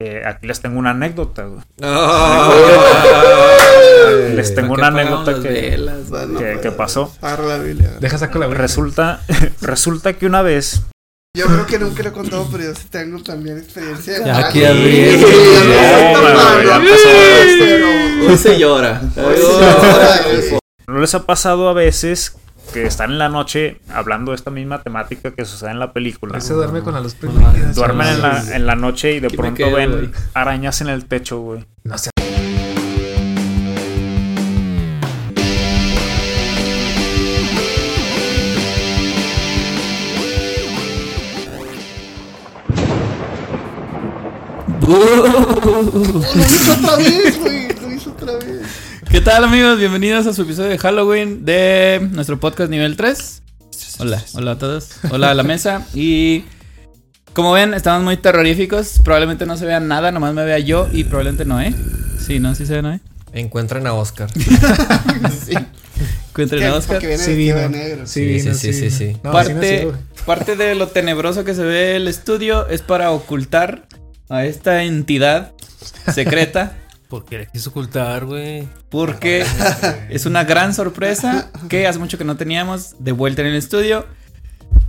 Eh, 0.00 0.22
aquí 0.24 0.46
les 0.46 0.60
tengo 0.60 0.78
una 0.78 0.90
anécdota, 0.90 1.42
güey. 1.46 1.60
Ay. 1.82 2.52
Les 4.36 4.54
tengo 4.54 4.76
¿Para 4.76 4.90
una 4.90 5.00
anécdota 5.00 5.42
que, 5.42 5.48
velas? 5.48 5.96
Que, 6.38 6.60
que 6.62 6.70
pasó. 6.70 7.12
Deja 7.98 8.16
saco 8.16 8.38
la. 8.38 8.46
Resulta, 8.46 9.20
resulta 9.60 10.12
que 10.12 10.26
una 10.26 10.42
vez 10.42 10.82
Yo 11.36 11.46
creo 11.46 11.66
que 11.66 11.80
nunca 11.80 12.04
lo 12.04 12.10
he 12.10 12.12
contado, 12.12 12.46
pero 12.52 12.62
yo 12.62 12.74
sí 12.76 12.86
tengo 12.90 13.20
también 13.24 13.58
experiencia. 13.58 14.24
Ya, 14.24 14.36
Ah, 14.36 14.48
aquí 14.48 14.60
pero- 14.60 14.74
Hoy 18.28 18.36
se 18.36 18.56
llora. 18.58 19.02
Hoy 19.16 19.36
se 19.36 19.50
llora, 19.50 20.22
güey. 20.26 20.58
¿No 20.86 21.00
les 21.00 21.14
ha 21.14 21.26
pasado 21.26 21.68
a 21.68 21.72
veces 21.72 22.36
que 22.72 22.84
están 22.86 23.12
en 23.12 23.18
la 23.18 23.28
noche 23.28 23.80
hablando 23.90 24.32
de 24.32 24.36
esta 24.36 24.50
misma 24.50 24.82
temática 24.82 25.30
que 25.32 25.44
sucede 25.44 25.70
en 25.70 25.78
la 25.78 25.92
película? 25.92 26.40
Se 26.40 26.54
duerme 26.54 26.82
con 26.82 26.94
la 26.94 27.00
luz 27.00 27.14
prendida. 27.14 27.52
Duermen 27.74 28.06
en 28.08 28.22
la, 28.22 28.56
en 28.56 28.66
la 28.66 28.74
noche 28.76 29.12
y 29.14 29.20
de 29.20 29.30
pronto 29.30 29.54
quedo, 29.54 29.76
ven 29.76 29.90
güey. 29.90 30.10
arañas 30.34 30.80
en 30.80 30.88
el 30.88 31.06
techo, 31.06 31.40
güey. 31.40 31.66
No 31.84 31.96
sé. 31.98 32.10
Lo 44.88 44.94
hizo 46.44 46.72
otra 46.72 46.96
vez, 46.96 47.38
güey. 47.38 47.68
Lo 47.80 47.92
hizo 47.92 48.10
otra 48.10 48.32
vez. 48.36 48.57
¿Qué 49.10 49.20
tal 49.20 49.44
amigos? 49.44 49.78
Bienvenidos 49.78 50.26
a 50.26 50.32
su 50.32 50.42
episodio 50.42 50.68
de 50.70 50.78
Halloween 50.78 51.44
de 51.44 52.06
nuestro 52.12 52.38
podcast 52.38 52.70
nivel 52.70 52.96
3. 52.96 53.42
Hola, 54.00 54.22
hola 54.34 54.52
a 54.52 54.58
todos. 54.58 54.90
Hola 55.10 55.30
a 55.30 55.34
la 55.34 55.42
mesa. 55.42 55.86
Y 55.94 56.44
como 57.32 57.52
ven, 57.52 57.74
estamos 57.74 58.02
muy 58.04 58.16
terroríficos. 58.16 59.00
Probablemente 59.02 59.46
no 59.46 59.56
se 59.56 59.64
vea 59.66 59.80
nada, 59.80 60.12
nomás 60.12 60.34
me 60.34 60.44
vea 60.44 60.58
yo 60.58 60.88
y 60.92 61.04
probablemente 61.04 61.44
Noé. 61.44 61.74
Sí, 62.24 62.38
¿no? 62.38 62.54
Sí 62.54 62.66
se 62.66 62.74
ve 62.74 62.82
Noé. 62.82 63.00
Encuentran 63.32 63.86
a 63.86 63.92
Oscar. 63.94 64.28
Sí. 65.46 65.54
Encuentren 66.30 66.64
a 66.64 66.74
Oscar. 66.76 67.00
Viene 67.00 67.18
Sí 67.18 67.30
vestido 67.34 67.56
vino. 67.56 67.68
de 67.68 67.68
negro. 67.70 68.06
Sí, 68.06 68.12
Sí, 68.12 68.24
vino, 68.44 68.54
sí, 68.54 68.72
sí, 68.72 68.80
vino. 68.80 68.90
sí, 68.90 68.90
sí. 68.90 69.16
No, 69.24 69.30
sí 69.30 69.32
parte, 69.32 69.88
parte 70.26 70.56
de 70.56 70.74
lo 70.74 70.86
tenebroso 70.88 71.44
que 71.44 71.54
se 71.54 71.62
ve 71.64 71.96
el 71.96 72.06
estudio 72.06 72.68
es 72.68 72.82
para 72.82 73.10
ocultar 73.10 73.88
a 74.28 74.44
esta 74.44 74.84
entidad 74.84 75.52
secreta. 76.12 76.76
¿Por 77.08 77.24
qué 77.24 77.38
la 77.38 77.46
quiso 77.46 77.70
ocultar, 77.70 78.26
güey? 78.26 78.68
Porque 78.90 79.44
es 80.10 80.26
una 80.26 80.44
gran 80.44 80.74
sorpresa 80.74 81.50
que 81.68 81.86
hace 81.86 81.98
mucho 81.98 82.18
que 82.18 82.24
no 82.24 82.36
teníamos 82.36 82.96
de 82.98 83.12
vuelta 83.12 83.40
en 83.42 83.48
el 83.48 83.54
estudio. 83.56 84.06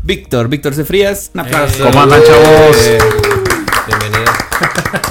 Víctor, 0.03 0.49
Víctor 0.49 0.73
Cefrías, 0.73 1.31
un 1.33 1.41
aplauso. 1.41 1.83
¿Cómo 1.83 2.01
andan, 2.01 2.21
chavos? 2.21 2.77
Eh, 2.87 2.97
Bienvenido. 3.87 4.31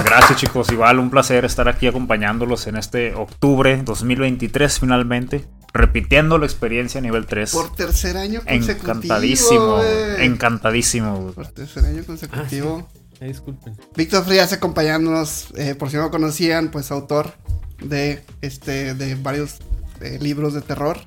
Gracias, 0.03 0.39
chicos. 0.39 0.71
Igual 0.71 0.99
un 0.99 1.09
placer 1.09 1.45
estar 1.45 1.67
aquí 1.67 1.87
acompañándolos 1.87 2.67
en 2.67 2.77
este 2.77 3.15
octubre 3.15 3.81
2023, 3.83 4.79
finalmente. 4.79 5.45
Repitiendo 5.73 6.37
la 6.37 6.45
experiencia 6.45 6.99
a 6.99 7.01
nivel 7.01 7.25
3. 7.25 7.51
Por 7.51 7.75
tercer 7.75 8.17
año 8.17 8.41
consecutivo. 8.41 8.91
Encantadísimo, 8.91 9.75
güey. 9.77 10.25
encantadísimo. 10.25 11.17
güey. 11.21 11.33
Por 11.33 11.47
tercer 11.47 11.85
año 11.85 12.03
consecutivo. 12.03 12.87
Disculpen. 13.27 13.75
Víctor 13.95 14.23
Frías 14.25 14.53
acompañándonos, 14.53 15.47
eh, 15.55 15.75
por 15.75 15.89
si 15.89 15.97
no 15.97 16.03
lo 16.03 16.11
conocían, 16.11 16.71
pues 16.71 16.91
autor 16.91 17.33
de 17.81 18.23
este 18.41 18.93
de 18.93 19.15
varios 19.15 19.59
eh, 20.01 20.17
libros 20.21 20.53
de 20.53 20.61
terror, 20.61 20.97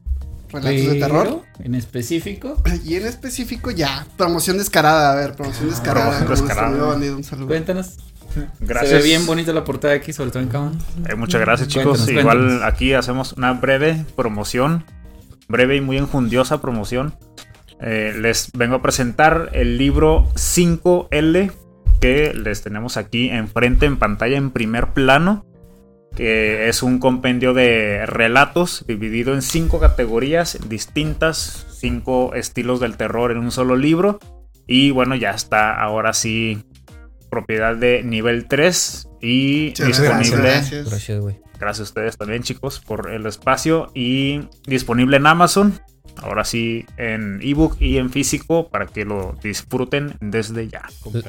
relatos 0.51 0.93
de 0.93 1.01
terror. 1.01 1.43
En 1.61 1.75
específico, 1.75 2.63
Y 2.85 2.97
en 2.97 3.07
específico 3.07 3.71
ya, 3.71 4.07
promoción 4.17 4.59
descarada, 4.59 5.13
a 5.13 5.17
ver, 5.17 5.35
promoción 5.35 5.71
descarada. 5.71 6.19
promoción 6.25 6.27
como 6.27 6.29
nuestro 6.29 6.47
descarada. 6.49 6.87
bandido, 6.93 7.17
un 7.17 7.25
saludo. 7.25 7.47
cuéntanos. 7.49 7.97
Gracias. 8.61 8.91
Se 8.91 8.97
ve 8.97 9.03
bien 9.03 9.27
bonita 9.27 9.53
la 9.53 9.63
portada 9.65 9.95
aquí, 9.95 10.13
sobre 10.13 10.31
todo 10.31 10.43
en 10.43 10.49
cámara. 10.49 10.77
Eh, 11.09 11.15
muchas 11.17 11.41
gracias, 11.41 11.69
chicos. 11.69 11.99
Cuéntanos, 11.99 12.21
Igual 12.23 12.39
cuéntanos. 12.39 12.63
aquí 12.73 12.93
hacemos 12.95 13.33
una 13.35 13.53
breve 13.53 14.05
promoción. 14.17 14.85
Breve 15.49 15.77
y 15.77 15.81
muy 15.83 15.99
enjundiosa 15.99 16.61
promoción. 16.63 17.15
Eh, 17.81 18.15
les 18.19 18.51
vengo 18.53 18.77
a 18.77 18.83
presentar 18.83 19.51
el 19.53 19.77
libro 19.77 20.29
5L 20.35 21.53
que 22.03 22.35
les 22.35 22.63
tenemos 22.63 22.97
aquí 22.97 23.31
enfrente 23.31 23.87
en 23.87 23.97
pantalla 23.97 24.37
en 24.37 24.51
primer 24.51 24.89
plano. 24.93 25.47
Que 26.17 26.69
es 26.69 26.83
un 26.83 26.99
compendio 26.99 27.55
de 27.55 28.05
relatos 28.05 28.85
dividido 28.87 29.33
en 29.33 29.41
cinco 29.41 29.81
categorías 29.81 30.59
distintas, 30.69 31.67
cinco 31.71 32.35
estilos 32.35 32.81
del 32.81 32.99
terror 32.99 33.31
en 33.31 33.39
un 33.39 33.51
solo 33.51 33.77
libro. 33.77 34.19
Y 34.67 34.91
bueno, 34.91 35.15
ya 35.15 35.31
está 35.31 35.81
ahora 35.81 36.13
sí 36.13 36.65
propiedad 37.31 37.77
de 37.77 38.03
nivel 38.03 38.47
3 38.47 39.09
y 39.23 39.69
Muchas 39.69 39.87
disponible. 39.87 40.37
gracias. 40.37 40.91
Gracias, 40.91 41.21
güey. 41.21 41.41
Gracias 41.59 41.81
a 41.81 41.83
ustedes 41.85 42.19
también, 42.19 42.43
chicos, 42.43 42.81
por 42.81 43.11
el 43.11 43.25
espacio 43.25 43.91
y 43.95 44.41
disponible 44.67 45.17
en 45.17 45.27
Amazon. 45.27 45.81
Ahora 46.17 46.45
sí, 46.45 46.85
en 46.99 47.41
ebook 47.43 47.77
y 47.81 47.97
en 47.99 48.11
físico 48.11 48.69
para 48.69 48.87
que 48.87 49.05
lo 49.05 49.35
disfruten 49.43 50.15
desde 50.21 50.69
ya. 50.69 50.83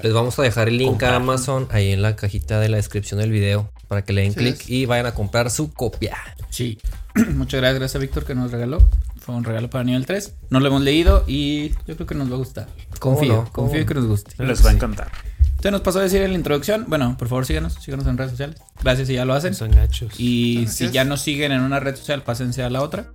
Les 0.03 0.13
vamos 0.13 0.37
a 0.39 0.43
dejar 0.43 0.67
el 0.67 0.77
link 0.77 0.89
Comprar. 0.91 1.13
a 1.13 1.15
Amazon 1.17 1.67
ahí 1.71 1.91
en 1.91 2.01
la 2.01 2.15
cajita 2.15 2.59
de 2.59 2.69
la 2.69 2.77
descripción 2.77 3.19
del 3.19 3.31
video 3.31 3.71
para 3.87 4.03
que 4.03 4.13
le 4.13 4.21
den 4.23 4.33
Sí, 4.33 4.39
clic 4.39 4.69
y 4.69 4.85
vayan 4.85 5.05
a 5.05 5.13
comprar 5.13 5.49
su 5.49 5.71
copia. 5.73 6.17
Sí. 6.49 6.77
Muchas 7.35 7.61
gracias, 7.61 7.79
gracias 7.79 7.95
a 7.95 7.99
Víctor 7.99 8.25
que 8.25 8.35
nos 8.35 8.51
regaló. 8.51 8.87
Fue 9.19 9.33
un 9.35 9.43
regalo 9.45 9.69
para 9.69 9.83
nivel 9.85 10.05
3. 10.05 10.33
No 10.49 10.59
lo 10.59 10.67
hemos 10.67 10.81
leído 10.81 11.23
y 11.27 11.69
yo 11.87 11.95
creo 11.95 12.05
que 12.05 12.15
nos 12.15 12.29
va 12.29 12.35
a 12.35 12.37
gustar. 12.39 12.67
¿Cómo 12.99 13.15
Confío, 13.15 13.49
confío 13.51 13.79
no? 13.81 13.85
que 13.85 13.93
nos 13.93 14.05
guste. 14.07 14.43
Les 14.43 14.65
va 14.65 14.69
a 14.69 14.73
encantar. 14.73 15.11
Usted 15.55 15.71
nos 15.71 15.79
pasó 15.81 15.99
a 15.99 16.01
decir 16.03 16.21
en 16.23 16.31
la 16.31 16.37
introducción. 16.37 16.85
Bueno, 16.89 17.15
por 17.17 17.29
favor 17.29 17.45
síganos, 17.45 17.75
síganos 17.75 18.05
en 18.07 18.17
redes 18.17 18.31
sociales. 18.31 18.57
Gracias 18.83 19.07
si 19.07 19.13
ya 19.13 19.23
lo 19.23 19.33
hacen. 19.33 19.53
Son 19.55 19.71
gachos. 19.71 20.13
Y 20.17 20.63
Gracias. 20.65 20.75
si 20.75 20.93
ya 20.93 21.05
nos 21.05 21.21
siguen 21.21 21.53
en 21.53 21.61
una 21.61 21.79
red 21.79 21.95
social, 21.95 22.21
pásense 22.23 22.63
a 22.63 22.69
la 22.69 22.81
otra. 22.81 23.05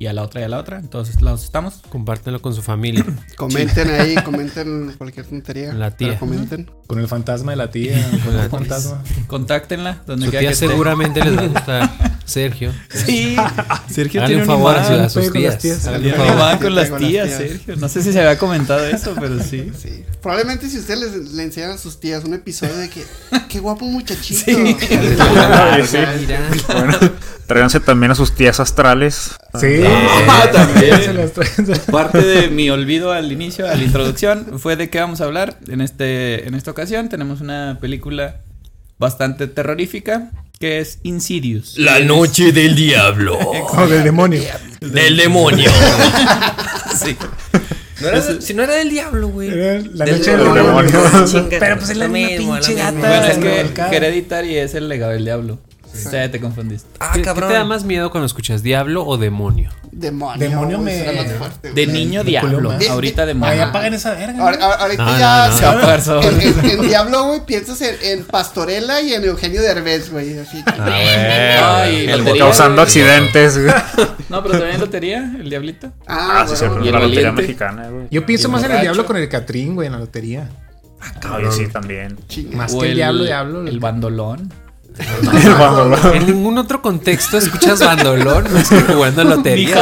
Y 0.00 0.06
a 0.06 0.12
la 0.12 0.22
otra 0.22 0.40
y 0.40 0.44
a 0.44 0.48
la 0.48 0.58
otra. 0.58 0.78
En 0.78 0.88
todos 0.88 1.20
lados 1.20 1.44
estamos. 1.44 1.82
Compártelo 1.88 2.40
con 2.40 2.54
su 2.54 2.62
familia. 2.62 3.04
Comenten 3.36 3.90
ahí, 3.90 4.14
comenten 4.24 4.94
cualquier 4.96 5.26
tontería. 5.26 5.72
La 5.72 5.90
tía. 5.90 6.18
comenten. 6.18 6.70
Con 6.86 7.00
el 7.00 7.08
fantasma 7.08 7.52
de 7.52 7.56
la 7.56 7.70
tía. 7.70 7.94
Con 8.24 8.36
el 8.36 8.48
fantasma. 8.48 9.02
Contáctenla 9.26 10.02
donde 10.06 10.26
Su 10.26 10.30
quiera 10.30 10.40
tía 10.40 10.50
que 10.50 10.56
seguramente 10.56 11.24
les 11.24 11.36
va 11.36 11.42
a 11.42 11.46
gustar. 11.46 11.90
Sergio. 12.28 12.72
Sí. 12.90 13.36
Sergio 13.90 14.22
tiene 14.26 14.42
un 14.42 14.46
favor 14.46 14.76
a, 14.76 14.84
su- 14.84 14.92
imán. 14.92 15.04
a 15.06 15.08
sus 15.08 15.32
tías. 15.32 15.58
tías. 15.58 15.86
Háganle 15.86 16.10
un 16.12 16.14
favor. 16.16 16.58
con 16.60 16.74
las 16.74 16.96
tías. 16.96 17.30
Sergio. 17.30 17.76
No 17.76 17.88
sé 17.88 18.02
si 18.02 18.12
se 18.12 18.18
había 18.20 18.36
comentado 18.38 18.86
eso, 18.86 19.14
pero 19.18 19.42
sí. 19.42 19.72
Sí. 19.82 20.04
Probablemente 20.20 20.68
si 20.68 20.78
ustedes 20.78 21.00
les- 21.12 21.32
le 21.32 21.42
enseñan 21.44 21.70
a 21.70 21.78
sus 21.78 21.98
tías 22.00 22.24
un 22.24 22.34
episodio 22.34 22.76
de 22.76 22.90
que, 22.90 23.02
qué 23.48 23.60
guapo 23.60 23.86
muchachito. 23.86 24.42
Sí. 24.44 24.76
Bueno, 26.68 26.98
tráiganse 27.46 27.80
también 27.80 28.12
a 28.12 28.14
sus 28.14 28.34
tías 28.34 28.60
astrales. 28.60 29.30
Sí. 29.58 29.82
Ah, 29.86 30.48
también. 30.52 31.00
Se 31.02 31.14
las 31.14 31.32
traen. 31.32 31.80
Parte 31.90 32.22
de 32.22 32.48
mi 32.48 32.68
olvido 32.70 33.12
al 33.12 33.32
inicio, 33.32 33.66
a 33.66 33.74
la 33.74 33.82
introducción, 33.82 34.58
fue 34.58 34.76
de 34.76 34.90
qué 34.90 35.00
vamos 35.00 35.20
a 35.20 35.24
hablar. 35.24 35.58
En, 35.68 35.80
este, 35.80 36.46
en 36.46 36.54
esta 36.54 36.70
ocasión 36.70 37.08
tenemos 37.08 37.40
una 37.40 37.78
película 37.80 38.40
bastante 38.98 39.46
terrorífica 39.46 40.30
que 40.58 40.80
es 40.80 40.98
Insidious. 41.02 41.78
La 41.78 42.00
noche 42.00 42.52
del 42.52 42.74
diablo. 42.74 43.38
Oh, 43.70 43.86
del 43.86 44.02
demonio. 44.04 44.42
del 44.80 45.16
demonio. 45.16 45.70
Sí. 46.98 47.16
No 48.00 48.08
era 48.08 48.20
de- 48.20 48.40
si 48.40 48.54
no 48.54 48.62
era 48.62 48.74
del 48.74 48.90
diablo, 48.90 49.28
güey. 49.28 49.50
Era 49.50 49.80
la 49.92 50.04
Del 50.04 50.18
noche 50.18 50.30
del 50.36 50.40
demonio. 50.54 50.62
demonio. 50.92 51.48
Pero 51.60 51.76
pues 51.78 51.90
es 51.90 51.96
la 51.96 52.06
lo 52.06 52.12
misma 52.12 52.28
mismo, 52.38 52.54
pinche 52.54 52.74
gata. 52.74 52.92
Bueno, 52.98 53.26
es 53.26 53.38
que. 53.38 53.96
Hereditary 53.96 54.56
es 54.56 54.74
el 54.74 54.88
legado 54.88 55.12
del 55.12 55.24
diablo. 55.24 55.58
O 55.92 56.10
sea, 56.10 56.30
te 56.30 56.40
confundiste. 56.40 56.88
Ah, 57.00 57.10
¿Qué, 57.12 57.20
qué 57.20 57.24
cabrón. 57.24 57.48
te 57.48 57.54
da 57.54 57.64
más 57.64 57.84
miedo 57.84 58.10
cuando 58.10 58.26
escuchas 58.26 58.62
diablo 58.62 59.04
o 59.04 59.16
demonio? 59.16 59.70
Demonio. 59.90 60.38
Demonio 60.48 60.78
me- 60.78 61.02
fuerte, 61.38 61.72
De 61.72 61.86
niño 61.86 62.22
diablo. 62.22 62.70
Ahorita 62.90 63.22
Ay, 63.22 63.28
demonio. 63.28 63.64
apaguen 63.64 63.94
esa 63.94 64.14
verga. 64.14 64.40
Ahora- 64.42 64.58
ahora- 64.64 64.76
ahorita 64.82 65.04
No, 65.04 65.18
ya. 65.18 65.46
no, 65.46 65.52
no. 65.52 65.58
Se 65.58 65.64
va 65.64 66.20
a. 66.20 66.22
En, 66.28 66.40
en- 66.40 66.70
en 66.70 66.82
Diablo, 66.88 67.24
güey, 67.24 67.40
piensas 67.46 67.80
en, 67.80 67.96
en 68.02 68.24
Pastorela 68.24 69.00
y 69.00 69.12
en 69.14 69.24
Eugenio 69.24 69.60
Derbez, 69.62 70.10
güey. 70.12 70.38
Así 70.38 70.62
que. 70.62 70.70
Ay, 70.80 72.06
El 72.08 72.18
lotería, 72.20 72.44
causando 72.44 72.82
accidentes. 72.82 73.58
güey. 73.62 73.74
No, 74.28 74.42
pero 74.42 74.58
también 74.58 74.78
lotería, 74.78 75.32
el 75.40 75.48
diablito. 75.48 75.90
Ah, 76.06 76.42
Ah, 76.42 76.46
sí, 76.46 76.64
bueno. 76.66 76.84
Y 76.84 76.88
el 76.88 76.92
La 76.94 77.00
lotería 77.00 77.22
valiente. 77.30 77.42
mexicana, 77.42 77.88
güey. 77.88 78.06
Yo 78.10 78.26
pienso 78.26 78.50
más 78.50 78.62
en 78.62 78.72
el 78.72 78.80
diablo 78.82 79.06
con 79.06 79.16
el 79.16 79.26
Catrín, 79.28 79.74
güey, 79.74 79.86
en 79.86 79.92
la 79.94 79.98
lotería. 79.98 80.48
Ay, 81.00 81.44
sí, 81.50 81.66
también. 81.68 82.18
Más 82.52 82.74
que 82.74 82.88
el 82.90 82.94
diablo, 82.96 83.24
diablo. 83.24 83.66
El 83.66 83.80
bandolón. 83.80 84.52
En 86.14 86.26
ningún 86.26 86.58
otro 86.58 86.82
contexto 86.82 87.38
escuchas 87.38 87.80
bandolón 87.80 88.52
más 88.52 88.68
que 88.68 88.80
jugando 88.80 89.24
Ni 89.24 89.30
lotería. 89.30 89.74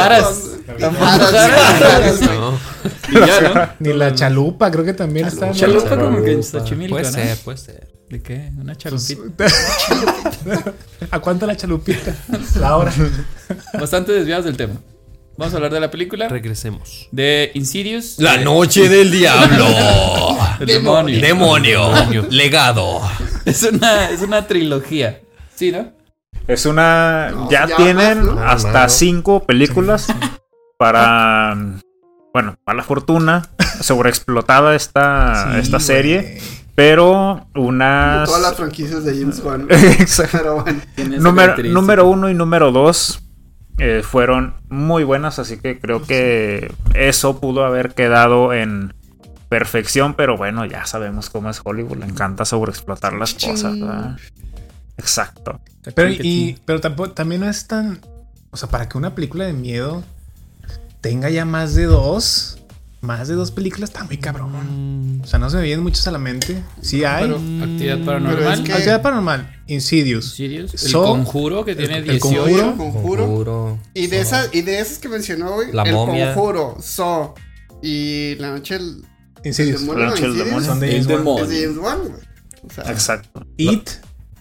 Tampoco 0.79 1.05
Jaras. 1.05 2.21
No, 2.21 2.51
¿no? 2.51 2.59
Ni 3.79 3.93
la 3.93 4.13
chalupa, 4.13 4.69
creo 4.71 4.85
que 4.85 4.93
también 4.93 5.27
está. 5.27 5.47
en 5.47 5.51
la- 5.53 5.57
Chalupa 5.57 5.97
como 5.97 6.23
que 6.23 6.31
en 6.33 6.43
Xochimilco, 6.43 6.95
puede 6.95 7.05
¿no? 7.05 7.11
ser, 7.11 7.37
puede 7.39 7.57
ser. 7.57 7.87
¿De 8.09 8.21
qué? 8.21 8.51
Una 8.57 8.75
chalupita. 8.75 9.45
¿A 11.11 11.19
cuánto 11.19 11.45
la 11.45 11.57
chalupita? 11.57 12.15
La 12.59 12.77
hora. 12.77 12.93
Bastante 13.79 14.11
desviados 14.13 14.45
del 14.45 14.55
tema. 14.55 14.75
Vamos 15.37 15.53
a 15.53 15.57
hablar 15.57 15.71
de 15.73 15.79
la 15.79 15.91
película 15.91 16.27
Regresemos. 16.29 17.09
de 17.11 17.51
Insidious. 17.53 18.15
La 18.17 18.37
de- 18.37 18.45
noche 18.45 18.89
del 18.89 19.11
diablo. 19.11 19.67
Demonio. 20.59 22.25
Legado. 22.31 23.01
Es 23.47 23.63
una, 23.63 24.09
es 24.09 24.21
una 24.21 24.45
trilogía. 24.47 25.21
Sí, 25.55 25.71
¿no? 25.71 25.91
Es 26.47 26.65
una. 26.65 27.29
No, 27.31 27.49
ya, 27.49 27.67
ya 27.67 27.75
tienen 27.75 28.25
más, 28.25 28.35
¿no? 28.35 28.41
hasta 28.41 28.71
Claro. 28.71 28.89
cinco 28.89 29.43
películas 29.43 30.07
para. 30.77 31.55
Bueno, 32.33 32.55
para 32.63 32.77
la 32.77 32.83
fortuna. 32.83 33.49
Sobreexplotada 33.81 34.75
esta, 34.75 35.53
Sí, 35.53 35.59
esta 35.59 35.79
serie. 35.79 36.39
Pero 36.75 37.47
unas. 37.55 38.27
todas 38.27 38.41
las 38.41 38.55
franquicias 38.55 39.03
de 39.03 39.17
James 39.17 39.39
Wan. 39.43 39.67
Exacto. 39.69 40.63
Bueno. 40.63 40.81
Número, 41.19 41.55
número 41.63 42.05
uno 42.07 42.29
y 42.29 42.33
número 42.35 42.71
dos 42.71 43.21
eh, 43.79 44.01
fueron 44.03 44.55
muy 44.69 45.03
buenas, 45.03 45.39
así 45.39 45.57
que 45.59 45.79
creo 45.79 46.03
que 46.03 46.71
eso 46.93 47.39
pudo 47.39 47.63
haber 47.65 47.93
quedado 47.95 48.53
en 48.53 48.93
perfección, 49.49 50.15
pero 50.15 50.37
bueno, 50.37 50.65
ya 50.65 50.85
sabemos 50.85 51.29
cómo 51.29 51.49
es 51.49 51.61
Hollywood, 51.63 51.97
le 51.97 52.05
encanta 52.05 52.45
sobreexplotar 52.45 53.13
las 53.13 53.33
cosas, 53.33 53.79
¿verdad? 53.79 54.17
Exacto. 54.97 55.59
Pero, 55.95 56.09
y, 56.11 56.57
pero 56.65 56.81
tampoco, 56.81 57.11
también 57.11 57.41
no 57.41 57.49
es 57.49 57.67
tan. 57.67 58.01
O 58.51 58.57
sea, 58.57 58.69
para 58.69 58.89
que 58.89 58.97
una 58.97 59.13
película 59.15 59.45
de 59.45 59.53
miedo 59.53 60.03
tenga 61.01 61.29
ya 61.29 61.45
más 61.45 61.75
de 61.75 61.85
dos. 61.85 62.53
Más 62.99 63.27
de 63.27 63.35
dos 63.35 63.51
películas 63.51 63.91
está 63.91 64.03
muy 64.03 64.17
cabrón. 64.17 65.21
O 65.23 65.27
sea, 65.27 65.37
no 65.37 65.51
se 65.51 65.57
me 65.57 65.61
vienen 65.63 65.83
muchos 65.83 66.07
a 66.07 66.11
la 66.11 66.17
mente. 66.17 66.63
Sí 66.81 67.05
hay. 67.05 67.25
Pero- 67.25 67.35
Actividad 67.37 68.03
paranormal. 68.03 68.53
es 68.55 68.59
que- 68.61 68.71
Actividad 68.73 69.01
paranormal. 69.03 69.61
Insidious. 69.67 70.31
Sirius. 70.33 70.73
El 70.73 70.79
So- 70.79 71.03
conjuro 71.05 71.63
que 71.63 71.75
tiene 71.75 71.97
el- 71.99 72.09
el 72.09 72.19
18. 72.19 72.41
Conjuro. 72.43 72.75
Conjuro. 72.75 73.25
Conjuro. 73.27 73.79
Y 73.93 74.07
de 74.07 74.19
esas, 74.19 74.49
y 74.51 74.63
de 74.63 74.79
esas 74.79 74.97
que 74.97 75.09
mencionó, 75.09 75.51
güey. 75.53 75.71
La 75.73 75.83
el 75.83 75.93
momia. 75.93 76.33
Conjuro, 76.33 76.77
So 76.81 77.35
y 77.83 78.33
La 78.39 78.49
Noche 78.49 78.79
del 78.79 79.05
Insidious. 79.43 79.81
demonio, 79.81 80.03
La 80.03 80.09
Noche 80.09 80.21
del 80.21 80.29
Insidious, 80.31 80.47
Demonio. 80.49 80.69
Son 80.69 80.79
de 80.79 80.87
El 80.87 80.91
James 81.03 81.07
Wan. 81.07 81.17
demonio. 81.17 81.43
Es 81.43 81.49
de 81.49 81.61
James 81.63 81.77
Wan, 81.77 81.99
güey. 81.99 82.21
O 82.69 82.73
sea, 82.73 82.91
Exacto. 82.91 83.45
It. 83.57 83.89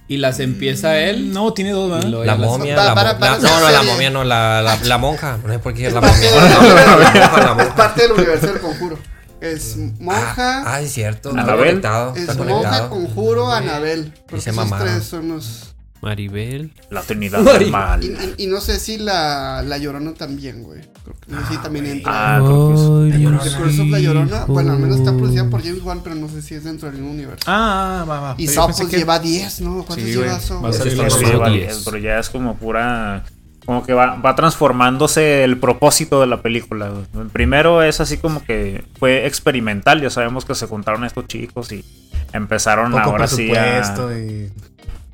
Y 0.09 0.19
las 0.19 0.39
empieza 0.39 0.97
él. 0.99 1.33
No, 1.33 1.53
tiene 1.53 1.73
dos, 1.73 1.91
¿verdad? 1.91 2.25
La 2.25 2.37
momia. 2.37 2.77
La 2.77 2.95
para- 2.95 3.15
mo- 3.15 3.19
para 3.21 3.33
la- 3.33 3.39
esa 3.39 3.49
no, 3.49 3.61
no, 3.67 3.71
la 3.73 3.83
momia, 3.83 4.11
no, 4.11 4.23
la, 4.25 4.63
la, 4.63 4.77
la 4.85 4.99
monja. 4.99 5.39
No 5.45 5.53
sé 5.53 5.59
por 5.59 5.75
qué 5.75 5.83
es 5.83 5.89
Es 5.89 5.95
la 5.95 6.01
momia. 6.09 6.31
del- 6.31 6.51
No, 6.51 6.63
la 7.39 7.55
monja, 7.55 7.55
la 7.57 7.63
es 7.65 7.75
parte 7.75 8.03
del 8.03 8.13
universo 8.13 8.47
del 8.47 8.61
Conjuro. 8.61 8.99
Es 9.41 9.77
monja, 9.99 10.63
Ah, 10.65 10.81
es 10.81 10.93
cierto. 10.93 11.31
Está 11.31 11.43
Anabel. 11.43 11.67
conectado. 11.69 12.15
es 12.15 12.21
Está 12.23 12.35
monja, 12.35 12.53
conectado. 12.55 12.89
Conjuro, 12.91 13.51
Anabel. 13.53 14.13
Porque 14.29 14.41
se 14.41 14.51
esos 14.51 14.79
tres 14.79 15.05
son 15.05 15.29
los... 15.29 15.75
Maribel. 16.03 16.73
La 16.91 17.03
Trinidad 17.03 17.41
del 17.41 17.69
Y, 17.69 17.71
Mal. 17.71 18.05
y- 18.05 18.45
y 18.45 18.47
no 18.47 18.61
sé 18.61 18.79
si 18.79 18.99
la, 18.99 19.63
la 19.63 19.79
Llorona 19.79 20.15
también, 20.15 20.63
güey. 20.63 20.81
Creo 21.05 21.17
que 21.21 21.33
no 21.33 21.41
sé 21.47 21.55
si 21.55 21.59
también 21.59 21.87
entra. 21.87 22.37
Ah, 22.37 22.39
creo 22.39 22.69
que 22.69 23.71
es- 23.71 23.79
La 23.91 23.99
Llorona, 23.99 24.45
bueno, 24.47 24.73
al 24.73 24.79
menos 24.79 24.99
está 24.99 25.17
producida 25.17 25.49
por 25.49 25.63
James 25.63 25.83
Wan, 25.83 26.01
pero 26.03 26.15
no 26.17 26.29
sé 26.29 26.43
si 26.43 26.55
es 26.55 26.65
dentro 26.65 26.89
del 26.91 26.99
mismo 27.01 27.13
universo. 27.13 27.45
Ah, 27.47 28.05
va, 28.09 28.21
va. 28.21 28.35
y 28.39 28.47
pensé 28.47 28.61
pues 28.65 28.89
que- 28.91 28.97
lleva 28.99 29.19
10, 29.19 29.61
¿no? 29.61 29.85
¿Cuántos 29.85 29.97
Sí, 29.97 30.05
lleva 30.13 30.27
güey. 30.27 30.41
Saw? 30.41 30.63
Va 30.63 30.69
a 30.69 30.73
ser 30.73 30.87
Ese 30.89 30.97
el 31.01 31.07
está 31.07 31.19
Sí, 31.19 31.25
Son 31.27 31.41
va 31.43 31.49
diez. 31.51 31.67
bien, 31.67 31.79
pero 31.85 31.99
ya 31.99 32.19
es 32.19 32.31
como 32.31 32.57
pura. 32.57 33.25
Como 33.65 33.85
que 33.85 33.93
va, 33.95 34.15
va 34.15 34.37
transformándose 34.37 35.43
el 35.43 35.59
propósito 35.59 36.21
de 36.21 36.29
la 36.29 36.41
película. 36.41 36.89
güey. 36.89 37.29
Primero 37.33 37.83
es 37.83 38.01
así 38.01 38.17
como 38.17 38.45
que 38.45 38.85
fue 39.01 39.27
experimental. 39.27 40.01
Ya 40.01 40.09
sabemos 40.11 40.45
que 40.45 40.55
se 40.55 40.67
juntaron 40.69 41.05
estos 41.05 41.27
chicos 41.27 41.73
y 41.73 41.85
empezaron 42.33 42.93
poco 42.93 43.03
ahora 43.11 43.27
sí 43.27 43.51
a. 43.57 43.93
y... 44.17 44.53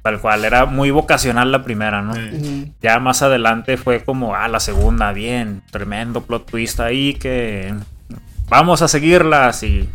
Tal 0.02 0.20
cual. 0.20 0.44
Era 0.44 0.66
muy 0.66 0.90
vocacional 0.90 1.52
la 1.52 1.62
primera, 1.62 2.02
¿no? 2.02 2.12
Ya 2.82 2.98
más 2.98 3.22
adelante 3.22 3.76
fue 3.76 4.04
como, 4.04 4.34
ah, 4.34 4.48
la 4.48 4.60
segunda, 4.60 5.12
bien. 5.12 5.62
Tremendo 5.70 6.22
plot 6.22 6.50
twist 6.50 6.80
ahí 6.80 7.14
que. 7.14 7.74
Vamos 8.48 8.82
a 8.82 8.88
seguirlas 8.88 9.62
y. 9.62 9.88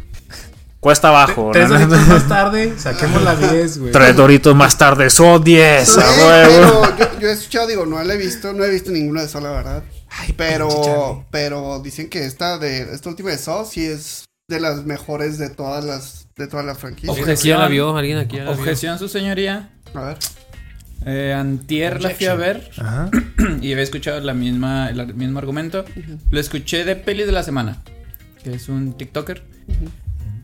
Cuesta 0.79 1.09
abajo, 1.09 1.49
Tres 1.51 1.69
¿no? 1.69 1.79
doritos 1.79 2.07
más 2.07 2.27
tarde, 2.29 2.73
saquemos 2.77 3.21
la 3.23 3.35
10, 3.35 3.79
güey. 3.79 3.91
Tres 3.91 4.15
doritos 4.15 4.55
más 4.55 4.77
tarde, 4.77 5.09
son 5.09 5.43
10. 5.43 5.89
Sí, 5.89 5.99
a 5.99 6.25
huevo. 6.25 6.81
pero 6.95 6.97
yo, 7.13 7.19
yo 7.19 7.27
he 7.29 7.31
escuchado, 7.33 7.67
digo, 7.67 7.85
no 7.87 8.01
la 8.03 8.13
he 8.13 8.17
visto, 8.17 8.53
no 8.53 8.63
he 8.63 8.69
visto 8.69 8.91
ninguna 8.91 9.23
de 9.23 9.27
Saw, 9.27 9.41
la 9.41 9.49
verdad. 9.51 9.83
Ay, 10.09 10.33
Pero, 10.37 11.25
pero 11.31 11.79
dicen 11.83 12.09
que 12.09 12.25
esta 12.25 12.59
de 12.59 12.93
esta 12.93 13.09
última 13.09 13.31
de 13.31 13.37
Saw 13.39 13.65
sí 13.65 13.85
es 13.85 14.25
de 14.47 14.59
las 14.59 14.85
mejores 14.85 15.37
de 15.39 15.49
todas 15.49 15.83
las 15.83 16.27
de 16.37 16.47
toda 16.47 16.61
la 16.63 16.75
franquicia. 16.75 17.11
Objeción. 17.11 17.37
¿Aquí 17.37 17.47
ya 17.49 17.57
la 17.57 17.67
vio? 17.67 17.97
¿Alguien 17.97 18.19
aquí 18.19 18.37
ya 18.37 18.43
la 18.43 18.51
vio? 18.51 18.59
Objeción, 18.61 18.99
su 18.99 19.09
señoría. 19.09 19.71
A 19.93 20.01
ver. 20.01 20.17
Eh, 21.05 21.33
antier 21.33 22.01
la 22.01 22.09
fui 22.09 22.25
a 22.25 22.33
ver 22.35 22.69
Ajá. 22.77 23.09
y 23.61 23.71
había 23.71 23.83
escuchado 23.83 24.19
la 24.19 24.33
misma, 24.33 24.89
el 24.89 25.13
mismo 25.15 25.39
argumento. 25.39 25.85
Lo 26.31 26.39
escuché 26.39 26.83
de 26.85 26.95
Peli 26.95 27.23
de 27.23 27.31
la 27.31 27.43
Semana, 27.43 27.81
que 28.43 28.53
es 28.53 28.67
un 28.67 28.97
TikToker. 28.97 29.43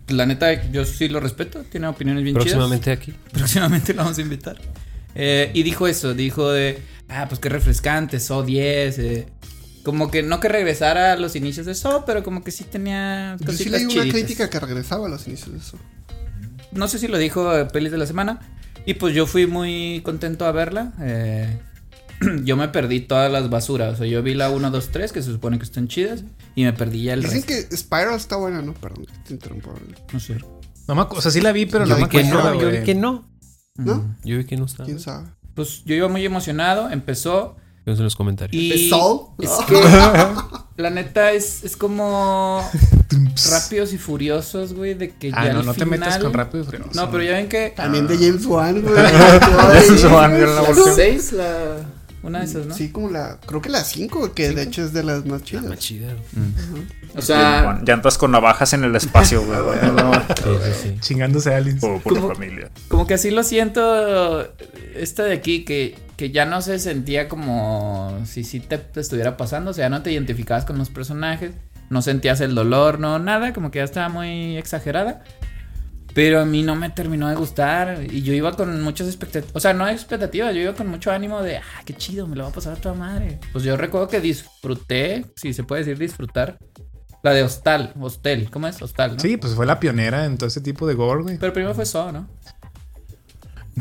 La 0.09 0.25
neta, 0.25 0.69
yo 0.71 0.85
sí 0.85 1.07
lo 1.09 1.19
respeto, 1.19 1.63
tiene 1.71 1.87
opiniones 1.87 2.23
bien 2.23 2.35
chidas. 2.35 2.53
Próximamente 2.53 2.91
aquí. 2.91 3.13
Próximamente 3.33 3.93
lo 3.93 4.03
vamos 4.03 4.17
a 4.17 4.21
invitar. 4.21 4.57
Eh, 5.15 5.51
y 5.53 5.63
dijo 5.63 5.87
eso, 5.87 6.13
dijo 6.13 6.51
de, 6.51 6.79
ah, 7.09 7.25
pues 7.27 7.39
qué 7.39 7.49
refrescante, 7.49 8.19
So 8.19 8.43
10. 8.43 8.99
eh, 8.99 9.27
como 9.83 10.09
que 10.11 10.23
no 10.23 10.39
que 10.39 10.47
regresara 10.47 11.11
a 11.13 11.15
los 11.17 11.35
inicios 11.35 11.65
de 11.65 11.75
So, 11.75 12.03
pero 12.05 12.23
como 12.23 12.41
que 12.43 12.51
sí 12.51 12.63
tenía 12.63 13.35
Yo 13.39 13.51
sí 13.51 13.67
leí 13.69 13.83
una 13.83 13.93
chiditas. 13.93 14.11
crítica 14.13 14.49
que 14.49 14.59
regresaba 14.59 15.07
a 15.07 15.09
los 15.09 15.27
inicios 15.27 15.51
de 15.51 15.57
eso. 15.57 15.77
No 16.71 16.87
sé 16.87 16.99
si 16.99 17.07
lo 17.07 17.17
dijo 17.17 17.51
Pelis 17.73 17.91
de 17.91 17.97
la 17.97 18.05
Semana. 18.05 18.39
Y 18.85 18.95
pues 18.95 19.13
yo 19.15 19.25
fui 19.25 19.47
muy 19.47 20.01
contento 20.03 20.45
a 20.45 20.51
verla. 20.51 20.93
eh, 21.01 21.59
yo 22.43 22.57
me 22.57 22.67
perdí 22.69 23.01
todas 23.01 23.31
las 23.31 23.49
basuras. 23.49 23.93
O 23.93 23.97
sea, 23.97 24.07
yo 24.07 24.21
vi 24.23 24.33
la 24.33 24.49
1, 24.49 24.71
2, 24.71 24.89
3, 24.91 25.11
que 25.11 25.21
se 25.21 25.31
supone 25.31 25.57
que 25.57 25.63
están 25.65 25.87
chidas. 25.87 26.23
Y 26.55 26.63
me 26.63 26.73
perdí 26.73 27.03
ya 27.03 27.13
el 27.13 27.21
Dicen 27.21 27.43
resto. 27.47 27.69
que 27.69 27.77
Spiral 27.77 28.15
está 28.15 28.35
buena, 28.37 28.61
¿no? 28.61 28.73
Perdón, 28.73 29.05
que 29.05 29.13
te 29.27 29.33
interrumpo. 29.33 29.73
No 30.11 30.19
sé. 30.19 30.37
No 30.87 30.95
me 30.95 31.01
o 31.01 31.21
sea, 31.21 31.31
sí 31.31 31.39
la 31.41 31.51
vi, 31.53 31.65
pero 31.65 31.85
Yo 31.85 31.91
no 31.91 31.95
me 31.97 32.03
vi 32.03 32.09
que 32.09 32.19
acuerdo, 32.19 32.53
no, 32.53 32.61
yo 32.61 32.69
vi 32.71 32.83
que 32.83 32.95
no. 32.95 33.29
¿No? 33.75 34.15
Yo 34.23 34.37
vi 34.37 34.45
que 34.45 34.57
no 34.57 34.65
estaba. 34.65 34.85
¿Quién 34.85 34.99
sabe? 34.99 35.29
Pues 35.55 35.83
yo 35.85 35.95
iba 35.95 36.07
muy 36.07 36.25
emocionado. 36.25 36.89
Empezó. 36.89 37.55
Vemos 37.85 37.99
en 37.99 38.03
los 38.05 38.15
comentarios. 38.15 38.61
Y 38.61 38.71
¿Empezó? 38.71 39.35
es 39.39 39.49
que 39.67 39.81
la 40.81 40.89
neta 40.89 41.31
es, 41.33 41.63
es 41.63 41.75
como 41.75 42.67
rápidos 43.51 43.93
y 43.93 43.97
furiosos, 43.97 44.73
güey, 44.73 44.93
de 44.93 45.09
que 45.09 45.31
Ah, 45.33 45.45
ya 45.47 45.53
no, 45.53 45.59
al 45.59 45.65
no 45.65 45.73
te 45.73 45.85
metas 45.85 46.17
con 46.17 46.33
rápido 46.33 46.63
y 46.63 46.65
furioso. 46.65 46.89
No, 46.93 47.11
pero 47.11 47.23
ya 47.23 47.31
ven 47.33 47.49
que 47.49 47.73
También 47.75 48.07
de 48.07 48.17
James 48.17 48.45
Wan, 48.45 48.81
güey. 48.81 48.95
James 49.03 50.03
Wan, 50.05 50.39
yo 50.39 50.45
la 50.47 50.53
la 50.55 50.61
volteo. 50.61 50.95
6, 50.95 51.31
la 51.33 51.75
una 52.23 52.39
de 52.39 52.45
esas, 52.45 52.65
¿no? 52.65 52.73
Sí, 52.73 52.89
como 52.89 53.09
la. 53.09 53.37
Creo 53.45 53.61
que 53.61 53.67
la 53.67 53.83
5, 53.83 54.33
que 54.33 54.51
de 54.51 54.63
hecho 54.63 54.81
es 54.81 54.93
de 54.93 55.03
las 55.03 55.25
más 55.25 55.41
La 55.41 55.45
chidas. 55.45 55.65
más 55.65 55.77
chida. 55.79 56.07
O 57.17 57.21
sea, 57.21 57.81
Llantas 57.85 58.17
con 58.17 58.31
navajas 58.31 58.71
en 58.71 58.85
el 58.85 58.95
espacio, 58.95 59.43
güey. 59.45 59.59
Sí, 60.37 60.43
sí, 60.63 60.71
sí. 60.83 60.95
Chingándose 61.01 61.53
a 61.53 61.57
aliens. 61.57 61.81
Por, 61.81 62.01
por 62.01 62.13
¿Cómo? 62.13 62.33
familia. 62.33 62.69
como 62.87 63.05
que 63.05 63.15
así 63.15 63.29
lo 63.29 63.43
siento 63.43 64.47
esta 64.95 65.23
de 65.23 65.33
aquí 65.33 65.65
que, 65.65 65.95
que 66.23 66.31
ya 66.31 66.45
no 66.45 66.61
se 66.61 66.79
sentía 66.79 67.27
como 67.27 68.17
si 68.23 68.45
sí 68.45 68.61
te, 68.61 68.77
te 68.77 69.01
estuviera 69.01 69.35
pasando, 69.35 69.71
o 69.71 69.73
sea, 69.73 69.89
no 69.89 70.03
te 70.03 70.13
identificabas 70.13 70.63
con 70.63 70.77
los 70.77 70.89
personajes, 70.89 71.51
no 71.89 72.01
sentías 72.01 72.39
el 72.39 72.55
dolor, 72.55 72.97
no 72.97 73.19
nada, 73.19 73.51
como 73.51 73.71
que 73.71 73.79
ya 73.79 73.83
estaba 73.83 74.07
muy 74.07 74.55
exagerada. 74.55 75.25
Pero 76.13 76.39
a 76.39 76.45
mí 76.45 76.63
no 76.63 76.77
me 76.77 76.89
terminó 76.89 77.27
de 77.27 77.35
gustar 77.35 78.05
y 78.09 78.21
yo 78.21 78.31
iba 78.31 78.53
con 78.53 78.81
muchas 78.81 79.07
expectativas, 79.07 79.53
o 79.53 79.59
sea, 79.59 79.73
no 79.73 79.85
expectativas, 79.85 80.55
yo 80.55 80.61
iba 80.61 80.73
con 80.75 80.87
mucho 80.87 81.11
ánimo 81.11 81.41
de, 81.41 81.57
ah, 81.57 81.81
qué 81.83 81.93
chido, 81.93 82.25
me 82.25 82.37
lo 82.37 82.43
va 82.43 82.51
a 82.51 82.53
pasar 82.53 82.71
a 82.71 82.77
toda 82.77 82.95
madre. 82.95 83.41
Pues 83.51 83.65
yo 83.65 83.75
recuerdo 83.75 84.07
que 84.07 84.21
disfruté, 84.21 85.25
si 85.35 85.53
se 85.53 85.65
puede 85.65 85.83
decir 85.83 85.97
disfrutar, 85.97 86.57
la 87.21 87.33
de 87.33 87.43
Hostal, 87.43 87.93
Hostel, 87.99 88.49
¿cómo 88.49 88.67
es? 88.67 88.81
Hostal, 88.81 89.15
¿no? 89.15 89.19
Sí, 89.19 89.35
pues 89.35 89.55
fue 89.55 89.65
la 89.65 89.77
pionera 89.77 90.23
en 90.23 90.37
todo 90.37 90.47
ese 90.47 90.61
tipo 90.61 90.87
de 90.87 90.93
gore, 90.93 91.23
güey. 91.23 91.37
Pero 91.37 91.51
primero 91.51 91.75
fue 91.75 91.85
So, 91.85 92.13
¿no? 92.13 92.29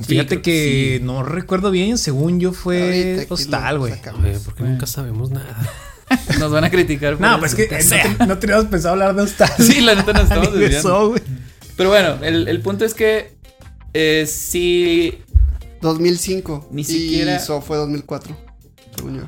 Fíjate 0.01 0.41
que 0.41 0.97
sí. 0.99 1.05
no 1.05 1.23
recuerdo 1.23 1.71
bien, 1.71 1.99
según 1.99 2.41
yo 2.41 2.53
fue 2.53 3.27
lo 3.29 3.37
güey. 3.79 3.93
porque 4.45 4.63
nunca 4.63 4.87
sabemos 4.87 5.31
nada. 5.31 5.57
Nos 6.39 6.51
van 6.53 6.65
a 6.65 6.71
criticar. 6.71 7.13
por 7.17 7.21
No, 7.23 7.31
eso. 7.33 7.41
pues 7.41 7.53
es 7.59 7.91
que 7.91 8.09
no, 8.09 8.17
te- 8.19 8.27
no 8.27 8.39
teníamos 8.39 8.67
pensado 8.67 8.93
hablar 8.95 9.15
de 9.15 9.23
hostal. 9.23 9.51
Sí, 9.59 9.81
la 9.81 9.95
neta 9.95 10.13
nos 10.13 10.23
estamos 10.25 10.49
eso, 10.61 11.09
güey. 11.11 11.23
Pero 11.77 11.89
bueno, 11.91 12.19
el, 12.23 12.49
el 12.49 12.61
punto 12.61 12.85
es 12.85 12.95
que 12.95 13.35
eh, 13.95 14.27
sí. 14.29 15.19
2005. 15.81 16.69
Ni 16.71 16.83
y 16.83 16.85
siquiera- 16.85 17.39
Saw 17.39 17.61
fue 17.61 17.77
2004. 17.77 18.37
según 18.97 19.17
yo. 19.19 19.23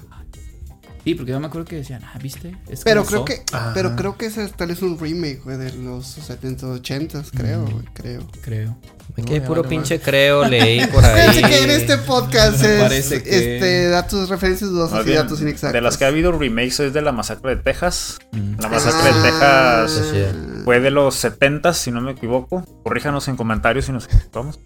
Sí, 1.05 1.15
porque 1.15 1.33
yo 1.33 1.39
me 1.41 1.47
acuerdo 1.49 1.67
que 1.67 1.77
decían, 1.77 2.03
ah, 2.05 2.19
¿viste? 2.23 2.57
Es 2.67 2.83
Pero 2.83 3.05
creo 3.05 3.19
So. 3.21 3.25
que, 3.27 3.43
pero 3.75 3.95
creo 3.95 4.17
que 4.17 4.25
ese 4.27 4.49
tal 4.49 4.71
es 4.71 4.81
un 4.81 4.99
remake, 4.99 5.41
güey, 5.45 5.59
de 5.59 5.71
los 5.75 6.17
70s, 6.19 6.81
80s, 6.83 7.31
creo, 7.37 7.67
güey, 7.67 7.85
creo. 7.93 8.27
Creo. 8.41 8.77
No, 9.19 9.45
puro 9.45 9.63
no, 9.63 9.69
pinche 9.69 10.01
creo, 10.01 10.47
leí 10.49 10.87
por 10.93 11.05
ahí. 11.05 11.43
que 11.43 11.65
en 11.65 11.71
este 11.71 11.99
podcast 11.99 12.65
es 12.65 12.81
parece 12.83 13.23
que- 13.23 13.57
este, 13.57 13.89
datos, 13.91 14.31
referencias 14.31 14.71
dudosas 14.71 15.07
y 15.07 15.13
datos 15.13 15.43
inexactos. 15.43 15.75
de 15.75 15.81
las 15.83 15.99
que 15.99 16.07
ha 16.07 16.09
habido 16.09 16.33
remakes 16.33 16.81
es 16.81 16.95
de 16.95 17.03
la 17.03 17.13
masacre 17.13 17.55
de 17.57 17.63
Texas. 17.63 18.19
La 18.59 18.69
masacre 18.69 19.11
Ah, 19.13 19.15
de 19.15 19.23
Texas 19.23 19.93
Sí, 20.11 20.17
sí. 20.19 20.63
fue 20.65 20.81
de 20.81 20.91
los 20.91 21.15
70 21.17 21.75
si 21.75 21.91
no 21.91 22.01
me 22.01 22.13
equivoco. 22.13 22.65
Corríjanos 22.83 23.29
en 23.29 23.37
comentarios 23.37 23.85
si 23.85 23.93
nos 23.93 24.07
equivocamos. 24.07 24.59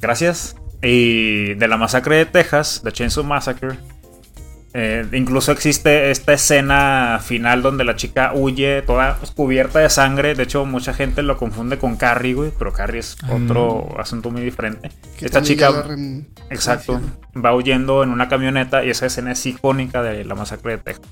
Gracias. 0.00 0.54
Y 0.82 1.54
de 1.54 1.66
la 1.68 1.76
masacre 1.76 2.16
de 2.16 2.26
Texas, 2.26 2.80
The 2.84 2.92
Chainsaw 2.92 3.24
Massacre, 3.24 3.76
Eh, 4.76 5.06
incluso 5.12 5.52
existe 5.52 6.10
esta 6.10 6.32
escena 6.32 7.20
final 7.22 7.62
donde 7.62 7.84
la 7.84 7.94
chica 7.94 8.32
huye 8.34 8.82
toda 8.82 9.16
cubierta 9.36 9.78
de 9.78 9.88
sangre. 9.88 10.34
De 10.34 10.42
hecho, 10.42 10.66
mucha 10.66 10.92
gente 10.92 11.22
lo 11.22 11.36
confunde 11.36 11.78
con 11.78 11.96
Carrie, 11.96 12.34
güey. 12.34 12.50
Pero 12.58 12.72
Carrie 12.72 12.98
es 12.98 13.16
otro 13.30 13.94
asunto 14.00 14.32
muy 14.32 14.42
diferente. 14.42 14.90
Que 15.16 15.26
Esta 15.26 15.42
chica, 15.42 15.70
exacto, 16.50 17.00
va 17.36 17.54
huyendo 17.54 18.02
en 18.02 18.10
una 18.10 18.28
camioneta 18.28 18.84
y 18.84 18.90
esa 18.90 19.06
escena 19.06 19.30
es 19.30 19.46
icónica 19.46 20.02
de 20.02 20.24
la 20.24 20.34
masacre 20.34 20.72
de 20.72 20.78
Texas. 20.78 21.08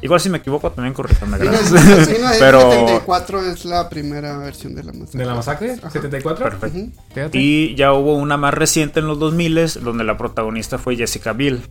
Igual 0.00 0.20
si 0.20 0.30
me 0.30 0.38
equivoco 0.38 0.70
también 0.70 0.94
corríjanme, 0.94 1.38
gracias. 1.38 1.72
1974 1.72 3.46
es 3.52 3.64
la 3.64 3.88
primera 3.88 4.38
versión 4.38 4.74
de 4.74 4.84
la 4.84 4.92
masacre. 4.92 5.18
¿De 5.18 5.26
la 5.26 5.34
masacre? 5.34 5.72
Ajá. 5.82 5.90
¿74? 5.90 6.36
Perfecto. 6.36 7.38
Y 7.38 7.74
ya 7.74 7.92
hubo 7.92 8.14
una 8.14 8.36
más 8.36 8.54
reciente 8.54 9.00
en 9.00 9.06
los 9.06 9.18
2000 9.18 9.80
donde 9.82 10.04
la 10.04 10.16
protagonista 10.16 10.78
fue 10.78 10.96
Jessica 10.96 11.32
Biel. 11.32 11.62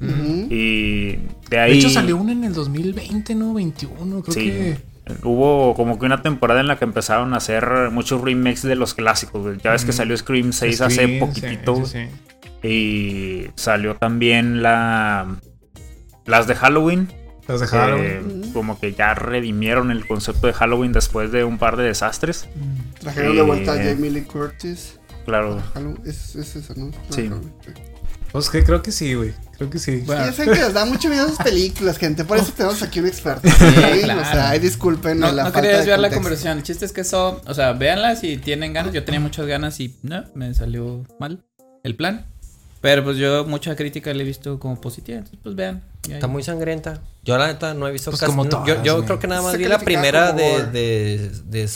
Y 0.00 1.18
de 1.50 1.58
ahí... 1.58 1.72
De 1.72 1.78
hecho, 1.78 1.90
salió 1.90 2.16
una 2.16 2.32
en 2.32 2.44
el 2.44 2.52
2020, 2.54 3.34
¿no? 3.34 3.54
21, 3.54 4.22
creo 4.22 4.34
Sí. 4.34 4.40
que. 4.50 4.90
Hubo 5.24 5.74
como 5.74 5.98
que 5.98 6.06
una 6.06 6.22
temporada 6.22 6.60
en 6.60 6.68
la 6.68 6.78
que 6.78 6.84
empezaron 6.84 7.34
a 7.34 7.38
hacer 7.38 7.90
muchos 7.90 8.20
remakes 8.20 8.62
de 8.62 8.76
los 8.76 8.94
clásicos. 8.94 9.42
güey. 9.42 9.58
Ya 9.62 9.72
ves 9.72 9.84
que 9.84 9.92
salió 9.92 10.16
Scream 10.16 10.52
6 10.52 10.80
hace 10.82 11.18
poquitito. 11.18 11.84
sí, 11.84 11.92
sí, 11.92 12.08
sí. 12.62 12.68
Y 12.68 13.46
salió 13.56 13.96
también 13.96 14.62
la... 14.62 15.36
Las 16.26 16.46
de 16.46 16.54
Halloween. 16.54 17.08
Los 17.48 17.60
dejaron. 17.60 18.00
que 18.00 18.52
como 18.52 18.78
que 18.78 18.92
ya 18.92 19.14
redimieron 19.14 19.90
el 19.90 20.06
concepto 20.06 20.46
de 20.46 20.52
Halloween 20.52 20.92
después 20.92 21.32
de 21.32 21.42
un 21.42 21.58
par 21.58 21.76
de 21.76 21.84
desastres. 21.84 22.48
Trajeron 23.00 23.34
de 23.34 23.42
vuelta 23.42 23.72
a 23.72 23.82
Eh, 23.82 23.94
Jamie 23.94 24.10
Lee 24.10 24.22
Curtis. 24.22 25.00
Claro. 25.24 25.60
Es, 26.04 26.36
es 26.36 26.54
eso, 26.54 26.74
¿no? 26.76 26.90
Sí. 27.08 27.28
Pues 28.32 28.48
que 28.48 28.62
creo 28.64 28.82
que 28.82 28.92
sí, 28.92 29.14
güey. 29.14 29.32
Creo 29.58 29.70
que 29.70 29.78
sí. 29.78 30.02
Bueno. 30.06 30.24
Ya 30.24 30.32
saben 30.32 30.54
que 30.54 30.60
les 30.60 30.72
da 30.72 30.84
mucho 30.84 31.08
miedo 31.08 31.26
esas 31.26 31.44
películas, 31.44 31.98
gente. 31.98 32.24
Por 32.24 32.38
eso 32.38 32.52
tenemos 32.56 32.82
aquí 32.82 33.00
un 33.00 33.06
experto. 33.06 33.48
Sí, 33.48 33.54
¿sí? 33.58 34.00
claro. 34.02 34.20
O 34.20 34.24
sea, 34.24 34.50
ay, 34.50 34.58
disculpen 34.58 35.18
No, 35.18 35.32
la 35.32 35.44
no 35.44 35.52
quería 35.52 35.72
de 35.72 35.76
desviar 35.78 35.98
la 35.98 36.10
conversación. 36.10 36.58
El 36.58 36.64
chiste 36.64 36.84
es 36.84 36.92
que 36.92 37.02
eso, 37.02 37.40
o 37.46 37.54
sea, 37.54 37.72
véanla 37.72 38.16
si 38.16 38.36
tienen 38.36 38.72
ganas. 38.72 38.92
Yo 38.92 39.04
tenía 39.04 39.20
muchas 39.20 39.46
ganas 39.46 39.78
y 39.80 39.96
no, 40.02 40.24
me 40.34 40.54
salió 40.54 41.04
mal 41.18 41.44
el 41.82 41.96
plan. 41.96 42.26
Pero 42.80 43.04
pues 43.04 43.18
yo 43.18 43.44
mucha 43.44 43.76
crítica 43.76 44.12
le 44.14 44.22
he 44.22 44.26
visto 44.26 44.58
como 44.58 44.80
positiva. 44.80 45.18
Entonces, 45.18 45.40
pues 45.42 45.54
vean. 45.54 45.82
Está 46.08 46.26
muy 46.28 46.42
sangrienta. 46.42 47.02
Yo 47.22 47.36
la 47.36 47.48
neta 47.48 47.74
no 47.74 47.86
he 47.86 47.92
visto 47.92 48.10
Pues 48.10 48.20
casi- 48.20 48.30
como 48.30 48.48
todas, 48.48 48.82
Yo, 48.82 49.04
creo 49.04 49.18
que 49.18 49.26
nada 49.26 49.42
más 49.42 49.52
Se 49.52 49.58
vi 49.58 49.64
la 49.66 49.78
primera 49.78 50.32
de, 50.32 50.64
de, 50.66 51.30
de. 51.44 51.68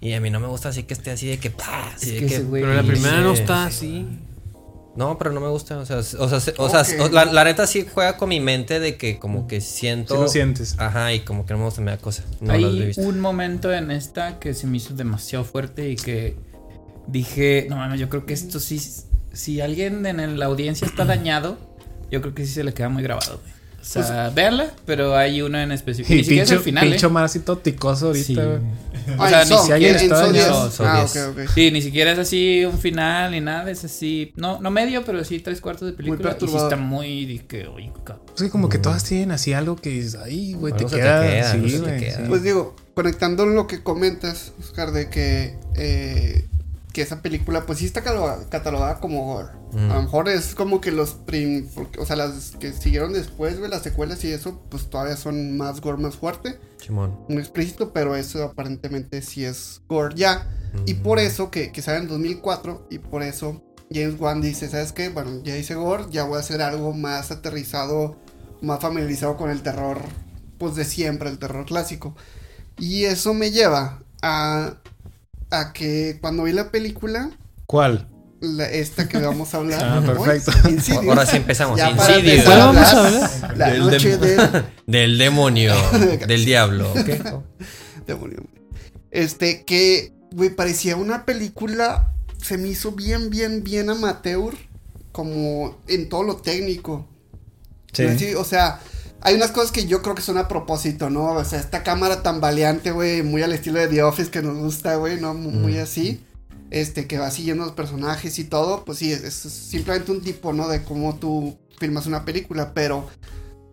Y 0.00 0.12
a 0.12 0.20
mí 0.20 0.30
no 0.30 0.38
me 0.38 0.46
gusta 0.46 0.68
así 0.68 0.84
que 0.84 0.94
esté 0.94 1.10
así 1.10 1.26
de 1.26 1.38
que... 1.38 1.50
¡pah! 1.50 1.90
así 1.94 2.16
Es 2.16 2.20
de 2.20 2.26
que 2.28 2.40
Pero 2.40 2.72
la 2.72 2.84
primera 2.84 3.20
no 3.20 3.34
sí. 3.34 3.42
está 3.42 3.64
así. 3.64 4.06
No, 4.98 5.16
pero 5.16 5.32
no 5.32 5.40
me 5.40 5.46
gusta. 5.48 5.78
O 5.78 5.86
sea, 5.86 5.98
o 5.98 6.02
sea, 6.28 6.40
se- 6.40 6.54
o 6.58 6.68
sea, 6.68 6.82
la, 7.12 7.24
la 7.26 7.44
neta 7.44 7.68
sí 7.68 7.86
juega 7.94 8.16
con 8.16 8.28
mi 8.30 8.40
mente 8.40 8.80
de 8.80 8.96
que 8.96 9.20
como 9.20 9.46
que 9.46 9.60
siento... 9.60 10.14
Sí 10.16 10.20
lo 10.22 10.28
sientes. 10.28 10.74
Ajá, 10.78 11.12
y 11.14 11.20
como 11.20 11.46
que 11.46 11.52
no 11.54 11.60
me 11.60 11.66
gusta 11.66 11.80
me 11.82 11.92
da 11.92 11.98
cosa. 11.98 12.24
No 12.40 12.52
Hay 12.52 12.86
visto. 12.86 13.02
un 13.02 13.20
momento 13.20 13.72
en 13.72 13.92
esta 13.92 14.40
que 14.40 14.54
se 14.54 14.66
me 14.66 14.78
hizo 14.78 14.94
demasiado 14.94 15.44
fuerte 15.44 15.88
y 15.88 15.94
que 15.94 16.34
dije, 17.06 17.66
no 17.70 17.76
mames, 17.76 18.00
yo 18.00 18.08
creo 18.08 18.26
que 18.26 18.34
esto 18.34 18.58
sí, 18.58 18.80
si 19.32 19.60
alguien 19.60 20.04
en 20.04 20.38
la 20.38 20.46
audiencia 20.46 20.86
está 20.86 21.04
dañado, 21.04 21.58
yo 22.10 22.20
creo 22.20 22.34
que 22.34 22.44
sí 22.44 22.52
se 22.52 22.64
le 22.64 22.74
queda 22.74 22.88
muy 22.88 23.02
grabado. 23.04 23.40
güey. 23.40 23.57
O 23.80 23.84
sea, 23.84 24.30
véanla, 24.30 24.70
pero 24.84 25.16
hay 25.16 25.40
uno 25.40 25.58
en 25.58 25.72
específico. 25.72 26.12
Y 26.12 26.18
Ni 26.18 26.22
siquiera 26.24 26.42
es 26.42 26.48
pincho, 26.50 26.58
el 26.58 26.64
final, 26.64 26.88
pincho 26.90 27.06
¿eh? 27.06 27.10
más 27.10 27.24
así 27.30 27.40
todo 27.40 27.58
ticoso 27.58 28.08
ahorita, 28.08 28.26
Sí. 28.26 28.34
güey. 28.34 28.46
O 29.18 29.22
Ah, 29.22 29.28
sea, 29.30 29.44
ni 29.44 29.66
si 29.66 29.72
alguien 29.72 29.94
en 29.96 30.02
está 30.02 30.16
Saw 30.16 30.26
dañado. 30.26 30.62
10. 30.64 30.74
Saw, 30.74 30.86
Saw 30.86 30.86
Ah, 30.86 30.98
10. 31.10 31.16
ok, 31.26 31.38
ok. 31.48 31.50
Sí, 31.54 31.70
ni 31.70 31.80
siquiera 31.82 32.12
es 32.12 32.18
así 32.18 32.64
un 32.66 32.78
final 32.78 33.30
ni 33.30 33.40
nada, 33.40 33.70
es 33.70 33.84
así, 33.84 34.32
no, 34.36 34.60
no 34.60 34.70
medio, 34.70 35.04
pero 35.04 35.24
sí 35.24 35.38
tres 35.40 35.60
cuartos 35.62 35.86
de 35.88 35.94
película. 35.94 36.18
y 36.20 36.22
sí 36.22 36.28
perturbador. 36.28 36.72
está 36.72 36.76
muy 36.82 37.24
de 37.24 37.46
que, 37.46 37.66
oye. 37.68 37.90
Es 38.36 38.42
que 38.42 38.50
como 38.50 38.68
que 38.68 38.78
todas 38.78 39.02
tienen 39.04 39.30
así 39.30 39.54
algo 39.54 39.76
que 39.76 39.88
dices, 39.90 40.16
ay, 40.22 40.52
güey, 40.54 40.74
te 40.74 40.84
te 40.84 40.96
queda. 40.96 41.52
sí, 41.52 41.60
te 41.70 41.78
güey. 41.78 42.00
queda. 42.00 42.16
sí. 42.18 42.22
Pues 42.28 42.42
digo, 42.42 42.76
conectando 42.94 43.46
lo 43.46 43.66
que 43.66 43.82
comentas, 43.82 44.52
Oscar, 44.60 44.92
de 44.92 45.08
que, 45.08 45.56
eh, 45.76 46.46
que 46.92 47.02
esa 47.02 47.20
película, 47.22 47.66
pues 47.66 47.78
sí 47.80 47.84
está 47.86 48.02
cataloga- 48.02 48.48
catalogada 48.48 48.98
como 49.00 49.24
gore. 49.26 49.48
Mm. 49.72 49.90
A 49.90 49.94
lo 49.96 50.02
mejor 50.02 50.28
es 50.28 50.54
como 50.54 50.80
que 50.80 50.90
los 50.90 51.10
prim, 51.12 51.68
o 51.98 52.06
sea, 52.06 52.16
las 52.16 52.52
que 52.58 52.72
siguieron 52.72 53.12
después, 53.12 53.58
güey, 53.58 53.70
las 53.70 53.82
secuelas 53.82 54.24
y 54.24 54.32
eso, 54.32 54.60
pues 54.70 54.88
todavía 54.88 55.16
son 55.16 55.56
más 55.56 55.80
gore, 55.80 55.98
más 56.02 56.16
fuerte, 56.16 56.58
Chimón. 56.78 57.18
muy 57.28 57.38
explícito, 57.38 57.92
pero 57.92 58.16
eso 58.16 58.42
aparentemente 58.42 59.20
sí 59.22 59.44
es 59.44 59.82
gore 59.88 60.14
ya. 60.16 60.48
Y 60.86 60.94
por 60.94 61.18
eso 61.18 61.50
que, 61.50 61.72
que 61.72 61.82
sale 61.82 61.98
en 61.98 62.08
2004, 62.08 62.86
y 62.90 62.98
por 62.98 63.22
eso 63.22 63.62
James 63.92 64.18
Wan 64.20 64.40
dice, 64.42 64.68
¿sabes 64.68 64.92
qué? 64.92 65.08
Bueno, 65.08 65.42
ya 65.42 65.56
hice 65.56 65.74
gore, 65.74 66.04
ya 66.10 66.24
voy 66.24 66.36
a 66.36 66.40
hacer 66.40 66.60
algo 66.62 66.92
más 66.92 67.30
aterrizado, 67.30 68.16
más 68.60 68.80
familiarizado 68.80 69.36
con 69.36 69.50
el 69.50 69.62
terror, 69.62 69.98
pues 70.58 70.74
de 70.74 70.84
siempre, 70.84 71.30
el 71.30 71.38
terror 71.38 71.64
clásico. 71.66 72.14
Y 72.78 73.04
eso 73.04 73.32
me 73.34 73.50
lleva 73.50 74.02
a, 74.22 74.74
a 75.50 75.72
que 75.72 76.18
cuando 76.20 76.44
vi 76.44 76.52
la 76.52 76.70
película, 76.70 77.30
¿Cuál? 77.66 78.08
la- 78.40 78.68
esta 78.70 79.08
que 79.08 79.18
vamos 79.18 79.52
a 79.54 79.58
hablar, 79.58 79.80
Ah, 79.84 80.02
perfecto. 80.04 80.52
Insidious, 80.68 81.06
Ahora 81.08 81.26
sí 81.26 81.36
empezamos. 81.38 81.78
ya 81.78 81.94
para 81.96 82.16
Insidious. 82.18 82.38
empezar 82.46 82.58
¿Cuál 82.58 82.74
vamos 82.74 82.92
a 82.92 83.06
hablar 83.46 83.56
La 83.58 83.70
Del 83.70 83.80
noche 83.80 84.16
del 84.18 84.64
Del 84.86 85.18
demonio. 85.18 85.74
del 86.26 86.44
diablo. 86.44 86.92
¿Qué? 86.94 87.20
demonio. 88.06 88.38
Este, 89.10 89.64
que, 89.64 90.12
güey, 90.32 90.50
parecía 90.50 90.96
una 90.96 91.24
película, 91.24 92.12
se 92.42 92.58
me 92.58 92.68
hizo 92.68 92.92
bien, 92.92 93.30
bien, 93.30 93.64
bien 93.64 93.90
amateur, 93.90 94.54
como 95.12 95.78
en 95.88 96.08
todo 96.08 96.22
lo 96.22 96.36
técnico. 96.36 97.06
Sí. 97.92 98.04
Sí, 98.18 98.34
o 98.34 98.44
sea, 98.44 98.80
hay 99.20 99.34
unas 99.34 99.50
cosas 99.50 99.72
que 99.72 99.86
yo 99.86 100.02
creo 100.02 100.14
que 100.14 100.22
son 100.22 100.38
a 100.38 100.48
propósito, 100.48 101.10
¿no? 101.10 101.32
O 101.32 101.44
sea, 101.44 101.58
esta 101.60 101.82
cámara 101.82 102.22
tan 102.22 102.40
valiente, 102.40 102.90
güey, 102.92 103.22
muy 103.22 103.42
al 103.42 103.52
estilo 103.52 103.78
de 103.80 103.88
The 103.88 104.02
Office 104.02 104.30
que 104.30 104.42
nos 104.42 104.56
gusta, 104.56 104.96
güey, 104.96 105.20
¿no? 105.20 105.34
Mu- 105.34 105.50
Muy, 105.50 105.78
así. 105.78 106.20
Este, 106.70 107.06
que 107.06 107.18
va 107.18 107.30
siguiendo 107.30 107.64
los 107.64 107.72
personajes 107.74 108.38
y 108.38 108.44
todo, 108.44 108.84
pues 108.84 108.98
sí, 108.98 109.10
es, 109.12 109.22
es 109.24 109.34
simplemente 109.52 110.12
un 110.12 110.20
tipo, 110.20 110.52
¿no? 110.52 110.68
De 110.68 110.82
cómo 110.84 111.16
tú 111.16 111.56
filmas 111.78 112.06
una 112.06 112.24
película, 112.26 112.74
pero 112.74 113.08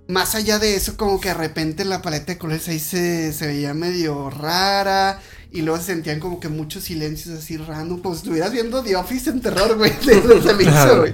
más 0.08 0.34
allá 0.36 0.60
de 0.60 0.76
eso, 0.76 0.96
como 0.96 1.20
que 1.20 1.30
de 1.30 1.34
repente 1.34 1.84
la 1.84 2.02
paleta 2.02 2.28
de 2.34 2.38
colores 2.38 2.68
ahí 2.70 2.80
se, 2.80 3.34
se 3.34 3.48
veía 3.48 3.74
medio 3.74 4.30
rara. 4.30 5.20
Y 5.52 5.62
luego 5.62 5.80
se 5.80 5.86
sentían 5.88 6.20
como 6.20 6.40
que 6.42 6.50
muchos 6.50 6.84
silencios 6.84 7.38
así 7.40 7.56
random. 7.56 8.02
Como 8.02 8.14
si 8.16 8.20
estuvieras 8.22 8.52
viendo 8.52 8.84
The 8.84 8.98
Office 8.98 9.30
en 9.30 9.40
terror, 9.42 9.78
güey. 9.78 9.92
De 10.06 10.54
me 10.54 10.64
hizo, 10.64 10.98
güey. 11.00 11.14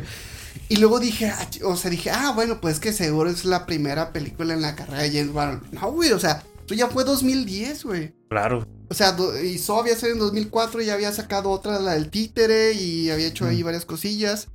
Y 0.71 0.77
luego 0.77 1.01
dije, 1.01 1.27
ah, 1.27 1.47
o 1.65 1.75
sea, 1.75 1.91
dije, 1.91 2.11
ah, 2.11 2.31
bueno, 2.33 2.61
pues 2.61 2.79
que 2.79 2.93
seguro 2.93 3.29
es 3.29 3.43
la 3.43 3.65
primera 3.65 4.13
película 4.13 4.53
en 4.53 4.61
la 4.61 4.73
carrera 4.75 5.03
de 5.03 5.11
James 5.11 5.33
Wan. 5.35 5.61
No, 5.73 5.91
güey, 5.91 6.13
o 6.13 6.19
sea, 6.19 6.43
esto 6.61 6.73
ya 6.75 6.87
fue 6.87 7.03
2010, 7.03 7.83
güey. 7.83 8.13
Claro. 8.29 8.65
O 8.89 8.93
sea, 8.93 9.15
y 9.43 9.57
So 9.57 9.77
había 9.79 9.95
salido 9.97 10.13
en 10.13 10.19
2004 10.19 10.81
y 10.81 10.85
ya 10.85 10.93
había 10.93 11.11
sacado 11.11 11.49
otra, 11.49 11.77
la 11.79 11.95
del 11.95 12.09
títere, 12.09 12.71
y 12.71 13.09
había 13.09 13.27
hecho 13.27 13.45
ahí 13.47 13.63
varias 13.63 13.83
cosillas. 13.83 14.47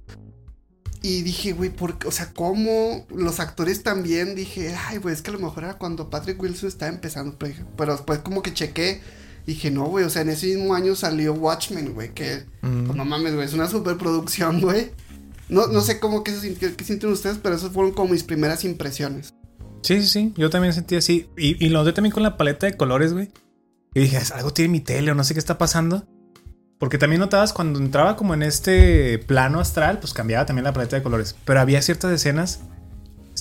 Y 1.03 1.21
dije, 1.21 1.53
güey. 1.53 1.71
O 2.07 2.11
sea, 2.11 2.33
¿cómo? 2.33 3.07
Los 3.15 3.39
actores 3.39 3.83
también, 3.83 4.35
dije, 4.35 4.75
ay, 4.89 4.97
güey, 4.97 5.15
es 5.15 5.21
que 5.21 5.31
a 5.31 5.35
lo 5.35 5.41
mejor 5.41 5.65
era 5.65 5.75
cuando 5.75 6.09
Patrick 6.09 6.41
Wilson 6.41 6.69
estaba 6.71 6.91
empezando. 6.91 7.37
Pero 7.77 7.93
después 7.93 8.21
como 8.21 8.43
que 8.43 8.55
chequé, 8.55 9.03
dije, 9.47 9.71
no, 9.71 9.85
güey, 9.85 10.07
o 10.07 10.11
sea, 10.11 10.23
en 10.23 10.31
ese 10.31 10.47
mismo 10.47 10.75
año 10.75 10.97
salió 10.97 11.35
Watchmen, 11.35 11.93
güey, 11.93 12.15
que, 12.15 12.45
Mm. 12.63 12.85
pues 12.87 12.97
no 12.97 13.05
mames, 13.05 13.35
güey, 13.35 13.47
es 13.47 13.53
una 13.53 13.69
superproducción, 13.69 14.61
güey. 14.63 14.91
No, 15.49 15.67
no 15.69 15.81
sé 15.81 16.01
cómo 16.01 16.25
que 16.25 16.33
se 16.33 16.41
sintió, 16.41 16.71
sienten 16.83 17.11
ustedes, 17.11 17.39
pero 17.43 17.55
esas 17.55 17.71
fueron 17.71 17.93
como 17.93 18.13
mis 18.13 18.25
primeras 18.25 18.65
impresiones. 18.65 19.35
Sí, 19.83 20.01
sí, 20.03 20.09
sí. 20.09 20.35
Yo 20.37 20.51
también 20.51 20.75
sentí 20.75 20.97
así. 20.97 21.29
Y, 21.37 21.65
y 21.65 21.69
lo 21.69 21.81
noté 21.81 21.93
también 21.93 22.13
con 22.13 22.23
la 22.23 22.37
paleta 22.37 22.67
de 22.67 22.77
colores, 22.77 23.13
güey. 23.13 23.31
Y 23.95 24.01
dije, 24.01 24.19
algo 24.35 24.53
tiene 24.53 24.73
mi 24.73 24.81
tele 24.81 25.13
o 25.13 25.15
no 25.15 25.25
sé 25.25 25.35
qué 25.35 25.41
está 25.41 25.59
pasando. 25.59 26.05
Porque 26.79 26.99
también 26.99 27.21
notabas 27.21 27.53
cuando 27.53 27.79
entraba 27.79 28.17
como 28.17 28.35
en 28.35 28.43
este 28.43 29.19
plano 29.19 29.61
astral, 29.61 29.99
pues 29.99 30.13
cambiaba 30.13 30.45
también 30.45 30.65
la 30.65 30.73
paleta 30.73 30.97
de 30.97 31.03
colores. 31.03 31.35
Pero 31.45 31.61
había 31.61 31.81
ciertas 31.81 32.13
escenas. 32.13 32.61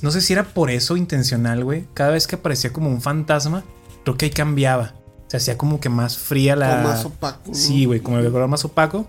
No 0.02 0.12
sé 0.12 0.22
si 0.22 0.34
era 0.34 0.44
por 0.44 0.70
eso 0.70 0.96
intencional, 0.98 1.64
güey. 1.64 1.88
Cada 1.94 2.12
vez 2.12 2.28
que 2.28 2.36
aparecía 2.36 2.72
como 2.72 2.90
un 2.90 3.02
fantasma, 3.02 3.66
creo 4.04 4.18
que 4.18 4.26
ahí 4.26 4.32
cambiaba. 4.32 4.94
Se 5.28 5.38
hacía 5.38 5.58
como 5.58 5.80
que 5.80 5.90
más 5.90 6.18
fría 6.18 6.56
la. 6.56 6.82
Más 6.82 7.04
opaco. 7.04 7.42
¿no? 7.48 7.54
Sí, 7.54 7.86
güey, 7.86 8.00
como 8.00 8.20
el 8.20 8.32
color 8.32 8.48
más 8.48 8.64
opaco. 8.64 9.08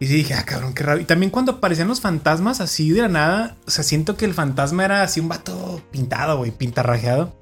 Y 0.00 0.06
sí 0.06 0.14
dije, 0.14 0.32
ah, 0.34 0.44
cabrón, 0.46 0.72
qué 0.72 0.82
raro. 0.82 0.98
Y 0.98 1.04
también 1.04 1.30
cuando 1.30 1.52
aparecían 1.52 1.86
los 1.86 2.00
fantasmas 2.00 2.60
así 2.62 2.90
de 2.90 3.02
la 3.02 3.08
nada, 3.08 3.56
o 3.66 3.70
sea, 3.70 3.84
siento 3.84 4.16
que 4.16 4.24
el 4.24 4.32
fantasma 4.34 4.84
era 4.84 5.02
así 5.02 5.20
un 5.20 5.28
vato 5.28 5.82
pintado, 5.90 6.38
güey, 6.38 6.50
pintarrajeado. 6.52 7.36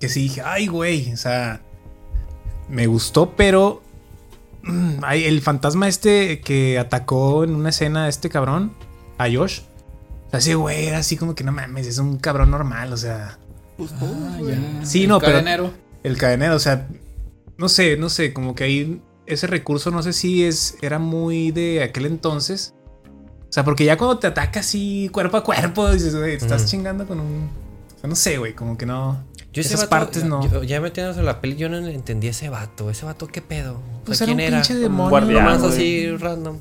Que 0.00 0.08
sí 0.08 0.22
dije, 0.22 0.40
ay, 0.42 0.66
güey, 0.68 1.12
o 1.12 1.16
sea, 1.18 1.60
me 2.70 2.86
gustó, 2.86 3.36
pero 3.36 3.82
mm, 4.62 5.04
el 5.12 5.42
fantasma 5.42 5.86
este 5.86 6.40
que 6.40 6.78
atacó 6.78 7.44
en 7.44 7.54
una 7.54 7.68
escena 7.68 8.04
a 8.04 8.08
este 8.08 8.30
cabrón, 8.30 8.74
a 9.18 9.24
Josh. 9.30 9.60
O 10.28 10.30
sea, 10.30 10.38
ese 10.38 10.54
güey 10.54 10.86
era 10.86 10.98
así 10.98 11.18
como 11.18 11.34
que 11.34 11.44
no 11.44 11.52
mames, 11.52 11.86
es 11.86 11.98
un 11.98 12.16
cabrón 12.16 12.50
normal, 12.50 12.92
o 12.92 12.96
sea, 12.96 13.38
Pues 13.76 13.90
Ah, 14.00 14.38
ya. 14.42 14.84
Sí, 14.86 15.02
El 15.02 15.08
no, 15.10 15.18
pero- 15.20 15.32
cadenero. 15.32 15.72
el 16.04 16.16
cadenero, 16.16 16.54
o 16.54 16.58
sea, 16.58 16.88
no 17.58 17.68
sé, 17.68 17.98
no 17.98 18.08
sé, 18.08 18.32
como 18.32 18.54
que 18.54 18.64
ahí 18.64 19.02
ese 19.26 19.46
recurso 19.46 19.90
no 19.90 20.02
sé 20.02 20.12
si 20.12 20.44
es 20.44 20.76
era 20.82 20.98
muy 20.98 21.50
de 21.52 21.82
aquel 21.82 22.06
entonces 22.06 22.74
O 23.48 23.52
sea, 23.52 23.64
porque 23.64 23.84
ya 23.84 23.96
cuando 23.96 24.18
te 24.18 24.26
ataca 24.28 24.60
así 24.60 25.08
cuerpo 25.12 25.36
a 25.36 25.44
cuerpo, 25.44 25.90
dices, 25.90 26.14
güey, 26.16 26.38
te 26.38 26.44
estás 26.44 26.66
chingando 26.66 27.04
con 27.06 27.18
un. 27.20 27.48
O 27.96 28.00
sea, 28.00 28.08
no 28.08 28.14
sé, 28.16 28.38
güey, 28.38 28.54
como 28.54 28.78
que 28.78 28.86
no. 28.86 29.22
Yo 29.52 29.60
Esas 29.62 29.80
vato, 29.80 29.90
partes 29.90 30.22
no. 30.24 30.48
yo- 30.48 30.62
ya 30.62 30.80
metiéndonos 30.80 31.18
en 31.18 31.24
la 31.26 31.40
peli, 31.40 31.56
yo 31.56 31.68
no 31.68 31.76
entendí 31.78 32.28
ese 32.28 32.48
vato. 32.48 32.88
Ese 32.90 33.04
vato, 33.04 33.26
¿qué 33.26 33.42
pedo? 33.42 33.74
O 33.74 34.04
Pues 34.04 34.18
sea, 34.18 34.26
era 34.26 34.32
un 34.34 34.38
¿quién 34.38 34.48
era? 34.54 34.62
pinche 34.62 34.74
demonio. 34.76 35.10
guardián, 35.10 35.44
Nomás 35.44 35.62
así 35.64 36.16
random. 36.16 36.58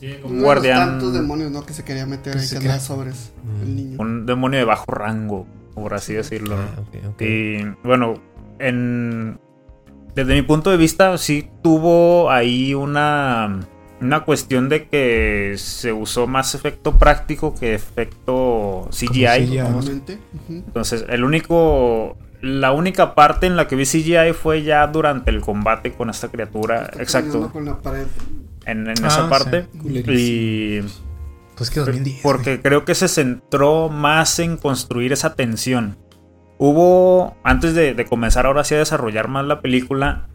Sí, 0.00 0.06
Uno 0.06 0.16
de 0.16 0.24
un 0.24 0.32
los 0.36 0.42
guardián. 0.44 0.78
tantos 0.88 1.12
demonios, 1.12 1.52
¿no? 1.52 1.66
Que 1.66 1.74
se 1.74 1.84
quería 1.84 2.06
meter 2.06 2.38
ahí, 2.38 2.46
se 2.46 2.54
que 2.54 2.62
andaba 2.62 2.80
sobres 2.80 3.32
el 3.62 3.76
niño. 3.76 4.00
Un 4.00 4.24
demonio 4.24 4.58
de 4.58 4.64
bajo 4.64 4.90
rango, 4.90 5.46
por 5.74 5.92
así 5.92 6.14
decirlo. 6.14 6.56
Ah. 6.56 7.22
Y 7.22 7.62
bueno, 7.84 8.14
en, 8.58 9.38
desde 10.14 10.34
mi 10.34 10.42
punto 10.42 10.70
de 10.70 10.76
vista, 10.76 11.16
sí 11.18 11.48
tuvo 11.62 12.30
ahí 12.30 12.74
una, 12.74 13.60
una 14.00 14.24
cuestión 14.24 14.68
de 14.68 14.88
que 14.88 15.54
se 15.56 15.92
usó 15.92 16.26
más 16.26 16.54
efecto 16.54 16.98
práctico 16.98 17.54
que 17.54 17.74
efecto 17.74 18.88
CGI. 18.90 19.58
Entonces, 20.48 21.04
el 21.08 21.24
único. 21.24 22.16
La 22.40 22.72
única 22.72 23.14
parte 23.14 23.46
en 23.46 23.54
la 23.54 23.68
que 23.68 23.76
vi 23.76 23.84
CGI 23.84 24.32
fue 24.32 24.64
ya 24.64 24.84
durante 24.88 25.30
el 25.30 25.40
combate 25.40 25.92
con 25.92 26.10
esta 26.10 26.26
criatura. 26.28 26.86
Está 26.90 27.02
Exacto. 27.02 27.52
Con 27.52 27.64
la 27.64 27.78
pared. 27.78 28.06
En, 28.66 28.88
en 28.88 29.04
Ah, 29.04 29.06
esa 29.06 29.28
parte. 29.30 29.68
Y. 29.84 30.80
Pues 31.56 31.70
que 31.70 31.78
2010. 31.80 32.20
Porque 32.22 32.60
creo 32.60 32.84
que 32.84 32.96
se 32.96 33.06
centró 33.06 33.88
más 33.88 34.40
en 34.40 34.56
construir 34.56 35.12
esa 35.12 35.34
tensión. 35.36 35.96
Hubo, 36.58 37.36
antes 37.42 37.74
de, 37.74 37.94
de 37.94 38.04
comenzar 38.04 38.46
ahora 38.46 38.64
sí 38.64 38.74
a 38.74 38.78
desarrollar 38.78 39.28
más 39.28 39.46
la 39.46 39.60
película, 39.60 40.28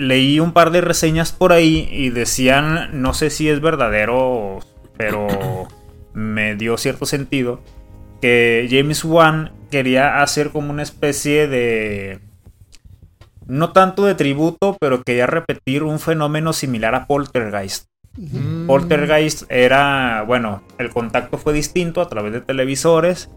leí 0.00 0.40
un 0.40 0.52
par 0.52 0.70
de 0.70 0.80
reseñas 0.80 1.32
por 1.32 1.52
ahí 1.52 1.88
y 1.90 2.10
decían, 2.10 3.02
no 3.02 3.12
sé 3.14 3.30
si 3.30 3.48
es 3.48 3.60
verdadero, 3.60 4.60
pero 4.96 5.28
me 6.14 6.56
dio 6.56 6.76
cierto 6.78 7.06
sentido, 7.06 7.60
que 8.20 8.66
James 8.70 9.04
Wan 9.04 9.52
quería 9.70 10.22
hacer 10.22 10.50
como 10.50 10.70
una 10.70 10.82
especie 10.82 11.46
de... 11.46 12.20
No 13.46 13.72
tanto 13.72 14.04
de 14.04 14.14
tributo, 14.14 14.76
pero 14.80 15.02
quería 15.02 15.26
repetir 15.26 15.82
un 15.82 15.98
fenómeno 15.98 16.52
similar 16.52 16.94
a 16.94 17.06
Poltergeist. 17.06 17.86
Mm. 18.16 18.66
Poltergeist 18.66 19.50
era, 19.50 20.22
bueno, 20.22 20.62
el 20.78 20.90
contacto 20.90 21.36
fue 21.36 21.52
distinto 21.52 22.00
a 22.00 22.08
través 22.08 22.32
de 22.32 22.42
televisores. 22.42 23.28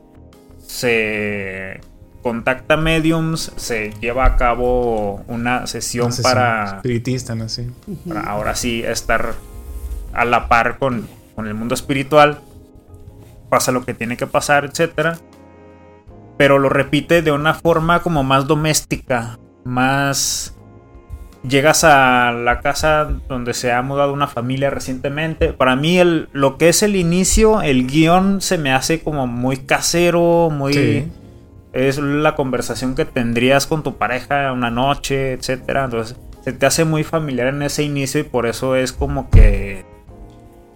Se 0.59 1.81
contacta 2.23 2.77
mediums, 2.77 3.51
se 3.57 3.93
lleva 4.01 4.25
a 4.25 4.35
cabo 4.37 5.23
una 5.27 5.67
sesión, 5.67 6.07
Una 6.07 6.15
sesión 6.15 6.31
para, 6.31 6.77
Espiritista, 6.77 7.35
¿no? 7.35 7.49
Sí. 7.49 7.69
para 8.07 8.21
ahora 8.21 8.55
sí 8.55 8.81
estar 8.83 9.35
a 10.13 10.25
la 10.25 10.47
par 10.47 10.79
con, 10.79 11.07
con 11.35 11.47
el 11.47 11.53
mundo 11.53 11.75
espiritual. 11.75 12.39
Pasa 13.49 13.71
lo 13.71 13.85
que 13.85 13.93
tiene 13.93 14.17
que 14.17 14.25
pasar, 14.25 14.65
etc. 14.65 15.17
Pero 16.37 16.57
lo 16.57 16.69
repite 16.69 17.21
de 17.21 17.31
una 17.31 17.53
forma 17.53 18.01
como 18.01 18.23
más 18.23 18.47
doméstica, 18.47 19.37
más 19.63 20.55
llegas 21.47 21.83
a 21.83 22.31
la 22.31 22.61
casa 22.61 23.09
donde 23.27 23.53
se 23.53 23.71
ha 23.71 23.81
mudado 23.81 24.13
una 24.13 24.27
familia 24.27 24.69
recientemente. 24.69 25.53
Para 25.53 25.75
mí, 25.75 25.99
el, 25.99 26.29
lo 26.31 26.57
que 26.57 26.69
es 26.69 26.83
el 26.83 26.95
inicio, 26.95 27.61
el 27.61 27.85
guion 27.85 28.41
se 28.41 28.57
me 28.57 28.71
hace 28.71 29.01
como 29.01 29.27
muy 29.27 29.57
casero, 29.57 30.49
muy... 30.49 30.73
Sí. 30.73 31.11
Es 31.73 31.97
la 31.97 32.35
conversación 32.35 32.93
que 32.95 33.05
tendrías 33.05 33.65
con 33.67 33.81
tu 33.83 33.97
pareja 33.97 34.51
una 34.53 34.69
noche, 34.69 35.33
etcétera. 35.33 35.85
Entonces, 35.85 36.15
se 36.43 36.53
te 36.53 36.65
hace 36.65 36.85
muy 36.85 37.03
familiar 37.03 37.47
en 37.47 37.61
ese 37.63 37.83
inicio 37.83 38.19
y 38.19 38.23
por 38.23 38.45
eso 38.45 38.75
es 38.75 38.91
como 38.93 39.29
que 39.31 39.83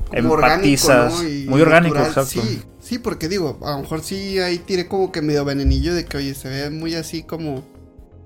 Como 0.10 0.36
empatizas. 0.36 1.14
orgánico, 1.14 1.46
¿no? 1.46 1.52
Muy 1.52 1.62
orgánico, 1.62 1.96
natural. 1.96 2.26
exacto. 2.26 2.42
Sí, 2.50 2.62
sí, 2.80 2.98
porque 3.00 3.28
digo, 3.28 3.60
a 3.64 3.72
lo 3.72 3.80
mejor 3.82 4.02
sí 4.02 4.40
ahí 4.40 4.58
tiré 4.58 4.88
como 4.88 5.12
que 5.12 5.22
medio 5.22 5.46
venenillo 5.46 5.94
de 5.94 6.06
que, 6.06 6.18
oye, 6.18 6.34
se 6.34 6.50
ve 6.50 6.70
muy 6.72 6.96
así 6.96 7.24
como 7.24 7.64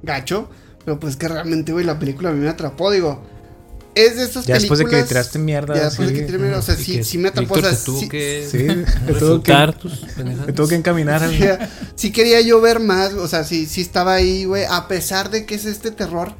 gacho. 0.01 0.49
Pero 0.85 0.99
pues 0.99 1.15
que 1.15 1.27
realmente, 1.27 1.73
güey, 1.73 1.85
la 1.85 1.99
película 1.99 2.29
a 2.29 2.33
mí 2.33 2.39
me 2.39 2.49
atrapó, 2.49 2.89
digo. 2.89 3.21
Es 3.93 4.15
de 4.15 4.23
esas 4.23 4.45
Ya 4.45 4.55
después 4.55 4.79
de 4.79 4.85
que 4.85 4.91
películas- 4.91 5.09
tiraste 5.09 5.39
mierda. 5.39 5.75
Ya 5.75 5.83
después 5.85 6.09
de 6.09 6.15
sí. 6.15 6.19
que 6.21 6.25
tiré 6.25 6.37
mierda, 6.37 6.59
o 6.59 6.61
sea, 6.61 6.75
sí, 6.75 6.97
que 6.97 7.03
sí 7.03 7.17
me 7.17 7.27
atrapó. 7.29 7.55
Víctor 7.55 7.71
o 7.73 7.75
sea, 7.75 7.79
se 7.79 7.85
tuvo 7.85 7.99
sí, 7.99 8.09
que 8.09 8.47
Sí, 8.49 8.57
me 8.63 9.13
tuvo 9.13 9.43
que, 9.43 9.53
me 10.45 10.53
tuvo 10.53 10.67
que 10.67 10.75
encaminar. 10.75 11.21
al- 11.23 11.31
Sí, 11.37 11.45
sí 11.95 12.11
quería 12.11 12.39
yo 12.41 12.61
ver 12.61 12.79
más, 12.79 13.13
o 13.13 13.27
sea, 13.27 13.43
sí, 13.43 13.65
sí 13.65 13.81
estaba 13.81 14.13
ahí, 14.13 14.45
güey, 14.45 14.63
a 14.69 14.87
pesar 14.87 15.29
de 15.29 15.45
que 15.45 15.55
es 15.55 15.65
este 15.65 15.91
terror 15.91 16.33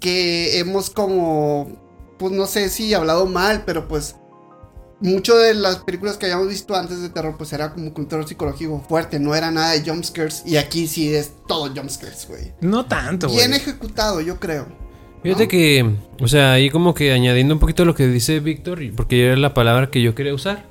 que 0.00 0.58
hemos 0.58 0.88
como, 0.90 2.16
pues 2.18 2.32
no 2.32 2.46
sé 2.46 2.70
si 2.70 2.94
hablado 2.94 3.26
mal, 3.26 3.64
pero 3.66 3.86
pues 3.86 4.16
mucho 5.00 5.36
de 5.36 5.54
las 5.54 5.76
películas 5.76 6.16
que 6.16 6.26
habíamos 6.26 6.48
visto 6.48 6.74
antes 6.74 7.00
de 7.00 7.08
terror, 7.10 7.34
pues 7.36 7.52
era 7.52 7.72
como 7.72 7.92
un 7.94 8.08
terror 8.08 8.26
psicológico 8.26 8.84
fuerte, 8.88 9.18
no 9.18 9.34
era 9.34 9.50
nada 9.50 9.72
de 9.72 9.82
jumpscares, 9.82 10.42
y 10.46 10.56
aquí 10.56 10.86
sí 10.86 11.14
es 11.14 11.30
todo 11.46 11.70
jumpscares, 11.74 12.26
güey. 12.28 12.52
No 12.60 12.86
tanto, 12.86 13.26
güey. 13.28 13.38
Bien 13.38 13.54
ejecutado, 13.54 14.20
yo 14.20 14.38
creo. 14.40 14.66
Fíjate 15.22 15.48
que, 15.48 15.90
o 16.18 16.28
sea, 16.28 16.52
ahí 16.52 16.70
como 16.70 16.94
que 16.94 17.12
añadiendo 17.12 17.54
un 17.54 17.60
poquito 17.60 17.84
lo 17.84 17.94
que 17.94 18.06
dice 18.08 18.40
Víctor, 18.40 18.80
porque 18.96 19.26
era 19.26 19.36
la 19.36 19.52
palabra 19.52 19.90
que 19.90 20.00
yo 20.02 20.14
quería 20.14 20.32
usar, 20.34 20.64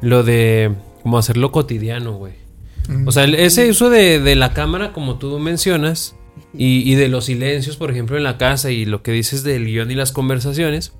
lo 0.00 0.22
de 0.22 0.72
como 1.02 1.18
hacerlo 1.18 1.52
cotidiano, 1.52 2.14
güey. 2.14 2.34
Mm. 2.88 3.06
O 3.06 3.12
sea, 3.12 3.24
ese 3.24 3.68
uso 3.68 3.90
de, 3.90 4.18
de 4.18 4.34
la 4.34 4.54
cámara, 4.54 4.92
como 4.92 5.18
tú 5.18 5.38
mencionas, 5.38 6.16
y, 6.54 6.90
y 6.90 6.94
de 6.94 7.08
los 7.08 7.26
silencios, 7.26 7.76
por 7.76 7.90
ejemplo, 7.90 8.16
en 8.16 8.24
la 8.24 8.38
casa, 8.38 8.70
y 8.70 8.84
lo 8.84 9.02
que 9.02 9.12
dices 9.12 9.42
del 9.42 9.66
guion 9.66 9.90
y 9.90 9.94
las 9.94 10.12
conversaciones, 10.12 10.92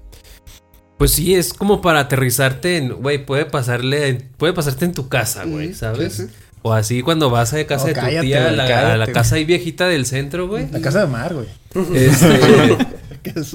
pues 0.98 1.12
sí, 1.12 1.34
es 1.34 1.52
como 1.52 1.80
para 1.80 2.00
aterrizarte 2.00 2.76
en, 2.76 2.92
güey, 2.92 3.24
puede 3.24 3.44
pasarle, 3.46 4.28
puede 4.36 4.52
pasarte 4.52 4.84
en 4.84 4.92
tu 4.92 5.08
casa, 5.08 5.44
güey, 5.44 5.68
Ujú, 5.68 5.76
¿sabes? 5.76 6.12
sí, 6.12 6.26
sí. 6.26 6.32
O 6.62 6.72
así 6.72 7.02
cuando 7.02 7.28
vas 7.28 7.52
a 7.52 7.64
casa 7.66 7.88
de 7.88 7.94
tu 7.94 8.00
cállate, 8.00 8.26
tía, 8.26 8.48
a 8.48 8.52
la, 8.52 9.04
a 9.04 9.06
casa 9.08 9.34
ahí 9.36 9.44
viejita 9.44 9.88
del 9.88 10.06
centro, 10.06 10.46
güey. 10.48 10.70
La 10.70 10.80
casa 10.80 11.00
de 11.00 11.06
mar, 11.08 11.34
güey. 11.34 11.46
Este, 11.94 12.76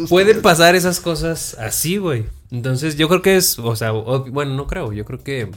pueden 0.09 0.41
pasar 0.41 0.75
esas 0.75 0.99
cosas 0.99 1.55
así, 1.59 1.97
güey. 1.97 2.25
Entonces 2.51 2.97
yo 2.97 3.07
creo 3.07 3.21
que 3.21 3.37
es, 3.37 3.59
o 3.59 3.75
sea, 3.75 3.93
o- 3.93 4.25
bueno, 4.25 4.53
no 4.55 4.67
creo, 4.67 4.91
yo 4.93 5.05
creo 5.05 5.19
que... 5.23 5.49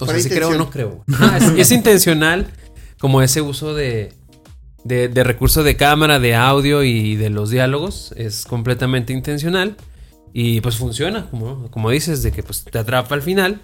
O 0.00 0.06
sea, 0.06 0.18
sí 0.18 0.28
creo 0.28 0.50
o 0.50 0.54
no 0.54 0.68
creo. 0.70 1.04
Es, 1.36 1.44
es 1.56 1.70
intencional 1.72 2.46
como 2.98 3.22
ese 3.22 3.40
uso 3.40 3.72
de, 3.74 4.12
de, 4.84 5.08
de 5.08 5.24
recurso 5.24 5.62
de 5.62 5.76
cámara, 5.76 6.18
de 6.18 6.34
audio 6.34 6.82
y 6.82 7.16
de 7.16 7.30
los 7.30 7.48
diálogos. 7.50 8.12
Es 8.16 8.44
completamente 8.44 9.12
intencional. 9.14 9.76
Y 10.34 10.60
pues 10.60 10.76
funciona, 10.76 11.30
como, 11.30 11.70
como 11.70 11.88
dices, 11.90 12.22
de 12.22 12.30
que 12.30 12.42
pues 12.42 12.64
te 12.64 12.78
atrapa 12.78 13.14
al 13.14 13.22
final. 13.22 13.60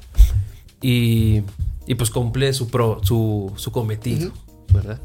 Y, 0.81 1.43
y 1.87 1.95
pues 1.95 2.11
cumple 2.11 2.53
su, 2.53 2.69
pro, 2.69 3.01
su, 3.03 3.53
su 3.57 3.73
cometido, 3.73 4.33
¿verdad? 4.73 5.01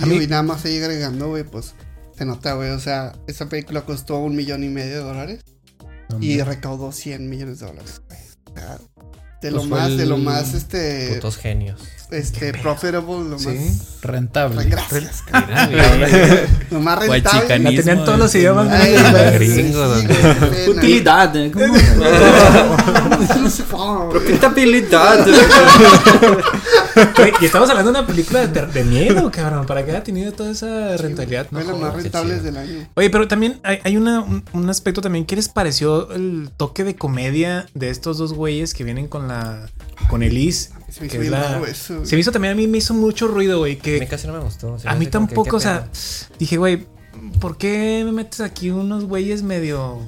A 0.00 0.06
mí- 0.06 0.16
y 0.22 0.26
nada 0.26 0.42
más 0.42 0.64
ahí 0.64 0.78
agregando, 0.78 1.28
güey, 1.28 1.44
pues 1.44 1.74
se 2.16 2.24
nota, 2.24 2.54
güey, 2.54 2.70
o 2.70 2.80
sea, 2.80 3.12
esa 3.26 3.48
película 3.48 3.82
costó 3.82 4.18
un 4.18 4.36
millón 4.36 4.62
y 4.64 4.68
medio 4.68 4.98
de 4.98 5.02
dólares. 5.04 5.40
Y 6.20 6.40
recaudó 6.42 6.92
100 6.92 7.28
millones 7.28 7.58
de 7.60 7.66
dólares. 7.66 8.00
güey. 8.08 8.20
O 8.52 8.56
sea, 8.60 8.78
de 9.42 9.50
lo 9.50 9.56
Pues 9.58 9.68
fue 9.68 9.78
más, 9.80 9.96
de 9.96 10.06
lo 10.06 10.18
más, 10.18 10.54
este, 10.54 11.12
Putos 11.14 11.36
genios. 11.38 11.80
Este, 12.10 12.52
profitable, 12.52 13.30
lo 13.30 13.38
Sí. 13.38 13.48
más, 13.48 14.02
Rentable. 14.02 14.64
gracias, 14.64 15.24
lo 16.70 16.80
más 16.80 16.98
rentable. 16.98 17.58
La 17.58 17.70
tenían 17.70 18.04
todos 18.04 18.18
los 18.18 18.34
idiomas, 18.34 18.66
¿no? 18.66 18.74
Ay, 18.74 18.92
güey. 18.92 19.10
güey, 19.10 19.32
Gringo, 19.34 19.96
sí, 19.96 20.06
güey. 20.06 20.06
güey, 20.06 20.08
qué 20.08 20.14
pena. 20.24 20.50
Utilidad. 20.70 21.34
¿Cómo? 21.52 21.74
Profitabilidad. 24.10 25.26
Y 27.40 27.44
estamos 27.46 27.68
hablando 27.70 27.92
de 27.92 27.98
una 27.98 28.06
película 28.06 28.46
de, 28.46 28.84
miedo, 28.84 29.30
cabrón. 29.30 29.66
Para 29.66 29.84
que 29.84 29.90
haya 29.90 30.02
tenido 30.04 30.32
toda 30.32 30.50
esa 30.50 30.96
rentabilidad. 30.96 31.46
Fue 31.50 31.64
no 31.64 31.72
la 31.72 31.78
más 31.78 31.90
jodas. 31.90 32.02
rentable 32.02 32.40
del 32.40 32.56
año. 32.56 32.88
Oye, 32.94 33.10
pero 33.10 33.26
también 33.28 33.60
hay, 33.62 33.78
hay 33.84 33.96
una- 33.96 34.20
un, 34.20 34.44
un 34.52 34.70
aspecto 34.70 35.00
también. 35.00 35.24
¿Qué 35.24 35.36
les 35.36 35.48
pareció 35.48 36.10
el 36.12 36.50
toque 36.56 36.84
de 36.84 36.96
comedia 36.96 37.66
de 37.74 37.90
estos 37.90 38.18
dos 38.18 38.32
güeyes 38.32 38.74
que 38.74 38.84
vienen 38.84 39.08
con 39.08 39.28
la. 39.28 39.68
con 40.08 40.22
Elise? 40.22 40.70
Se 40.90 41.00
me 41.00 41.06
hizo 41.06 41.12
Que 41.14 41.18
bien 41.18 41.32
la- 41.32 41.60
eso, 41.68 41.94
güey. 41.96 42.06
Se 42.06 42.14
me 42.16 42.20
hizo 42.20 42.30
también 42.32 42.52
a 42.52 42.56
mí, 42.56 42.66
me 42.68 42.78
hizo 42.78 42.94
mucho 42.94 43.26
ruido, 43.26 43.58
güey. 43.58 43.72
A 43.72 43.76
mí 43.76 43.80
Que 43.80 44.06
casi 44.06 44.26
no 44.26 44.32
me 44.34 44.38
gustó. 44.40 44.78
se 44.78 44.88
a 44.88 44.94
mí 44.94 45.06
que, 45.06 45.10
tampoco, 45.10 45.50
¿qué 45.50 45.56
o 45.56 45.60
sea, 45.60 45.88
dije, 46.38 46.56
güey, 46.56 46.86
¿por 47.40 47.56
qué 47.56 48.02
me 48.04 48.12
metes 48.12 48.40
aquí 48.40 48.70
unos 48.70 49.04
güeyes 49.04 49.42
medio. 49.42 50.00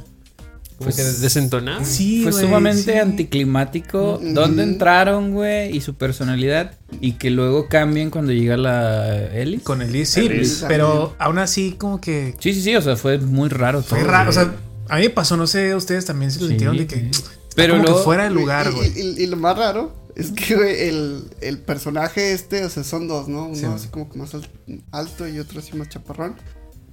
Que 0.78 1.02
desentonado. 1.02 1.84
Sí, 1.84 2.22
Fue 2.22 2.32
sumamente 2.32 2.92
sí. 2.92 2.98
anticlimático. 2.98 4.20
¿Dónde 4.22 4.62
entraron, 4.62 5.32
güey? 5.32 5.74
Y 5.76 5.80
su 5.80 5.94
personalidad. 5.94 6.72
Y 7.00 7.12
que 7.12 7.30
luego 7.30 7.68
cambien 7.68 8.10
cuando 8.10 8.32
llega 8.32 8.56
la 8.56 9.26
Ellie. 9.34 9.60
Con 9.60 9.80
Elise, 9.82 10.20
sí, 10.20 10.26
Elise 10.26 10.66
pero 10.68 11.14
aún 11.18 11.38
así, 11.38 11.72
como 11.78 12.00
que. 12.00 12.34
Sí, 12.40 12.52
sí, 12.52 12.60
sí. 12.62 12.76
O 12.76 12.82
sea, 12.82 12.96
fue 12.96 13.18
muy 13.18 13.48
raro. 13.48 13.82
Fue 13.82 14.00
todo, 14.00 14.08
raro, 14.10 14.30
o 14.30 14.32
sea, 14.32 14.54
a 14.88 14.96
mí 14.96 15.02
me 15.02 15.10
pasó, 15.10 15.36
no 15.36 15.46
sé, 15.46 15.74
ustedes 15.74 16.04
también 16.04 16.30
se 16.30 16.40
lo 16.40 16.44
Sí, 16.46 16.50
sintieron 16.50 16.76
de 16.76 16.86
que. 16.86 16.96
sí. 17.10 17.22
Pero 17.54 17.72
como 17.74 17.84
luego- 17.84 17.98
que 18.00 18.04
fuera 18.04 18.24
de 18.24 18.30
lugar, 18.30 18.70
güey. 18.72 18.92
Y, 18.94 19.00
y- 19.00 19.22
y 19.24 19.26
lo 19.28 19.36
más 19.38 19.56
raro 19.56 19.96
es 20.14 20.30
que, 20.32 20.56
güey, 20.56 20.88
el, 20.88 21.24
el 21.40 21.58
personaje 21.58 22.32
este, 22.32 22.64
o 22.64 22.68
sea, 22.70 22.84
son 22.84 23.08
dos, 23.08 23.28
¿no? 23.28 23.46
Uno 23.46 23.54
Sí. 23.56 23.64
así 23.64 23.88
como 23.88 24.10
que 24.10 24.18
más 24.18 24.34
al- 24.34 24.46
alto 24.92 25.26
y 25.26 25.38
otro 25.38 25.60
así 25.60 25.74
más 25.74 25.88
chaparrón. 25.88 26.36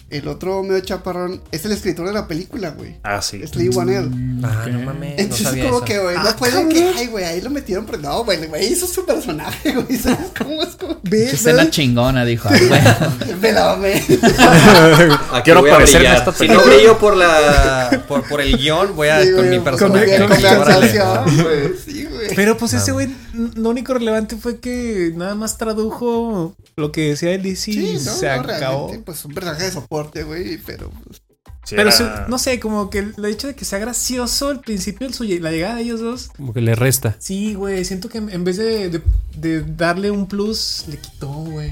El 0.09 0.27
otro 0.27 0.61
medio 0.63 0.79
chaparrón 0.81 1.41
es 1.51 1.65
el 1.65 1.71
escritor 1.71 2.05
de 2.07 2.13
la 2.13 2.27
película, 2.27 2.69
güey. 2.71 2.97
Ah, 3.03 3.21
sí. 3.21 3.41
Es 3.43 3.55
Lee 3.55 3.69
Wanell. 3.69 4.11
Ah, 4.43 4.65
no 4.71 4.79
mames. 4.81 5.15
No 5.15 5.21
Entonces, 5.23 5.47
sabía 5.47 5.63
como 5.65 5.77
eso. 5.77 5.85
que, 5.85 5.97
güey, 5.99 6.15
no 6.17 6.25
fue 6.37 6.51
de 6.51 6.69
que, 6.69 6.93
ay, 6.97 7.07
güey, 7.07 7.25
ahí 7.25 7.41
lo 7.41 7.49
metieron, 7.49 7.85
pero 7.85 7.97
no, 7.97 8.23
güey, 8.23 8.45
güey 8.45 8.71
hizo 8.73 8.85
su 8.85 9.05
personaje, 9.05 9.71
güey, 9.73 9.97
¿sabes 9.97 10.29
cómo 10.37 10.61
es 10.61 10.75
como? 10.75 11.01
Qué 11.01 11.31
escena 11.31 11.69
chingona, 11.69 12.25
dijo. 12.25 12.47
Ah. 12.51 13.09
Me 13.41 13.51
la 13.51 13.65
mamé. 13.75 13.93
Aquí 15.31 15.41
Quiero 15.43 15.61
voy 15.61 15.69
a 15.69 15.73
aparecer 15.73 16.05
en 16.05 16.11
esta 16.13 16.31
Si 16.33 16.47
no 16.47 16.61
brillo 16.61 16.97
por 16.99 17.15
la. 17.17 18.03
Por, 18.07 18.27
por 18.27 18.41
el 18.41 18.55
guion, 18.57 18.95
voy 18.95 19.07
a 19.09 19.21
Sí, 19.23 19.31
con 19.33 19.49
mi 19.49 19.55
con 19.57 19.63
personaje. 19.65 20.19
mi- 20.19 20.27
con 20.27 20.37
mi 20.37 20.43
Órale. 20.45 20.73
actuación, 20.99 21.43
güey, 21.43 21.73
sí, 21.83 22.03
güey. 22.05 22.12
Pero 22.35 22.57
pues 22.57 22.73
ese 22.73 22.91
güey, 22.91 23.09
lo 23.55 23.69
único 23.69 23.93
relevante 23.93 24.35
fue 24.37 24.59
que 24.59 25.11
nada 25.15 25.35
más 25.35 25.57
tradujo 25.57 26.55
lo 26.75 26.91
que 26.91 27.09
decía 27.09 27.31
él 27.31 27.45
y 27.45 27.55
sí, 27.55 27.73
Sí, 27.73 27.93
no, 28.05 28.11
se 28.13 28.25
no, 28.27 28.31
acabó. 28.41 28.47
realmente, 28.87 28.99
pues 29.05 29.23
un 29.25 29.33
personaje 29.33 29.63
de 29.65 29.71
soporte, 29.71 30.23
güey, 30.23 30.57
pero 30.57 30.89
pues, 31.05 31.21
Sí, 31.65 31.75
Pero 31.77 31.93
su- 31.93 32.03
no 32.27 32.37
sé, 32.39 32.59
como 32.59 32.89
que 32.89 32.99
el 32.99 33.23
hecho 33.23 33.47
de 33.47 33.55
que 33.55 33.63
sea 33.63 33.79
gracioso 33.79 34.49
al 34.49 34.59
principio, 34.59 35.07
el 35.07 35.13
suyo- 35.13 35.39
la 35.39 35.49
llegada 35.49 35.75
de 35.75 35.83
ellos 35.83 36.01
dos. 36.01 36.29
Como 36.35 36.51
que 36.53 36.59
le 36.59 36.75
resta. 36.75 37.15
Sí, 37.19 37.53
güey, 37.53 37.85
siento 37.85 38.09
que 38.09 38.17
en 38.17 38.43
vez 38.43 38.57
de, 38.57 38.89
de- 38.89 39.01
de 39.37 39.61
darle 39.63 40.11
un 40.11 40.27
plus, 40.27 40.83
le 40.89 40.97
quitó, 40.97 41.29
güey. 41.29 41.71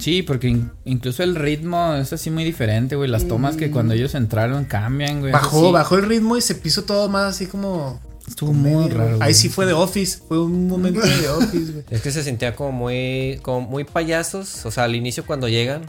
Sí, 0.00 0.24
porque 0.24 0.48
in- 0.48 0.72
incluso 0.84 1.22
el 1.22 1.36
ritmo 1.36 1.94
es 1.94 2.12
así 2.12 2.30
muy 2.32 2.42
diferente, 2.42 2.96
güey. 2.96 3.08
Las 3.08 3.28
tomas 3.28 3.54
que 3.56 3.70
cuando 3.70 3.94
ellos 3.94 4.16
entraron 4.16 4.64
cambian, 4.64 5.20
güey. 5.20 5.30
Bajó, 5.30 5.66
Sí, 5.68 5.72
bajó 5.72 5.94
el 5.98 6.06
ritmo 6.06 6.36
y 6.36 6.40
se 6.42 6.56
puso 6.56 6.82
todo 6.82 7.08
más 7.08 7.36
así 7.36 7.46
como. 7.46 8.00
Estuvo 8.28 8.52
muy 8.52 8.88
raro. 8.88 9.14
Ahí 9.14 9.18
güey. 9.18 9.34
sí 9.34 9.48
fue 9.48 9.66
de 9.66 9.72
Office, 9.72 10.20
fue 10.26 10.40
un 10.40 10.68
momento 10.68 11.00
de 11.00 11.28
Office, 11.28 11.72
güey. 11.72 11.84
Es 11.90 12.02
que 12.02 12.10
se 12.10 12.22
sentía 12.22 12.54
como 12.54 12.72
muy, 12.72 13.40
como 13.42 13.62
muy 13.62 13.84
payasos, 13.84 14.64
o 14.66 14.70
sea, 14.70 14.84
al 14.84 14.94
inicio 14.94 15.26
cuando 15.26 15.48
llegan, 15.48 15.82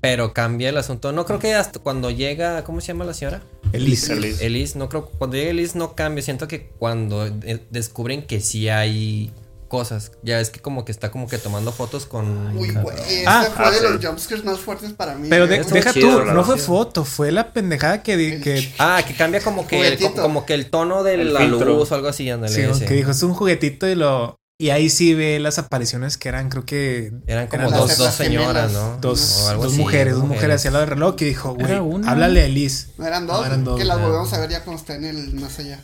pero 0.00 0.32
cambia 0.32 0.68
el 0.68 0.76
asunto. 0.76 1.12
No 1.12 1.24
creo 1.24 1.38
que 1.38 1.54
hasta 1.54 1.78
cuando 1.78 2.10
llega, 2.10 2.64
¿cómo 2.64 2.80
se 2.80 2.88
llama 2.88 3.04
la 3.04 3.14
señora? 3.14 3.42
Elise. 3.72 4.12
Elise. 4.12 4.46
Elise, 4.46 4.78
no 4.78 4.88
creo, 4.88 5.06
cuando 5.06 5.36
llega 5.36 5.50
Elise 5.50 5.78
no 5.78 5.94
cambia, 5.94 6.22
siento 6.22 6.48
que 6.48 6.68
cuando 6.78 7.26
eh, 7.26 7.64
descubren 7.70 8.22
que 8.22 8.40
sí 8.40 8.68
hay 8.68 9.32
cosas, 9.68 10.12
ya 10.22 10.40
es 10.40 10.50
que 10.50 10.60
como 10.60 10.84
que 10.84 10.90
está 10.92 11.10
como 11.10 11.28
que 11.28 11.38
tomando 11.38 11.70
fotos 11.72 12.06
con... 12.06 12.56
uy, 12.56 12.70
güey, 12.72 12.96
ese 13.06 13.24
Ah, 13.26 13.46
fue 13.54 13.66
ah, 13.66 13.70
de 13.70 13.76
sí. 13.78 13.84
los 13.84 14.04
jumpscares 14.04 14.44
más 14.44 14.58
fuertes 14.58 14.92
para 14.94 15.14
mí. 15.14 15.28
Pero 15.28 15.46
de- 15.46 15.56
Estuvo 15.58 15.74
deja 15.76 15.92
chido, 15.92 16.20
tú, 16.20 16.24
no 16.32 16.42
fue 16.44 16.56
foto, 16.58 17.04
fue 17.04 17.30
la 17.30 17.52
pendejada 17.52 18.02
que, 18.02 18.16
di- 18.16 18.40
que, 18.40 18.72
Ah, 18.78 19.02
que 19.06 19.14
cambia 19.14 19.40
como 19.40 19.66
que, 19.66 19.86
el, 19.86 19.98
como 20.14 20.44
que 20.46 20.54
el 20.54 20.70
tono 20.70 21.02
de 21.04 21.14
El 21.14 21.34
la 21.34 21.40
filtro. 21.40 21.66
luz 21.76 21.92
o 21.92 21.94
algo 21.94 22.08
así, 22.08 22.28
ándale. 22.30 22.52
sí, 22.54 22.62
ese. 22.62 22.86
que 22.86 22.94
dijo, 22.94 23.10
es 23.10 23.22
un 23.22 23.34
juguetito 23.34 23.86
y 23.86 23.94
lo. 23.94 24.34
Y 24.60 24.70
ahí 24.70 24.90
sí 24.90 25.14
ve 25.14 25.38
las 25.38 25.58
apariciones 25.60 26.18
que 26.18 26.28
eran, 26.28 26.48
creo 26.48 26.64
que. 26.64 27.12
Eran 27.28 27.46
como 27.46 27.62
eran 27.68 27.74
dos, 27.78 27.96
dos 27.96 28.12
señoras, 28.14 28.70
gemelas. 28.70 28.72
¿no? 28.72 28.96
Dos, 29.00 29.46
algo 29.48 29.62
dos 29.64 29.72
así, 29.72 29.80
mujeres, 29.80 30.14
dos 30.14 30.24
mujeres 30.24 30.56
hacia 30.56 30.68
el 30.68 30.72
lado 30.74 30.84
del 30.86 30.94
reloj 30.94 31.14
que 31.14 31.26
dijo, 31.26 31.54
güey, 31.54 31.72
háblale 32.06 32.40
a 32.40 32.44
Elise. 32.46 32.88
No 32.98 33.06
eran 33.06 33.26
dos, 33.28 33.38
No, 33.38 33.46
eran 33.46 33.62
dos, 33.64 33.78
que 33.78 33.84
las 33.84 33.98
ya. 33.98 34.02
volvemos 34.04 34.32
a 34.32 34.40
ver 34.40 34.50
ya 34.50 34.64
cuando 34.64 34.80
está 34.80 34.96
en 34.96 35.04
el 35.04 35.34
más 35.34 35.56
allá. 35.60 35.78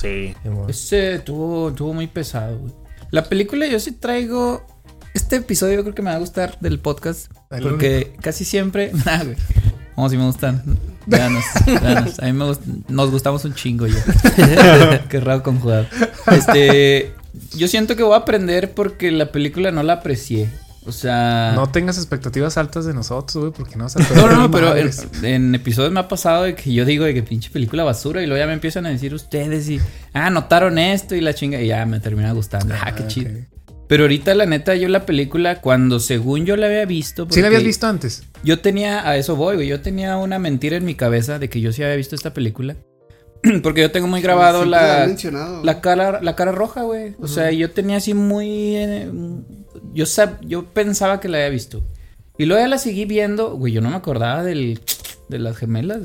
Sí. 0.00 0.34
Ese 0.68 1.18
tuvo, 1.20 1.72
tuvo 1.72 1.94
muy 1.94 2.06
pesado, 2.06 2.58
güey. 2.58 2.72
La 3.12 3.24
película 3.24 3.66
yo 3.66 3.78
sí 3.78 3.92
traigo. 3.92 4.66
Este 5.14 5.36
episodio 5.36 5.74
yo 5.76 5.82
creo 5.82 5.94
que 5.94 6.00
me 6.02 6.08
va 6.10 6.16
a 6.16 6.18
gustar 6.18 6.58
del 6.60 6.78
podcast. 6.80 7.30
El 7.50 7.62
Porque 7.62 8.14
casi 8.22 8.44
siempre. 8.44 8.90
Nah, 9.04 9.22
güey. 9.24 9.36
Como 9.94 10.08
si 10.08 10.16
me 10.16 10.24
gustan. 10.24 10.62
A 11.12 11.28
mí 12.24 12.32
me 12.32 12.44
gust- 12.46 12.64
nos 12.88 13.10
gustamos 13.10 13.44
un 13.44 13.54
chingo 13.54 13.86
ya. 13.86 15.04
Qué 15.10 15.20
raro 15.20 15.42
conjugado. 15.42 15.86
Este. 16.30 17.12
Yo 17.54 17.68
siento 17.68 17.96
que 17.96 18.02
voy 18.02 18.14
a 18.14 18.18
aprender 18.18 18.72
porque 18.72 19.10
la 19.10 19.30
película 19.30 19.70
no 19.70 19.82
la 19.82 19.94
aprecié. 19.94 20.50
O 20.84 20.92
sea. 20.92 21.52
No 21.54 21.70
tengas 21.70 21.96
expectativas 21.96 22.56
altas 22.56 22.84
de 22.84 22.94
nosotros, 22.94 23.36
güey, 23.36 23.52
porque 23.52 23.76
no 23.76 23.84
vas 23.84 23.96
a 23.96 24.00
No, 24.14 24.26
no, 24.26 24.36
no, 24.36 24.50
pero 24.50 24.76
en, 24.76 24.90
en 25.22 25.54
episodios 25.54 25.92
me 25.92 26.00
ha 26.00 26.08
pasado 26.08 26.44
de 26.44 26.54
que 26.54 26.72
yo 26.72 26.84
digo 26.84 27.04
de 27.04 27.14
que 27.14 27.22
pinche 27.22 27.50
película 27.50 27.84
basura 27.84 28.22
y 28.22 28.26
luego 28.26 28.40
ya 28.40 28.46
me 28.46 28.54
empiezan 28.54 28.86
a 28.86 28.90
decir 28.90 29.14
ustedes 29.14 29.68
y, 29.68 29.80
ah, 30.12 30.30
notaron 30.30 30.78
esto 30.78 31.14
y 31.14 31.20
la 31.20 31.34
chinga 31.34 31.60
y 31.60 31.68
ya 31.68 31.84
me 31.86 32.00
termina 32.00 32.32
gustando. 32.32 32.74
Ah, 32.80 32.94
qué 32.94 33.02
ok. 33.02 33.08
chido. 33.08 33.30
Pero 33.88 34.04
ahorita 34.04 34.34
la 34.34 34.46
neta 34.46 34.74
yo 34.74 34.88
la 34.88 35.04
película 35.04 35.60
cuando 35.60 36.00
según 36.00 36.46
yo 36.46 36.56
la 36.56 36.66
había 36.66 36.86
visto... 36.86 37.26
¿Sí 37.28 37.42
la 37.42 37.48
habías 37.48 37.62
visto 37.62 37.86
antes? 37.86 38.22
Yo 38.42 38.60
tenía, 38.60 39.06
a 39.06 39.16
eso 39.16 39.36
voy, 39.36 39.56
güey, 39.56 39.68
yo 39.68 39.82
tenía 39.82 40.16
una 40.16 40.38
mentira 40.38 40.78
en 40.78 40.84
mi 40.86 40.94
cabeza 40.94 41.38
de 41.38 41.50
que 41.50 41.60
yo 41.60 41.72
sí 41.72 41.82
había 41.82 41.96
visto 41.96 42.14
esta 42.14 42.32
película. 42.32 42.76
porque 43.62 43.80
yo 43.80 43.90
tengo 43.90 44.06
muy 44.06 44.20
grabado 44.20 44.62
han 44.62 44.70
la, 44.70 45.04
mencionado. 45.06 45.64
la 45.64 45.80
cara, 45.80 46.20
la 46.22 46.36
cara 46.36 46.52
roja, 46.52 46.82
güey. 46.82 47.16
O 47.18 47.26
sea, 47.26 47.50
yo 47.50 47.70
tenía 47.70 47.96
así 47.96 48.14
muy. 48.14 48.76
Yo 49.94 50.04
sab- 50.04 50.38
yo 50.42 50.64
pensaba 50.64 51.20
que 51.20 51.28
la 51.28 51.38
había 51.38 51.50
visto. 51.50 51.82
Y 52.38 52.46
luego 52.46 52.62
ya 52.62 52.68
la 52.68 52.78
seguí 52.78 53.04
viendo, 53.04 53.50
güey. 53.56 53.72
Yo 53.72 53.80
no 53.80 53.90
me 53.90 53.96
acordaba 53.96 54.42
del, 54.42 54.80
de 55.28 55.38
las 55.38 55.56
gemelas. 55.56 56.00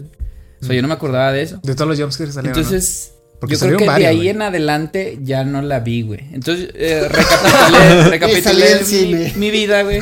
O 0.62 0.66
sea, 0.66 0.76
yo 0.76 0.82
no 0.82 0.88
me 0.88 0.94
acordaba 0.96 1.32
de 1.32 1.42
eso. 1.44 1.60
De 1.64 1.74
todos 1.76 1.88
los 1.90 2.00
jumpscares 2.00 2.34
salieron. 2.34 2.58
Entonces, 2.58 3.14
Porque 3.40 3.56
yo 3.56 3.60
creo 3.60 3.78
que 3.78 3.86
varios, 3.86 4.00
de 4.06 4.08
ahí 4.08 4.16
güey. 4.18 4.30
en 4.30 4.42
adelante 4.42 5.20
ya 5.24 5.44
no 5.44 5.62
la 5.62 5.80
vi, 5.80 6.02
güey. 6.02 6.20
Entonces, 6.34 6.70
eh, 6.74 7.08
recapitulé, 7.10 8.10
recapitulé 8.10 8.80
mi, 9.36 9.40
mi 9.40 9.52
vida, 9.52 9.84
güey. 9.84 10.00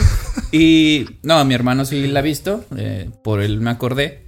Y 0.52 1.06
no, 1.24 1.44
mi 1.46 1.54
hermano 1.54 1.86
sí 1.86 2.08
la 2.08 2.20
ha 2.20 2.24
visto. 2.24 2.64
eh, 2.78 3.10
por 3.24 3.42
él 3.42 3.60
me 3.62 3.70
acordé. 3.70 4.25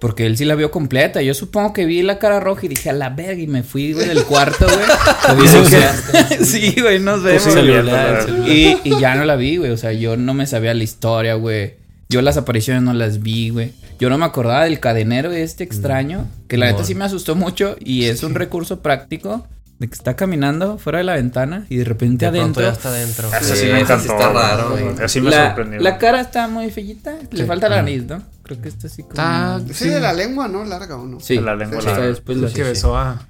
Porque 0.00 0.24
él 0.26 0.36
sí 0.38 0.44
la 0.46 0.54
vio 0.54 0.70
completa. 0.70 1.20
Yo 1.20 1.34
supongo 1.34 1.72
que 1.74 1.84
vi 1.84 2.00
la 2.02 2.18
cara 2.18 2.40
roja 2.40 2.64
y 2.64 2.68
dije 2.70 2.88
a 2.88 2.94
la 2.94 3.10
verga 3.10 3.42
y 3.42 3.46
me 3.46 3.62
fui, 3.62 3.92
güey, 3.92 4.08
del 4.08 4.24
cuarto, 4.24 4.66
güey. 4.66 5.42
Dicen 5.42 5.64
que- 5.68 6.44
sí, 6.44 6.74
güey, 6.80 6.98
nos 7.00 7.22
vemos. 7.22 7.42
sí. 7.42 8.78
Y, 8.82 8.88
y 8.88 8.98
ya 8.98 9.14
no 9.14 9.24
la 9.24 9.36
vi, 9.36 9.58
güey. 9.58 9.70
O 9.70 9.76
sea, 9.76 9.92
yo 9.92 10.16
no 10.16 10.32
me 10.34 10.46
sabía 10.46 10.72
la 10.74 10.82
historia, 10.84 11.34
güey. 11.34 11.74
Yo 12.08 12.22
las 12.22 12.36
apariciones 12.38 12.82
no 12.82 12.92
las 12.94 13.20
vi, 13.22 13.50
güey. 13.50 13.72
Yo 14.00 14.08
no 14.08 14.16
me 14.18 14.24
acordaba 14.24 14.64
del 14.64 14.80
cadenero 14.80 15.30
este 15.32 15.62
extraño. 15.64 16.26
Que 16.48 16.56
la 16.56 16.66
neta 16.66 16.82
sí 16.82 16.94
me 16.94 17.04
asustó 17.04 17.36
mucho. 17.36 17.76
Y 17.78 18.04
es 18.06 18.22
un 18.22 18.34
recurso 18.34 18.80
práctico. 18.80 19.46
De 19.78 19.88
que 19.88 19.94
está 19.94 20.14
caminando 20.14 20.76
fuera 20.76 20.98
de 20.98 21.04
la 21.04 21.14
ventana 21.14 21.64
y 21.70 21.76
de 21.76 21.84
repente 21.84 22.30
De 22.30 22.38
adentro. 22.38 22.62
ya 22.62 22.70
está 22.72 22.90
adentro. 22.90 23.28
Eso 23.40 23.54
sí, 23.54 23.62
Sí, 23.62 23.66
me 23.72 23.80
encantó. 23.80 24.12
está 24.12 24.30
raro, 24.30 24.70
güey. 24.72 24.84
güey. 24.92 25.04
Así 25.04 25.20
me 25.22 25.30
la, 25.30 25.46
sorprendió. 25.46 25.80
la 25.80 25.96
cara 25.96 26.20
está 26.20 26.48
muy 26.48 26.70
fellita. 26.70 27.14
Le 27.30 27.44
falta 27.46 27.68
la 27.70 27.76
nariz, 27.76 28.04
¿no? 28.04 28.22
Creo 28.50 28.62
que 28.62 28.68
está 28.68 28.86
así 28.88 29.02
como. 29.02 29.12
Está- 29.12 29.60
Sí, 29.74 29.88
de 29.88 30.00
la 30.00 30.12
lengua, 30.12 30.48
¿no? 30.48 30.64
Larga 30.64 30.96
o 30.96 31.06
no. 31.06 31.20
Sí, 31.20 31.36
de 31.36 31.40
la 31.42 31.54
lengua 31.54 31.78
está 31.78 31.92
larga. 31.92 32.06
después 32.08 32.38
la- 32.38 32.52
que 32.52 32.62
besó 32.64 32.96
a. 32.96 33.20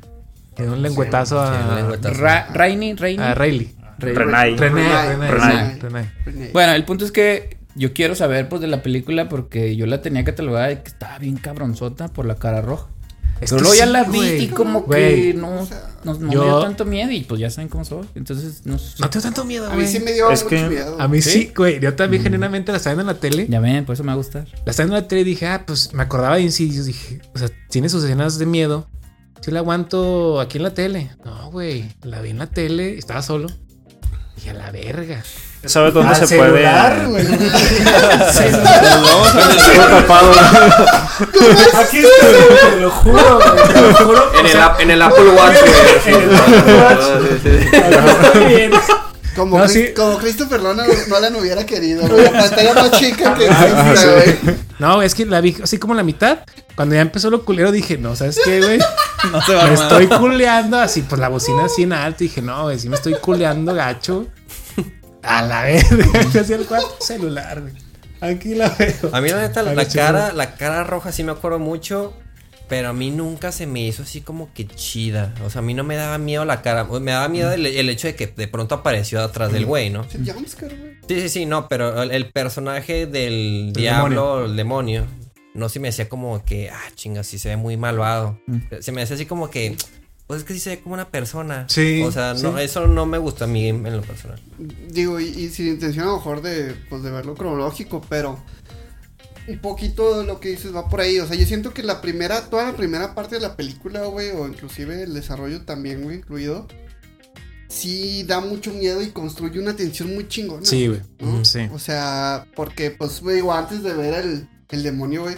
Le 0.56 0.64
dio 0.64 0.72
un 0.74 0.82
lengüetazo 0.82 1.44
Sí, 1.46 1.52
a. 1.54 1.68
un 1.70 1.74
lengüetazo. 1.76 2.20
Ra- 2.22 2.46
Rainy, 2.52 2.94
Rainy. 2.94 3.22
A 3.22 3.34
Rayleigh. 3.34 3.74
Renai. 3.98 4.56
Renai. 4.56 6.10
Bueno, 6.52 6.72
el 6.72 6.84
punto 6.84 7.04
es 7.04 7.12
que 7.12 7.58
yo 7.74 7.92
quiero 7.92 8.14
saber 8.14 8.48
pues 8.48 8.60
de 8.60 8.66
la 8.66 8.82
película 8.82 9.28
porque 9.28 9.76
yo 9.76 9.86
la 9.86 10.00
tenía 10.02 10.24
catalogada 10.24 10.68
de 10.68 10.82
que 10.82 10.88
estaba 10.88 11.18
bien 11.18 11.36
cabronzota 11.36 12.08
por 12.08 12.24
la 12.26 12.34
cara 12.36 12.62
roja. 12.62 12.88
Es 13.40 13.50
Pero 13.50 13.56
que 13.56 13.62
luego 13.62 13.74
ya 13.74 13.86
sí, 13.86 13.92
la 13.92 14.04
vi 14.04 14.18
güey. 14.18 14.42
y 14.44 14.48
como 14.48 14.82
Güey. 14.82 15.32
que 15.32 15.34
no, 15.34 15.66
no, 16.04 16.14
no 16.14 16.30
Yo- 16.32 16.40
me 16.40 16.46
dio 16.46 16.60
tanto 16.60 16.84
miedo 16.84 17.10
y 17.10 17.20
pues 17.22 17.40
ya 17.40 17.48
saben 17.50 17.68
cómo 17.68 17.84
soy. 17.84 18.06
Entonces, 18.14 18.62
no 18.66 18.78
sé. 18.78 18.96
No 18.98 19.08
tengo 19.08 19.22
tanto 19.22 19.44
miedo, 19.44 19.66
A 19.66 19.70
mí 19.70 19.76
güey. 19.76 19.88
sí 19.88 19.98
me 20.00 20.12
dio 20.12 20.30
Es 20.30 20.44
mucho 20.44 20.48
que 20.56 20.68
miedo. 20.68 20.96
A 21.00 21.08
mí 21.08 21.22
¿Sí? 21.22 21.30
sí, 21.30 21.52
güey. 21.56 21.80
Yo 21.80 21.94
también 21.94 22.22
genuinamente 22.22 22.70
la 22.70 22.78
estaba 22.78 22.94
viendo 22.96 23.10
en 23.10 23.16
la 23.16 23.20
tele. 23.20 23.46
Ya 23.48 23.60
ven, 23.60 23.84
por 23.86 23.94
eso 23.94 24.02
me 24.02 24.08
va 24.08 24.12
a 24.12 24.16
gustar. 24.16 24.46
La 24.66 24.70
estaba 24.70 24.84
viendo 24.86 24.96
en 24.98 25.02
la 25.04 25.08
tele 25.08 25.20
y 25.22 25.24
dije, 25.24 25.46
ah, 25.46 25.64
pues 25.66 25.94
me 25.94 26.02
acordaba 26.02 26.36
de 26.36 26.42
Insidious. 26.42 26.84
Dije, 26.86 27.22
o 27.34 27.38
sea, 27.38 27.48
tiene 27.70 27.88
sus 27.88 28.04
escenas 28.04 28.38
de 28.38 28.46
miedo. 28.46 28.86
Sí 29.40 29.50
la 29.50 29.60
aguanto 29.60 30.38
aquí 30.38 30.58
en 30.58 30.64
la 30.64 30.74
tele. 30.74 31.10
No, 31.24 31.50
güey. 31.50 31.90
La 32.02 32.20
vi 32.20 32.30
en 32.30 32.38
la 32.38 32.46
tele, 32.46 32.98
estaba 32.98 33.22
solo. 33.22 33.48
Dije, 34.36 34.50
a 34.50 34.54
la 34.54 34.70
verga. 34.70 35.22
¿Sabes 35.66 35.92
dónde 35.92 36.14
se 36.14 36.26
celular, 36.26 37.06
puede? 37.10 37.26
Aquí 41.78 41.98
está, 41.98 42.70
te 42.70 42.80
lo 42.80 42.90
juro, 42.90 43.40
güey. 43.40 43.68
Te 43.72 43.80
lo 43.80 43.94
juro. 43.94 44.32
En 44.38 44.46
el, 44.46 44.60
app- 44.60 44.80
en 44.80 44.90
el 44.90 45.02
Apple 45.02 45.28
Watch, 45.30 45.56
güey. 48.34 48.70
Como, 49.36 49.58
No, 49.58 49.68
sí. 49.68 49.90
como 49.94 50.18
Christopher 50.18 50.60
Nolan, 50.60 50.88
Nolan 51.08 51.36
hubiera 51.36 51.64
querido, 51.64 52.06
güey. 52.08 52.24
La 52.24 52.32
pantalla 52.32 52.74
más 52.74 52.90
chica 52.92 53.34
que 53.34 53.46
güey. 53.46 54.56
No, 54.78 55.02
es 55.02 55.14
que 55.14 55.24
la 55.24 55.40
vi 55.40 55.56
así 55.62 55.78
como 55.78 55.94
la 55.94 56.02
mitad. 56.02 56.38
Cuando 56.74 56.94
ya 56.94 57.00
empezó 57.02 57.30
lo 57.30 57.44
culero, 57.44 57.70
dije, 57.70 57.96
no, 57.98 58.16
¿sabes 58.16 58.40
qué, 58.44 58.60
güey? 58.60 58.78
No 59.30 59.40
se 59.42 59.54
va 59.54 59.66
Me 59.66 59.74
estoy 59.74 60.06
culeando 60.06 60.78
así, 60.80 61.02
pues 61.02 61.20
la 61.20 61.28
bocina 61.28 61.66
así 61.66 61.82
en 61.84 61.92
alto. 61.92 62.18
Dije, 62.20 62.40
no, 62.42 62.62
güey, 62.64 62.78
sí 62.78 62.88
me 62.88 62.96
estoy 62.96 63.14
culeando 63.14 63.74
gacho. 63.74 64.26
A 65.22 65.42
la. 65.42 65.70
Yo 66.32 66.40
hacía 66.40 66.56
el 66.56 66.66
cuarto 66.66 66.96
celular, 67.00 67.60
güey. 67.60 67.74
Aquí 68.20 68.54
la 68.54 68.68
veo. 68.68 69.10
A 69.12 69.20
mí 69.20 69.30
la 69.30 69.40
neta, 69.40 69.62
la, 69.62 69.86
cara, 69.86 70.32
la 70.32 70.54
cara 70.54 70.84
roja 70.84 71.12
sí 71.12 71.24
me 71.24 71.32
acuerdo 71.32 71.58
mucho. 71.58 72.14
Pero 72.68 72.90
a 72.90 72.92
mí 72.92 73.10
nunca 73.10 73.50
se 73.50 73.66
me 73.66 73.84
hizo 73.84 74.04
así 74.04 74.20
como 74.20 74.52
que 74.54 74.64
chida. 74.64 75.34
O 75.44 75.50
sea, 75.50 75.58
a 75.58 75.62
mí 75.62 75.74
no 75.74 75.82
me 75.82 75.96
daba 75.96 76.18
miedo 76.18 76.44
la 76.44 76.62
cara. 76.62 76.84
Me 76.84 77.10
daba 77.10 77.28
miedo 77.28 77.50
el, 77.52 77.66
el 77.66 77.88
hecho 77.88 78.06
de 78.06 78.14
que 78.14 78.28
de 78.28 78.46
pronto 78.46 78.76
apareció 78.76 79.20
atrás 79.20 79.50
del 79.50 79.66
güey, 79.66 79.90
¿no? 79.90 80.06
El 80.14 80.32
jumpscare, 80.32 80.76
güey. 80.76 80.90
Sí, 81.08 81.20
sí, 81.22 81.28
sí, 81.28 81.46
no, 81.46 81.66
pero 81.66 82.00
el, 82.00 82.12
el 82.12 82.30
personaje 82.30 83.06
del 83.06 83.66
El 83.68 83.72
diablo, 83.72 84.44
el 84.44 84.54
demonio, 84.54 85.04
no 85.54 85.68
se 85.68 85.80
me 85.80 85.88
hacía 85.88 86.08
como 86.08 86.44
que, 86.44 86.70
ah, 86.70 86.90
chinga, 86.94 87.24
sí 87.24 87.40
se 87.40 87.48
ve 87.48 87.56
muy 87.56 87.76
malvado. 87.76 88.38
Se 88.80 88.92
me 88.92 89.02
hacía 89.02 89.16
así 89.16 89.26
como 89.26 89.50
que, 89.50 89.76
pues 90.30 90.42
es 90.42 90.46
que 90.46 90.54
sí 90.54 90.60
se 90.60 90.70
ve 90.70 90.80
como 90.80 90.94
una 90.94 91.08
persona. 91.08 91.66
Sí, 91.68 92.04
O 92.04 92.12
sea, 92.12 92.34
no, 92.34 92.56
sí. 92.56 92.62
eso 92.62 92.86
no 92.86 93.04
me 93.04 93.18
gusta 93.18 93.46
a 93.46 93.48
mí 93.48 93.66
en, 93.66 93.82
lo 93.82 94.02
personal. 94.02 94.40
Digo, 94.88 95.18
y, 95.18 95.24
y 95.24 95.48
sin 95.48 95.66
intención 95.66 96.06
a 96.06 96.10
lo 96.10 96.18
mejor 96.18 96.40
de, 96.40 96.72
pues, 96.88 97.02
de 97.02 97.10
verlo 97.10 97.34
cronológico, 97.34 98.00
pero 98.08 98.40
un 99.48 99.58
poquito 99.58 100.20
de 100.20 100.26
lo 100.28 100.38
que 100.38 100.50
dices 100.50 100.72
va 100.72 100.88
por 100.88 101.00
ahí. 101.00 101.18
O 101.18 101.26
sea, 101.26 101.34
yo 101.34 101.44
siento 101.46 101.74
que 101.74 101.82
la 101.82 102.00
primera, 102.00 102.48
toda 102.48 102.62
la 102.62 102.76
primera 102.76 103.12
parte 103.12 103.34
de 103.34 103.40
la 103.40 103.56
película, 103.56 104.04
güey, 104.04 104.30
o 104.30 104.46
inclusive 104.46 105.02
el 105.02 105.14
desarrollo 105.14 105.62
también, 105.62 106.04
güey, 106.04 106.18
incluido, 106.18 106.68
sí 107.66 108.22
da 108.22 108.38
mucho 108.38 108.72
miedo 108.72 109.02
y 109.02 109.10
construye 109.10 109.58
una 109.58 109.74
tensión 109.74 110.14
muy 110.14 110.28
chingona. 110.28 110.64
Sí, 110.64 110.86
güey. 110.86 111.00
¿no? 111.18 111.44
Sí. 111.44 111.68
O 111.72 111.80
sea, 111.80 112.46
porque, 112.54 112.92
pues, 112.92 113.20
güey, 113.20 113.42
antes 113.50 113.82
de 113.82 113.94
ver 113.94 114.14
el, 114.14 114.48
el 114.68 114.82
demonio, 114.84 115.22
güey, 115.22 115.34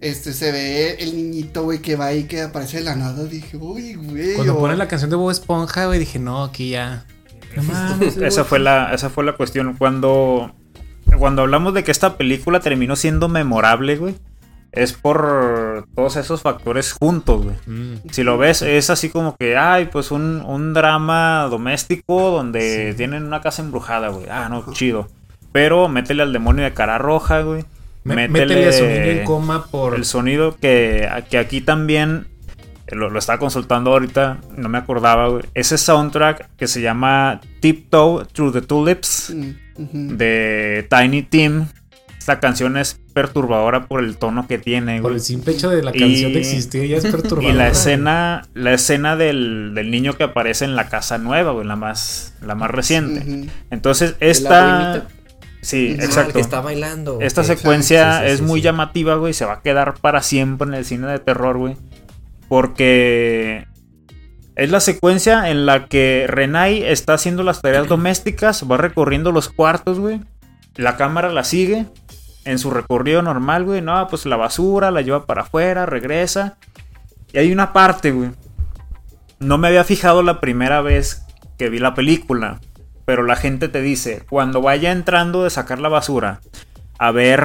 este, 0.00 0.32
se 0.32 0.52
ve 0.52 0.96
el 1.00 1.16
niñito, 1.16 1.62
güey, 1.64 1.80
que 1.80 1.96
va 1.96 2.06
ahí, 2.06 2.24
que 2.24 2.42
aparece 2.42 2.78
de 2.78 2.84
la 2.84 2.96
nada. 2.96 3.24
Dije, 3.24 3.56
uy, 3.56 3.94
güey. 3.94 4.34
Cuando 4.34 4.56
o- 4.56 4.60
ponen 4.60 4.78
la 4.78 4.88
canción 4.88 5.10
de 5.10 5.16
Bob 5.16 5.30
Esponja, 5.30 5.86
güey, 5.86 5.98
dije, 5.98 6.18
no, 6.18 6.44
aquí 6.44 6.70
ya. 6.70 7.04
No 7.56 7.62
mames, 7.62 8.16
Esa 8.18 8.44
fue 8.44 8.58
la, 8.58 8.92
esa 8.94 9.08
fue 9.10 9.24
la 9.24 9.32
cuestión. 9.32 9.74
Cuando, 9.76 10.54
cuando 11.18 11.42
hablamos 11.42 11.72
de 11.74 11.84
que 11.84 11.90
esta 11.90 12.16
película 12.16 12.60
terminó 12.60 12.96
siendo 12.96 13.28
memorable, 13.28 13.96
güey, 13.96 14.14
es 14.72 14.92
por 14.92 15.86
todos 15.94 16.16
esos 16.16 16.42
factores 16.42 16.92
juntos, 16.92 17.44
güey. 17.44 17.56
Mm. 17.66 17.94
Si 18.10 18.22
lo 18.22 18.36
ves, 18.36 18.60
es 18.60 18.90
así 18.90 19.08
como 19.08 19.34
que, 19.36 19.56
ay, 19.56 19.86
pues 19.86 20.10
un, 20.10 20.42
un 20.42 20.74
drama 20.74 21.46
doméstico 21.50 22.30
donde 22.30 22.92
tienen 22.94 23.24
una 23.24 23.40
casa 23.40 23.62
embrujada, 23.62 24.08
güey. 24.08 24.26
Ah, 24.28 24.48
no, 24.50 24.70
chido. 24.74 25.08
Pero 25.52 25.88
métele 25.88 26.22
al 26.22 26.34
demonio 26.34 26.64
de 26.64 26.74
cara 26.74 26.98
roja, 26.98 27.40
güey. 27.40 27.64
Me- 28.14 28.28
Métele 28.28 28.68
a 28.68 28.72
su 28.72 28.84
niño 28.84 28.94
en 28.96 29.24
coma 29.24 29.66
por. 29.66 29.94
el 29.94 30.04
sonido 30.04 30.56
que, 30.60 31.08
que 31.30 31.38
aquí 31.38 31.60
también 31.60 32.26
eh, 32.86 32.94
lo, 32.94 33.10
lo 33.10 33.18
estaba 33.18 33.38
consultando 33.38 33.90
ahorita, 33.92 34.38
no 34.56 34.68
me 34.68 34.78
acordaba, 34.78 35.28
güey. 35.28 35.42
Ese 35.54 35.76
soundtrack 35.78 36.50
que 36.56 36.66
se 36.68 36.80
llama 36.80 37.40
Tiptoe 37.60 38.24
Through 38.32 38.52
the 38.52 38.60
Tulips 38.62 39.34
Mm, 39.78 40.16
de 40.16 40.86
Tiny 40.88 41.22
Tim. 41.22 41.66
Esta 42.18 42.40
canción 42.40 42.76
es 42.76 42.98
perturbadora 43.12 43.86
por 43.86 44.02
el 44.02 44.16
tono 44.16 44.48
que 44.48 44.58
tiene, 44.58 44.96
Por 45.00 45.10
güey. 45.12 45.14
el 45.16 45.20
simple 45.20 45.52
hecho 45.52 45.70
de 45.70 45.82
la 45.82 45.92
Y- 45.94 46.00
canción 46.00 46.32
de 46.32 46.38
existir 46.40 46.88
ya 46.88 46.96
es 46.96 47.04
perturbador. 47.06 47.44
Y 47.50 47.52
la 47.52 47.68
escena, 47.68 48.42
la 48.54 48.72
escena 48.72 49.16
del, 49.16 49.72
del 49.74 49.90
niño 49.92 50.14
que 50.14 50.24
aparece 50.24 50.64
en 50.64 50.74
la 50.76 50.88
casa 50.88 51.18
nueva, 51.18 51.52
güey, 51.52 51.66
la 51.66 51.76
más, 51.76 52.34
la 52.44 52.54
más 52.56 52.70
reciente. 52.70 53.48
Entonces, 53.70 54.18
¿De 54.18 54.26
la 54.26 54.30
esta. 54.32 55.06
Sí, 55.66 55.96
el 55.98 56.04
exacto. 56.04 56.34
que 56.34 56.40
está 56.40 56.60
bailando. 56.60 57.18
Esta 57.20 57.42
secuencia 57.42 58.20
Sí, 58.20 58.26
sí, 58.26 58.32
es 58.34 58.38
sí, 58.38 58.44
muy 58.44 58.60
sí. 58.60 58.64
llamativa, 58.64 59.16
güey. 59.16 59.32
Se 59.32 59.44
va 59.44 59.54
a 59.54 59.62
quedar 59.62 59.94
para 59.94 60.22
siempre 60.22 60.68
en 60.68 60.74
el 60.74 60.84
cine 60.84 61.08
de 61.08 61.18
terror, 61.18 61.58
güey. 61.58 61.76
Porque 62.48 63.66
es 64.54 64.70
la 64.70 64.78
secuencia 64.78 65.50
en 65.50 65.66
la 65.66 65.88
que 65.88 66.26
Renai 66.28 66.84
está 66.84 67.14
haciendo 67.14 67.42
las 67.42 67.62
tareas 67.62 67.88
domésticas, 67.88 68.64
va 68.70 68.76
recorriendo 68.76 69.32
los 69.32 69.48
cuartos, 69.48 69.98
güey. 69.98 70.20
La 70.76 70.96
cámara 70.96 71.32
la 71.32 71.42
sigue 71.42 71.86
en 72.44 72.60
su 72.60 72.70
recorrido 72.70 73.20
normal, 73.22 73.64
güey. 73.64 73.82
No, 73.82 74.06
pues 74.06 74.24
la 74.24 74.36
basura 74.36 74.92
la 74.92 75.00
lleva 75.00 75.26
para 75.26 75.42
afuera, 75.42 75.84
regresa. 75.84 76.58
Y 77.32 77.38
hay 77.38 77.50
una 77.50 77.72
parte, 77.72 78.12
güey. 78.12 78.30
No 79.40 79.58
me 79.58 79.66
había 79.66 79.82
fijado 79.82 80.22
la 80.22 80.38
primera 80.40 80.80
vez 80.80 81.26
que 81.58 81.70
vi 81.70 81.80
la 81.80 81.94
película. 81.94 82.60
Pero 83.06 83.22
la 83.22 83.36
gente 83.36 83.68
te 83.68 83.80
dice, 83.80 84.24
cuando 84.28 84.60
vaya 84.60 84.92
entrando 84.92 85.44
de 85.44 85.50
sacar 85.50 85.78
la 85.78 85.88
basura, 85.88 86.40
a 86.98 87.12
ver. 87.12 87.40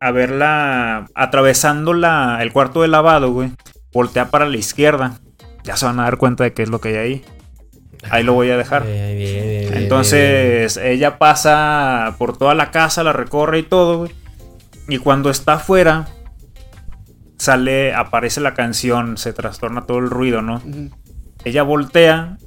A 0.00 0.10
verla. 0.12 1.06
Atravesando 1.14 1.94
la, 1.94 2.38
el 2.42 2.52
cuarto 2.52 2.82
de 2.82 2.88
lavado, 2.88 3.32
güey. 3.32 3.52
Voltea 3.92 4.30
para 4.30 4.46
la 4.46 4.56
izquierda. 4.56 5.18
Ya 5.62 5.76
se 5.76 5.86
van 5.86 6.00
a 6.00 6.04
dar 6.04 6.18
cuenta 6.18 6.44
de 6.44 6.52
qué 6.52 6.62
es 6.62 6.68
lo 6.68 6.80
que 6.80 6.88
hay 6.88 6.96
ahí. 6.96 7.24
Ahí 8.10 8.24
lo 8.24 8.32
voy 8.32 8.50
a 8.50 8.56
dejar. 8.56 8.84
Bien, 8.84 9.16
bien, 9.16 9.18
bien, 9.18 9.48
bien, 9.48 9.70
bien. 9.70 9.82
Entonces 9.82 10.76
ella 10.78 11.18
pasa 11.18 12.16
por 12.18 12.36
toda 12.36 12.54
la 12.54 12.70
casa, 12.70 13.04
la 13.04 13.12
recorre 13.12 13.58
y 13.58 13.62
todo, 13.62 13.98
güey. 13.98 14.12
Y 14.88 14.98
cuando 14.98 15.30
está 15.30 15.54
afuera, 15.54 16.08
sale, 17.36 17.94
aparece 17.94 18.40
la 18.40 18.54
canción, 18.54 19.16
se 19.18 19.32
trastorna 19.32 19.86
todo 19.86 19.98
el 19.98 20.10
ruido, 20.10 20.42
¿no? 20.42 20.62
Ella 21.44 21.62
voltea 21.62 22.38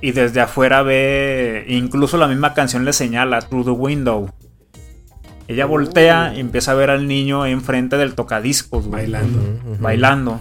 y 0.00 0.12
desde 0.12 0.40
afuera 0.40 0.82
ve, 0.82 1.64
incluso 1.68 2.16
la 2.16 2.28
misma 2.28 2.54
canción 2.54 2.84
le 2.84 2.92
señala, 2.92 3.40
Through 3.40 3.64
the 3.64 3.70
Window. 3.70 4.30
Ella 5.48 5.64
voltea 5.64 6.34
y 6.36 6.40
empieza 6.40 6.72
a 6.72 6.74
ver 6.74 6.90
al 6.90 7.08
niño 7.08 7.46
enfrente 7.46 7.96
del 7.96 8.14
tocadiscos, 8.14 8.86
güey 8.86 9.10
Bailando. 9.10 9.40
Bailando. 9.80 10.40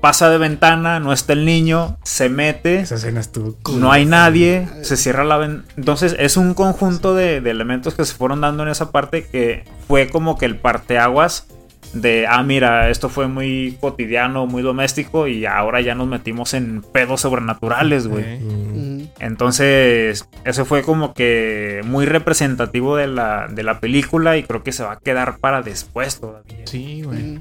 Pasa 0.00 0.30
de 0.30 0.38
ventana, 0.38 0.98
no 1.00 1.12
está 1.12 1.34
el 1.34 1.44
niño, 1.44 1.98
se 2.04 2.30
mete, 2.30 2.80
Esa 2.80 2.94
escena 2.94 3.20
estuvo 3.20 3.58
no 3.76 3.92
hay 3.92 4.06
nadie, 4.06 4.66
se 4.80 4.96
cierra 4.96 5.24
la 5.24 5.36
ventana. 5.36 5.68
Entonces 5.76 6.16
es 6.18 6.38
un 6.38 6.54
conjunto 6.54 7.14
de, 7.14 7.42
de 7.42 7.50
elementos 7.50 7.94
que 7.94 8.04
se 8.06 8.14
fueron 8.14 8.40
dando 8.40 8.62
en 8.62 8.70
esa 8.70 8.92
parte 8.92 9.26
que 9.26 9.64
fue 9.86 10.08
como 10.08 10.38
que 10.38 10.46
el 10.46 10.56
parteaguas 10.56 11.48
de, 11.92 12.26
ah, 12.28 12.42
mira, 12.42 12.88
esto 12.90 13.08
fue 13.08 13.26
muy 13.28 13.76
cotidiano, 13.80 14.46
muy 14.46 14.62
doméstico 14.62 15.26
y 15.26 15.44
ahora 15.46 15.80
ya 15.80 15.94
nos 15.94 16.06
metimos 16.06 16.54
en 16.54 16.82
pedos 16.82 17.22
sobrenaturales, 17.22 18.06
güey. 18.06 18.38
Mm. 18.38 19.08
Entonces, 19.18 20.26
eso 20.44 20.64
fue 20.64 20.82
como 20.82 21.14
que 21.14 21.80
muy 21.84 22.06
representativo 22.06 22.96
de 22.96 23.06
la, 23.08 23.48
de 23.48 23.62
la 23.62 23.80
película 23.80 24.36
y 24.36 24.42
creo 24.44 24.62
que 24.62 24.72
se 24.72 24.82
va 24.84 24.92
a 24.92 24.98
quedar 24.98 25.38
para 25.38 25.62
después 25.62 26.20
todavía. 26.20 26.66
Sí, 26.66 27.02
güey. 27.02 27.32
Ujú. 27.36 27.40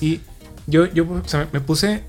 Y 0.00 0.20
yo, 0.66 0.86
yo 0.86 1.04
o 1.10 1.26
sea, 1.28 1.40
me- 1.40 1.46
me 1.54 1.60
puse. 1.60 2.04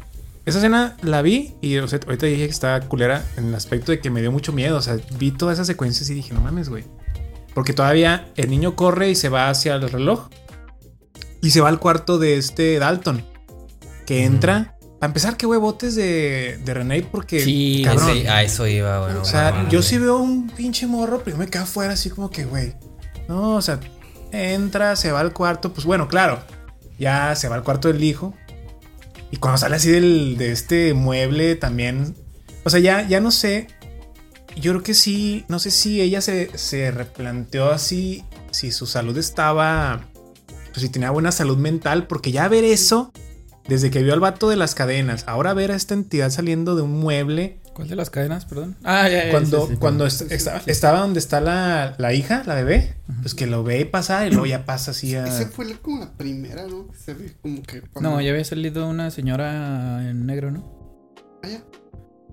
Esa 0.46 0.58
escena 0.60 0.96
la 1.04 1.22
vi 1.22 1.54
y 1.62 1.78
o 1.78 1.88
sea, 1.88 2.00
ahorita 2.06 2.26
dije 2.26 2.46
que 2.46 2.52
estaba 2.52 2.80
culera 2.82 3.24
en 3.38 3.46
el 3.48 3.56
aspecto 3.56 3.92
de 3.92 4.00
que 4.00 4.10
me 4.10 4.22
dio 4.22 4.32
mucho 4.32 4.52
miedo. 4.52 4.78
O 4.78 4.82
sea, 4.82 4.98
vi 5.18 5.32
todas 5.32 5.54
esas 5.58 5.68
secuencias 5.68 6.10
y 6.10 6.14
dije, 6.14 6.34
no 6.34 6.42
mames, 6.42 6.70
güey. 6.70 6.84
Porque 7.54 7.74
todavía 7.74 8.28
el 8.36 8.50
niño 8.50 8.76
corre 8.76 9.10
y 9.10 9.16
se 9.16 9.30
va 9.30 9.50
hacia 9.50 9.76
el 9.76 9.90
reloj. 9.90 10.28
Y 11.42 11.52
se 11.52 11.62
va 11.62 11.70
al 11.70 11.80
cuarto 11.80 12.18
de 12.20 12.38
este 12.38 12.80
Dalton. 12.80 13.24
Que 14.06 14.24
entra. 14.26 14.76
Para 15.00 15.12
empezar, 15.12 15.38
qué 15.38 15.46
huevotes 15.46 15.96
de, 15.96 16.60
de 16.66 16.74
René, 16.74 17.04
porque. 17.04 17.40
Sí, 17.40 17.84
cabrón. 17.86 18.18
ese- 18.18 18.30
a 18.30 18.44
eso 18.44 18.68
iba, 18.68 19.00
bueno. 19.00 19.22
O 19.22 19.26
sea, 19.26 19.52
bueno, 19.52 19.70
yo 19.70 19.82
sí 19.82 19.98
veo 19.98 20.18
un 20.18 20.50
pinche 20.50 20.88
morro, 20.88 21.22
pero 21.24 21.38
yo 21.38 21.40
me 21.44 21.48
quedo 21.50 21.64
afuera 21.64 21.94
así 21.94 22.10
como 22.10 22.30
que, 22.30 22.44
güey. 22.44 22.74
No, 23.30 23.56
o 23.56 23.62
sea, 23.62 23.80
entra, 24.34 24.96
se 24.98 25.12
va 25.12 25.22
al 25.22 25.32
cuarto. 25.32 25.72
Pues 25.74 25.86
bueno, 25.86 26.08
claro. 26.10 26.40
Ya 26.98 27.34
se 27.38 27.48
va 27.48 27.56
al 27.56 27.64
cuarto 27.64 27.88
del 27.88 28.04
hijo. 28.04 28.34
Y 29.32 29.38
cuando 29.38 29.58
sale 29.58 29.78
así 29.78 29.90
del, 29.90 30.36
de 30.38 30.52
este 30.52 30.94
mueble 30.94 31.56
también. 31.56 32.16
O 32.66 32.70
sea, 32.70 32.82
ya, 32.82 33.08
ya 33.08 33.22
no 33.22 33.32
sé. 33.32 33.68
Yo 34.58 34.72
creo 34.74 34.84
que 34.84 34.94
sí. 34.96 35.46
No 35.48 35.60
sé 35.60 35.72
si 35.72 36.02
ella 36.02 36.20
se, 36.20 36.58
se 36.58 36.92
replanteó 36.92 37.72
así. 37.72 38.26
Si 38.52 38.72
su 38.74 38.86
salud 38.86 39.18
estaba. 39.18 40.08
Pues 40.72 40.82
si 40.82 40.90
tenía 40.90 41.12
buena 41.12 41.32
salud 41.32 41.58
mental. 41.58 42.08
Porque 42.08 42.32
ya 42.32 42.48
ver 42.48 42.64
eso. 42.64 43.12
Desde 43.68 43.92
que 43.92 44.02
vio 44.02 44.14
al 44.14 44.20
vato 44.20 44.50
de 44.50 44.56
las 44.56 44.74
cadenas. 44.74 45.24
Ahora 45.28 45.54
ver 45.54 45.72
a 45.72 45.76
esta 45.76 45.94
entidad 45.94 46.32
saliendo 46.32 46.76
de 46.76 46.82
un 46.82 47.00
mueble 47.00 47.60
¿Cuál 47.74 47.88
de 47.88 47.96
las 47.96 48.10
cadenas, 48.10 48.44
perdón? 48.46 48.76
Ah, 48.84 49.08
ya, 49.08 49.26
ya. 49.26 49.32
cuando, 49.32 49.62
sí, 49.68 49.74
sí. 49.74 49.78
cuando 49.78 50.06
est- 50.06 50.30
estaba, 50.32 50.62
estaba 50.66 51.00
donde 51.00 51.20
está 51.20 51.40
la, 51.40 51.96
la 51.98 52.14
hija, 52.14 52.44
la 52.46 52.56
bebé, 52.56 52.96
pues 53.22 53.34
que 53.36 53.46
lo 53.48 53.64
ve 53.64 53.86
pasar 53.86 54.28
y 54.28 54.32
luego 54.32 54.48
ya 54.48 54.66
pasa 54.66 54.92
así 54.92 55.16
a. 55.16 55.24
Esa 55.26 55.48
fue 55.50 55.72
como 55.78 56.00
la 56.00 56.12
primera, 56.12 56.68
¿no? 56.68 56.88
Se 56.98 57.14
ve 57.14 57.32
como 57.42 57.62
que. 57.64 57.80
cuando- 57.82 58.10
No, 58.10 58.22
ya 58.22 58.32
había 58.32 58.44
salido 58.44 58.86
una 58.90 59.12
señora 59.12 60.10
en 60.10 60.26
negro, 60.26 60.52
¿no? 60.52 61.14
Ah, 61.44 61.48
ya. 61.48 61.64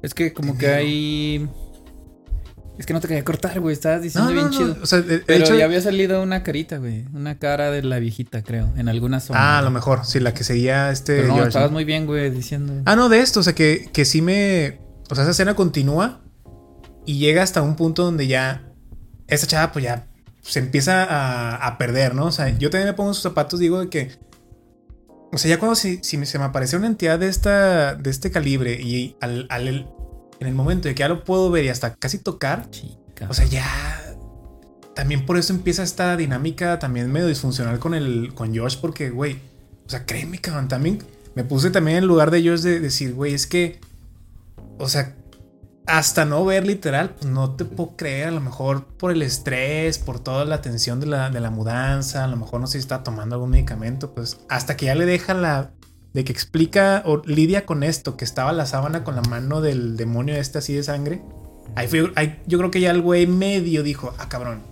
Es 0.02 0.14
que 0.14 0.32
como 0.32 0.58
que 0.58 0.66
negro. 0.66 0.80
hay... 0.80 1.48
Es 2.78 2.84
que 2.86 2.92
no 2.92 3.00
te 3.00 3.08
quería 3.08 3.24
cortar, 3.24 3.58
güey. 3.60 3.72
Estabas 3.72 4.02
diciendo 4.02 4.28
no, 4.30 4.34
bien 4.34 4.46
no, 4.46 4.52
chido. 4.52 4.76
O 4.82 4.86
sea, 4.86 5.00
de, 5.00 5.18
de 5.18 5.24
Pero 5.24 5.44
hecho. 5.44 5.54
ya 5.56 5.64
había 5.64 5.80
salido 5.80 6.22
una 6.22 6.42
carita, 6.42 6.76
güey. 6.76 7.06
Una 7.14 7.38
cara 7.38 7.70
de 7.70 7.82
la 7.82 7.98
viejita, 7.98 8.42
creo. 8.42 8.70
En 8.76 8.88
alguna 8.88 9.20
zona. 9.20 9.38
Ah, 9.40 9.58
a 9.58 9.62
lo 9.62 9.70
mejor, 9.70 10.04
sí, 10.04 10.20
la 10.20 10.34
que 10.34 10.44
seguía 10.44 10.90
este. 10.90 11.16
Pero 11.16 11.28
no, 11.28 11.34
George, 11.34 11.48
estabas 11.48 11.70
muy 11.70 11.84
bien, 11.84 12.04
güey, 12.06 12.30
diciendo. 12.30 12.82
Ah, 12.84 12.94
no, 12.96 13.08
de 13.08 13.20
esto, 13.20 13.40
o 13.40 13.42
sea, 13.42 13.54
que, 13.54 13.88
que 13.92 14.04
sí 14.04 14.20
me. 14.20 14.78
O 15.08 15.14
sea, 15.14 15.22
esa 15.24 15.30
escena 15.30 15.54
continúa 15.54 16.20
y 17.06 17.18
llega 17.18 17.42
hasta 17.42 17.62
un 17.62 17.76
punto 17.76 18.04
donde 18.04 18.26
ya. 18.26 18.62
Esa 19.28 19.46
chava, 19.46 19.72
pues 19.72 19.84
ya 19.84 20.06
se 20.42 20.58
empieza 20.60 21.02
a, 21.04 21.56
a 21.66 21.78
perder, 21.78 22.14
¿no? 22.14 22.26
O 22.26 22.32
sea, 22.32 22.48
yo 22.58 22.70
también 22.70 22.88
me 22.88 22.94
pongo 22.94 23.10
en 23.10 23.14
sus 23.14 23.22
zapatos, 23.22 23.58
digo 23.58 23.80
de 23.80 23.88
que. 23.88 24.10
O 25.32 25.38
sea, 25.38 25.48
ya 25.48 25.58
cuando 25.58 25.74
si, 25.74 25.98
si 26.02 26.24
se 26.26 26.38
me 26.38 26.44
aparece 26.44 26.76
una 26.76 26.86
entidad 26.86 27.18
de, 27.18 27.28
esta, 27.28 27.94
de 27.94 28.10
este 28.10 28.30
calibre 28.30 28.80
y 28.80 29.16
al, 29.20 29.46
al- 29.50 29.90
en 30.40 30.46
el 30.46 30.54
momento 30.54 30.88
de 30.88 30.94
que 30.94 31.00
ya 31.00 31.08
lo 31.08 31.24
puedo 31.24 31.50
ver 31.50 31.64
y 31.64 31.68
hasta 31.68 31.94
casi 31.94 32.18
tocar, 32.18 32.70
Chica. 32.70 33.28
o 33.28 33.34
sea, 33.34 33.46
ya. 33.46 34.02
También 34.94 35.26
por 35.26 35.36
eso 35.36 35.52
empieza 35.52 35.82
esta 35.82 36.16
dinámica 36.16 36.78
también 36.78 37.12
medio 37.12 37.26
disfuncional 37.26 37.78
con 37.78 37.94
el 37.94 38.32
con 38.34 38.56
Josh, 38.56 38.78
porque, 38.80 39.10
güey, 39.10 39.40
o 39.86 39.90
sea, 39.90 40.06
créeme, 40.06 40.40
cabrón, 40.40 40.68
también 40.68 41.02
me 41.34 41.44
puse 41.44 41.70
también 41.70 41.98
en 41.98 42.06
lugar 42.06 42.30
de 42.30 42.46
Josh 42.46 42.60
de 42.60 42.80
decir, 42.80 43.14
güey, 43.14 43.34
es 43.34 43.46
que, 43.46 43.78
o 44.78 44.88
sea, 44.88 45.14
hasta 45.86 46.24
no 46.24 46.44
ver 46.44 46.66
literal, 46.66 47.10
pues 47.10 47.30
no 47.30 47.54
te 47.56 47.64
puedo 47.64 47.96
creer, 47.96 48.28
a 48.28 48.32
lo 48.32 48.40
mejor 48.40 48.86
por 48.86 49.12
el 49.12 49.22
estrés, 49.22 49.98
por 49.98 50.18
toda 50.18 50.44
la 50.44 50.60
tensión 50.60 50.98
de 50.98 51.06
la, 51.06 51.30
de 51.30 51.40
la 51.40 51.50
mudanza, 51.50 52.24
a 52.24 52.26
lo 52.26 52.36
mejor 52.36 52.60
no 52.60 52.66
sé 52.66 52.72
si 52.72 52.78
está 52.78 53.04
tomando 53.04 53.36
algún 53.36 53.50
medicamento, 53.50 54.12
pues 54.14 54.40
hasta 54.48 54.76
que 54.76 54.86
ya 54.86 54.94
le 54.94 55.06
deja 55.06 55.34
la, 55.34 55.70
de 56.16 56.24
que 56.24 56.32
explica 56.32 57.02
o 57.04 57.20
lidia 57.26 57.66
con 57.66 57.82
esto, 57.82 58.16
que 58.16 58.24
estaba 58.24 58.52
la 58.52 58.64
sábana 58.64 59.04
con 59.04 59.14
la 59.16 59.22
mano 59.22 59.60
del 59.60 59.96
demonio 59.98 60.34
este 60.34 60.56
así 60.58 60.72
de 60.72 60.82
sangre. 60.82 61.20
Ahí 61.74 61.88
fue, 61.88 62.10
ahí 62.16 62.40
yo 62.46 62.56
creo 62.56 62.70
que 62.70 62.80
ya 62.80 62.90
el 62.90 63.02
güey 63.02 63.26
medio 63.26 63.82
dijo, 63.82 64.14
ah, 64.18 64.28
cabrón. 64.28 64.62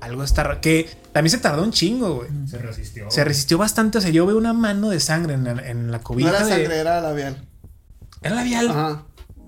algo 0.00 0.24
está 0.24 0.44
raro. 0.44 0.60
Que 0.62 0.88
también 1.12 1.30
se 1.30 1.38
tardó 1.38 1.62
un 1.62 1.72
chingo, 1.72 2.14
güey. 2.14 2.28
Se 2.46 2.56
resistió. 2.56 3.10
Se 3.10 3.22
resistió 3.22 3.58
bastante. 3.58 3.98
O 3.98 4.00
sea, 4.00 4.10
yo 4.10 4.24
veo 4.24 4.38
una 4.38 4.54
mano 4.54 4.88
de 4.88 4.98
sangre 5.00 5.34
en 5.34 5.44
la, 5.44 5.50
en 5.68 5.90
la 5.90 5.98
No 5.98 6.04
cobija. 6.04 6.30
era 6.30 6.44
de- 6.46 6.52
sangre, 6.52 6.78
era 6.78 7.00
labial. 7.02 7.36
Era 8.22 8.34
labial. 8.36 8.68
Ajá. 8.70 9.02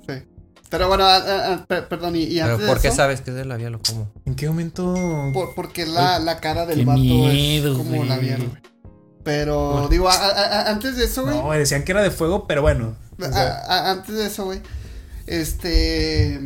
Sí. 0.06 0.14
Pero 0.68 0.88
bueno, 0.88 1.04
ah, 1.04 1.16
ah, 1.26 1.42
ah, 1.54 1.64
per- 1.66 1.88
perdón, 1.88 2.16
y, 2.16 2.24
y 2.24 2.34
Pero 2.40 2.52
antes 2.52 2.66
¿por 2.68 2.76
de 2.76 2.82
qué 2.82 2.88
eso, 2.88 2.96
sabes 2.98 3.20
que 3.22 3.30
es 3.30 3.36
de 3.36 3.44
labial 3.46 3.76
o 3.76 3.80
cómo? 3.80 4.12
¿En 4.26 4.34
qué 4.34 4.46
momento? 4.46 4.94
por- 5.32 5.54
porque 5.54 5.86
la, 5.86 6.18
la 6.18 6.38
cara 6.38 6.66
del 6.66 6.80
Qué 6.80 6.84
vato 6.84 7.00
miedo, 7.00 7.72
es 7.72 7.78
como 7.78 7.96
güey. 7.96 8.08
labial, 8.08 8.38
güey. 8.46 8.62
Pero, 9.22 9.72
Bueno. 9.72 9.88
digo, 9.88 10.08
a- 10.08 10.14
a- 10.14 10.30
a- 10.62 10.70
antes 10.70 10.96
de 10.96 11.04
eso, 11.04 11.22
güey. 11.24 11.36
No, 11.36 11.52
decían 11.52 11.84
que 11.84 11.92
era 11.92 12.02
de 12.02 12.10
fuego, 12.10 12.46
pero 12.46 12.62
bueno. 12.62 12.96
o 13.18 13.22
sea, 13.22 13.58
A- 13.66 13.66
a- 13.66 13.90
antes 13.90 14.14
de 14.14 14.26
eso, 14.26 14.44
güey. 14.46 14.60
Este. 15.26 16.40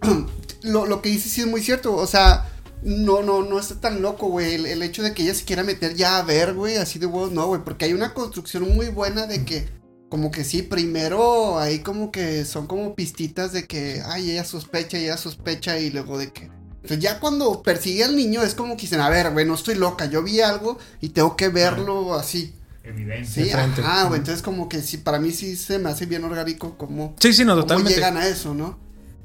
lo, 0.62 0.86
lo 0.86 1.02
que 1.02 1.08
dice 1.10 1.28
sí 1.28 1.40
es 1.42 1.46
muy 1.46 1.62
cierto. 1.62 1.94
O 1.96 2.06
sea, 2.06 2.46
no, 2.82 3.22
no, 3.22 3.42
no 3.42 3.58
está 3.58 3.80
tan 3.80 4.02
loco, 4.02 4.28
güey. 4.28 4.54
El, 4.54 4.66
el 4.66 4.82
hecho 4.82 5.02
de 5.02 5.12
que 5.14 5.22
ella 5.22 5.34
se 5.34 5.44
quiera 5.44 5.62
meter 5.64 5.94
ya 5.94 6.18
a 6.18 6.22
ver, 6.22 6.54
güey, 6.54 6.76
así 6.76 6.98
de 6.98 7.06
huevos, 7.06 7.32
no, 7.32 7.46
güey. 7.46 7.62
Porque 7.64 7.84
hay 7.86 7.92
una 7.94 8.14
construcción 8.14 8.74
muy 8.74 8.88
buena 8.88 9.26
de 9.26 9.44
que. 9.44 9.68
Como 10.08 10.30
que 10.30 10.42
sí, 10.42 10.62
primero 10.62 11.58
ahí 11.58 11.80
como 11.80 12.10
que 12.10 12.46
son 12.46 12.66
como 12.66 12.94
pistitas 12.94 13.52
de 13.52 13.66
que, 13.66 14.00
ay, 14.06 14.30
ella 14.30 14.42
sospecha, 14.44 14.96
ella 14.96 15.18
sospecha 15.18 15.78
y 15.78 15.90
luego 15.90 16.16
de 16.16 16.32
que... 16.32 16.50
Entonces 16.82 17.00
ya 17.00 17.20
cuando 17.20 17.62
persigue 17.62 18.04
al 18.04 18.16
niño 18.16 18.42
es 18.42 18.54
como 18.54 18.76
que 18.76 18.82
dicen, 18.82 19.00
a 19.00 19.08
ver, 19.10 19.30
güey, 19.32 19.44
no 19.46 19.54
estoy 19.54 19.74
loca, 19.74 20.06
yo 20.06 20.22
vi 20.22 20.40
algo 20.40 20.78
y 21.00 21.10
tengo 21.10 21.36
que 21.36 21.48
verlo 21.48 22.14
así. 22.14 22.54
Evidencia. 22.84 23.44
Sí, 23.44 23.50
ajá, 23.50 24.04
güey. 24.04 24.20
Entonces, 24.20 24.42
como 24.42 24.68
que 24.68 24.80
sí, 24.80 24.96
para 24.98 25.18
mí 25.18 25.30
sí 25.32 25.56
se 25.56 25.78
me 25.78 25.90
hace 25.90 26.06
bien 26.06 26.24
orgánico 26.24 26.78
como 26.78 27.14
Sí, 27.20 27.34
sí, 27.34 27.44
no, 27.44 27.52
cómo 27.52 27.62
totalmente. 27.62 27.94
llegan 27.94 28.16
a 28.16 28.26
eso, 28.26 28.54
¿no? 28.54 28.78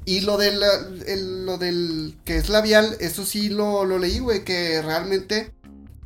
Y 0.04 0.20
lo 0.20 0.36
del, 0.36 0.60
el- 1.06 1.46
lo 1.46 1.56
del 1.56 2.16
que 2.26 2.36
es 2.36 2.50
labial, 2.50 2.96
eso 3.00 3.24
sí 3.24 3.48
lo, 3.48 3.86
lo 3.86 3.98
leí, 3.98 4.18
güey, 4.18 4.44
que 4.44 4.82
realmente, 4.82 5.52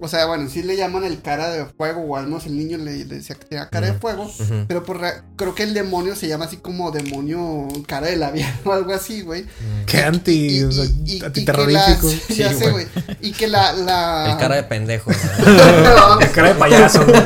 o 0.00 0.06
sea, 0.08 0.26
bueno, 0.26 0.48
sí 0.48 0.62
le 0.62 0.76
llaman 0.76 1.04
el 1.04 1.20
cara 1.20 1.50
de 1.50 1.64
fuego, 1.66 2.02
o 2.02 2.16
al 2.16 2.26
menos 2.26 2.46
el 2.46 2.56
niño 2.56 2.78
le, 2.78 3.04
le 3.04 3.16
decía 3.16 3.34
que 3.36 3.44
tenía 3.46 3.68
cara 3.68 3.88
de 3.88 3.94
fuego, 3.98 4.30
pero 4.68 4.84
por 4.84 5.00
ra- 5.00 5.24
creo 5.36 5.54
que 5.54 5.64
el 5.64 5.74
demonio 5.74 6.14
se 6.14 6.28
llama 6.28 6.44
así 6.44 6.58
como 6.58 6.90
demonio 6.90 7.66
cara 7.86 8.06
de 8.06 8.16
labial 8.16 8.52
o 8.64 8.72
algo 8.72 8.92
así, 8.94 9.22
güey. 9.22 9.46
Qué 9.86 9.98
anti, 9.98 10.62
o 10.62 10.70
sea, 10.72 10.84
y- 10.84 11.16
y 11.16 11.18
que 11.20 11.26
antiterrorífico. 11.26 12.06
la- 12.06 12.12
sí, 12.28 12.34
ya 12.34 12.54
sé, 12.54 12.70
güey. 12.70 12.86
Y 13.20 13.32
que 13.32 13.48
la, 13.48 13.72
la... 13.72 14.30
El 14.32 14.38
cara 14.38 14.56
de 14.56 14.62
pendejo. 14.64 15.10
¿no? 15.10 16.20
El 16.20 16.30
cara 16.30 16.48
de 16.48 16.54
payaso, 16.54 17.04
güey. 17.04 17.20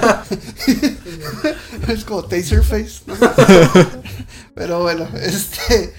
es 1.89 2.05
como 2.05 2.25
Taserface. 2.25 3.01
¿no? 3.07 3.15
Pero 4.55 4.81
bueno, 4.83 5.09
este. 5.21 5.93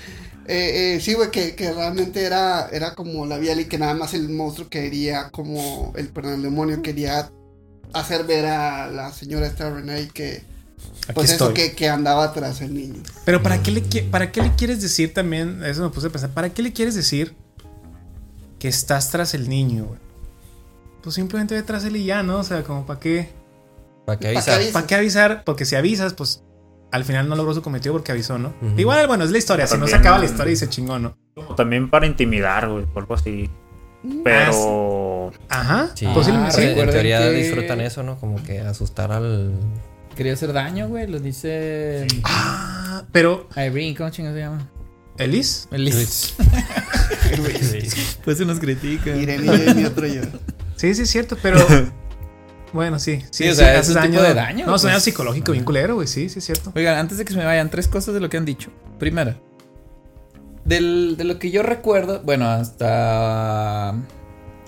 Eh, 0.48 0.96
eh, 0.96 1.02
sí, 1.02 1.14
güey, 1.14 1.32
que, 1.32 1.56
que 1.56 1.72
realmente 1.72 2.24
era, 2.24 2.68
era 2.70 2.96
como 2.96 3.26
labial 3.26 3.62
y 3.62 3.66
que 3.66 3.78
nada 3.78 3.94
más 3.94 4.14
el 4.14 4.30
monstruo 4.30 4.70
quería, 4.70 5.30
como. 5.30 5.94
El, 5.96 6.10
perdón, 6.10 6.36
el 6.36 6.42
demonio 6.44 6.82
quería 6.82 7.32
hacer 7.94 8.26
ver 8.26 8.46
a 8.48 8.88
la 8.88 9.12
señora 9.14 9.48
esta 9.48 9.70
Renee 9.70 10.10
que. 10.10 10.44
Aquí 11.04 11.14
Pues 11.14 11.32
eso, 11.32 11.54
que, 11.54 11.74
que 11.74 11.88
andaba 11.88 12.26
atrás 12.26 12.62
el 12.62 12.74
niño. 12.74 13.02
Pero 13.26 13.42
¿para 13.42 13.62
qué, 13.64 13.72
le, 13.72 13.82
¿para 14.04 14.32
qué 14.32 14.42
le 14.42 14.54
quieres 14.56 14.82
decir 14.82 15.14
también? 15.14 15.64
Eso 15.64 15.82
me 15.82 15.90
puse 15.90 16.08
a 16.08 16.10
pensar. 16.10 16.30
¿Para 16.32 16.50
qué 16.50 16.62
le 16.62 16.74
quieres 16.74 16.96
decir 16.96 17.36
que 18.60 18.68
estás 18.68 19.10
tras 19.10 19.34
el 19.34 19.48
niño, 19.48 19.86
güey? 19.86 20.00
Pues 21.02 21.16
simplemente 21.16 21.56
ve 21.56 21.64
tras 21.64 21.86
él 21.86 21.96
y 21.96 22.06
ya, 22.06 22.24
¿no? 22.24 22.40
O 22.40 22.44
sea, 22.44 22.64
como 22.64 22.86
para 22.86 23.00
qué. 23.00 23.30
¿Para 24.06 24.20
qué 24.20 24.28
avisar? 24.30 24.62
¿Para 24.74 24.88
qué 24.88 24.96
avisar? 24.96 25.44
Porque 25.46 25.66
si 25.66 25.76
avisas, 25.76 26.14
pues 26.14 26.44
al 26.94 27.04
final 27.06 27.28
no 27.28 27.36
logró 27.36 27.56
su 27.56 27.64
cometido 27.64 27.94
porque 27.94 28.12
avisó, 28.12 28.38
¿no? 28.38 28.54
Igual, 28.78 29.08
bueno, 29.08 29.24
es 29.24 29.32
la 29.32 29.40
historia. 29.40 29.66
Si 29.66 29.78
no 29.80 29.88
se 29.88 29.96
acaba 29.96 30.20
la 30.20 30.26
historia 30.26 30.54
y 30.54 30.56
se 30.56 30.70
chingó, 30.70 31.00
¿no? 31.00 31.18
También 31.58 31.90
para 31.90 32.06
intimidar, 32.06 32.70
güey, 32.70 32.86
o 32.94 33.00
algo 33.00 33.16
así. 33.16 33.50
Pero. 34.24 35.32
Ajá. 35.50 35.90
Sí, 35.96 36.06
posiblemente. 36.14 36.56
sí, 36.56 36.62
sí. 36.74 36.80
en 36.80 36.90
teoría 36.90 37.20
que- 37.20 37.32
disfrutan 37.32 37.82
eso, 37.82 38.04
¿no? 38.04 38.20
Como 38.20 38.42
que 38.44 38.60
asustar 38.60 39.12
al... 39.12 39.54
Quería 40.16 40.34
hacer 40.34 40.54
daño, 40.54 40.88
güey. 40.88 41.08
Lo 41.08 41.20
dice. 41.20 42.06
Ah, 42.26 43.04
pero 43.12 43.48
Irene, 43.58 43.96
¿cómo 43.96 44.12
chingados 44.12 44.38
se 44.38 44.42
llama? 44.44 44.70
Elise. 45.18 45.68
Liz. 45.72 46.36
Pues 48.24 48.38
se 48.38 48.46
nos 48.46 48.60
critica. 48.60 49.16
Irene 49.16 49.82
y 49.82 49.86
otro 49.86 50.06
yo. 50.06 50.22
Sí, 50.76 50.94
sí, 50.94 51.02
es 51.02 51.10
cierto, 51.10 51.36
pero. 51.42 51.58
Bueno, 52.74 52.98
sí. 53.00 53.20
Sí, 53.30 53.44
Sí, 53.44 53.50
o 53.50 53.54
sea, 53.54 53.80
es 53.80 53.90
un 53.90 54.02
tipo 54.02 54.22
de 54.22 54.34
daño, 54.34 54.66
No, 54.66 54.76
es 54.76 54.84
un 54.84 54.88
daño 54.88 54.96
pues. 54.98 55.04
psicológico 55.04 55.52
bien 55.52 55.64
culero, 55.64 55.96
güey. 55.96 56.08
Sí, 56.08 56.28
sí, 56.30 56.40
es 56.40 56.46
cierto. 56.46 56.72
Oigan, 56.76 56.98
antes 56.98 57.18
de 57.20 57.26
que 57.26 57.32
se 57.34 57.38
me 57.40 57.46
vayan, 57.46 57.70
tres 57.70 57.88
cosas 57.88 58.14
de 58.16 58.20
lo 58.20 58.30
que 58.30 58.38
han 58.38 58.46
dicho. 58.46 58.72
Primera, 59.00 59.38
del, 60.66 61.16
de 61.18 61.24
lo 61.26 61.40
que 61.40 61.52
yo 61.52 61.62
recuerdo, 61.64 62.22
bueno, 62.24 62.48
hasta... 62.50 63.94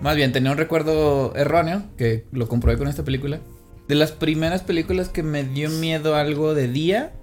Más 0.02 0.15
bien, 0.15 0.32
tenía 0.34 0.52
un 0.52 0.58
recuerdo 0.58 1.34
erróneo, 1.36 1.84
que 1.98 2.26
lo 2.32 2.48
comprobé 2.48 2.78
con 2.78 2.88
esta 2.88 3.04
película. 3.04 3.39
De 3.88 3.96
las 3.96 4.12
primeras 4.12 4.62
películas 4.62 5.10
que 5.10 5.24
me 5.24 5.44
dio 5.44 5.70
miedo 5.70 6.15
algo 6.15 6.54
de 6.54 6.68
día, 6.68 7.13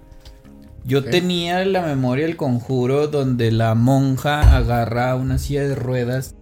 yo 0.85 0.99
Ok. 0.99 1.09
tenía 1.11 1.63
la 1.65 1.81
memoria 1.83 2.25
el 2.25 2.35
conjuro 2.35 3.07
donde 3.07 3.51
la 3.51 3.75
monja 3.75 4.55
agarra 4.57 5.15
una 5.15 5.37
silla 5.37 5.67
de 5.67 5.75
ruedas 5.75 6.35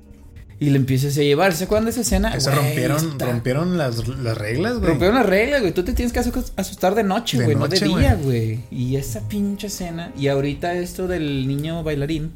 y 0.62 0.70
le 0.70 0.78
empieza 0.78 1.08
así 1.08 1.20
a 1.20 1.24
llevar. 1.24 1.54
¿Se 1.54 1.64
acuerdan 1.64 1.86
de 1.86 1.92
esa 1.92 2.02
escena? 2.02 2.34
Eso 2.36 2.52
Güey, 2.52 2.64
rompieron, 2.64 2.98
está- 2.98 3.26
rompieron 3.26 3.78
las, 3.78 4.08
las 4.08 4.38
reglas, 4.38 4.76
güey. 4.78 4.90
Rompieron 4.90 5.16
las 5.18 5.26
reglas, 5.26 5.62
güey. 5.62 5.74
Tú 5.74 5.84
te 5.84 5.94
tienes 5.94 6.14
que 6.14 6.20
asu- 6.22 6.52
asustar 6.56 6.94
de 6.96 7.04
noche, 7.04 7.38
De 7.40 7.46
güey, 7.46 7.56
no 7.58 7.68
de 7.68 7.80
noche, 7.82 8.00
día, 8.00 8.14
güey. 8.16 8.60
Y 8.70 8.96
esa 8.96 9.28
pinche 9.28 9.68
escena. 9.68 10.12
Y 10.16 10.28
ahorita 10.28 10.74
esto 10.76 11.08
del 11.08 11.48
niño 11.48 11.84
bailarín. 11.84 12.32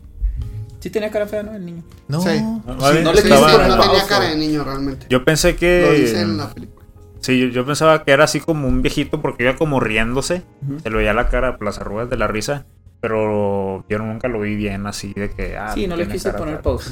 Sí 0.80 0.90
tenía 0.90 1.10
cara 1.12 1.28
fea, 1.28 1.44
¿no? 1.44 1.54
El 1.56 1.66
niño. 1.66 1.84
No. 2.08 2.20
Sí. 2.22 2.30
No, 2.42 2.62
Sí, 2.92 3.00
no 3.04 3.14
sí, 3.14 3.20
estaba- 3.20 3.68
no 3.68 3.80
tenía 3.80 4.06
cara 4.08 4.26
de 4.30 4.36
niño 4.38 4.64
realmente. 4.64 5.06
Yo 5.10 5.24
pensé 5.24 5.54
Lo 5.54 5.58
que. 5.60 5.92
dice 6.02 6.22
en 6.22 6.38
la 6.38 6.50
película. 6.54 6.86
Sí, 7.22 7.40
yo, 7.40 7.48
yo 7.48 7.66
pensaba 7.66 8.04
que 8.04 8.12
era 8.12 8.24
así 8.26 8.40
como 8.40 8.68
un 8.68 8.82
viejito 8.84 9.22
porque 9.22 9.44
iba 9.44 9.56
como 9.56 9.80
riéndose. 9.80 10.42
Se 10.84 10.90
le 10.90 10.98
veía 10.98 11.14
la 11.14 11.30
cara, 11.30 11.58
las 11.62 11.78
arrugas 11.80 12.10
de 12.10 12.18
la 12.18 12.28
risa. 12.28 12.66
Pero 13.02 13.86
yo 13.88 13.98
nunca 14.00 14.28
lo 14.28 14.40
vi 14.42 14.56
bien 14.56 14.88
así 14.88 15.14
de 15.14 15.30
que. 15.30 15.58
Ah, 15.58 15.72
sí, 15.74 15.86
no 15.88 15.96
le 15.96 16.08
quise 16.08 16.30
cara 16.30 16.38
poner 16.40 16.54
fea. 16.56 16.62
pause. 16.64 16.92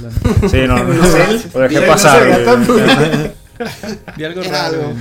Sí, 0.50 0.58
no, 0.68 0.78
no. 0.84 0.94
No 0.94 1.04
sé. 1.06 1.50
Lo 1.54 1.60
dejé 1.62 1.82
pasar. 1.88 2.28
Vi 4.18 4.24
algo 4.26 4.42
Era 4.42 4.52
raro. 4.52 4.78
algo. 4.82 4.94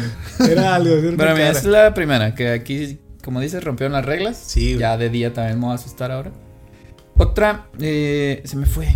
Era 0.52 0.74
algo. 0.74 0.94
era 0.94 1.08
una 1.08 1.16
Pero 1.16 1.32
mira, 1.34 1.46
cara. 1.46 1.58
es 1.58 1.64
la 1.64 1.94
primera. 1.94 2.34
Que 2.34 2.50
aquí, 2.50 2.98
como 3.24 3.40
dices, 3.40 3.62
rompieron 3.62 3.92
las 3.92 4.04
reglas. 4.04 4.36
Sí. 4.38 4.76
Ya 4.78 4.96
de 4.96 5.10
día 5.10 5.32
también 5.32 5.58
me 5.58 5.66
voy 5.66 5.72
a 5.72 5.74
asustar 5.76 6.10
ahora. 6.12 6.30
Otra, 7.18 7.66
eh, 7.78 8.42
se 8.44 8.56
me 8.56 8.66
fue. 8.66 8.88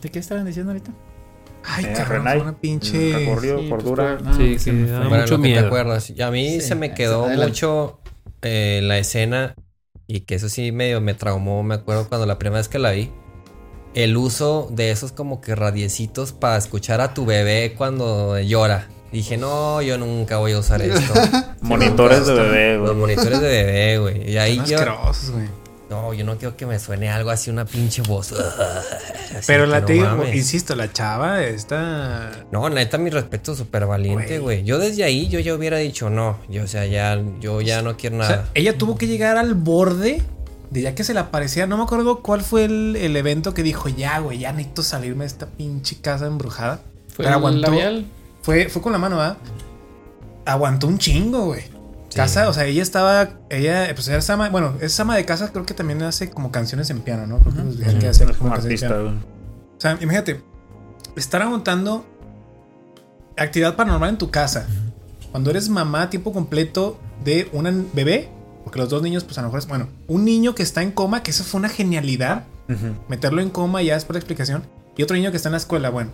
¿De 0.00 0.10
qué 0.10 0.18
estaban 0.20 0.46
diciendo 0.46 0.72
ahorita? 0.72 0.92
Ay, 1.64 1.84
Eh, 1.84 1.92
cabrón, 1.94 2.18
Renai, 2.18 2.38
fue 2.38 2.48
una 2.48 2.58
pinche. 2.58 3.12
Recorrido, 3.12 3.58
Sí, 3.58 3.66
pues, 3.68 3.82
cordura. 3.82 4.16
por- 4.18 4.26
no, 4.26 4.34
Sí, 4.36 4.56
que 4.64 4.72
me 4.72 4.88
da 4.90 5.00
mucho 5.08 5.36
te 5.36 5.38
miedo. 5.38 5.66
acuerdas. 5.66 6.10
Y 6.10 6.22
a 6.22 6.30
mí 6.30 6.48
Sí, 6.52 6.60
se 6.62 6.74
me 6.76 6.94
quedó 6.94 7.28
mucho 7.28 8.00
eh, 8.42 8.80
la 8.82 8.96
escena 8.98 9.54
y 10.10 10.22
que 10.22 10.34
eso 10.34 10.48
sí 10.48 10.72
medio 10.72 11.00
me 11.00 11.14
traumó, 11.14 11.62
me 11.62 11.76
acuerdo 11.76 12.08
cuando 12.08 12.26
la 12.26 12.36
primera 12.38 12.58
vez 12.58 12.68
que 12.68 12.80
la 12.80 12.90
vi. 12.90 13.10
El 13.94 14.16
uso 14.16 14.68
de 14.72 14.90
esos 14.90 15.12
como 15.12 15.40
que 15.40 15.54
radiecitos 15.54 16.32
para 16.32 16.56
escuchar 16.56 17.00
a 17.00 17.14
tu 17.14 17.24
bebé 17.26 17.74
cuando 17.76 18.38
llora. 18.40 18.88
Dije, 19.12 19.36
no, 19.36 19.82
yo 19.82 19.98
nunca 19.98 20.38
voy 20.38 20.52
a 20.52 20.58
usar 20.58 20.82
esto. 20.82 21.14
Monitores 21.62 22.26
de 22.26 22.34
bebé, 22.34 22.76
Los 22.76 22.86
güey. 22.88 22.96
monitores 22.96 23.40
de 23.40 23.48
bebé, 23.48 23.98
güey. 23.98 24.30
Y 24.32 24.38
ahí 24.38 24.60
yo... 24.66 24.78
güey. 25.32 25.48
No, 25.90 26.14
yo 26.14 26.24
no 26.24 26.38
quiero 26.38 26.56
que 26.56 26.66
me 26.66 26.78
suene 26.78 27.10
algo 27.10 27.30
así, 27.30 27.50
una 27.50 27.64
pinche 27.64 28.00
voz. 28.02 28.32
Así 28.32 29.44
Pero 29.46 29.66
la 29.66 29.80
no 29.80 29.86
te 29.86 29.92
digo, 29.94 30.06
mames. 30.06 30.34
insisto, 30.36 30.76
la 30.76 30.92
chava 30.92 31.42
está. 31.42 32.30
No, 32.52 32.68
neta, 32.70 32.96
mi 32.96 33.10
respeto 33.10 33.54
súper 33.56 33.86
valiente, 33.86 34.38
güey. 34.38 34.62
Yo 34.64 34.78
desde 34.78 35.02
ahí, 35.02 35.28
yo 35.28 35.40
ya 35.40 35.52
hubiera 35.54 35.78
dicho, 35.78 36.08
no, 36.08 36.38
yo, 36.48 36.62
o 36.62 36.66
sea, 36.68 36.86
ya, 36.86 37.20
yo 37.40 37.60
ya 37.60 37.82
no 37.82 37.96
quiero 37.96 38.16
O 38.16 38.18
nada. 38.20 38.30
sea, 38.30 38.44
ella 38.54 38.78
tuvo 38.78 38.96
que 38.96 39.08
llegar 39.08 39.36
al 39.36 39.54
borde 39.54 40.22
de 40.70 40.82
ya 40.82 40.94
que 40.94 41.02
se 41.02 41.12
le 41.12 41.18
aparecía. 41.20 41.66
No 41.66 41.76
me 41.76 41.82
acuerdo 41.82 42.20
cuál 42.22 42.42
fue 42.42 42.64
el, 42.66 42.94
el 42.94 43.16
evento 43.16 43.52
que 43.52 43.64
dijo, 43.64 43.88
ya, 43.88 44.20
güey, 44.20 44.38
ya 44.38 44.52
necesito 44.52 44.84
salirme 44.84 45.24
de 45.24 45.28
esta 45.28 45.46
pinche 45.46 45.96
casa 46.00 46.26
embrujada. 46.26 46.82
Fue 47.08 47.24
Pero 47.24 47.34
aguantó. 47.36 47.62
labial. 47.70 48.06
Fue, 48.42 48.68
fue 48.68 48.80
con 48.80 48.92
la 48.92 48.98
mano, 48.98 49.16
¿verdad? 49.16 49.38
Aguantó 50.46 50.86
un 50.86 50.98
chingo, 50.98 51.46
güey. 51.46 51.62
Sí. 52.10 52.16
Casa, 52.16 52.48
o 52.48 52.52
sea, 52.52 52.66
ella 52.66 52.82
estaba, 52.82 53.38
ella, 53.50 53.88
pues 53.94 54.08
era 54.08 54.20
sama, 54.20 54.50
bueno, 54.50 54.74
es 54.80 54.98
ama 54.98 55.16
de 55.16 55.24
casa, 55.24 55.52
creo 55.52 55.64
que 55.64 55.74
también 55.74 56.02
hace 56.02 56.28
como 56.28 56.50
canciones 56.50 56.90
en 56.90 57.00
piano, 57.02 57.26
¿no? 57.26 57.38
Creo 57.38 57.54
que 57.54 57.62
dejan 57.62 57.98
que 58.00 58.10
como 58.10 58.38
como 58.38 58.50
canciones 58.50 58.82
en 58.82 58.92
artista. 58.92 59.24
O 59.76 59.80
sea, 59.80 59.96
imagínate, 60.00 60.42
estar 61.14 61.40
aguantando 61.40 62.04
actividad 63.36 63.76
paranormal 63.76 64.10
en 64.10 64.18
tu 64.18 64.30
casa. 64.30 64.66
Cuando 65.30 65.50
eres 65.50 65.68
mamá 65.68 66.02
a 66.02 66.10
tiempo 66.10 66.32
completo 66.32 66.98
de 67.24 67.48
un 67.52 67.88
bebé, 67.92 68.28
porque 68.64 68.80
los 68.80 68.88
dos 68.88 69.02
niños, 69.02 69.22
pues 69.22 69.38
a 69.38 69.42
lo 69.42 69.48
mejor 69.48 69.60
es, 69.60 69.68
bueno, 69.68 69.88
un 70.08 70.24
niño 70.24 70.56
que 70.56 70.64
está 70.64 70.82
en 70.82 70.90
coma, 70.90 71.22
que 71.22 71.30
eso 71.30 71.44
fue 71.44 71.60
una 71.60 71.68
genialidad, 71.68 72.44
meterlo 73.08 73.40
en 73.40 73.50
coma 73.50 73.82
ya 73.82 73.96
es 73.96 74.04
por 74.04 74.16
la 74.16 74.18
explicación, 74.18 74.64
y 74.96 75.04
otro 75.04 75.16
niño 75.16 75.30
que 75.30 75.36
está 75.36 75.48
en 75.48 75.52
la 75.52 75.58
escuela, 75.58 75.90
bueno. 75.90 76.10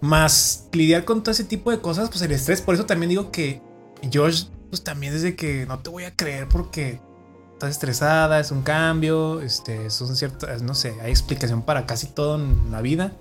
Más 0.00 0.68
lidiar 0.72 1.04
con 1.04 1.22
todo 1.22 1.32
ese 1.32 1.44
tipo 1.44 1.72
de 1.72 1.80
cosas, 1.80 2.08
pues 2.08 2.22
el 2.22 2.30
estrés, 2.30 2.62
por 2.62 2.76
eso 2.76 2.86
también 2.86 3.10
digo 3.10 3.32
que 3.32 3.60
Josh, 4.12 4.44
pues 4.70 4.82
también 4.82 5.12
desde 5.12 5.36
que 5.36 5.66
no 5.66 5.78
te 5.80 5.90
voy 5.90 6.04
a 6.04 6.14
creer 6.14 6.48
porque 6.48 7.00
estás 7.52 7.70
estresada, 7.70 8.40
es 8.40 8.50
un 8.50 8.62
cambio, 8.62 9.40
este, 9.40 9.86
es 9.86 10.00
un 10.00 10.16
cierto, 10.16 10.46
no 10.62 10.74
sé, 10.74 10.94
hay 11.02 11.10
explicación 11.10 11.62
para 11.62 11.86
casi 11.86 12.06
todo 12.06 12.36
en 12.36 12.70
la 12.70 12.80
vida. 12.80 13.12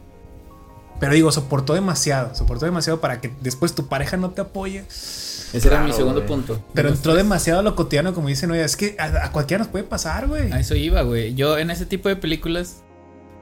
Pero 1.00 1.14
digo, 1.14 1.32
soportó 1.32 1.74
demasiado, 1.74 2.36
soportó 2.36 2.66
demasiado 2.66 3.00
para 3.00 3.22
que 3.22 3.34
después 3.42 3.74
tu 3.74 3.88
pareja 3.88 4.18
no 4.18 4.32
te 4.32 4.42
apoye. 4.42 4.84
Ese 4.90 5.68
era 5.68 5.82
mi 5.82 5.94
segundo 5.94 6.26
punto. 6.26 6.64
Pero 6.74 6.90
entró 6.90 7.16
demasiado 7.16 7.62
a 7.62 7.64
lo 7.64 7.76
cotidiano, 7.76 8.14
como 8.14 8.28
dicen, 8.28 8.52
oye, 8.52 8.64
es 8.64 8.76
que 8.76 8.96
a, 9.00 9.26
a 9.26 9.32
cualquiera 9.32 9.64
nos 9.64 9.72
puede 9.72 9.86
pasar, 9.86 10.28
güey. 10.28 10.52
A 10.52 10.60
eso 10.60 10.76
iba, 10.76 11.02
güey. 11.02 11.36
Yo 11.36 11.58
en 11.58 11.72
ese 11.72 11.86
tipo 11.86 12.10
de 12.10 12.18
películas 12.18 12.84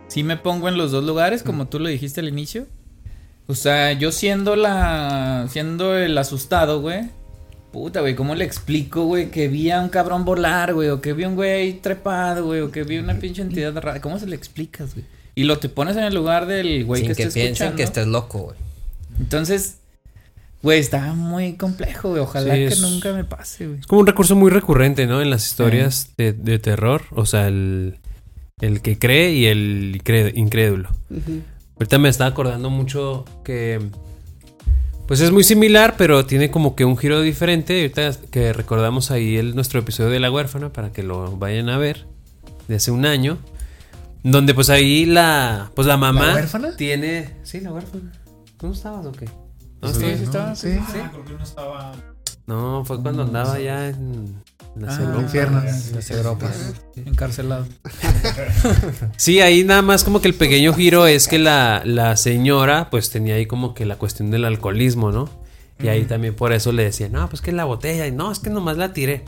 sí 0.07 0.23
me 0.23 0.37
pongo 0.37 0.69
en 0.69 0.77
los 0.77 0.91
dos 0.91 1.03
lugares, 1.03 1.43
como 1.43 1.67
tú 1.67 1.79
lo 1.79 1.89
dijiste 1.89 2.21
al 2.21 2.27
inicio. 2.27 2.67
O 3.47 3.55
sea, 3.55 3.93
yo 3.93 4.11
siendo 4.11 4.55
la. 4.55 5.47
siendo 5.49 5.97
el 5.97 6.17
asustado, 6.17 6.81
güey. 6.81 7.09
Puta, 7.77 8.01
güey, 8.01 8.15
¿cómo 8.15 8.33
le 8.33 8.43
explico, 8.43 9.05
güey, 9.05 9.29
que 9.29 9.47
vi 9.47 9.69
a 9.69 9.79
un 9.79 9.89
cabrón 9.89 10.25
volar, 10.25 10.73
güey? 10.73 10.89
O 10.89 10.99
que 10.99 11.13
vi 11.13 11.25
a 11.25 11.29
un 11.29 11.35
güey 11.35 11.73
trepado, 11.73 12.45
güey. 12.45 12.61
O 12.61 12.71
que 12.71 12.81
vi 12.83 12.97
una 12.97 13.19
pinche 13.19 13.43
entidad 13.43 13.75
rara. 13.79 14.01
¿Cómo 14.01 14.17
se 14.17 14.25
le 14.25 14.35
explicas, 14.35 14.95
güey? 14.95 15.05
Y 15.35 15.43
lo 15.43 15.59
te 15.59 15.69
pones 15.69 15.95
en 15.95 16.03
el 16.03 16.15
lugar 16.15 16.47
del 16.47 16.85
güey 16.85 17.01
Sin 17.01 17.09
que, 17.11 17.15
que, 17.15 17.23
está 17.23 17.33
piensen 17.35 17.51
escuchando. 17.51 17.77
que 17.77 17.83
estés 17.83 18.07
loco, 18.07 18.39
güey. 18.39 18.57
Entonces, 19.19 19.77
güey, 20.63 20.79
está 20.79 21.13
muy 21.13 21.53
complejo, 21.53 22.09
güey. 22.09 22.21
Ojalá 22.23 22.55
Sí, 22.55 22.67
que 22.67 22.75
nunca 22.81 23.13
me 23.13 23.23
pase, 23.23 23.67
güey. 23.67 23.79
Es 23.79 23.85
como 23.85 24.01
un 24.01 24.07
recurso 24.07 24.35
muy 24.35 24.49
recurrente, 24.49 25.05
¿no? 25.05 25.21
En 25.21 25.29
las 25.29 25.45
historias 25.45 26.13
de, 26.17 26.33
de 26.33 26.57
terror. 26.57 27.03
O 27.11 27.27
sea, 27.27 27.47
el, 27.47 27.99
el 28.59 28.81
que 28.81 28.97
cree 28.97 29.33
y 29.33 29.45
el 29.45 30.01
incrédulo. 30.33 30.89
Ahorita 31.75 31.99
me 31.99 32.09
estaba 32.09 32.31
acordando 32.31 32.71
mucho 32.71 33.23
que. 33.45 33.79
Pues 35.07 35.21
es 35.21 35.31
muy 35.31 35.43
similar, 35.43 35.95
pero 35.97 36.25
tiene 36.25 36.51
como 36.51 36.75
que 36.75 36.83
un 36.83 36.97
giro 36.97 37.21
diferente. 37.21 37.79
Ahorita 37.81 38.11
que 38.29 38.51
recordamos 38.51 39.09
ahí 39.09 39.37
el, 39.37 39.55
nuestro 39.55 39.79
episodio 39.79 40.09
de 40.09 40.19
La 40.19 40.29
huérfana 40.29 40.73
para 40.73 40.91
que 40.91 41.01
lo 41.03 41.35
vayan 41.37 41.69
a 41.69 41.77
ver. 41.77 42.05
De 42.67 42.75
hace 42.75 42.91
un 42.91 43.05
año. 43.05 43.37
Donde 44.23 44.53
pues 44.53 44.69
ahí 44.69 45.05
la. 45.05 45.71
Pues 45.75 45.87
la 45.87 45.95
mamá. 45.95 46.33
huérfana? 46.33 46.75
Tiene. 46.75 47.35
Sí, 47.43 47.61
la 47.61 47.71
huérfana. 47.71 48.11
¿Tú 48.57 48.67
no 48.67 48.73
estabas 48.73 49.05
o 49.05 49.11
qué? 49.13 49.29
No, 49.81 49.93
Sí, 49.93 50.03
estabas? 50.05 50.59
sí 50.59 50.67
estaba. 50.69 50.87
Sí. 50.87 50.91
sí. 50.91 50.99
creo 51.11 51.25
que 51.25 51.33
no 51.33 51.43
estaba. 51.43 51.95
No, 52.45 52.83
fue 52.83 53.01
cuando 53.01 53.23
andaba 53.23 53.57
ya 53.59 53.87
en. 53.87 54.43
En 54.85 55.11
la 55.11 55.17
Ah, 55.17 55.21
infierno. 55.21 55.63
Las 55.93 56.11
Europas. 56.11 56.73
Encarcelado. 56.95 57.65
Sí, 59.17 59.41
ahí 59.41 59.63
nada 59.63 59.81
más 59.81 60.03
como 60.03 60.21
que 60.21 60.27
el 60.27 60.33
pequeño 60.33 60.73
giro 60.73 61.07
es 61.07 61.27
que 61.27 61.39
la, 61.39 61.81
la 61.85 62.15
señora 62.17 62.89
pues 62.89 63.09
tenía 63.09 63.35
ahí 63.35 63.45
como 63.45 63.73
que 63.73 63.85
la 63.85 63.97
cuestión 63.97 64.31
del 64.31 64.45
alcoholismo, 64.45 65.11
¿no? 65.11 65.29
Y 65.81 65.89
ahí 65.89 66.05
también 66.05 66.33
por 66.35 66.53
eso 66.53 66.71
le 66.71 66.83
decía, 66.83 67.07
no, 67.09 67.29
pues 67.29 67.41
que 67.41 67.51
la 67.51 67.65
botella, 67.65 68.07
y 68.07 68.11
no, 68.11 68.31
es 68.31 68.39
que 68.39 68.49
nomás 68.49 68.77
la 68.77 68.93
tiré. 68.93 69.23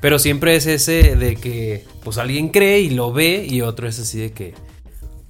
Pero 0.00 0.18
siempre 0.18 0.56
es 0.56 0.66
ese 0.66 1.16
de 1.16 1.36
que 1.36 1.84
pues 2.04 2.18
alguien 2.18 2.48
cree 2.50 2.80
y 2.80 2.90
lo 2.90 3.12
ve 3.12 3.46
y 3.48 3.60
otro 3.62 3.88
es 3.88 3.98
así 3.98 4.18
de 4.18 4.32
que 4.32 4.54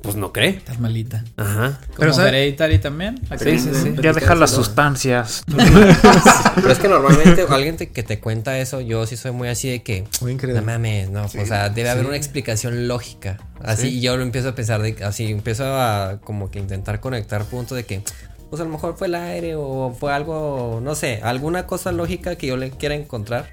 pues 0.07 0.17
no 0.17 0.33
cree. 0.33 0.49
Estás 0.51 0.81
malita. 0.81 1.23
Ajá. 1.37 1.79
Como 1.95 2.11
Pero. 2.15 2.27
Hereditary 2.27 2.79
también. 2.79 3.21
Sí, 3.39 3.45
que- 3.45 3.59
sí, 3.59 3.71
sí. 3.75 3.95
Ya 4.03 4.13
deja 4.15 4.35
las 4.35 4.51
sustancias. 4.53 5.43
Pero 6.55 6.71
es 6.71 6.79
que 6.79 6.89
normalmente 6.89 7.45
alguien 7.49 7.77
te- 7.77 7.91
que 7.91 8.03
te 8.03 8.19
cuenta 8.19 8.59
eso, 8.59 8.81
yo 8.81 9.07
sí 9.07 9.17
soy 9.17 9.33
muy 9.33 9.49
así 9.49 9.69
de 9.69 9.83
que. 9.83 10.03
Muy 10.21 10.31
No 10.31 10.35
increíble. 10.35 10.63
mames, 10.63 11.11
no, 11.11 11.25
o 11.25 11.29
sea, 11.29 11.69
debe 11.69 11.91
haber 11.91 12.07
una 12.07 12.17
explicación 12.17 12.89
lógica. 12.89 13.37
Así 13.63 13.89
y 13.89 14.01
yo 14.01 14.17
lo 14.17 14.23
empiezo 14.23 14.51
a 14.51 14.55
pensar 14.55 14.81
de 14.83 14.97
así, 15.05 15.31
empiezo 15.31 15.65
a 15.67 16.19
como 16.23 16.51
que 16.51 16.59
intentar 16.59 17.01
conectar 17.01 17.45
puntos 17.45 17.77
de 17.77 17.85
que 17.85 18.03
pues 18.49 18.61
a 18.61 18.65
lo 18.65 18.71
mejor 18.71 18.97
fue 18.97 19.09
el 19.09 19.15
aire 19.17 19.55
o 19.57 19.95
fue 19.99 20.13
algo, 20.13 20.81
no 20.83 20.95
sé, 20.95 21.21
alguna 21.25 21.67
cosa 21.67 21.91
lógica 21.91 22.37
que 22.37 22.47
yo 22.47 22.57
le 22.57 22.71
quiera 22.71 22.95
encontrar, 22.95 23.51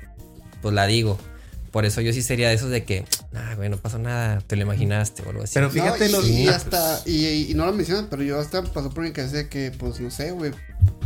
pues 0.62 0.74
la 0.76 0.86
digo. 0.86 1.18
Por 1.74 1.86
eso 1.86 2.00
yo 2.02 2.14
sí 2.14 2.22
sería 2.22 2.48
de 2.50 2.54
esos 2.56 2.70
de 2.70 2.86
que, 2.86 3.04
ah, 3.34 3.56
güey, 3.56 3.68
no 3.68 3.76
pasó 3.78 3.98
nada, 3.98 4.40
te 4.42 4.56
lo 4.56 4.62
imaginaste 4.62 5.24
o 5.24 5.30
algo 5.32 5.44
así. 5.44 5.56
Pero 5.56 5.70
fíjate 5.72 6.08
no, 6.08 6.22
lo- 6.22 6.28
y, 6.28 6.44
y 6.44 6.48
hasta, 6.48 7.02
y, 7.06 7.26
y 7.52 7.54
no 7.56 7.66
lo 7.66 7.74
mencionas, 7.74 8.06
pero 8.10 8.24
yo 8.24 8.40
hasta 8.40 8.62
pasó 8.64 8.92
por 8.92 9.04
mi 9.04 9.12
cabeza 9.12 9.38
de 9.38 9.50
que, 9.50 9.72
pues 9.72 10.00
no 10.00 10.10
sé, 10.12 10.32
güey, 10.32 10.52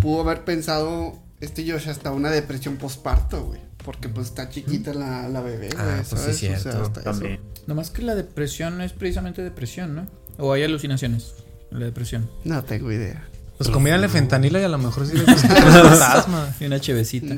pudo 0.01 0.21
haber 0.21 0.43
pensado 0.43 1.17
este 1.39 1.63
Josh 1.71 1.87
hasta 1.89 2.11
una 2.11 2.29
depresión 2.29 2.77
postparto, 2.77 3.43
güey. 3.45 3.61
Porque 3.85 4.09
pues 4.09 4.27
está 4.27 4.49
chiquita 4.49 4.93
la, 4.93 5.29
la 5.29 5.39
bebé, 5.39 5.69
güey. 5.69 5.77
Ah, 5.79 6.03
pues 6.09 6.21
sí, 6.21 6.33
cierto. 6.33 6.69
hasta 6.69 6.99
eso. 6.99 7.09
También. 7.11 7.39
Nomás 7.67 7.89
que 7.89 8.01
la 8.01 8.15
depresión 8.15 8.77
no 8.77 8.83
es 8.83 8.91
precisamente 8.91 9.41
depresión, 9.41 9.95
¿no? 9.95 10.07
O 10.37 10.51
hay 10.51 10.63
alucinaciones 10.63 11.35
en 11.71 11.79
la 11.79 11.85
depresión. 11.85 12.29
No 12.43 12.61
tengo 12.65 12.91
idea. 12.91 13.25
Pues 13.57 13.69
combínale 13.69 14.07
fentanilo 14.07 14.59
y 14.59 14.63
a 14.63 14.67
lo 14.67 14.77
mejor 14.77 15.07
sí 15.07 15.17
le 15.17 15.25
fantasma. 15.25 16.53
Y 16.59 16.65
una 16.67 16.79
chevecita. 16.79 17.37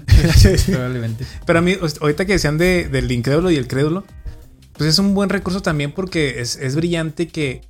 probablemente. 0.67 1.25
Pero 1.45 1.59
a 1.59 1.61
mí, 1.61 1.77
ahorita 2.01 2.25
que 2.25 2.33
decían 2.33 2.57
de, 2.57 2.89
del 2.89 3.09
incrédulo 3.11 3.49
y 3.51 3.55
el 3.55 3.67
crédulo, 3.67 4.03
pues 4.73 4.89
es 4.89 4.99
un 4.99 5.13
buen 5.13 5.29
recurso 5.29 5.61
también 5.61 5.93
porque 5.93 6.41
es, 6.41 6.57
es 6.57 6.75
brillante 6.75 7.27
que 7.29 7.61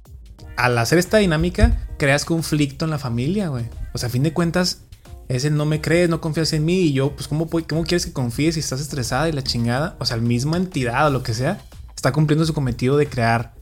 al 0.55 0.77
hacer 0.77 0.97
esta 0.97 1.17
dinámica 1.17 1.87
creas 1.97 2.25
conflicto 2.25 2.85
en 2.85 2.91
la 2.91 2.97
familia, 2.97 3.49
güey. 3.49 3.65
O 3.93 3.97
sea, 3.97 4.07
a 4.07 4.11
fin 4.11 4.23
de 4.23 4.33
cuentas, 4.33 4.81
ese 5.27 5.51
no 5.51 5.65
me 5.65 5.79
crees, 5.79 6.09
no 6.09 6.19
confías 6.19 6.51
en 6.53 6.65
mí 6.65 6.81
y 6.81 6.93
yo, 6.93 7.15
pues, 7.15 7.27
¿cómo, 7.27 7.47
cómo 7.49 7.83
quieres 7.83 8.05
que 8.07 8.13
confíes 8.13 8.55
si 8.55 8.59
estás 8.61 8.81
estresada 8.81 9.29
y 9.29 9.31
la 9.31 9.43
chingada? 9.43 9.95
O 9.99 10.05
sea, 10.05 10.17
la 10.17 10.23
misma 10.23 10.57
entidad 10.57 11.07
o 11.07 11.11
lo 11.11 11.21
que 11.21 11.35
sea 11.35 11.61
está 11.95 12.11
cumpliendo 12.11 12.45
su 12.45 12.53
cometido 12.53 12.97
de 12.97 13.07
crear 13.07 13.53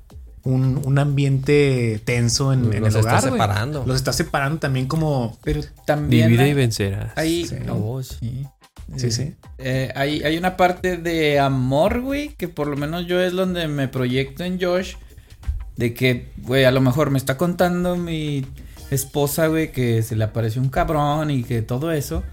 un, 0.47 0.81
un 0.85 0.99
ambiente 0.99 2.01
tenso 2.05 2.53
en, 2.53 2.71
en 2.73 2.81
Los 2.81 2.93
el 2.95 2.99
está 2.99 2.99
hogar. 2.99 3.21
güey. 3.21 3.31
separando. 3.33 3.83
Los 3.85 3.95
está 3.97 4.13
separando 4.13 4.59
también 4.59 4.87
como. 4.87 5.37
Pero 5.43 5.61
también. 5.85 6.27
Divide 6.27 6.43
hay- 6.45 6.51
y 6.51 6.53
vencerás. 6.53 7.11
Hay, 7.15 7.45
Sí. 7.47 7.55
oh, 7.69 8.01
sí. 8.03 8.45
Sí, 8.95 9.07
Eh, 9.07 9.11
sí. 9.11 9.33
eh, 9.57 9.91
hay, 9.95 10.23
hay 10.23 10.37
una 10.37 10.55
parte 10.55 10.95
de 10.97 11.39
amor, 11.39 11.99
güey, 12.01 12.29
que 12.35 12.47
por 12.47 12.67
lo 12.67 12.77
menos 12.77 13.05
yo 13.05 13.19
es 13.21 13.33
donde 13.33 13.67
me 13.67 13.87
proyecto 13.89 14.43
en 14.45 14.59
Josh. 14.61 14.93
De 15.75 15.93
que, 15.93 16.29
güey, 16.37 16.63
a 16.65 16.71
lo 16.71 16.79
mejor 16.81 17.11
me 17.11 17.17
está 17.17 17.37
contando 17.37 17.97
mi 17.97 18.45
esposa, 18.89 19.47
güey, 19.47 19.71
que 19.71 20.01
se 20.03 20.15
le 20.15 20.23
apareció 20.23 20.61
un 20.61 20.69
cabrón 20.69 21.29
y 21.31 21.43
que 21.43 21.61
todo 21.61 21.91
eso. 21.91 22.23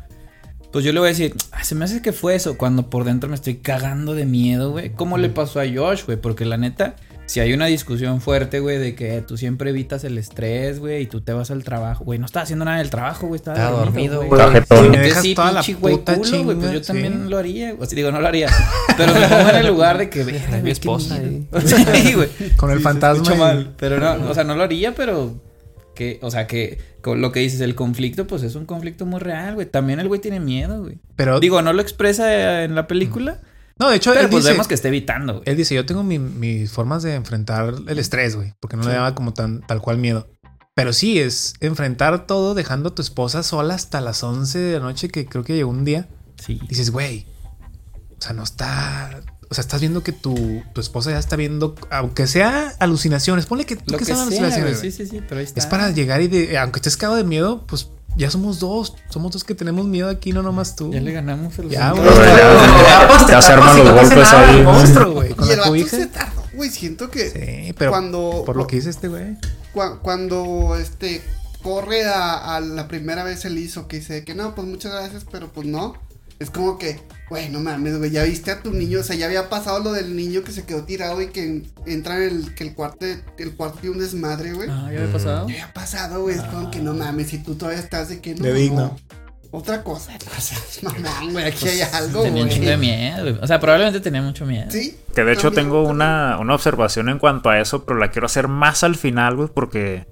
Pues 0.72 0.84
yo 0.84 0.92
le 0.92 1.00
voy 1.00 1.08
a 1.08 1.10
decir, 1.10 1.34
"Ah, 1.52 1.62
se 1.62 1.74
me 1.74 1.84
hace 1.84 2.00
que 2.02 2.12
fue 2.12 2.34
eso, 2.36 2.56
cuando 2.56 2.88
por 2.88 3.04
dentro 3.04 3.28
me 3.28 3.34
estoy 3.34 3.56
cagando 3.56 4.14
de 4.14 4.24
miedo, 4.24 4.70
güey. 4.72 4.90
¿Cómo 4.90 5.18
le 5.18 5.28
pasó 5.28 5.60
a 5.60 5.64
Josh, 5.64 6.04
güey? 6.06 6.20
Porque 6.20 6.44
la 6.44 6.56
neta, 6.56 6.96
si 7.26 7.40
hay 7.40 7.52
una 7.54 7.66
discusión 7.66 8.20
fuerte, 8.20 8.60
güey, 8.60 8.78
de 8.78 8.94
que 8.94 9.22
tú 9.22 9.36
siempre 9.36 9.70
evitas 9.70 10.04
el 10.04 10.18
estrés, 10.18 10.78
güey, 10.78 11.02
y 11.02 11.06
tú 11.06 11.20
te 11.22 11.32
vas 11.32 11.50
al 11.50 11.64
trabajo, 11.64 12.04
güey, 12.04 12.18
no 12.18 12.26
estaba 12.26 12.42
haciendo 12.44 12.64
nada 12.64 12.78
del 12.78 12.90
trabajo, 12.90 13.26
güey, 13.28 13.36
estaba, 13.38 13.56
Estaba 13.56 13.78
dormido, 13.84 14.16
dormido, 14.16 14.36
güey. 14.36 14.52
Cajetón. 14.52 14.90
me 14.90 14.98
dejas 14.98 15.22
sí, 15.22 15.34
toda 15.34 15.52
la 15.52 15.62
pinche 15.62 15.80
güey 15.80 15.96
puta 15.96 16.14
culo, 16.16 16.44
güey, 16.44 16.56
pues 16.58 16.72
yo 16.72 16.78
chinga, 16.80 16.86
también 16.86 17.30
lo 17.30 17.38
haría. 17.38 17.74
O 17.78 17.86
sea, 17.86 17.96
digo, 17.96 18.12
no 18.12 18.20
lo 18.20 18.28
haría. 18.28 18.48
Pero 18.96 19.14
me 19.14 19.26
pongo 19.28 19.48
en 19.50 19.56
el 19.56 19.66
lugar 19.66 19.98
de 19.98 20.10
que, 20.10 20.24
mi 20.24 20.32
güey, 20.32 20.62
qué 20.64 20.70
esposa. 20.70 21.18
Sí, 21.64 22.12
güey. 22.14 22.28
Con 22.56 22.70
el 22.70 22.78
Sí, 22.78 22.84
fantasma. 22.84 23.34
y- 23.34 23.38
mal. 23.38 23.74
Pero 23.78 23.98
no, 23.98 24.30
o 24.30 24.34
sea, 24.34 24.44
no 24.44 24.54
lo 24.54 24.62
haría, 24.62 24.94
pero 24.94 25.34
que, 25.94 26.18
o 26.22 26.30
sea, 26.30 26.46
que 26.46 26.78
con 27.00 27.20
lo 27.20 27.32
que 27.32 27.40
dices, 27.40 27.60
el 27.60 27.74
conflicto, 27.74 28.26
pues 28.26 28.42
es 28.42 28.54
un 28.54 28.66
conflicto 28.66 29.06
muy 29.06 29.20
real, 29.20 29.54
güey. 29.54 29.66
También 29.66 30.00
el 30.00 30.08
güey 30.08 30.20
tiene 30.20 30.40
miedo, 30.40 30.82
güey. 30.82 30.98
Pero 31.16 31.40
Digo, 31.40 31.62
no 31.62 31.72
lo 31.72 31.80
expresa 31.82 32.64
en 32.64 32.74
la 32.74 32.86
película, 32.86 33.40
No, 33.78 33.90
de 33.90 33.96
hecho, 33.96 34.10
pero 34.12 34.24
él 34.24 34.30
pues 34.30 34.44
dice, 34.44 34.52
vemos 34.52 34.68
que 34.68 34.74
está 34.74 34.88
evitando, 34.88 35.32
güey. 35.34 35.44
él 35.46 35.56
dice, 35.56 35.74
yo 35.74 35.84
tengo 35.84 36.02
mi- 36.04 36.18
mis 36.18 36.70
formas 36.70 37.02
de 37.02 37.14
enfrentar 37.14 37.74
el 37.88 37.98
estrés, 37.98 38.36
güey, 38.36 38.54
porque 38.60 38.76
no 38.76 38.84
le 38.84 38.92
daba 38.94 39.14
como 39.14 39.34
tan, 39.34 39.60
tal 39.62 39.80
cual 39.80 39.98
miedo. 39.98 40.28
Pero 40.74 40.92
sí, 40.92 41.18
es 41.20 41.54
enfrentar 41.60 42.26
todo 42.26 42.54
dejando 42.54 42.90
a 42.90 42.94
tu 42.94 43.02
esposa 43.02 43.42
sola 43.42 43.74
hasta 43.74 44.00
las 44.00 44.22
11 44.22 44.58
de 44.58 44.72
la 44.78 44.84
noche, 44.84 45.08
que 45.08 45.26
creo 45.26 45.44
que 45.44 45.54
llegó 45.56 45.70
un 45.70 45.84
día. 45.84 46.08
Sí. 46.44 46.60
Dices, 46.68 46.90
güey, 46.90 47.26
o 48.18 48.20
sea, 48.22 48.32
no 48.32 48.42
está... 48.44 49.20
O 49.50 49.54
sea, 49.54 49.62
estás 49.62 49.80
viendo 49.80 50.02
que 50.02 50.10
tu, 50.12 50.62
tu 50.72 50.80
esposa 50.80 51.10
ya 51.12 51.18
está 51.18 51.36
viendo, 51.36 51.76
aunque 51.90 52.26
sea 52.26 52.72
alucinaciones, 52.80 53.46
ponle 53.46 53.66
que, 53.66 53.76
Lo 53.76 53.98
que 53.98 53.98
que 53.98 54.04
sea, 54.06 54.16
sean 54.16 54.28
güey. 54.28 54.38
alucinaciones. 54.40 54.80
Sí, 54.80 54.90
sí, 54.90 55.06
sí, 55.06 55.20
pero 55.28 55.38
ahí 55.38 55.44
está. 55.44 55.60
Es 55.60 55.66
para 55.66 55.90
llegar 55.90 56.22
y, 56.22 56.28
de, 56.28 56.58
aunque 56.58 56.78
estés 56.78 56.96
cagado 56.96 57.16
de 57.16 57.24
miedo, 57.24 57.64
pues 57.68 57.88
ya 58.16 58.30
somos 58.30 58.58
dos. 58.60 58.94
Somos 59.10 59.32
dos 59.32 59.44
que 59.44 59.54
tenemos 59.54 59.86
miedo 59.86 60.08
aquí, 60.08 60.32
no 60.32 60.42
nomás 60.42 60.76
tú. 60.76 60.92
Ya 60.92 61.00
le 61.00 61.12
ganamos 61.12 61.58
el 61.58 61.68
Ya, 61.70 61.92
güey. 61.92 62.04
ya- 62.04 63.26
ya 63.28 63.42
se 63.42 63.52
arman 63.52 63.78
los 63.84 63.92
golpes 63.94 64.32
ahí. 64.32 64.62
Monstruo, 64.62 65.12
güey. 65.12 65.34
Con 65.34 65.48
Y 65.48 65.52
el 65.52 65.58
la 65.58 65.64
cobija. 65.66 65.96
se 65.96 66.06
tardó, 66.06 66.42
güey. 66.54 66.70
Siento 66.70 67.10
que 67.10 67.30
Sí, 67.30 67.72
pero 67.78 67.90
cuando. 67.90 68.42
por 68.46 68.56
lo 68.56 68.66
que 68.66 68.76
dice 68.76 68.90
este 68.90 69.08
güey. 69.08 69.36
cua- 69.74 69.98
cuando 70.00 70.76
este 70.80 71.22
corre 71.62 72.04
a, 72.04 72.56
a 72.56 72.60
la 72.60 72.88
primera 72.88 73.24
vez 73.24 73.44
el 73.46 73.56
hizo 73.58 73.88
que 73.88 73.96
dice 73.98 74.22
que 74.24 74.34
no, 74.34 74.54
pues 74.54 74.66
muchas 74.68 74.92
gracias, 74.92 75.24
pero 75.30 75.48
pues 75.48 75.66
no. 75.66 75.94
Es 76.38 76.50
como 76.50 76.78
que, 76.78 77.00
güey, 77.30 77.48
no 77.48 77.60
mames, 77.60 77.98
güey, 77.98 78.10
ya 78.10 78.24
viste 78.24 78.50
a 78.50 78.60
tu 78.60 78.72
niño, 78.72 79.00
o 79.00 79.02
sea, 79.02 79.16
ya 79.16 79.26
había 79.26 79.48
pasado 79.48 79.78
lo 79.80 79.92
del 79.92 80.16
niño 80.16 80.42
que 80.42 80.52
se 80.52 80.64
quedó 80.64 80.84
tirado 80.84 81.22
y 81.22 81.28
que 81.28 81.62
entra 81.86 82.16
en 82.16 82.22
el, 82.22 82.54
que 82.54 82.64
el 82.64 82.74
cuarto, 82.74 83.06
el 83.38 83.54
cuarto 83.56 83.78
tiene 83.80 83.96
un 83.96 84.02
desmadre, 84.02 84.52
güey. 84.52 84.68
Ah, 84.70 84.90
ya 84.92 85.00
había 85.00 85.12
pasado. 85.12 85.48
Ya 85.48 85.54
había 85.54 85.72
pasado, 85.72 86.22
güey, 86.22 86.36
es 86.36 86.42
como 86.42 86.70
que 86.70 86.80
no 86.80 86.92
mames, 86.94 87.28
si 87.28 87.38
tú 87.38 87.54
todavía 87.54 87.80
estás 87.80 88.08
de 88.08 88.20
que 88.20 88.34
no. 88.34 88.44
De 88.44 88.52
digno. 88.52 88.96
Otra 89.52 89.84
cosa, 89.84 90.12
o 90.36 90.40
sea, 90.40 90.58
mamón, 90.90 91.32
güey, 91.32 91.44
aquí 91.46 91.68
hay 91.68 91.82
algo, 91.82 92.24
Tenía 92.24 92.42
un 92.42 92.48
güey. 92.48 92.58
chingo 92.58 92.70
de 92.70 92.76
miedo, 92.76 93.22
güey. 93.22 93.38
O 93.40 93.46
sea, 93.46 93.60
probablemente 93.60 94.00
tenía 94.00 94.20
mucho 94.20 94.44
miedo. 94.44 94.68
Sí. 94.68 94.98
Que 95.14 95.22
de 95.22 95.32
hecho 95.32 95.52
también, 95.52 95.66
tengo 95.66 95.76
también. 95.84 95.94
una, 95.94 96.38
una 96.40 96.54
observación 96.56 97.08
en 97.08 97.20
cuanto 97.20 97.50
a 97.50 97.60
eso, 97.60 97.84
pero 97.84 98.00
la 98.00 98.10
quiero 98.10 98.26
hacer 98.26 98.48
más 98.48 98.82
al 98.82 98.96
final, 98.96 99.36
güey, 99.36 99.48
porque 99.54 100.08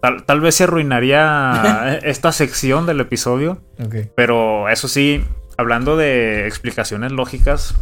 tal, 0.00 0.24
tal 0.24 0.40
vez 0.40 0.54
se 0.54 0.64
arruinaría 0.64 1.98
esta 2.02 2.32
sección 2.32 2.86
del 2.86 3.00
episodio. 3.00 3.60
Ok. 3.78 3.94
Pero 4.14 4.70
eso 4.70 4.88
sí, 4.88 5.22
hablando 5.58 5.96
de 5.98 6.46
explicaciones 6.46 7.12
lógicas, 7.12 7.74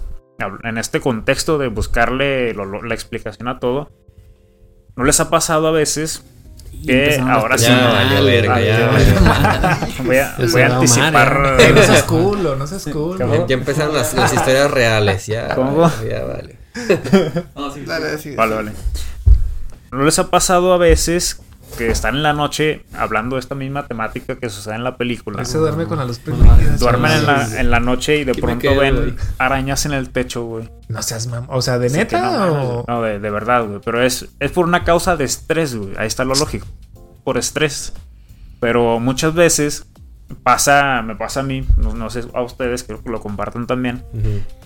en 0.64 0.76
este 0.78 1.00
contexto 1.00 1.56
de 1.58 1.68
buscarle 1.68 2.52
lo- 2.54 2.64
lo- 2.64 2.82
la 2.82 2.94
explicación 2.94 3.46
a 3.48 3.58
todo, 3.60 3.90
¿no 4.96 5.04
les 5.04 5.20
ha 5.20 5.30
pasado 5.30 5.68
a 5.68 5.70
veces 5.70 6.24
que 6.86 7.18
ahora 7.26 7.56
sí. 7.56 7.64
Ya 7.66 7.86
valió 7.92 8.24
verga, 8.24 8.60
ya. 8.60 8.90
Voy 10.04 10.16
a, 10.18 10.34
voy 10.52 10.60
a 10.62 10.74
anticipar. 10.74 11.56
Eh, 11.58 11.72
no 11.74 11.82
seas 11.82 12.02
culo, 12.08 12.56
no 12.56 12.66
seas 12.66 12.84
culo. 12.84 13.18
¿Cómo? 13.18 13.46
Ya 13.46 13.54
empezaron 13.54 13.94
las, 13.94 14.12
las 14.14 14.32
historias 14.34 14.70
reales, 14.70 15.26
ya. 15.26 15.54
¿Cómo? 15.54 15.90
Ya 16.08 16.22
vale. 16.24 16.56
Dale, 17.86 18.18
sigue. 18.18 18.36
Vale, 18.36 18.54
vale. 18.54 18.72
¿No 19.90 20.02
les 20.04 20.18
ha 20.18 20.28
pasado 20.30 20.74
a 20.74 20.78
veces 20.78 21.40
que 21.76 21.88
están 21.88 22.16
en 22.16 22.22
la 22.22 22.32
noche 22.32 22.84
hablando 22.94 23.36
de 23.36 23.40
esta 23.40 23.54
misma 23.54 23.86
temática 23.86 24.36
que 24.36 24.48
sucede 24.48 24.74
en 24.74 24.84
la 24.84 24.96
película? 24.96 25.44
Se 25.44 25.58
duerme 25.58 25.86
con 25.86 25.98
la 25.98 26.04
luz 26.04 26.18
prendida. 26.18 26.56
Duermen 26.78 27.12
en 27.12 27.26
la, 27.26 27.60
en 27.60 27.70
la 27.70 27.80
noche 27.80 28.18
y 28.18 28.24
de 28.24 28.34
pronto 28.34 28.60
quedo, 28.60 28.80
ven 28.80 29.16
arañas 29.38 29.86
en 29.86 29.92
el 29.92 30.10
techo, 30.10 30.44
güey. 30.44 30.68
No 30.88 31.02
seas 31.02 31.26
mam. 31.26 31.46
O 31.48 31.60
sea, 31.62 31.78
¿de 31.78 31.90
neta 31.90 32.20
no, 32.20 32.78
o.? 32.78 32.84
No, 32.86 33.02
de, 33.02 33.18
de 33.18 33.30
verdad, 33.30 33.66
güey. 33.66 33.80
Pero 33.84 34.02
es, 34.02 34.28
es 34.40 34.50
por 34.52 34.66
una 34.66 34.84
causa 34.84 35.16
de 35.16 35.24
estrés, 35.24 35.74
güey. 35.74 35.92
Ahí 35.98 36.06
está 36.06 36.24
lo 36.24 36.34
lógico. 36.34 36.66
Por 37.24 37.38
estrés. 37.38 37.92
Pero 38.60 38.98
muchas 39.00 39.34
veces 39.34 39.86
pasa, 40.42 41.02
me 41.02 41.14
pasa 41.14 41.40
a 41.40 41.42
mí, 41.42 41.66
no, 41.76 41.94
no 41.94 42.10
sé 42.10 42.24
a 42.34 42.42
ustedes, 42.42 42.82
creo 42.82 43.02
que 43.02 43.10
lo 43.10 43.20
compartan 43.20 43.66
también, 43.66 44.02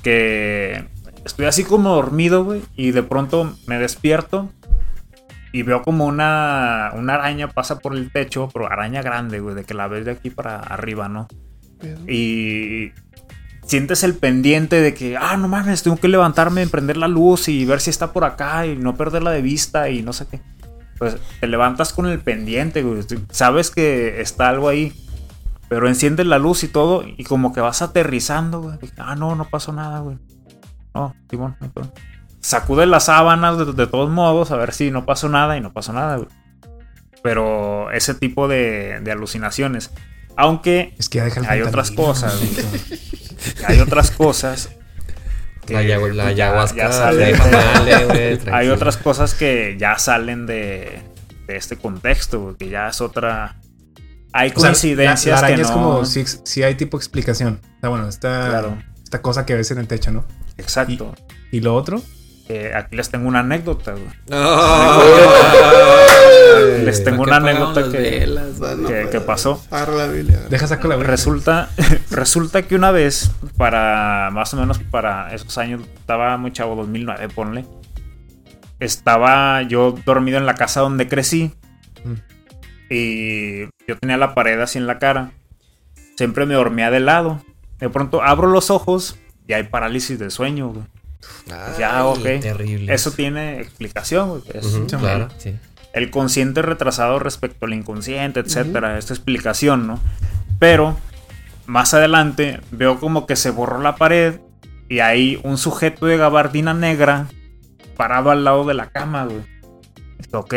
que 0.03 0.87
estoy 1.25 1.47
así 1.47 1.65
como 1.65 1.95
dormido, 1.95 2.45
güey, 2.45 2.63
y 2.77 2.93
de 2.93 3.03
pronto 3.03 3.53
me 3.67 3.79
despierto 3.79 4.49
y 5.53 5.63
veo 5.63 5.83
como 5.83 6.07
una, 6.07 6.93
una 6.95 7.15
araña 7.15 7.49
pasa 7.49 7.79
por 7.79 7.97
el 7.97 8.13
techo, 8.13 8.49
pero 8.53 8.71
araña 8.71 9.03
grande, 9.03 9.41
güey, 9.41 9.55
de 9.55 9.65
que 9.65 9.75
la 9.75 9.89
ves 9.89 10.05
de 10.05 10.13
aquí 10.13 10.31
para 10.31 10.59
arriba, 10.59 11.09
¿no? 11.09 11.29
Y 12.07 12.93
sientes 13.65 14.05
el 14.05 14.15
pendiente 14.15 14.81
de 14.81 14.95
que, 14.95 15.17
ah, 15.17 15.37
no 15.37 15.49
mames, 15.49 15.83
tengo 15.83 15.97
que 15.97 16.09
levantarme, 16.09 16.67
prender 16.67 16.97
la 16.97 17.09
luz 17.09 17.49
y 17.49 17.65
ver 17.65 17.81
si 17.81 17.91
está 17.91 18.13
por 18.13 18.25
acá 18.25 18.67
y 18.67 18.77
no 18.77 18.97
perderla 18.97 19.31
de 19.31 19.43
vista 19.43 19.89
y 19.89 20.03
no 20.03 20.13
sé 20.13 20.27
qué. 20.27 20.41
Pues 20.99 21.17
te 21.41 21.47
levantas 21.47 21.93
con 21.93 22.07
el 22.07 22.21
pendiente, 22.21 22.83
güey. 22.83 23.03
Sabes 23.31 23.71
que 23.71 24.21
está 24.21 24.49
algo 24.49 24.69
ahí. 24.69 24.93
Pero 25.71 25.87
enciendes 25.87 26.27
la 26.27 26.41
luz 26.41 26.65
y 26.65 26.69
todo 26.69 27.05
y 27.07 27.23
como 27.23 27.53
que 27.53 27.61
vas 27.61 27.81
aterrizando, 27.81 28.61
güey. 28.61 28.77
Ah, 28.99 29.15
no, 29.15 29.37
no 29.37 29.49
pasó 29.49 29.73
nada, 29.73 30.01
güey. 30.01 30.19
No, 30.93 31.15
Timón, 31.29 31.57
no 31.61 31.71
pasó. 31.71 31.93
Sacude 32.41 32.87
las 32.87 33.05
sábanas 33.05 33.59
de, 33.59 33.67
de 33.73 33.87
todos 33.87 34.11
modos 34.11 34.51
a 34.51 34.57
ver 34.57 34.73
si 34.73 34.91
no 34.91 35.05
pasó 35.07 35.29
nada 35.29 35.57
y 35.57 35.61
no 35.61 35.73
pasó 35.73 35.93
nada, 35.93 36.17
güey. 36.17 36.29
Pero 37.23 37.91
ese 37.91 38.15
tipo 38.15 38.49
de, 38.49 39.01
de 39.03 39.13
alucinaciones. 39.13 39.91
Aunque 40.37 40.95
Es 40.99 41.09
que 41.09 41.21
Hay 41.21 41.61
otras 41.63 41.91
cosas, 41.91 42.41
hay 43.67 43.81
otras 43.81 44.11
cosas. 44.11 44.71
que, 45.67 45.75
La, 45.75 45.83
ayahu- 45.83 46.13
la 46.15 46.33
ya- 46.33 46.47
ayahuasca 46.49 46.77
ya 46.79 47.13
de 47.13 47.37
salen 47.37 48.45
de- 48.45 48.51
hay 48.53 48.69
otras 48.69 48.97
cosas 48.97 49.35
que 49.35 49.77
ya 49.79 49.99
salen 49.99 50.47
de, 50.47 51.03
de 51.47 51.57
este 51.57 51.77
contexto, 51.77 52.41
güey, 52.41 52.55
que 52.57 52.69
ya 52.71 52.89
es 52.89 53.01
otra. 53.03 53.57
Hay 54.33 54.49
O 54.51 54.53
sea, 54.53 54.69
coincidencias 54.71 55.27
la, 55.27 55.33
la 55.33 55.39
araña 55.49 55.57
que 55.57 55.63
es 55.63 55.69
no. 55.71 55.75
como 55.75 56.05
si, 56.07 56.25
si 56.45 56.63
hay 56.63 56.77
tipo 56.77 56.97
explicación. 56.97 57.61
O 57.77 57.81
sea, 57.81 57.91
bueno, 57.91 58.09
esta, 58.09 58.49
Claro. 58.49 58.79
esta 59.03 59.21
cosa 59.21 59.45
que 59.45 59.55
ves 59.57 59.71
en 59.73 59.79
el 59.79 59.89
techo, 59.89 60.11
¿no? 60.13 60.25
Exacto. 60.57 61.15
Y 61.51 61.61
lo 61.61 61.75
otro, 61.75 62.01
Eh, 62.53 62.73
aquí 62.75 62.97
les 62.97 63.09
tengo 63.09 63.29
una 63.29 63.39
anécdota, 63.41 63.93
güey. 63.93 64.09
Les 66.85 67.05
tengo 67.05 67.25
¿Para 67.25 67.39
una 67.39 67.51
anécdota 67.51 67.93
que, 67.93 67.99
velas? 67.99 68.59
Que- 68.59 68.77
pues, 68.77 69.09
que 69.11 69.21
pasó. 69.21 69.63
La 69.71 70.07
Biblia. 70.09 70.41
deja 70.51 70.67
saco 70.67 70.89
la 70.89 70.97
verga. 70.97 71.13
Resulta, 71.13 71.69
resulta 72.11 72.63
que 72.63 72.75
una 72.75 72.91
vez, 72.91 73.31
para 73.57 74.31
más 74.33 74.53
o 74.53 74.57
menos 74.57 74.81
para 74.81 75.33
esos 75.33 75.57
años, 75.59 75.83
estaba 75.97 76.37
muy 76.39 76.53
chavo, 76.53 76.75
2009, 76.75 77.29
ponle. 77.29 77.67
Estaba 78.81 79.63
yo 79.63 79.95
dormido 80.05 80.39
en 80.39 80.47
la 80.47 80.55
casa 80.55 80.81
donde 80.81 81.07
crecí. 81.07 81.53
Mm. 82.05 82.15
Y 82.93 83.61
yo 83.87 83.97
tenía 84.01 84.17
la 84.17 84.35
pared 84.35 84.59
así 84.61 84.79
en 84.79 84.89
la 84.89 84.99
cara. 84.99 85.31
Siempre 86.17 86.47
me 86.47 86.55
dormía 86.55 86.91
de 86.91 86.99
lado. 86.99 87.45
De 87.79 87.89
pronto 87.91 88.25
abro 88.25 88.49
los 88.49 88.71
ojos 88.71 89.17
y 89.47 89.53
hay 89.53 89.63
parálisis 89.63 90.19
de 90.19 90.31
sueño, 90.31 90.71
güey. 90.71 90.85
Ya, 91.79 91.99
Ay, 91.99 92.05
ok. 92.05 92.43
Terrible. 92.43 92.93
Eso 92.93 93.11
tiene 93.11 93.61
explicación. 93.61 94.43
Es 94.53 94.67
claro, 94.89 95.29
sí. 95.39 95.57
el 95.93 96.11
consciente 96.11 96.63
retrasado 96.63 97.19
respecto 97.19 97.67
al 97.67 97.75
inconsciente, 97.75 98.41
etcétera, 98.41 98.99
esta 98.99 99.15
explicación, 99.15 99.87
¿no? 99.87 100.01
Pero 100.59 100.97
más 101.67 101.95
adelante 101.95 102.61
veo 102.71 102.99
como 102.99 103.27
que 103.27 103.37
se 103.37 103.51
borró 103.51 103.81
la 103.81 103.97
pared 103.97 104.41
y 104.89 105.01
hay 105.01 105.41
un 105.45 105.57
sujeto 105.57 106.07
de 106.07 106.17
gabardina 106.17 106.75
negra 106.75 107.29
parado 107.97 108.31
al 108.31 108.45
lado 108.45 108.65
de 108.65 108.75
la 108.75 108.91
cama, 108.91 109.25
güey. 109.25 109.43
Ok. 110.33 110.55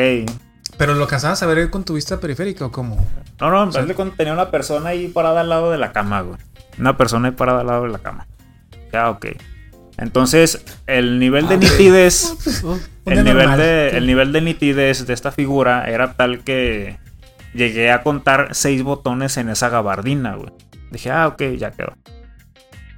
Pero 0.78 0.96
lo 0.96 1.04
alcanzabas 1.04 1.42
a 1.44 1.46
ver 1.46 1.70
con 1.70 1.84
tu 1.84 1.94
vista 1.94 2.20
periférica 2.20 2.66
o 2.66 2.72
cómo? 2.72 3.06
No, 3.40 3.52
no, 3.52 3.72
de 3.72 3.96
cuenta, 3.96 4.16
tenía 4.18 4.34
una 4.34 4.50
persona 4.50 4.90
ahí 4.90 5.08
parada 5.08 5.42
al 5.42 5.50
lado 5.50 5.72
de 5.72 5.78
la 5.78 5.92
cama, 5.92 6.22
güey. 6.22 6.38
Una 6.80 6.98
persona 6.98 7.28
ahí 7.30 7.34
parada 7.36 7.62
al 7.62 7.68
lado 7.68 7.84
de 7.84 7.90
la 7.90 8.00
cama. 8.00 8.28
Ya, 8.92 9.10
ok. 9.10 9.28
Entonces, 9.98 10.64
el 10.88 11.20
nivel 11.20 11.48
de 11.48 11.58
nitidez 11.58 12.62
Un 12.64 13.14
el 13.14 13.24
día 13.24 13.34
nivel, 13.34 13.58
de, 13.58 13.90
el 13.98 14.08
nivel 14.08 14.32
de 14.32 14.42
nitidez 14.42 15.06
de 15.06 15.14
esta 15.14 15.32
figura 15.32 15.90
era 15.90 16.14
tal 16.14 16.44
que 16.44 16.98
llegué 17.54 17.92
a 17.92 18.02
contar 18.02 18.50
seis 18.52 18.84
botones 18.84 19.38
en 19.38 19.50
esa 19.50 19.70
gabardina, 19.70 20.36
güey. 20.36 20.52
Dije, 20.92 21.12
ah, 21.12 21.28
ok, 21.28 21.42
ya 21.58 21.72
quedó. 21.72 21.94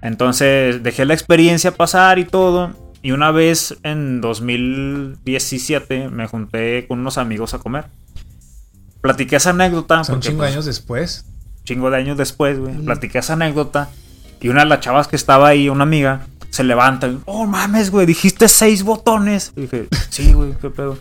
Entonces 0.01 0.83
dejé 0.83 1.05
la 1.05 1.13
experiencia 1.13 1.71
pasar 1.71 2.19
y 2.19 2.25
todo. 2.25 2.71
Y 3.01 3.11
una 3.11 3.31
vez 3.31 3.77
en 3.83 4.21
2017 4.21 6.09
me 6.09 6.27
junté 6.27 6.87
con 6.87 6.99
unos 6.99 7.17
amigos 7.17 7.53
a 7.53 7.59
comer. 7.59 7.85
Platiqué 9.01 9.35
esa 9.35 9.51
anécdota. 9.51 10.03
Son 10.03 10.15
porque, 10.15 10.29
chingo 10.29 10.39
pues, 10.39 10.51
años 10.51 10.65
después. 10.65 11.25
chingo 11.63 11.89
de 11.91 11.97
años 11.97 12.17
después, 12.17 12.59
güey. 12.59 12.75
Platiqué 12.75 13.19
esa 13.19 13.33
anécdota. 13.33 13.89
Y 14.41 14.49
una 14.49 14.61
de 14.61 14.69
las 14.69 14.79
chavas 14.79 15.07
que 15.07 15.15
estaba 15.15 15.47
ahí, 15.47 15.69
una 15.69 15.83
amiga, 15.83 16.27
se 16.55 16.63
levanta. 16.63 17.07
y, 17.07 17.19
oh, 17.25 17.45
mames, 17.45 17.91
güey, 17.91 18.05
dijiste 18.05 18.47
seis 18.47 18.83
botones. 18.83 19.51
Y 19.55 19.61
dije, 19.61 19.87
sí, 20.09 20.33
güey, 20.33 20.53
qué 20.61 20.69
pedo. 20.69 20.97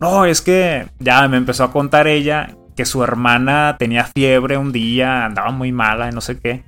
No, 0.00 0.24
es 0.24 0.40
que 0.40 0.88
ya 0.98 1.26
me 1.28 1.36
empezó 1.36 1.64
a 1.64 1.72
contar 1.72 2.06
ella 2.06 2.54
que 2.76 2.84
su 2.84 3.02
hermana 3.02 3.76
tenía 3.78 4.04
fiebre 4.04 4.56
un 4.58 4.72
día, 4.72 5.24
andaba 5.24 5.50
muy 5.50 5.72
mala 5.72 6.08
y 6.10 6.12
no 6.12 6.20
sé 6.20 6.38
qué. 6.38 6.64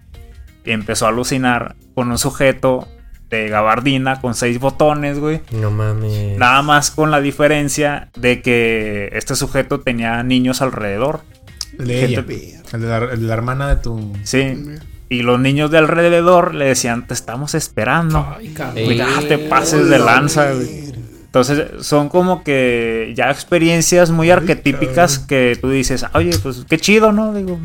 Y 0.64 0.70
empezó 0.72 1.06
a 1.06 1.08
alucinar 1.10 1.76
con 1.94 2.10
un 2.10 2.18
sujeto 2.18 2.88
de 3.30 3.48
gabardina 3.50 4.20
con 4.22 4.34
seis 4.34 4.58
botones, 4.58 5.18
güey. 5.18 5.42
No 5.52 5.70
mames. 5.70 6.38
Nada 6.38 6.62
más 6.62 6.90
con 6.90 7.10
la 7.10 7.20
diferencia 7.20 8.08
de 8.16 8.40
que 8.40 9.10
este 9.12 9.36
sujeto 9.36 9.80
tenía 9.80 10.22
niños 10.22 10.62
alrededor. 10.62 11.20
El 11.78 11.86
de 11.88 12.04
ella. 12.04 12.22
Gente- 12.22 12.58
El 12.72 12.80
de, 12.82 12.86
la, 12.88 12.96
el 12.98 13.20
de 13.20 13.26
la 13.26 13.34
hermana 13.34 13.68
de 13.68 13.76
tu. 13.76 14.12
Sí. 14.24 14.56
Y 15.10 15.22
los 15.22 15.40
niños 15.40 15.70
de 15.70 15.78
alrededor 15.78 16.54
le 16.54 16.66
decían, 16.66 17.06
te 17.06 17.14
estamos 17.14 17.54
esperando. 17.54 18.26
Ay. 18.36 18.54
Ya 18.96 19.20
te 19.26 19.38
pases 19.38 19.88
de 19.88 19.98
lanza, 19.98 20.52
güey. 20.52 20.88
Entonces, 21.24 21.86
son 21.86 22.08
como 22.08 22.42
que 22.42 23.12
ya 23.16 23.30
experiencias 23.30 24.10
muy 24.10 24.30
arquetípicas 24.30 25.18
que 25.18 25.58
tú 25.60 25.70
dices, 25.70 26.04
oye, 26.14 26.30
pues 26.42 26.64
qué 26.68 26.78
chido, 26.78 27.12
¿no? 27.12 27.34
Digo, 27.34 27.60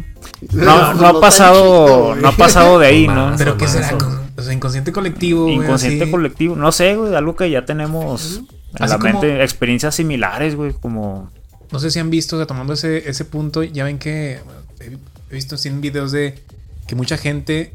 no, 0.51 0.93
no 0.93 1.07
ha 1.07 1.19
pasado, 1.21 2.13
no 2.15 2.27
ha 2.27 2.31
pasado 2.33 2.77
de 2.79 2.87
ahí, 2.87 3.07
¿no? 3.09 3.33
Pero 3.37 3.57
¿qué 3.57 3.67
será? 3.67 3.97
o 4.35 4.41
sea, 4.41 4.53
inconsciente 4.53 4.91
colectivo. 4.91 5.47
Inconsciente 5.49 6.11
colectivo, 6.11 6.55
no 6.57 6.71
sé, 6.73 6.95
güey, 6.95 7.15
algo 7.15 7.35
que 7.37 7.49
ya 7.49 7.65
tenemos 7.65 8.41
en 8.75 8.83
Así 8.83 8.93
la 8.93 8.99
como- 8.99 9.21
mente, 9.21 9.41
experiencias 9.43 9.95
similares, 9.95 10.55
güey, 10.55 10.73
como... 10.73 11.31
No 11.71 11.79
sé 11.79 11.89
si 11.89 11.99
han 11.99 12.09
visto, 12.09 12.35
o 12.35 12.39
sea, 12.39 12.45
tomando 12.45 12.73
ese, 12.73 13.09
ese 13.09 13.23
punto, 13.25 13.63
ya 13.63 13.85
ven 13.85 13.97
que 13.97 14.39
he, 14.81 14.97
he 15.31 15.33
visto 15.33 15.55
así 15.55 15.69
en 15.69 15.79
videos 15.79 16.11
de 16.11 16.37
que 16.87 16.95
mucha 16.95 17.17
gente 17.17 17.73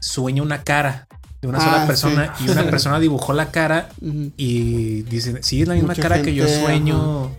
sueña 0.00 0.42
una 0.42 0.62
cara 0.64 1.06
de 1.40 1.48
una 1.48 1.58
Ah, 1.58 1.64
sola 1.64 1.86
persona 1.86 2.34
sí. 2.38 2.44
y 2.46 2.50
una 2.50 2.64
persona 2.70 3.00
dibujó 3.00 3.32
la 3.32 3.50
cara 3.50 3.90
y 4.36 5.02
dice, 5.02 5.42
sí, 5.42 5.62
es 5.62 5.68
la 5.68 5.74
misma 5.74 5.88
Mucha 5.90 6.02
cara 6.02 6.22
que 6.22 6.34
yo 6.34 6.46
sueño. 6.48 7.30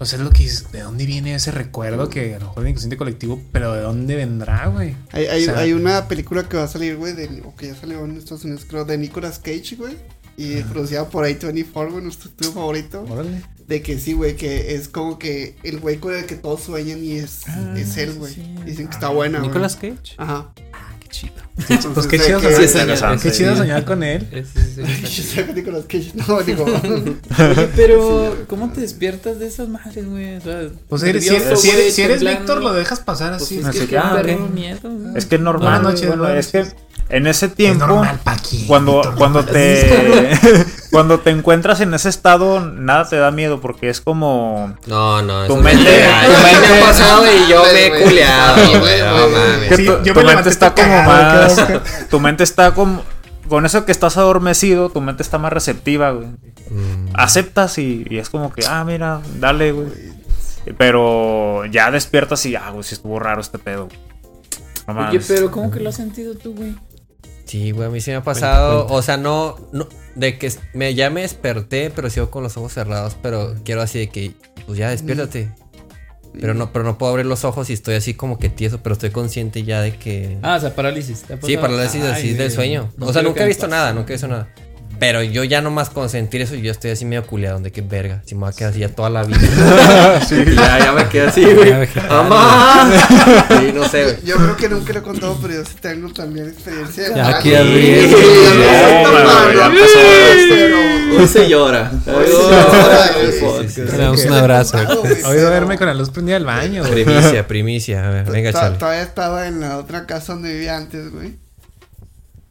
O 0.00 0.06
sea, 0.06 0.18
es 0.18 0.24
lo 0.24 0.30
que 0.30 0.44
es, 0.44 0.72
¿de 0.72 0.80
dónde 0.80 1.06
viene 1.06 1.34
ese 1.36 1.52
recuerdo 1.52 2.08
que 2.10 2.34
a 2.34 2.38
lo 2.40 2.46
mejor 2.46 2.64
es 2.64 2.70
inconsciente 2.70 2.96
colectivo, 2.96 3.40
pero 3.52 3.72
¿de 3.74 3.80
dónde 3.82 4.16
vendrá, 4.16 4.66
güey? 4.66 4.96
Hay, 5.12 5.26
hay, 5.26 5.42
O 5.42 5.52
sea- 5.52 5.58
hay 5.60 5.72
una 5.72 6.08
película 6.08 6.48
que 6.48 6.56
va 6.56 6.64
a 6.64 6.68
salir, 6.68 6.96
güey, 6.96 7.12
de- 7.12 7.42
o 7.44 7.54
que 7.54 7.68
ya 7.68 7.76
salió 7.76 8.04
en 8.04 8.16
Estados 8.16 8.44
Unidos, 8.44 8.66
creo, 8.68 8.84
de 8.84 8.98
Nicolas 8.98 9.38
Cage, 9.38 9.76
güey. 9.76 9.94
Y 10.36 10.62
producida 10.62 11.08
por 11.08 11.24
A24, 11.24 11.92
güey, 11.92 12.02
nuestro 12.02 12.28
estudio 12.28 12.50
favorito. 12.52 13.06
Órale. 13.08 13.40
De 13.66 13.80
que 13.82 13.98
sí, 13.98 14.12
güey, 14.12 14.36
que 14.36 14.74
es 14.74 14.88
como 14.88 15.18
que 15.18 15.56
el 15.62 15.80
güey 15.80 15.96
con 15.96 16.14
el 16.14 16.26
que 16.26 16.34
todos 16.34 16.62
sueñan 16.62 17.02
y 17.02 17.12
es, 17.12 17.42
es 17.76 17.96
él, 17.96 18.14
güey. 18.14 18.34
Dicen 18.66 18.88
que 18.88 18.94
está 18.94 19.08
buena, 19.08 19.38
güey. 19.38 19.48
Nicolas 19.48 19.76
Cage. 19.76 20.14
Ajá. 20.18 20.52
Qué 21.00 21.08
chido. 21.08 21.32
Pues 21.94 22.06
qué 22.08 22.18
chido, 22.18 22.40
que- 22.40 22.68
soñar- 22.68 23.20
qué 23.22 23.30
chido 23.32 23.56
soñar 23.56 23.84
con 23.84 24.02
él. 24.02 24.26
Es 24.32 24.48
que 25.34 25.52
Nicolas 25.54 25.84
Cage, 25.88 26.12
no, 26.14 26.42
digo. 26.42 26.66
Pero 27.76 28.44
¿cómo 28.48 28.70
te 28.72 28.80
despiertas 28.80 29.38
de 29.38 29.46
esas 29.46 29.68
madres, 29.68 30.06
güey? 30.08 30.36
O 30.36 30.40
sea, 30.40 30.68
Pues 30.88 31.02
si 31.02 31.08
eres, 31.08 31.24
si 31.26 31.34
eres, 31.34 31.60
si 31.60 31.70
eres- 31.70 31.94
si 31.94 32.02
eres. 32.02 32.20
Víctor, 32.20 32.62
lo 32.62 32.72
dejas 32.72 33.00
pasar 33.00 33.30
Pues 33.32 33.42
así. 33.44 33.58
es 33.60 33.64
Así 33.64 33.78
que 33.80 33.86
que, 33.86 33.98
ah, 33.98 34.20
ok. 34.20 34.50
miedo, 34.52 34.90
güey. 34.90 35.16
Es 35.16 35.26
que 35.26 35.36
es 35.36 35.40
normal, 35.40 35.82
bueno, 35.82 36.16
buenas 36.16 36.46
es 36.46 36.52
que. 36.52 36.83
En 37.10 37.26
ese 37.26 37.46
Es 37.46 37.54
tiempo, 37.54 37.86
normal, 37.86 38.18
Paqui. 38.24 38.64
cuando, 38.66 39.02
cuando 39.16 39.44
te 39.44 40.30
cuando 40.90 41.20
te 41.20 41.30
encuentras 41.30 41.80
en 41.80 41.92
ese 41.92 42.08
estado, 42.08 42.60
nada 42.60 43.08
te 43.08 43.16
da 43.16 43.30
miedo 43.30 43.60
porque 43.60 43.90
es 43.90 44.00
como 44.00 44.74
No, 44.86 45.20
no. 45.20 45.46
Tu 45.46 45.56
mente- 45.56 45.84
tu 45.84 46.42
mente- 46.42 46.68
me 46.68 46.78
ha 46.78 46.80
pasado 46.86 47.24
y 47.26 47.50
yo 47.50 47.62
me 47.62 47.86
he 47.86 48.02
culeado, 48.02 48.56
tu, 50.14 50.24
mente 50.24 50.48
está 50.48 50.74
como 50.74 51.02
más 51.02 51.56
tu 52.10 52.20
mente 52.20 52.44
está 52.44 52.72
como 52.74 53.02
con 53.48 53.66
eso 53.66 53.84
que 53.84 53.92
estás 53.92 54.16
adormecido, 54.16 54.88
tu 54.88 55.00
mente 55.02 55.22
está 55.22 55.36
más 55.38 55.52
receptiva, 55.52 56.12
güey. 56.12 56.28
Mm. 56.70 57.08
Aceptas 57.12 57.76
y, 57.76 58.06
y 58.08 58.18
es 58.18 58.30
como 58.30 58.50
que, 58.52 58.64
ah, 58.66 58.82
mira, 58.84 59.20
dale, 59.38 59.72
güey. 59.72 59.88
Pero 60.78 61.66
ya 61.66 61.90
despiertas 61.90 62.46
y, 62.46 62.56
ah, 62.56 62.70
güey, 62.70 62.82
sí 62.84 62.94
estuvo 62.94 63.18
raro 63.18 63.42
este 63.42 63.58
pedo. 63.58 63.88
No 64.86 65.08
Oye, 65.08 65.20
pero 65.28 65.50
¿cómo 65.50 65.70
que 65.70 65.80
lo 65.80 65.90
has 65.90 65.96
sentido 65.96 66.34
tú, 66.34 66.54
güey? 66.54 66.74
Sí, 67.54 67.70
güey, 67.70 67.86
a 67.86 67.90
mí 67.90 68.00
sí 68.00 68.10
me 68.10 68.16
ha 68.16 68.22
pasado. 68.24 68.88
O 68.88 69.00
sea, 69.00 69.16
no, 69.16 69.54
no, 69.70 69.86
de 70.16 70.38
que 70.38 70.52
me, 70.72 70.92
ya 70.96 71.08
me 71.08 71.20
desperté, 71.20 71.92
pero 71.94 72.10
sigo 72.10 72.28
con 72.28 72.42
los 72.42 72.56
ojos 72.56 72.72
cerrados. 72.72 73.16
Pero 73.22 73.54
quiero 73.64 73.80
así 73.80 74.00
de 74.00 74.08
que, 74.08 74.32
pues 74.66 74.76
ya 74.76 74.90
despiértate. 74.90 75.52
Pero 76.40 76.54
no, 76.54 76.72
pero 76.72 76.84
no 76.84 76.98
puedo 76.98 77.12
abrir 77.12 77.26
los 77.26 77.44
ojos 77.44 77.70
y 77.70 77.74
estoy 77.74 77.94
así 77.94 78.14
como 78.14 78.40
que 78.40 78.48
tieso, 78.48 78.82
pero 78.82 78.94
estoy 78.94 79.10
consciente 79.10 79.62
ya 79.62 79.82
de 79.82 79.94
que. 79.94 80.36
Ah, 80.42 80.56
o 80.56 80.60
sea, 80.60 80.74
parálisis. 80.74 81.22
¿te 81.22 81.34
ha 81.34 81.38
sí, 81.40 81.56
parálisis 81.56 82.02
Ay, 82.02 82.10
así 82.10 82.32
del 82.32 82.50
sueño. 82.50 82.90
No 82.96 83.06
o 83.06 83.12
sea, 83.12 83.22
nunca 83.22 83.44
he 83.44 83.46
visto 83.46 83.68
nada, 83.68 83.92
nunca 83.92 84.12
he 84.12 84.14
visto 84.14 84.26
nada. 84.26 84.48
Pero 84.98 85.22
yo 85.22 85.44
ya 85.44 85.60
nomás 85.60 85.90
con 85.90 86.08
sentir 86.08 86.40
eso, 86.40 86.54
yo 86.54 86.70
estoy 86.70 86.90
así 86.92 87.04
medio 87.04 87.26
culeado, 87.26 87.58
de 87.60 87.72
que 87.72 87.82
verga, 87.82 88.22
si 88.24 88.34
me 88.34 88.42
va 88.42 88.48
a 88.50 88.52
quedar 88.52 88.70
así 88.70 88.80
ya 88.80 88.88
toda 88.88 89.10
la 89.10 89.22
vida. 89.24 89.38
Ya, 90.20 90.78
ya 90.78 90.92
me 90.92 91.08
quedé 91.08 91.26
así, 91.28 91.44
güey. 91.44 91.72
¡Mamá! 92.08 92.90
Sí, 93.60 93.72
no 93.74 93.88
sé, 93.88 94.04
güey. 94.04 94.16
Yo 94.24 94.36
creo 94.36 94.56
que 94.56 94.68
nunca 94.68 94.92
lo 94.92 94.98
he 95.00 95.02
contado, 95.02 95.38
pero 95.42 95.54
yo 95.54 95.64
sí 95.64 95.74
tengo 95.80 96.12
también 96.12 96.48
experiencia. 96.48 97.08
de 97.10 97.14
Ya 97.16 97.36
aquí 97.38 97.50
Sí, 97.50 97.54
abrí. 97.54 98.00
sí, 98.08 98.14
No, 98.14 99.12
no, 99.12 99.28
pero 99.46 99.52
ya 99.58 99.68
no, 99.68 99.80
pasó. 99.80 99.98
pero- 100.48 101.20
Hoy 101.20 101.28
se 101.28 101.48
llora. 101.48 101.92
Hoy 102.06 102.26
se 102.26 102.32
llora. 102.32 103.08
Sí, 103.30 103.68
sí, 103.68 103.86
sí. 103.90 103.96
Damos 103.96 104.24
un 104.24 104.32
abrazo. 104.32 104.78
Hoy 104.78 105.08
pero- 105.22 105.40
duerme 105.50 105.78
con 105.78 105.86
la 105.86 105.94
luz 105.94 106.10
prendida 106.10 106.34
del 106.34 106.44
baño, 106.44 106.82
güey. 106.82 107.04
Primicia, 107.04 107.46
primicia. 107.46 108.06
A 108.06 108.10
ver, 108.10 108.30
venga, 108.30 108.52
chale. 108.52 108.76
Todavía 108.78 109.02
estaba 109.02 109.46
en 109.46 109.60
la 109.60 109.78
otra 109.78 110.06
casa 110.06 110.32
donde 110.34 110.52
vivía 110.52 110.76
antes, 110.76 111.10
güey. 111.12 111.36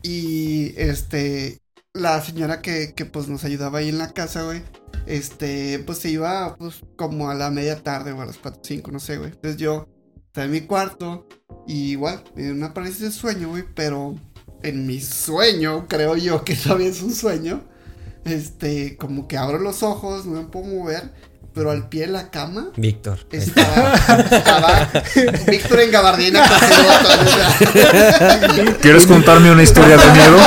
Y 0.02 0.74
este, 0.78 1.58
la 1.94 2.22
señora 2.22 2.62
que, 2.62 2.94
que 2.96 3.06
pues 3.06 3.28
nos 3.28 3.44
ayudaba 3.44 3.80
ahí 3.80 3.90
en 3.90 4.00
la 4.00 4.14
casa, 4.14 4.44
güey. 4.44 4.64
Este, 5.06 5.80
pues 5.80 6.00
se 6.00 6.10
iba 6.10 6.56
pues 6.58 6.82
como 6.96 7.30
a 7.30 7.36
la 7.36 7.52
media 7.52 7.84
tarde 7.84 8.12
o 8.12 8.22
a 8.22 8.26
las 8.26 8.38
4 8.38 8.62
5, 8.64 8.92
no 8.92 9.00
sé, 9.00 9.18
güey. 9.18 9.32
Entonces 9.32 9.58
yo 9.58 9.88
estaba 10.28 10.46
en 10.46 10.52
mi 10.52 10.62
cuarto 10.62 11.28
y 11.68 11.92
igual, 11.92 12.24
en 12.36 12.54
una 12.54 12.74
parálisis 12.74 13.02
de 13.02 13.12
sueño, 13.12 13.50
güey, 13.50 13.64
pero 13.76 14.16
en 14.64 14.88
mi 14.88 15.00
sueño, 15.02 15.88
creo 15.88 16.16
yo 16.16 16.44
que 16.44 16.56
todavía 16.64 16.88
es 16.88 17.02
un 17.02 17.14
sueño. 17.14 17.64
Este, 18.26 18.96
como 18.98 19.28
que 19.28 19.38
abro 19.38 19.60
los 19.60 19.84
ojos, 19.84 20.26
no 20.26 20.42
me 20.42 20.48
puedo 20.48 20.66
mover, 20.66 21.12
pero 21.54 21.70
al 21.72 21.88
pie 21.90 22.02
de 22.02 22.08
la 22.08 22.30
cama 22.32 22.72
Víctor. 22.76 23.20
estaba, 23.32 23.94
estaba 23.94 24.90
Víctor 25.48 25.82
en 25.82 25.92
gabardina. 25.92 26.44
¿Quieres 28.82 29.06
contarme 29.06 29.52
una 29.52 29.62
historia 29.62 29.98
de 29.98 30.12
miedo? 30.12 30.38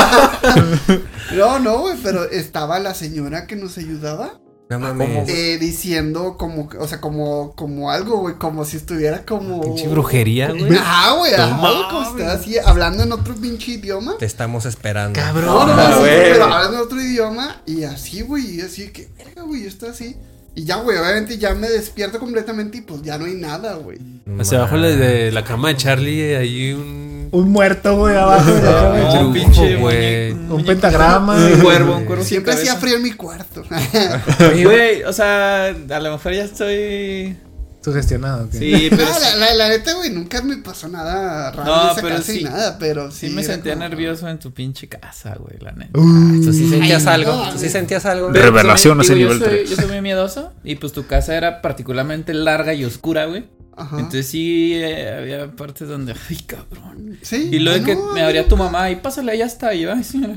No, 1.37 1.59
no, 1.59 1.79
güey, 1.81 1.97
pero 2.03 2.25
estaba 2.31 2.79
la 2.79 2.95
señora 2.95 3.47
que 3.47 3.57
nos 3.57 3.77
ayudaba 3.79 4.39
No 4.71 4.79
mames. 4.79 5.29
eh, 5.29 5.59
diciendo 5.59 6.37
como, 6.39 6.69
o 6.79 6.87
sea, 6.89 7.01
como, 7.01 7.53
como 7.57 7.91
algo, 7.91 8.19
güey, 8.21 8.37
como 8.37 8.65
si 8.65 8.77
estuviera 8.77 9.25
como... 9.25 9.61
Pinche 9.61 9.89
brujería, 9.89 10.51
güey. 10.51 10.69
Ah, 10.81 11.15
güey, 11.19 11.33
No 11.37 11.43
ajá, 11.43 11.71
güey, 11.71 11.83
como 11.91 12.05
si 12.05 12.11
estaba 12.11 12.33
así, 12.33 12.59
hablando 12.59 13.03
en 13.03 13.13
otro 13.13 13.35
pinche 13.35 13.73
idioma. 13.73 14.17
Te 14.19 14.27
estamos 14.27 14.67
esperando. 14.67 15.19
Cabrón. 15.19 15.47
no, 15.47 15.67
no, 15.67 15.73
Ah, 15.83 15.93
sí, 15.95 16.01
güey. 16.01 16.33
pero 16.33 16.45
hablando 16.45 16.77
en 16.79 16.83
otro 16.85 17.01
idioma 17.03 17.63
y 17.67 17.85
así, 17.85 18.23
güey, 18.23 18.57
y 18.57 18.61
así 18.61 18.89
que, 18.91 19.09
verga, 19.19 19.43
güey, 19.43 19.63
yo 19.63 19.69
estoy 19.69 19.89
así. 19.91 20.17
Y 20.55 20.65
ya, 20.65 20.77
güey, 20.77 20.97
obviamente 20.97 21.37
ya 21.37 21.55
me 21.55 21.69
despierto 21.69 22.19
completamente 22.19 22.79
y 22.79 22.81
pues 22.81 23.03
ya 23.03 23.19
no 23.19 23.27
hay 23.27 23.35
nada, 23.35 23.75
güey. 23.75 23.99
Hacia 24.41 24.57
abajo 24.59 24.79
de, 24.79 24.97
de 24.97 25.31
la 25.31 25.45
cama 25.45 25.69
de 25.69 25.77
Charlie 25.77 26.35
hay 26.35 26.73
un. 26.73 27.06
Un 27.33 27.51
muerto, 27.51 27.97
güey, 27.97 28.17
abajo. 28.17 28.51
de 28.53 28.63
la 28.63 28.73
cama. 28.73 28.99
dibujo, 29.19 29.33
pinche 29.33 29.77
güey. 29.77 30.33
Un 30.33 30.65
pentagrama. 30.65 31.37
Un 31.37 31.61
cuervo, 31.61 31.97
un 31.97 32.05
cuervo. 32.05 32.25
Siempre 32.25 32.53
hacía 32.55 32.77
frío 32.77 32.97
en 32.97 33.03
mi 33.03 33.13
cuarto. 33.13 33.63
Güey, 34.63 35.03
o 35.05 35.13
sea, 35.13 35.67
a 35.67 36.01
lo 36.01 36.13
mejor 36.13 36.33
ya 36.33 36.45
estoy. 36.45 37.37
Sugestionado. 37.83 38.49
Sí, 38.51 38.89
pero. 38.91 39.05
Ah, 39.07 39.19
la, 39.21 39.37
la, 39.37 39.55
la 39.55 39.69
neta, 39.69 39.95
güey, 39.95 40.11
nunca 40.11 40.43
me 40.43 40.57
pasó 40.57 40.89
nada 40.89 41.53
raro 41.53 41.65
No, 41.65 41.93
esa 41.93 42.03
pero 42.03 42.17
casa 42.17 42.33
sí. 42.33 42.43
nada, 42.43 42.79
pero 42.81 43.13
sí. 43.13 43.29
sí 43.29 43.33
me 43.33 43.45
sentía 43.45 43.75
como- 43.75 43.89
nervioso 43.89 44.29
en 44.29 44.41
tu 44.41 44.53
pinche 44.53 44.89
casa, 44.89 45.37
güey, 45.39 45.57
la 45.61 45.71
neta. 45.71 45.93
¿Tú 45.93 46.53
sí 46.53 46.69
sentías 46.69 47.07
Ay, 47.07 47.15
algo? 47.23 47.33
no, 47.45 47.53
¿Tú 47.53 47.59
sí 47.59 47.69
sentías 47.69 48.05
algo? 48.07 48.31
Revelación, 48.31 48.99
Digo, 48.99 49.03
ese 49.03 49.21
yo 49.21 49.29
nivel 49.35 49.39
soy-. 49.39 49.67
Yo 49.69 49.77
soy 49.77 49.87
muy 49.87 50.01
miedoso 50.01 50.53
y 50.65 50.75
pues 50.75 50.93
tu 50.93 51.07
casa 51.07 51.37
era 51.37 51.63
particularmente 51.63 52.35
larga 52.35 52.75
y 52.75 52.85
oscura, 52.85 53.27
güey. 53.27 53.45
Ajá. 53.79 53.97
Entonces 53.99 54.27
sí 54.27 54.73
eh, 54.75 55.15
había 55.19 55.47
partes 55.55 55.87
donde, 55.87 56.15
ay, 56.31 56.37
cabrón. 56.47 57.19
sí. 57.23 57.51
Y 57.53 57.59
luego 57.59 57.81
ah, 57.83 57.85
que 57.85 57.95
no, 57.95 58.13
me 58.15 58.23
abría 58.23 58.49
tu 58.49 58.57
mamá 58.57 58.91
y 58.91 58.97
pásale, 58.97 59.37
ya 59.37 59.45
está. 59.45 59.75
Y 59.75 59.83
yo, 59.83 59.93
ay, 59.93 60.03
señora. 60.03 60.37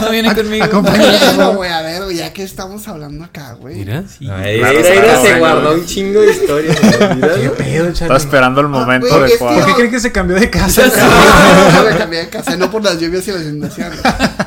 No 0.00 0.10
viene 0.10 0.34
conmigo. 0.34 0.66
Bueno, 0.80 1.54
güey, 1.54 1.70
a 1.70 1.82
ver, 1.82 2.02
ya 2.14 2.32
que 2.32 2.42
estamos 2.42 2.88
hablando 2.88 3.24
acá, 3.24 3.52
güey. 3.54 3.76
Mira. 3.76 4.04
Ay, 4.20 4.58
Claro, 4.58 4.78
mira, 4.78 4.90
mira, 4.90 5.06
está 5.14 5.22
se 5.22 5.38
guardó 5.38 5.74
un 5.74 5.84
chingo 5.86 6.20
de 6.22 6.30
historias. 6.32 6.80
güey. 6.80 7.14
Mira, 7.16 7.34
¿Qué 7.34 7.50
pedo, 7.50 7.88
Estaba 7.88 7.92
Charlie? 7.92 8.16
esperando 8.16 8.60
el 8.62 8.68
momento 8.68 9.06
es 9.06 9.12
que- 9.12 9.18
adecuado. 9.18 9.58
¿Por 9.58 9.66
qué 9.66 9.74
creen 9.74 9.90
que 9.90 10.00
se 10.00 10.12
cambió 10.12 10.36
de 10.40 10.48
casa? 10.50 10.82
No, 10.86 11.84
me 11.90 11.96
cambié 11.98 12.20
de 12.20 12.28
casa, 12.30 12.56
no 12.56 12.70
por 12.70 12.82
las 12.82 12.98
lluvias 12.98 13.28
y 13.28 13.32
las 13.32 13.42
inundaciones. 13.42 14.00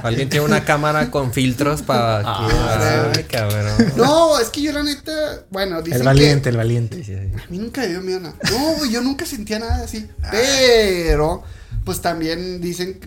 Alguien 0.06 0.30
tiene 0.30 0.46
una 0.46 0.64
cámara 0.64 1.10
con 1.10 1.34
filtros 1.34 1.82
para 1.82 2.20
que. 2.20 2.28
Ah, 2.28 3.12
Ay, 3.16 3.24
cabrón. 3.24 3.94
No, 3.96 4.40
es 4.40 4.50
que 4.50 4.62
yo 4.62 4.72
la 4.72 4.84
neta, 4.84 5.12
bueno, 5.50 5.82
dicen 5.82 6.02
El 6.02 6.06
valiente, 6.06 6.50
el 6.50 6.58
valiente. 6.58 6.98
Sí, 6.98 7.04
sí, 7.06 7.14
sí. 7.14 7.32
que 7.36 7.42
a 7.42 7.48
mí 7.50 7.58
nunca 7.58 7.82
me 7.82 7.88
dio 7.88 8.02
miedo 8.02 8.20
nada. 8.20 8.36
No, 8.52 8.86
yo 8.86 9.02
nunca 9.02 9.26
sentía 9.26 9.60
nada 9.60 9.84
así. 9.84 10.08
Pero, 10.32 11.44
pues 11.84 12.02
también 12.02 12.62
dicen 12.62 13.00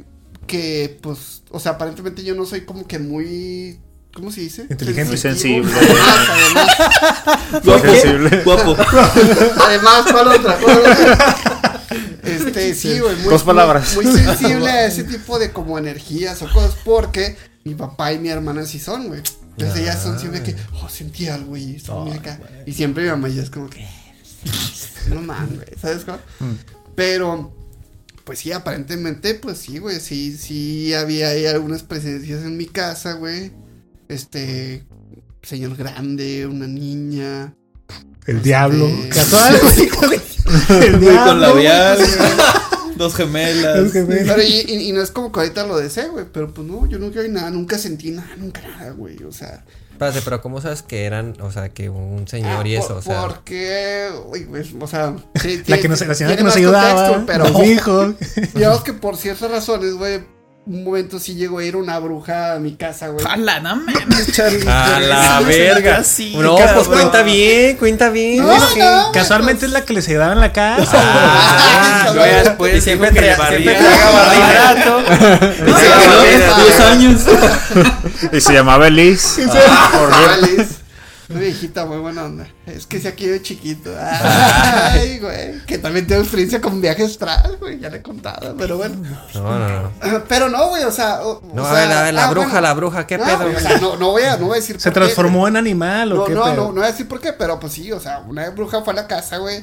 que, 0.46 0.99
pues, 1.01 1.42
o 1.51 1.61
sea, 1.61 1.72
aparentemente 1.72 2.24
yo 2.24 2.34
no 2.34 2.44
soy 2.46 2.62
como 2.62 2.86
que 2.86 2.99
muy, 2.99 3.78
¿cómo 4.12 4.32
se 4.32 4.40
dice? 4.40 4.66
Inteligente. 4.68 5.11
Muy 5.11 5.18
sensible. 5.18 5.70
Además, 7.53 7.80
sensible. 7.82 8.42
Guapo. 8.44 8.76
Además, 9.61 10.07
¿cuál 10.11 10.28
otra? 10.28 10.57
¿Cuál 10.59 10.78
otra? 10.78 11.36
Este, 12.22 12.74
sí, 12.74 12.98
güey. 12.98 13.16
Muy, 13.16 13.30
Dos 13.30 13.42
palabras. 13.42 13.94
Muy, 13.94 14.06
muy 14.06 14.20
sensible 14.20 14.68
a 14.68 14.86
ese 14.86 15.04
tipo 15.04 15.38
de 15.38 15.52
como 15.52 15.78
energías 15.78 16.42
o 16.42 16.52
cosas 16.52 16.76
porque 16.84 17.36
mi 17.64 17.74
papá 17.74 18.12
y 18.12 18.18
mi 18.18 18.28
hermana 18.28 18.64
sí 18.64 18.78
son, 18.78 19.08
güey. 19.08 19.22
Entonces 19.58 19.82
ellas 19.82 20.02
son 20.02 20.18
siempre 20.18 20.42
que, 20.42 20.54
oh, 20.80 20.88
sentí 20.88 21.26
algo 21.26 21.56
y 21.56 21.76
estoy 21.76 22.08
muy 22.08 22.18
acá. 22.18 22.38
Y 22.64 22.72
siempre 22.72 23.02
mi 23.02 23.10
mamá 23.10 23.28
ya 23.28 23.42
es 23.42 23.50
como 23.50 23.68
que, 23.68 23.84
no 25.08 25.20
mames, 25.20 25.56
güey, 25.56 25.68
¿sabes 25.80 26.04
cómo? 26.04 26.18
Pero, 26.94 27.52
pues 28.24 28.38
sí, 28.38 28.52
aparentemente, 28.52 29.34
pues 29.34 29.58
sí, 29.58 29.78
güey, 29.78 29.98
sí, 29.98 30.36
sí 30.36 30.94
había 30.94 31.30
ahí 31.30 31.46
algunas 31.46 31.82
presencias 31.82 32.44
en 32.44 32.56
mi 32.56 32.66
casa, 32.66 33.14
güey. 33.14 33.50
Este, 34.08 34.84
señor 35.42 35.76
grande, 35.76 36.46
una 36.46 36.68
niña. 36.68 37.52
El 38.26 38.42
diablo. 38.42 38.86
este, 38.86 39.08
Casual. 39.08 39.60
El 40.68 40.99
Güey, 40.99 41.16
con 41.16 41.40
labial. 41.40 41.99
Dos 42.96 43.14
gemelas. 43.14 43.92
Y, 43.94 44.64
y- 44.72 44.88
y 44.88 44.92
no 44.92 45.01
es 45.03 45.11
como 45.11 45.30
que 45.30 45.40
ahorita 45.40 45.66
lo 45.66 45.76
deseo, 45.78 46.12
güey. 46.12 46.24
Pero 46.32 46.53
pues 46.53 46.66
no, 46.66 46.86
yo 46.86 46.99
nunca 46.99 47.20
vi 47.20 47.28
nada, 47.28 47.51
nunca 47.51 47.78
sentí 47.78 48.11
nada, 48.11 48.30
nunca 48.36 48.61
nada, 48.62 48.90
güey. 48.90 49.22
O 49.22 49.32
sea. 49.32 49.64
Espérate, 49.92 50.20
pero 50.22 50.40
¿cómo 50.40 50.61
sabes 50.61 50.82
que 50.82 51.05
eran, 51.05 51.34
o 51.40 51.51
sea, 51.51 51.68
que 51.70 51.88
un 51.90 52.26
señor 52.28 52.66
y 52.68 52.76
ah, 52.76 52.78
eso? 52.80 52.88
por- 52.88 52.99
O 52.99 53.03
sea, 53.03 53.20
Porque, 53.22 54.09
uy, 54.26 54.44
pues, 54.49 54.68
o 54.80 54.86
sea. 54.86 55.14
sí, 55.40 55.62
La, 55.66 55.78
que 55.78 55.88
nos, 55.88 56.01
la 56.07 56.14
señora 56.14 56.36
que 56.36 56.44
nos 56.44 56.55
ayudaba. 56.57 57.09
contexto, 57.24 57.26
pero 57.26 58.14
digamos 58.55 58.82
que 58.82 58.92
por 58.92 59.16
ciertas 59.16 59.51
razones, 59.51 59.94
güey. 59.94 60.20
Un 60.68 60.84
momento 60.84 61.18
sí 61.18 61.34
llegó 61.34 61.60
a 61.60 61.64
ir 61.64 61.76
una 61.76 61.98
bruja 61.98 62.52
a 62.52 62.58
mi 62.58 62.74
casa, 62.74 63.08
güey. 63.08 63.24
¡Hala, 63.26 63.60
no 63.60 63.76
mames, 63.76 64.32
Charlie! 64.32 64.68
A 64.68 65.00
la 65.00 65.40
verga. 65.40 66.04
sí, 66.04 66.34
no, 66.36 66.56
cabrón. 66.56 66.74
pues 66.74 66.88
cuenta 66.88 67.22
bien, 67.22 67.76
cuenta 67.78 68.10
bien. 68.10 68.46
No, 68.46 68.52
que- 68.74 68.78
no, 68.80 69.10
Casualmente 69.12 69.64
es 69.64 69.72
la 69.72 69.86
que 69.86 69.94
les 69.94 70.06
ayudaba 70.08 70.34
en 70.34 70.40
la 70.40 70.52
casa. 70.52 70.92
Ah, 70.94 72.10
yo 72.14 72.16
ya 72.20 72.42
después 72.44 72.76
Y 72.76 72.80
siempre 72.82 73.10
traía- 73.12 73.36
barato. 73.38 75.00
No, 75.58 75.72
no, 75.72 75.78
diez- 76.22 76.78
no, 76.78 76.78
no. 76.78 76.86
años. 76.90 77.22
Y 78.32 78.40
se 78.42 78.52
llamaba 78.52 78.88
Elise. 78.88 79.46
Por 79.48 80.12
Alice. 80.12 80.66
Una 81.31 81.41
viejita 81.41 81.85
muy 81.85 81.99
buena 81.99 82.24
onda. 82.24 82.49
Es 82.64 82.87
que 82.87 82.99
si 83.01 83.07
aquí 83.07 83.26
de 83.26 83.43
chiquito. 83.43 83.91
Ay, 84.01 85.18
güey. 85.18 85.61
Que 85.66 85.76
también 85.76 86.07
tengo 86.07 86.22
experiencia 86.22 86.59
con 86.61 86.81
viajes 86.81 87.11
astral, 87.11 87.59
güey. 87.61 87.79
Ya 87.79 87.91
le 87.91 87.99
he 87.99 88.03
contado, 88.03 88.57
pero 88.57 88.79
bueno. 88.79 88.97
No, 89.35 89.59
no, 89.59 89.83
no. 89.83 90.24
Pero 90.29 90.49
no, 90.49 90.68
güey, 90.70 90.85
o 90.85 90.91
sea. 90.91 91.20
o- 91.22 91.43
No, 91.53 91.62
o 91.62 91.66
a 91.66 91.70
sea, 91.74 91.87
ver, 91.87 91.97
a 91.99 92.03
ver, 92.05 92.14
la 92.14 92.24
ah, 92.26 92.31
bruja, 92.31 92.47
bueno. 92.49 92.61
la 92.62 92.74
bruja, 92.74 93.07
¿qué 93.07 93.18
No, 93.18 93.24
pedo? 93.24 93.39
güey, 93.43 93.55
o 93.57 93.61
sea, 93.61 93.79
no, 93.79 93.97
no 93.97 94.11
voy 94.12 94.22
a, 94.22 94.37
no 94.39 94.47
voy 94.47 94.53
a 94.53 94.61
decir 94.61 94.81
¿Se 94.81 94.91
por 94.91 94.95
qué, 94.95 95.01
transformó 95.01 95.47
en 95.49 95.57
animal 95.59 96.12
o 96.12 96.16
No, 96.16 96.24
qué 96.24 96.33
no, 96.35 96.45
pedo? 96.45 96.55
no, 96.57 96.62
no 96.68 96.72
voy 96.74 96.85
a 96.85 96.93
decir 96.93 97.07
por 97.09 97.20
qué, 97.20 97.33
pero 97.35 97.61
pues 97.61 97.74
sí, 97.74 97.93
o 97.93 98.01
sea, 98.01 98.20
una 98.20 98.49
bruja 98.51 98.83
fue 98.83 98.95
a 98.95 98.97
la 98.97 99.07
casa, 99.07 99.37
güey. 99.37 99.62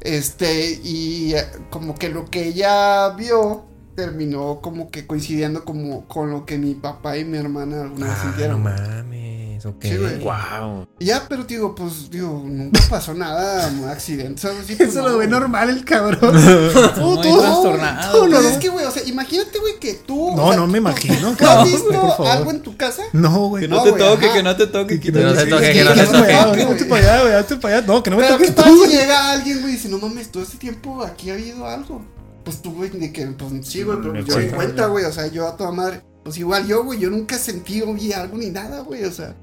Este, 0.00 0.80
y 0.84 1.34
eh, 1.34 1.46
como 1.70 1.94
que 1.96 2.08
lo 2.10 2.26
que 2.26 2.46
ella 2.48 3.08
vio 3.10 3.64
terminó 3.94 4.60
como 4.62 4.90
que 4.90 5.06
coincidiendo 5.06 5.64
como 5.64 6.06
con 6.08 6.30
lo 6.30 6.44
que 6.46 6.58
mi 6.58 6.74
papá 6.74 7.16
y 7.18 7.24
mi 7.24 7.38
hermana 7.38 7.82
alguna 7.82 8.06
vez 8.06 8.14
Ah, 8.16 8.22
no 8.24 8.30
sintieron. 8.30 8.62
mames, 8.62 9.66
ok. 9.66 9.76
Sí, 9.82 9.96
güey. 9.96 10.18
Wow. 10.20 10.86
Ya, 11.00 11.26
pero 11.28 11.44
digo, 11.44 11.74
pues, 11.74 12.10
digo, 12.10 12.42
nunca 12.46 12.80
pasó 12.88 13.14
nada, 13.14 13.68
un 13.68 13.88
accidente. 13.88 14.40
¿sabes? 14.40 14.66
Sí, 14.66 14.74
pues, 14.76 14.90
Eso 14.90 15.00
no, 15.02 15.08
lo 15.08 15.18
ve 15.18 15.26
güey. 15.26 15.28
normal 15.28 15.70
el 15.70 15.84
cabrón. 15.84 16.34
Muy 17.00 17.20
tú, 17.22 17.38
trastornado, 17.40 18.26
no, 18.28 18.38
es 18.40 18.56
que, 18.58 18.68
güey, 18.68 18.84
o 18.86 18.90
sea, 18.90 19.02
imagínate, 19.04 19.58
güey, 19.58 19.78
que 19.78 19.94
tú. 19.94 20.32
No, 20.36 20.46
o 20.46 20.48
sea, 20.48 20.56
no 20.60 20.66
me 20.66 20.72
tú- 20.74 20.78
imagino, 20.78 21.34
¿Tú 21.36 21.46
has 21.46 21.64
visto 21.64 21.88
por 21.90 22.10
favor. 22.10 22.26
algo 22.28 22.50
en 22.50 22.62
tu 22.62 22.76
casa? 22.76 23.02
No, 23.12 23.48
güey. 23.48 23.62
Que 23.62 23.68
no, 23.68 23.76
No, 23.76 23.82
te 23.84 23.90
güey, 23.90 24.02
toque, 24.02 24.26
ajá. 24.26 24.34
que 24.34 24.42
no 24.42 24.56
te 24.56 24.66
toque. 24.66 25.00
Que 25.00 25.12
que 25.12 25.20
no 25.20 25.32
te 25.34 25.46
toque, 25.46 25.66
que 25.66 25.72
que 25.72 25.84
no 25.84 25.90
no 25.90 25.96
te 25.96 26.04
te 26.04 26.10
toque. 26.10 26.32
Que 26.52 26.62
güey. 26.62 26.72
hazte 26.72 26.84
para 26.86 27.00
allá, 27.02 27.22
güey, 27.22 27.34
hazte 27.34 27.56
para 27.56 27.76
allá. 27.78 27.86
No, 27.86 28.02
que 28.02 28.10
no 28.10 28.16
me 28.16 28.22
Pero 28.22 28.34
toques 28.34 28.48
¿qué 28.50 28.54
tú, 28.56 28.62
tal 28.62 28.72
si 28.72 28.78
güey. 28.78 28.90
llega 28.90 29.30
alguien, 29.32 29.60
güey, 29.60 29.72
y 29.72 29.76
dice, 29.76 29.88
no 29.88 29.98
mames, 29.98 30.30
todo 30.30 30.42
este 30.42 30.56
tiempo 30.58 31.02
aquí 31.04 31.30
ha 31.30 31.34
habido 31.34 31.66
algo? 31.66 32.02
Pues 32.44 32.60
tú, 32.62 32.72
güey, 32.74 32.90
de 32.90 33.12
que, 33.12 33.26
pues 33.26 33.52
sí, 33.66 33.82
güey, 33.82 33.98
pero 34.00 34.12
Me 34.12 34.24
yo 34.24 34.36
me 34.36 34.42
cuenta, 34.42 34.56
cuenta, 34.56 34.86
güey, 34.86 35.04
o 35.04 35.12
sea, 35.12 35.26
yo 35.28 35.46
a 35.48 35.56
toda 35.56 35.70
madre. 35.70 36.02
Pues 36.24 36.36
igual 36.38 36.66
yo, 36.66 36.84
güey, 36.84 36.98
yo 36.98 37.10
nunca 37.10 37.36
sentí 37.38 37.82
oí 37.82 38.12
algo 38.12 38.36
ni 38.36 38.50
nada, 38.50 38.80
güey, 38.80 39.04
o 39.04 39.10
sea, 39.12 39.34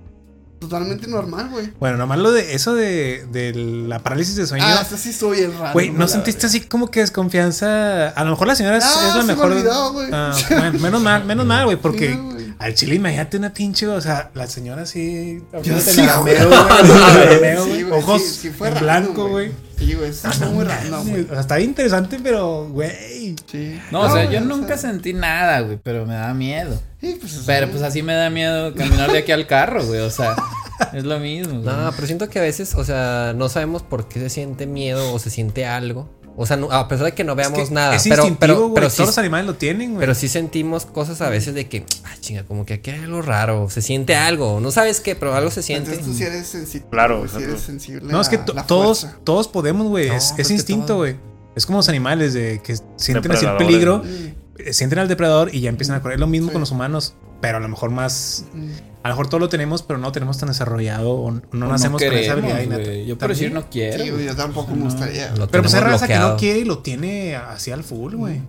totalmente 0.59 1.07
normal, 1.07 1.49
güey. 1.49 1.73
Bueno, 1.79 1.97
nomás 1.97 2.19
lo 2.19 2.31
de 2.31 2.53
eso 2.55 2.73
de, 2.75 3.25
de 3.31 3.53
la 3.53 3.99
parálisis 3.99 4.35
de 4.35 4.45
sueño. 4.47 4.65
Ah, 4.67 4.81
eso 4.85 4.97
sí 4.97 5.13
soy 5.13 5.39
el 5.39 5.57
raro. 5.57 5.73
Güey, 5.73 5.91
¿no 5.91 6.07
sentiste 6.07 6.43
verdad. 6.43 6.57
así 6.57 6.67
como 6.67 6.89
que 6.91 6.99
desconfianza? 7.01 8.09
A 8.09 8.23
lo 8.25 8.31
mejor 8.31 8.47
la 8.47 8.55
señora 8.55 8.77
es, 8.77 8.83
Ah, 8.85 9.07
es 9.09 9.15
la 9.15 9.21
se 9.21 9.27
me 9.27 9.33
mejor. 9.35 9.51
olvidó, 9.51 9.93
güey. 9.93 10.09
Ah, 10.11 10.33
bueno, 10.49 10.79
menos 10.79 11.01
mal, 11.01 11.25
menos 11.25 11.45
mal, 11.45 11.65
güey, 11.65 11.77
porque. 11.81 12.48
Al 12.59 12.73
chile 12.75 12.95
imagínate 12.95 13.37
una 13.37 13.53
pinche, 13.53 13.87
o 13.87 14.01
sea, 14.01 14.31
la 14.33 14.45
señora 14.45 14.81
así. 14.81 15.41
Yo 15.63 15.79
sí, 15.79 16.01
la 16.03 16.17
güey. 16.17 16.35
rameo, 16.35 16.49
güey, 16.49 16.89
la 16.99 17.23
rameo, 17.23 17.63
Sí, 17.65 17.83
güey, 17.83 17.99
Ojos 18.01 18.21
sí, 18.21 18.33
sí 18.41 18.49
fue 18.49 18.67
en 18.67 18.75
random, 18.75 18.85
blanco, 19.13 19.29
güey. 19.29 19.51
Sí, 19.77 19.93
güey, 19.93 20.11
sí 20.13 20.27
fue 20.27 20.47
muy 20.49 20.65
raro, 20.65 21.03
güey. 21.03 21.21
O 21.23 21.29
sea, 21.29 21.39
está 21.39 21.55
bien 21.55 21.69
interesante, 21.69 22.19
pero, 22.21 22.67
güey. 22.67 23.35
Sí. 23.49 23.79
No, 23.91 24.01
o 24.01 24.11
sea, 24.11 24.29
yo 24.29 24.41
nunca 24.41 24.77
sentí 24.77 25.13
nada, 25.13 25.61
güey, 25.61 25.79
pero 25.81 26.05
me 26.05 26.15
da 26.15 26.33
miedo. 26.33 26.81
Sí, 26.99 27.17
pues, 27.19 27.43
Pero 27.45 27.69
pues 27.69 27.81
así 27.81 28.03
me 28.03 28.13
da 28.13 28.29
miedo 28.29 28.75
caminar 28.75 29.09
de 29.09 29.19
aquí 29.19 29.31
al 29.31 29.47
carro, 29.47 29.85
güey, 29.85 30.01
o 30.01 30.11
sea, 30.11 30.35
es 30.93 31.05
lo 31.05 31.17
mismo. 31.17 31.61
güey. 31.61 31.63
No, 31.75 31.91
pero 31.95 32.07
siento 32.07 32.29
que 32.29 32.39
a 32.39 32.41
veces, 32.41 32.75
o 32.75 32.83
sea, 32.83 33.33
no 33.37 33.47
sabemos 33.47 33.83
por 33.83 34.09
qué 34.09 34.19
se 34.19 34.29
siente 34.29 34.67
miedo 34.67 35.13
o 35.13 35.19
se 35.19 35.29
siente 35.29 35.65
algo. 35.65 36.09
O 36.41 36.45
sea, 36.45 36.55
no- 36.55 36.71
a 36.71 36.87
pesar 36.87 37.05
de 37.07 37.11
que 37.11 37.25
no 37.25 37.35
veamos 37.35 37.59
Es 37.59 37.67
que 37.67 37.75
nada. 37.75 37.95
Es 37.95 38.03
pero, 38.03 38.23
instintivo, 38.23 38.39
pero, 38.39 38.59
güey. 38.61 38.73
pero 38.75 38.89
sí, 38.89 38.95
Todos 38.97 39.09
los 39.09 39.17
animales 39.17 39.45
lo 39.45 39.55
tienen, 39.55 39.89
güey. 39.89 39.99
pero 39.99 40.15
sí 40.15 40.29
sentimos 40.29 40.85
cosas 40.85 41.19
a 41.21 41.27
veces 41.29 41.53
de 41.53 41.67
que, 41.67 41.85
ah, 42.05 42.15
chinga, 42.21 42.45
como 42.45 42.65
que 42.65 42.75
aquí 42.75 42.91
hay 42.91 43.01
algo 43.03 43.21
raro. 43.21 43.69
Se 43.69 43.81
siente 43.81 44.15
algo. 44.15 44.59
No 44.61 44.71
sabes 44.71 45.01
qué, 45.01 45.15
pero 45.15 45.35
algo 45.35 45.51
se 45.51 45.61
siente. 45.63 45.89
Entonces 45.91 46.13
tú 46.13 46.17
sí 46.17 46.23
eres 46.23 46.47
sensible. 46.47 46.87
Claro, 46.89 47.27
sí 47.27 47.43
eres 47.43 47.59
sensible. 47.59 48.11
No, 48.11 48.21
es 48.21 48.29
que 48.29 48.37
todos, 48.37 49.01
fuerza. 49.01 49.19
todos 49.25 49.47
podemos, 49.49 49.87
güey. 49.87 50.07
No, 50.07 50.15
es, 50.15 50.49
instinto, 50.49 50.95
güey. 50.95 51.17
Es 51.55 51.65
como 51.65 51.79
los 51.79 51.89
animales 51.89 52.33
de 52.33 52.61
que 52.63 52.77
sienten 52.95 53.31
así 53.33 53.45
el 53.45 53.57
peligro, 53.57 54.01
Mm, 54.03 54.71
sienten 54.71 54.99
al 54.99 55.07
depredador 55.09 55.53
y 55.53 55.59
ya 55.61 55.69
empiezan 55.69 55.97
a 55.97 56.01
correr. 56.01 56.15
Es 56.15 56.19
lo 56.21 56.27
mismo 56.27 56.47
Sí. 56.47 56.53
con 56.53 56.61
los 56.61 56.71
humanos, 56.71 57.15
pero 57.41 57.57
a 57.57 57.59
lo 57.59 57.67
mejor 57.67 57.89
más. 57.91 58.45
mm. 58.53 58.69
A 59.01 59.07
lo 59.09 59.13
mejor 59.15 59.27
todo 59.29 59.39
lo 59.39 59.47
tenemos, 59.49 59.81
pero 59.83 59.97
no 59.97 60.07
lo 60.07 60.11
tenemos 60.11 60.37
tan 60.37 60.49
desarrollado 60.49 61.11
o 61.11 61.31
no 61.31 61.41
O 61.67 61.69
nacemos 61.71 62.01
con 62.03 62.11
esa 62.13 62.35
queremos, 62.35 62.51
habilidad 62.51 62.61
innata. 62.63 62.83
güey. 62.83 63.05
Yo 63.05 63.17
por 63.17 63.29
decir 63.29 63.51
no 63.53 63.69
quiero. 63.69 64.03
Sí, 64.03 64.25
yo 64.25 64.35
tampoco 64.35 64.75
me 64.75 64.83
gustaría. 64.83 65.33
Lo 65.35 65.47
Pero 65.47 65.63
pues 65.63 65.73
hay 65.73 65.81
raza 65.81 66.07
que 66.07 66.19
no 66.19 66.35
quiere 66.35 66.59
y 66.59 66.65
lo 66.65 66.79
tiene 66.79 67.35
así 67.35 67.71
al 67.71 67.83
full, 67.83 68.15
güey. 68.15 68.41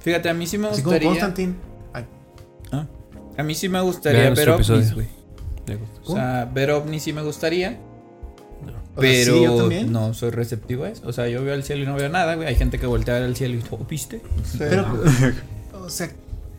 Fíjate, 0.00 0.28
a 0.28 0.34
mí 0.34 0.46
sí 0.46 0.58
me 0.58 0.68
Así 0.68 0.82
como 0.82 0.92
gustaría. 0.96 1.08
Constantine. 1.08 1.54
Ay, 1.94 2.04
Ah, 2.72 2.86
A 3.38 3.42
mí 3.42 3.54
sí 3.54 3.68
me 3.70 3.80
gustaría 3.80 4.20
Vean 4.22 4.34
ver 4.34 4.50
ovnis, 4.50 4.94
güey. 4.94 5.06
O 6.04 6.14
sea, 6.14 6.44
ver 6.52 6.70
ovnis 6.70 7.02
sí 7.02 7.12
me 7.14 7.22
gustaría. 7.22 7.78
o 8.62 8.66
sea, 8.70 8.80
Pero 9.00 9.34
sí, 9.36 9.44
yo 9.44 9.56
también. 9.56 9.90
no 9.92 10.12
soy 10.14 10.30
receptivo 10.30 10.84
a 10.84 10.90
eso. 10.90 11.06
O 11.08 11.12
sea, 11.12 11.28
yo 11.28 11.42
veo 11.44 11.54
al 11.54 11.62
cielo 11.64 11.84
y 11.84 11.86
no 11.86 11.94
veo 11.94 12.08
nada, 12.10 12.34
güey. 12.34 12.46
Hay 12.48 12.56
gente 12.56 12.78
que 12.78 12.86
voltea 12.86 13.14
a 13.16 13.18
ver 13.20 13.26
al 13.28 13.36
cielo 13.36 13.54
y 13.56 13.62
oh, 13.70 13.78
¿viste? 13.88 14.20
Sí. 14.44 14.56
Pero, 14.58 14.86
o 15.74 15.88
sea, 15.90 16.10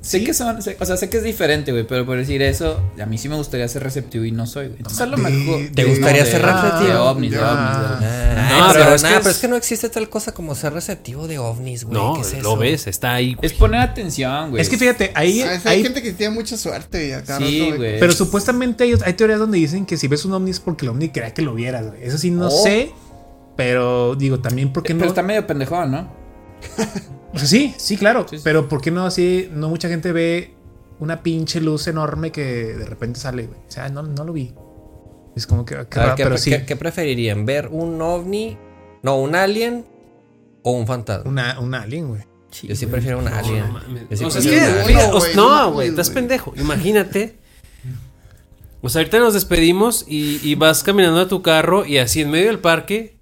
Sé 0.01 0.19
Sí. 0.19 0.23
que 0.23 0.33
son, 0.33 0.61
sé- 0.61 0.77
o 0.79 0.85
sea, 0.85 0.95
sé 0.95 1.09
que 1.09 1.17
es 1.17 1.23
diferente, 1.23 1.73
güey, 1.73 1.85
pero 1.85 2.05
por 2.05 2.17
decir 2.17 2.41
eso, 2.41 2.79
a 3.01 3.05
mí 3.05 3.17
sí 3.17 3.27
me 3.27 3.35
gustaría 3.35 3.67
ser 3.67 3.83
receptivo 3.83 4.23
y 4.23 4.31
no 4.31 4.47
soy, 4.47 4.67
güey. 4.67 4.77
Entonces 4.77 5.01
a 5.01 5.05
lo 5.07 5.17
mejor. 5.17 5.59
¿Te 5.75 5.83
gustaría 5.83 6.25
ser 6.25 6.41
receptivo? 6.41 6.87
de 6.89 6.95
ovnis, 6.95 7.31
de 7.31 7.37
ovnis. 7.39 7.49
Ah, 7.51 8.47
No, 8.59 8.67
pero, 8.71 8.85
pero 8.85 8.95
es 8.95 9.03
nada, 9.03 9.15
que 9.15 9.19
pero 9.19 9.29
es- 9.31 9.35
es 9.35 9.41
que 9.41 9.47
no 9.49 9.55
existe 9.57 9.89
tal 9.89 10.07
cosa 10.09 10.33
como 10.33 10.55
ser 10.55 10.71
receptivo 10.71 11.27
de 11.27 11.37
ovnis, 11.39 11.83
güey. 11.83 11.93
No, 11.95 12.13
¿Qué 12.15 12.21
es 12.21 12.41
lo 12.41 12.55
ves, 12.55 12.87
está 12.87 13.13
ahí. 13.13 13.33
güey. 13.35 13.45
Es 13.45 13.51
poner 13.53 13.81
atención, 13.81 14.51
güey. 14.51 14.61
es 14.61 14.69
que 14.69 14.77
fíjate, 14.77 15.11
ahí, 15.15 15.41
A 15.41 15.47
veces 15.49 15.65
ahí 15.65 15.77
hay 15.77 15.83
gente 15.83 16.01
que 16.01 16.13
tiene 16.13 16.33
mucha 16.33 16.55
suerte 16.55 17.07
y 17.09 17.11
acá 17.11 17.37
Sí, 17.37 17.71
güey. 17.75 17.99
Pero 17.99 18.13
supuestamente 18.13 18.85
hay, 18.85 18.93
hay 19.05 19.13
teorías 19.13 19.39
donde 19.39 19.57
dicen 19.57 19.85
que 19.85 19.97
si 19.97 20.07
ves 20.07 20.23
un 20.23 20.31
ovni 20.33 20.51
es 20.51 20.61
porque 20.61 20.85
el 20.85 20.91
ovni 20.91 21.09
quería 21.09 21.33
que 21.33 21.41
lo 21.41 21.53
vieras, 21.53 21.87
güey. 21.87 22.03
Eso 22.05 22.17
sí 22.17 22.31
no 22.31 22.47
Oh. 22.47 22.63
sé. 22.63 22.93
Pero 23.57 24.15
digo, 24.15 24.39
también 24.39 24.71
porque 24.71 24.93
Pero 24.93 25.05
no. 25.07 25.09
está 25.11 25.21
medio 25.23 25.45
pendejón, 25.45 25.91
¿no? 25.91 26.09
O 27.33 27.37
sea, 27.37 27.47
sí, 27.47 27.73
sí, 27.77 27.97
claro. 27.97 28.25
Sí, 28.29 28.37
sí. 28.37 28.41
Pero 28.43 28.67
¿por 28.67 28.81
qué 28.81 28.91
no 28.91 29.05
así? 29.05 29.49
No 29.53 29.69
mucha 29.69 29.87
gente 29.89 30.11
ve 30.11 30.53
una 30.99 31.21
pinche 31.23 31.61
luz 31.61 31.87
enorme 31.87 32.31
que 32.31 32.43
de 32.43 32.85
repente 32.85 33.19
sale, 33.19 33.47
güey. 33.47 33.59
O 33.59 33.71
sea, 33.71 33.89
no, 33.89 34.03
no 34.03 34.23
lo 34.23 34.33
vi. 34.33 34.53
Es 35.35 35.45
como 35.47 35.63
que. 35.65 35.75
qué 35.75 35.79
A 35.79 35.83
ver, 35.83 35.89
raro, 36.07 36.15
¿qué, 36.15 36.23
pero 36.23 36.35
pre- 36.35 36.41
sí. 36.43 36.49
qué- 36.51 36.65
qué 36.65 36.75
preferirían? 36.75 37.45
¿Ver 37.45 37.67
un 37.67 38.01
ovni? 38.01 38.57
No, 39.03 39.17
un 39.19 39.35
alien 39.35 39.85
o 40.63 40.71
un 40.71 40.87
fantasma. 40.87 41.29
Una, 41.29 41.59
un 41.59 41.73
alien, 41.75 42.07
güey. 42.09 42.21
Yo 42.63 42.75
sí 42.75 42.87
prefiero 42.87 43.19
un 43.19 43.27
alien. 43.27 43.63
No, 45.35 45.67
que- 45.67 45.71
güey, 45.73 45.87
estás 45.89 46.09
pendejo. 46.09 46.53
Imagínate. 46.57 47.37
O 48.81 48.89
sea, 48.89 49.01
ahorita 49.01 49.19
nos 49.19 49.33
despedimos 49.33 50.05
y, 50.07 50.39
y 50.41 50.55
vas 50.55 50.83
caminando 50.83 51.19
a 51.19 51.27
tu 51.27 51.41
carro 51.41 51.85
y 51.85 51.97
así 51.97 52.21
en 52.21 52.31
medio 52.31 52.47
del 52.47 52.59
parque, 52.59 53.18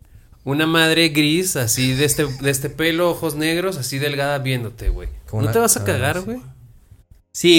una 0.47 0.65
madre 0.65 1.09
gris, 1.09 1.55
así 1.57 1.91
de 1.93 2.05
este, 2.05 2.25
de 2.25 2.49
este 2.49 2.69
pelo, 2.69 3.09
ojos 3.11 3.35
negros, 3.35 3.77
así 3.77 3.99
delgada 3.99 4.37
viéndote, 4.39 4.87
güey. 4.89 5.09
¿No 5.33 5.39
una- 5.39 5.51
te 5.51 5.59
vas 5.59 5.75
a 5.75 5.83
cagar, 5.83 6.21
güey? 6.21 6.37
Sí, 6.37 6.43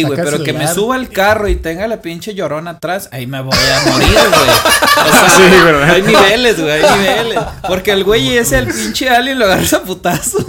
güey, 0.03 0.17
Saca 0.17 0.31
pero 0.31 0.43
que 0.43 0.53
me 0.53 0.67
suba 0.67 0.97
al 0.97 1.09
carro 1.09 1.47
y 1.47 1.55
tenga 1.55 1.87
la 1.87 2.03
pinche 2.03 2.35
llorona 2.35 2.73
atrás, 2.73 3.09
ahí 3.13 3.29
me 3.29 3.41
voy 3.41 3.57
a 3.57 3.91
morir, 3.93 4.09
güey. 4.11 4.51
O 4.99 5.11
sea, 5.13 5.31
Sí, 5.31 5.43
¿verdad? 5.65 5.91
hay 5.91 6.03
niveles, 6.15 6.61
güey, 6.61 6.73
hay 6.73 6.99
niveles. 6.99 7.39
Porque 7.69 7.93
el 7.93 8.03
güey 8.03 8.37
ese, 8.37 8.59
el 8.59 8.67
pinche 8.67 9.09
alien, 9.09 9.39
lo 9.39 9.45
agarras 9.45 9.73
a 9.75 9.83
putazo. 9.85 10.45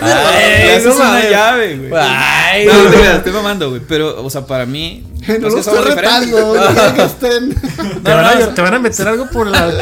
Ay, 0.00 0.68
eso 0.70 0.88
no 0.88 0.94
es 0.94 1.00
una 1.00 1.28
llave, 1.28 1.76
güey. 1.76 1.92
Ay, 1.94 2.66
No, 2.66 2.72
no 2.84 2.90
te 2.90 2.96
creas, 2.96 3.16
estoy 3.18 3.32
mamando, 3.32 3.68
güey. 3.68 3.82
Pero, 3.86 4.24
o 4.24 4.30
sea, 4.30 4.46
para 4.46 4.64
mí. 4.64 5.06
No 5.38 5.50
lo 5.50 5.58
estoy 5.58 5.84
retando, 5.84 6.54
no 6.54 6.66
quiero 6.74 6.94
que 6.94 7.04
estén. 7.04 7.54
Te, 8.02 8.12
van 8.12 8.24
a, 8.24 8.54
te 8.54 8.60
van 8.62 8.74
a 8.74 8.78
meter 8.78 9.06
algo 9.06 9.28
por 9.30 9.46
la. 9.46 9.72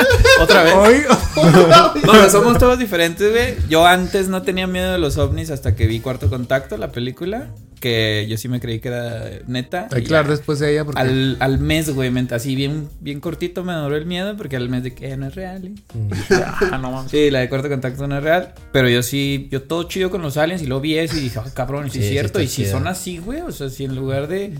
Otra 0.40 0.64
vez. 0.64 0.74
Hoy. 0.74 1.02
No, 1.36 1.94
pero 1.94 2.28
somos 2.30 2.58
todos 2.58 2.78
diferentes, 2.78 3.30
güey. 3.30 3.56
Yo 3.68 3.86
antes 3.86 4.28
no 4.28 4.42
tenía 4.42 4.66
miedo 4.66 4.92
de 4.92 4.98
los 4.98 5.16
ovnis 5.16 5.50
hasta 5.50 5.74
que 5.76 5.86
vi 5.86 6.00
Cuarto 6.00 6.28
Contacto, 6.28 6.76
la 6.76 6.88
película. 6.88 7.46
Que 7.80 8.26
yo 8.28 8.36
sí 8.36 8.48
me 8.48 8.60
creí 8.60 8.78
que 8.78 8.88
era 8.88 9.24
neta. 9.46 9.88
Hay 9.90 10.02
y 10.02 10.04
que 10.04 10.08
hablar 10.14 10.26
ya. 10.26 10.30
después 10.36 10.58
de 10.58 10.70
ella 10.72 10.84
porque. 10.84 11.00
Al, 11.00 11.36
al 11.40 11.58
mes, 11.58 11.90
güey, 11.94 12.12
así 12.30 12.54
bien, 12.54 12.88
bien 13.00 13.20
cortito 13.20 13.64
me 13.64 13.72
duró 13.72 13.96
el 13.96 14.06
miedo 14.06 14.36
porque 14.36 14.56
al 14.56 14.68
mes 14.68 14.82
de 14.84 14.94
que 14.94 15.10
eh, 15.12 15.16
no 15.16 15.26
es 15.26 15.34
real. 15.34 15.64
¿eh? 15.66 15.74
Ah, 16.72 16.78
no 16.80 16.90
mames. 16.92 17.10
Sí, 17.10 17.30
la 17.30 17.40
de 17.40 17.48
Cuarto 17.48 17.68
Contacto 17.68 18.06
no 18.06 18.18
es 18.18 18.22
real. 18.22 18.52
Pero 18.72 18.88
yo 18.88 19.02
sí, 19.02 19.48
yo 19.50 19.62
todo 19.62 19.84
chido 19.84 20.10
con 20.10 20.22
los 20.22 20.36
aliens 20.36 20.62
y 20.62 20.66
lo 20.66 20.80
vi 20.80 20.98
eso 20.98 21.16
y 21.16 21.20
dije, 21.20 21.40
"Ay, 21.44 21.50
cabrón, 21.54 21.90
si 21.90 21.94
Sí, 21.94 21.98
es 22.00 22.04
sí 22.04 22.10
cierto. 22.12 22.40
y 22.42 22.46
si 22.48 22.62
chido. 22.64 22.72
son 22.72 22.86
así, 22.86 23.18
güey, 23.18 23.40
o 23.40 23.50
sea, 23.50 23.70
si 23.70 23.84
en 23.84 23.96
lugar 23.96 24.28
de 24.28 24.52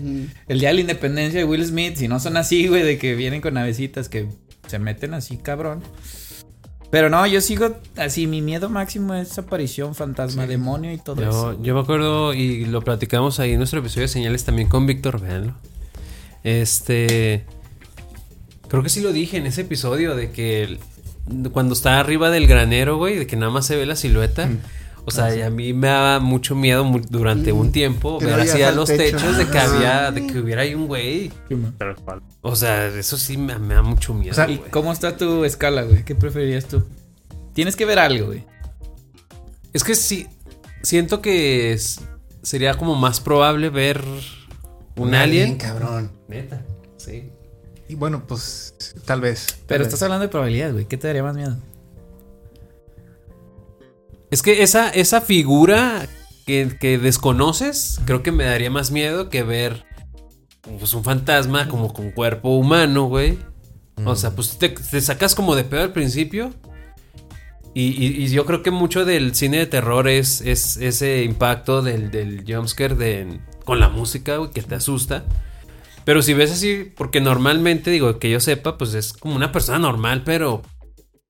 el 0.47 0.59
día 0.59 0.69
de 0.69 0.75
la 0.75 0.81
independencia 0.81 1.39
de 1.39 1.45
Will 1.45 1.65
Smith, 1.65 1.95
si 1.97 2.07
no 2.07 2.19
son 2.19 2.37
así, 2.37 2.67
güey, 2.67 2.81
de 2.83 2.97
que 2.97 3.15
vienen 3.15 3.39
con 3.41 3.53
navecitas 3.53 4.09
que 4.09 4.27
se 4.67 4.79
meten 4.79 5.13
así, 5.13 5.37
cabrón. 5.37 5.81
Pero 6.91 7.09
no, 7.09 7.25
yo 7.25 7.39
sigo 7.39 7.77
así, 7.95 8.27
mi 8.27 8.41
miedo 8.41 8.69
máximo 8.69 9.13
es 9.15 9.37
aparición, 9.39 9.95
fantasma, 9.95 10.45
demonio 10.45 10.91
y 10.91 10.97
todo 10.97 11.21
eso. 11.21 11.53
Yo, 11.53 11.63
yo 11.63 11.73
me 11.73 11.79
acuerdo 11.79 12.33
y 12.33 12.65
lo 12.65 12.81
platicamos 12.81 13.39
ahí 13.39 13.53
en 13.53 13.59
nuestro 13.59 13.79
episodio 13.79 14.03
de 14.03 14.07
señales 14.09 14.43
también 14.43 14.67
con 14.67 14.85
Víctor, 14.85 15.21
véanlo. 15.21 15.55
Este. 16.43 17.45
Creo 18.67 18.83
que 18.83 18.89
sí 18.89 18.99
lo 19.01 19.13
dije 19.13 19.37
en 19.37 19.45
ese 19.45 19.61
episodio 19.61 20.15
de 20.15 20.31
que 20.31 20.79
cuando 21.53 21.73
está 21.73 21.99
arriba 21.99 22.29
del 22.29 22.45
granero, 22.45 22.97
güey, 22.97 23.17
de 23.17 23.27
que 23.27 23.37
nada 23.37 23.51
más 23.51 23.65
se 23.65 23.77
ve 23.77 23.85
la 23.85 23.95
silueta. 23.95 24.49
O 25.03 25.09
sea, 25.11 25.35
y 25.35 25.41
a 25.41 25.49
mí 25.49 25.73
me 25.73 25.87
daba 25.87 26.19
mucho 26.19 26.55
miedo 26.55 26.83
mu- 26.83 27.01
durante 27.09 27.51
un 27.51 27.71
tiempo 27.71 28.19
Que 28.19 28.27
ver 28.27 28.41
así 28.41 28.61
a 28.61 28.71
los 28.71 28.87
techo. 28.87 29.17
techos 29.17 29.35
de 29.37 29.47
que 29.47 29.57
Ajá. 29.57 29.75
había, 29.75 30.11
de 30.11 30.27
que 30.27 30.39
hubiera 30.39 30.61
ahí 30.61 30.75
un 30.75 30.87
güey. 30.87 31.31
O 32.41 32.55
sea, 32.55 32.85
eso 32.87 33.17
sí 33.17 33.35
me, 33.37 33.57
me 33.57 33.73
da 33.73 33.81
mucho 33.81 34.13
miedo. 34.13 34.31
O 34.31 34.35
sea, 34.35 34.47
¿Y 34.49 34.57
güey. 34.57 34.69
cómo 34.69 34.91
está 34.93 35.17
tu 35.17 35.43
escala, 35.43 35.83
güey? 35.83 36.05
¿Qué 36.05 36.13
preferirías 36.15 36.65
tú? 36.65 36.83
Tienes 37.53 37.75
que 37.75 37.85
ver 37.85 37.97
algo, 37.99 38.27
güey. 38.27 38.45
Es 39.73 39.83
que 39.83 39.95
sí, 39.95 40.27
siento 40.83 41.21
que 41.21 41.73
es- 41.73 41.99
sería 42.43 42.75
como 42.75 42.95
más 42.95 43.19
probable 43.21 43.69
ver 43.69 44.01
un, 44.97 45.15
alien. 45.15 45.57
cabrón. 45.57 46.11
Neta, 46.27 46.61
sí. 46.97 47.29
Y 47.89 47.95
bueno, 47.95 48.23
pues 48.27 48.75
tal 49.05 49.19
vez. 49.19 49.47
tal 49.47 49.57
Pero 49.67 49.79
vez. 49.79 49.87
estás 49.87 50.03
hablando 50.03 50.23
de 50.23 50.29
probabilidades, 50.29 50.73
güey. 50.73 50.85
¿Qué 50.85 50.97
te 50.97 51.07
daría 51.07 51.23
más 51.23 51.35
miedo? 51.35 51.57
Es 54.31 54.41
que 54.41 54.63
esa, 54.63 54.89
esa 54.89 55.21
figura 55.21 56.07
que, 56.47 56.75
que 56.79 56.97
desconoces, 56.97 57.99
creo 58.05 58.23
que 58.23 58.31
me 58.31 58.45
daría 58.45 58.71
más 58.71 58.89
miedo 58.91 59.29
que 59.29 59.43
ver 59.43 59.85
pues, 60.61 60.93
un 60.93 61.03
fantasma 61.03 61.67
como 61.67 61.93
con 61.93 62.11
cuerpo 62.11 62.49
humano, 62.57 63.05
güey. 63.05 63.37
O 64.05 64.15
sea, 64.15 64.31
pues 64.31 64.57
te, 64.57 64.69
te 64.69 65.01
sacas 65.01 65.35
como 65.35 65.55
de 65.55 65.63
pedo 65.63 65.81
al 65.81 65.91
principio. 65.93 66.51
Y, 67.73 67.89
y- 68.05 68.23
y 68.23 68.27
yo 68.29 68.45
creo 68.45 68.63
que 68.63 68.71
mucho 68.71 69.05
del 69.05 69.35
cine 69.35 69.57
de 69.59 69.65
terror 69.67 70.07
es, 70.07 70.41
es 70.41 70.75
ese 70.77 71.23
impacto 71.23 71.81
del, 71.81 72.09
del 72.11 72.43
jumpscare 72.47 72.95
de, 72.95 73.39
con 73.63 73.79
la 73.79 73.89
música, 73.89 74.37
güey, 74.37 74.51
que 74.51 74.61
te 74.61 74.75
asusta. 74.75 75.23
Pero 76.03 76.21
si 76.21 76.33
ves 76.33 76.51
así, 76.51 76.91
porque 76.97 77.21
normalmente, 77.21 77.91
digo, 77.91 78.17
que 78.17 78.29
yo 78.31 78.39
sepa, 78.39 78.77
pues 78.77 78.93
es 78.95 79.13
como 79.13 79.35
una 79.35 79.51
persona 79.51 79.77
normal, 79.77 80.23
pero 80.25 80.63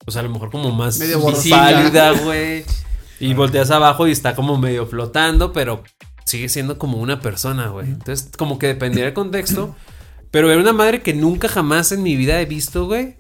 pues 0.05 0.17
a 0.17 0.23
lo 0.23 0.29
mejor 0.29 0.49
como 0.49 0.71
más 0.71 0.97
Medio 0.97 1.19
pálida, 1.51 2.11
güey. 2.23 2.63
Y 3.21 3.33
volteas 3.33 3.71
abajo 3.71 4.07
y 4.07 4.11
está 4.11 4.35
como 4.35 4.57
medio 4.57 4.85
flotando, 4.87 5.53
pero 5.53 5.83
sigue 6.25 6.49
siendo 6.49 6.77
como 6.77 6.97
una 6.97 7.19
persona, 7.19 7.67
güey. 7.67 7.87
Entonces, 7.87 8.29
como 8.37 8.57
que 8.59 8.67
dependiera 8.67 9.05
del 9.05 9.13
contexto. 9.13 9.75
Pero 10.31 10.49
era 10.51 10.61
una 10.61 10.73
madre 10.73 11.01
que 11.01 11.13
nunca 11.13 11.47
jamás 11.49 11.91
en 11.91 12.03
mi 12.03 12.15
vida 12.15 12.39
he 12.39 12.45
visto, 12.45 12.85
güey. 12.85 13.17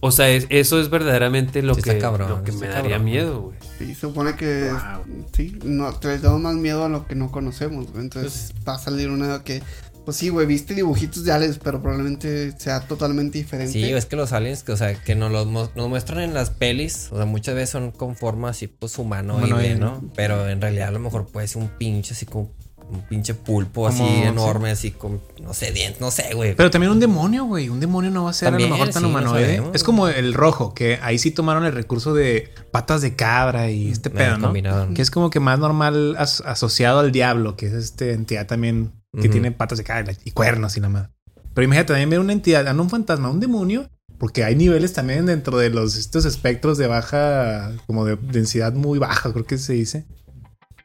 O 0.00 0.10
sea, 0.12 0.28
es- 0.28 0.46
eso 0.48 0.80
es 0.80 0.90
verdaderamente 0.90 1.60
lo 1.62 1.74
Sí 1.74 1.82
que, 1.82 1.98
cabrón, 1.98 2.30
lo 2.30 2.42
que 2.44 2.52
me 2.52 2.68
daría 2.68 2.82
cabrón. 2.96 3.04
miedo, 3.04 3.40
güey. 3.42 3.58
Sí, 3.78 3.94
supone 3.94 4.34
que 4.36 4.70
Wow. 4.70 5.26
sí, 5.32 5.58
no, 5.64 5.92
te 5.94 6.08
les 6.08 6.22
damos 6.22 6.40
más 6.40 6.54
miedo 6.54 6.84
a 6.84 6.88
lo 6.88 7.06
que 7.06 7.14
no 7.16 7.30
conocemos, 7.32 7.90
güey. 7.90 8.04
Entonces 8.04 8.52
va 8.66 8.74
a 8.74 8.78
salir 8.78 9.10
una 9.10 9.42
que, 9.42 9.60
pues 10.08 10.16
sí, 10.16 10.30
güey, 10.30 10.46
viste 10.46 10.72
dibujitos 10.74 11.22
de 11.22 11.32
aliens, 11.32 11.58
pero 11.62 11.82
probablemente 11.82 12.58
sea 12.58 12.80
totalmente 12.80 13.36
diferente. 13.36 13.74
Sí, 13.74 13.84
es 13.92 14.06
que 14.06 14.16
los 14.16 14.32
aliens, 14.32 14.62
que, 14.62 14.72
o 14.72 14.76
sea, 14.78 14.94
que 14.94 15.14
nos 15.14 15.30
los 15.30 15.46
mu- 15.46 15.68
nos 15.74 15.88
muestran 15.90 16.20
en 16.20 16.32
las 16.32 16.48
pelis, 16.48 17.08
o 17.12 17.16
sea, 17.16 17.26
muchas 17.26 17.54
veces 17.54 17.68
son 17.68 17.90
con 17.90 18.16
forma 18.16 18.48
así, 18.48 18.68
pues 18.68 18.96
humanoide, 18.98 19.44
Humanoide. 19.48 19.74
¿no? 19.74 20.02
Pero 20.16 20.48
en 20.48 20.62
realidad 20.62 20.88
a 20.88 20.92
lo 20.92 20.98
mejor 20.98 21.26
puede 21.26 21.46
ser 21.46 21.60
un 21.60 21.68
pinche 21.68 22.14
así 22.14 22.24
como 22.24 22.50
un 22.90 23.02
pinche 23.02 23.34
pulpo 23.34 23.86
así 23.86 23.98
Como, 23.98 24.24
enorme, 24.24 24.70
así 24.70 24.92
con, 24.92 25.20
no 25.42 25.52
sé, 25.52 25.72
dientes, 25.72 26.00
no 26.00 26.10
sé, 26.10 26.32
güey. 26.32 26.54
Pero 26.56 26.70
también 26.70 26.90
un 26.90 27.00
demonio, 27.00 27.44
güey. 27.44 27.68
Un 27.68 27.80
demonio 27.80 28.10
no 28.10 28.24
va 28.24 28.30
a 28.30 28.32
ser 28.32 28.48
a 28.48 28.58
lo 28.58 28.66
mejor 28.66 28.86
tan 28.88 28.94
sí, 28.94 29.00
no 29.02 29.08
humanoide. 29.08 29.62
es 29.74 29.84
como 29.84 30.08
el 30.08 30.32
rojo, 30.32 30.72
que 30.72 30.98
ahí 31.02 31.18
sí 31.18 31.30
tomaron 31.30 31.66
el 31.66 31.74
recurso 31.74 32.14
de 32.14 32.48
patas 32.70 33.02
de 33.02 33.14
cabra 33.14 33.70
y 33.70 33.90
este 33.90 34.08
pedo, 34.08 34.38
¿no? 34.38 34.94
Que 34.94 35.02
es 35.02 35.10
como 35.10 35.28
que 35.28 35.38
más 35.38 35.58
normal 35.58 36.16
as- 36.18 36.40
asociado 36.46 37.00
al 37.00 37.12
diablo, 37.12 37.58
que 37.58 37.66
es 37.66 37.74
esta 37.74 38.06
entidad 38.06 38.46
también 38.46 38.92
que 39.20 39.28
tiene 39.28 39.52
patas 39.52 39.78
de 39.78 39.84
cabra 39.84 40.12
y 40.24 40.30
cuernos 40.32 40.76
y 40.76 40.80
nada 40.80 40.92
más. 40.92 41.08
Pero 41.54 41.64
imagínate 41.64 41.88
también 41.92 42.10
ver 42.10 42.20
una 42.20 42.32
entidad, 42.32 42.72
no 42.74 42.82
un 42.82 42.90
fantasma, 42.90 43.30
un 43.30 43.40
demonio, 43.40 43.88
porque 44.18 44.44
hay 44.44 44.54
niveles 44.54 44.92
también 44.92 45.26
dentro 45.26 45.56
de 45.58 45.70
los 45.70 45.96
estos 45.96 46.24
espectros 46.24 46.78
de 46.78 46.86
baja, 46.86 47.72
como 47.86 48.04
de 48.04 48.16
densidad 48.16 48.72
muy 48.74 48.98
baja, 48.98 49.32
creo 49.32 49.44
que 49.44 49.58
se 49.58 49.72
dice. 49.72 50.06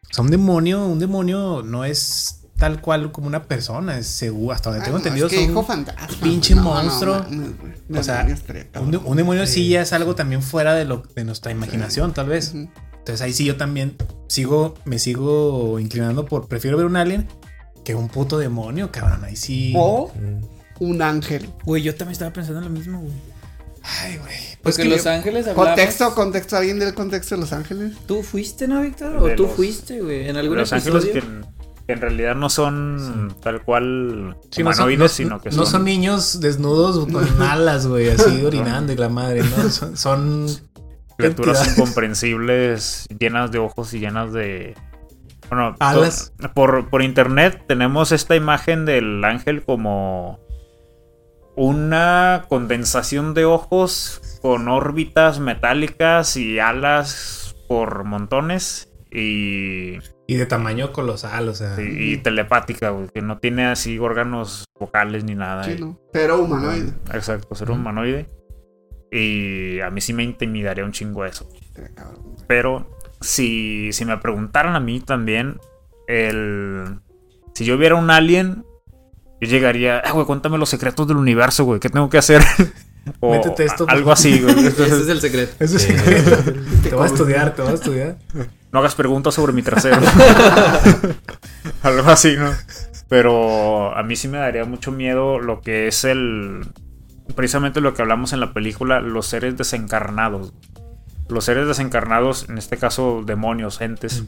O 0.10 0.14
sea, 0.14 0.24
un 0.24 0.32
demonio, 0.32 0.86
un 0.86 1.00
demonio 1.00 1.64
no 1.64 1.84
es 1.86 2.40
tal 2.58 2.80
cual 2.82 3.12
como 3.12 3.28
una 3.28 3.44
persona, 3.44 3.98
es 3.98 4.08
seguro, 4.08 4.54
hasta 4.54 4.70
donde 4.70 4.84
Ah, 4.84 4.86
tengo 4.86 4.98
no, 4.98 5.04
entendido 5.04 5.28
es 5.28 5.34
que 5.34 5.40
son 5.42 5.52
hijo 5.52 5.64
fantasma. 5.64 6.08
pinche 6.22 6.56
No, 6.56 6.64
no, 6.64 6.70
monstruo. 6.76 7.26
O 7.96 8.04
sea, 8.04 8.26
Un, 8.28 8.66
cabrón. 8.72 8.92
de- 8.92 8.98
un 8.98 9.18
demonio 9.18 9.46
sí 9.48 9.68
ya 9.70 9.82
es 9.82 9.92
algo 9.92 10.16
también 10.16 10.42
fuera 10.42 10.74
de 10.76 10.86
lo 10.86 11.04
de 11.16 11.24
nuestra 11.26 11.52
imaginación, 11.52 12.14
tal 12.14 12.28
vez. 12.28 12.50
Ujú. 12.54 12.70
Entonces 13.00 13.22
ahí 13.22 13.34
sí 13.34 13.44
yo 13.44 13.58
también 13.58 13.98
sigo, 14.28 14.76
me 14.86 14.98
sigo 14.98 15.78
inclinando 15.80 16.26
por, 16.26 16.48
prefiero 16.48 16.78
ver 16.78 16.86
un 16.86 16.96
alien 16.96 17.28
que 17.84 17.96
un 17.96 18.08
puto 18.10 18.38
demonio, 18.38 18.92
cabrón. 18.92 19.24
Ahí 19.24 19.36
sí. 19.36 19.74
O 19.76 20.12
un 20.80 21.02
ángel. 21.02 21.50
Güey, 21.66 21.84
yo 21.84 21.96
también 21.96 22.14
estaba 22.14 22.32
pensando 22.32 22.60
en 22.60 22.66
lo 22.66 22.72
mismo, 22.72 23.00
güey. 23.02 23.14
Ay, 24.02 24.18
güey. 24.18 24.34
Pues 24.62 24.78
que 24.78 24.86
Los 24.86 25.06
Ángeles 25.06 25.46
hablamos- 25.48 25.68
Contexto, 25.68 26.16
contexto, 26.16 26.56
alguien 26.58 26.80
del 26.80 26.94
contexto 26.94 27.36
de 27.36 27.42
Los 27.42 27.52
Ángeles. 27.52 27.94
¿Tú 28.06 28.24
fuiste, 28.24 28.68
no, 28.68 28.82
Víctor? 28.82 29.18
¿O 29.18 29.26
De 29.28 29.36
tú 29.36 29.44
los- 29.44 29.52
fuiste, 29.54 30.00
güey? 30.02 30.30
¿En 30.30 30.38
algún 30.38 30.58
Los 30.58 30.72
ángeles 30.72 31.06
que, 31.06 31.20
en- 31.20 31.46
que 31.86 31.92
en 31.94 32.00
realidad 32.00 32.34
no 32.36 32.50
son 32.50 33.36
tal 33.44 33.62
cual 33.62 34.38
sí, 34.52 34.64
no 34.64 34.72
son, 34.74 34.84
humanoides, 34.86 35.00
no- 35.00 35.08
sino 35.10 35.42
que 35.42 35.50
no 35.50 35.56
son, 35.58 35.66
son 35.68 35.84
niños 35.84 36.40
desnudos 36.40 37.06
con 37.12 37.42
alas, 37.42 37.86
güey, 37.88 38.10
así 38.10 38.44
orinando 38.46 38.94
y 38.94 38.96
la 38.96 39.10
madre, 39.10 39.44
¿no? 39.44 39.50
Son, 39.70 39.98
son 39.98 40.48
criaturas 41.18 41.58
entidades. 41.58 41.78
incomprensibles, 41.78 43.06
llenas 43.20 43.52
de 43.52 43.60
ojos 43.60 43.94
y 43.94 44.00
llenas 44.00 44.32
de... 44.34 44.76
Bueno, 45.56 45.76
Alas. 45.80 46.34
por, 46.54 46.90
por 46.90 47.02
internet 47.02 47.64
tenemos 47.68 48.12
esta 48.12 48.36
imagen 48.36 48.86
del 48.86 49.24
ángel 49.24 49.64
como 49.64 50.40
una 51.56 52.46
condensación 52.50 53.34
de 53.34 53.46
ojos 53.46 54.40
con 54.42 54.68
órbitas 54.68 55.40
metálicas 55.40 56.36
y 56.38 56.60
alas 56.60 57.56
por 57.68 58.04
montones 58.04 58.92
y, 59.12 60.00
y 60.28 60.36
de 60.36 60.46
tamaño 60.48 60.92
colosal, 60.92 61.50
o 61.50 61.54
sea. 61.54 61.80
y- 61.80 62.14
y 62.14 62.18
telepática, 62.18 62.90
güey, 62.90 63.10
que 63.10 63.22
no 63.22 63.38
tiene 63.38 63.66
así 63.68 64.00
órganos 64.00 64.66
vocales 64.80 65.24
ni 65.24 65.36
nada. 65.36 65.64
Sí, 65.66 65.76
y- 65.78 65.82
¿no? 65.82 66.00
Pero 66.12 66.42
humanoide. 66.42 66.94
Exacto, 67.14 67.54
ser 67.54 67.70
humanoide. 67.70 68.28
Y 69.12 69.80
a 69.82 69.92
mí 69.92 70.02
sí 70.02 70.12
me 70.14 70.24
intimidaría 70.24 70.84
un 70.84 70.92
chingo 70.92 71.24
eso. 71.26 71.48
Pero 72.48 72.93
si, 73.24 73.92
si 73.94 74.06
me 74.06 74.18
preguntaran 74.18 74.76
a 74.76 74.80
mí 74.80 75.00
también, 75.00 75.60
el... 76.08 77.00
Si 77.56 77.66
yo 77.66 77.78
viera 77.78 77.96
un 77.96 78.10
alien, 78.10 78.66
yo 79.40 79.48
llegaría, 79.48 80.00
ah, 80.00 80.12
güey, 80.12 80.26
cuéntame 80.26 80.58
los 80.58 80.70
secretos 80.70 81.08
del 81.08 81.18
universo, 81.18 81.64
güey, 81.66 81.80
¿qué 81.80 81.90
tengo 81.90 82.10
que 82.10 82.18
hacer? 82.18 82.44
o 83.20 83.32
Métete 83.32 83.66
esto, 83.66 83.86
algo 83.88 84.12
así, 84.12 84.42
güey. 84.42 84.66
Ese 84.68 84.84
es 84.86 85.08
el 85.08 85.22
secreto. 85.22 85.54
Eso 85.60 85.80
sí. 85.80 85.94
te 86.84 86.96
voy 86.96 87.04
a 87.04 87.08
estudiar, 87.08 87.56
te 87.56 87.62
voy 87.62 87.72
a 87.72 87.76
estudiar. 87.76 88.18
No 88.72 88.80
hagas 88.80 88.96
preguntas 88.96 89.36
sobre 89.36 89.54
mi 89.54 89.62
trasero. 89.62 90.02
Algo 91.84 92.10
así, 92.10 92.36
¿no? 92.36 92.52
Pero 93.08 93.96
a 93.96 94.02
mí 94.04 94.16
sí 94.16 94.28
me 94.28 94.40
daría 94.40 94.66
mucho 94.66 94.92
miedo 94.92 95.40
lo 95.40 95.62
que 95.62 95.88
es 95.88 96.04
el. 96.04 96.66
Precisamente 97.36 97.80
lo 97.80 97.94
que 97.94 98.02
hablamos 98.02 98.34
en 98.34 98.40
la 98.40 98.54
película, 98.54 99.00
los 99.00 99.28
seres 99.28 99.56
desencarnados. 99.58 100.54
Los 101.30 101.46
seres 101.46 101.68
desencarnados, 101.68 102.48
en 102.50 102.58
este 102.58 102.78
caso 102.78 103.24
demonios, 103.26 103.82
entes, 103.82 104.24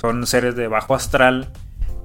son 0.00 0.26
seres 0.26 0.56
de 0.56 0.68
bajo 0.68 0.94
astral 0.94 1.48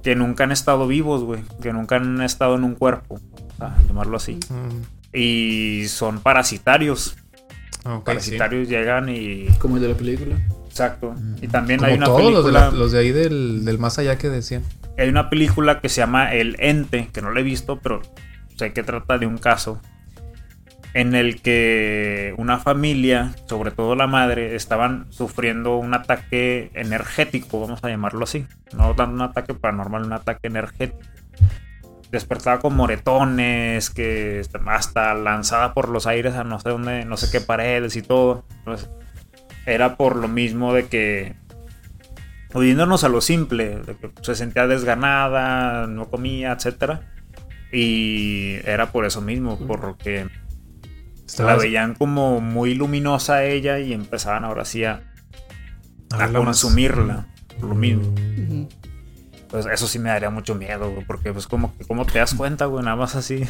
que 0.04 0.16
nunca 0.16 0.44
han 0.44 0.52
estado 0.52 0.88
vivos, 0.88 1.24
güey. 1.24 1.42
Que 1.62 1.74
nunca 1.74 1.96
han 1.98 2.22
estado 2.22 2.56
en 2.56 2.64
un 2.64 2.76
cuerpo, 2.76 3.20
a 3.60 3.76
llamarlo 3.88 4.18
así. 4.18 4.40
Mm, 4.50 5.16
Y 5.18 5.86
son 5.88 6.20
parasitarios. 6.20 7.16
sí. 7.84 7.90
Parasitarios 8.06 8.68
llegan 8.70 9.10
y. 9.10 9.48
Como 9.60 9.78
el 9.78 9.82
de 9.82 9.90
la 9.90 9.96
película. 9.96 10.36
Exacto. 10.70 11.16
Y 11.42 11.48
también 11.48 11.80
Como 11.80 11.90
hay 11.92 11.98
una 11.98 12.06
todos 12.06 12.22
los 12.32 12.46
de, 12.46 12.52
película. 12.52 12.72
la- 12.72 12.78
los 12.78 12.92
de 12.92 13.00
ahí 13.00 13.12
del, 13.12 13.66
del 13.66 13.80
más 13.80 13.98
allá 13.98 14.18
que 14.18 14.30
decían. 14.30 14.64
Hay 14.98 15.10
una 15.10 15.30
película 15.30 15.80
que 15.82 15.90
se 15.90 16.02
llama 16.02 16.34
El 16.34 16.56
Ente, 16.60 17.10
que 17.12 17.22
no 17.22 17.32
la 17.32 17.40
he 17.40 17.44
visto, 17.44 17.80
pero 17.80 18.02
sé 18.58 18.74
que 18.74 18.84
trata 18.84 19.18
de 19.18 19.26
un 19.26 19.38
caso 19.40 19.82
en 20.98 21.14
el 21.14 21.44
que 21.44 22.34
una 22.38 22.58
familia, 22.58 23.36
sobre 23.46 23.70
todo 23.70 23.94
la 23.94 24.08
madre, 24.08 24.56
estaban 24.56 25.06
sufriendo 25.12 25.78
un 25.78 25.94
ataque 25.94 26.72
energético, 26.74 27.62
vamos 27.62 27.84
a 27.84 27.90
llamarlo 27.90 28.24
así. 28.24 28.48
No 28.76 28.96
tanto 28.96 29.14
un 29.14 29.22
ataque 29.22 29.54
paranormal, 29.54 30.06
un 30.06 30.14
ataque 30.14 30.48
energético. 30.48 30.98
Despertaba 32.10 32.60
con 32.60 32.76
moretones, 32.76 33.92
que 33.92 34.42
hasta 34.66 35.14
lanzada 35.14 35.76
por 35.76 35.90
los 35.90 36.08
aires 36.08 36.34
a 36.34 36.44
no 36.44 36.60
sé 36.60 36.70
dónde, 36.70 37.06
no 37.06 37.16
sé 37.16 37.30
qué 37.32 37.46
paredes 37.46 37.96
y 37.96 38.02
todo. 38.02 38.44
Era 39.68 39.98
por 39.98 40.16
lo 40.16 40.28
mismo 40.28 40.74
de 40.74 40.88
que 40.88 41.36
oyéndonos 42.56 43.04
a 43.04 43.10
lo 43.10 43.22
simple, 43.22 43.82
de 43.82 43.96
que 43.98 44.10
se 44.24 44.34
sentía 44.34 44.66
desganada, 44.66 45.86
no 45.86 46.10
comía, 46.10 46.54
etcétera. 46.54 47.02
Y 47.72 48.56
era 48.66 48.92
por 48.92 49.06
eso 49.06 49.22
mismo, 49.22 49.60
porque 49.60 50.26
la 51.40 51.56
veían 51.56 51.96
como 51.96 52.40
muy 52.42 52.74
luminosa 52.76 53.44
ella 53.44 53.80
y 53.80 53.94
empezaban 53.94 54.46
ahora 54.46 54.66
sí 54.66 54.84
a, 54.84 55.04
a 56.12 56.18
más- 56.18 56.32
consumirla. 56.32 57.28
Por 57.60 57.70
lo 57.70 57.76
mismo. 57.76 58.14
Pues 59.50 59.66
eso 59.66 59.88
sí 59.88 59.98
me 60.00 60.10
daría 60.10 60.30
mucho 60.30 60.56
miedo, 60.56 60.92
güey, 60.92 61.06
porque 61.06 61.32
pues 61.32 61.48
como 61.48 61.76
que 61.78 61.86
cómo 61.86 62.06
te 62.06 62.20
das 62.20 62.34
cuenta, 62.34 62.66
güey, 62.66 62.84
nada 62.84 62.98
más 62.98 63.16
así. 63.16 63.44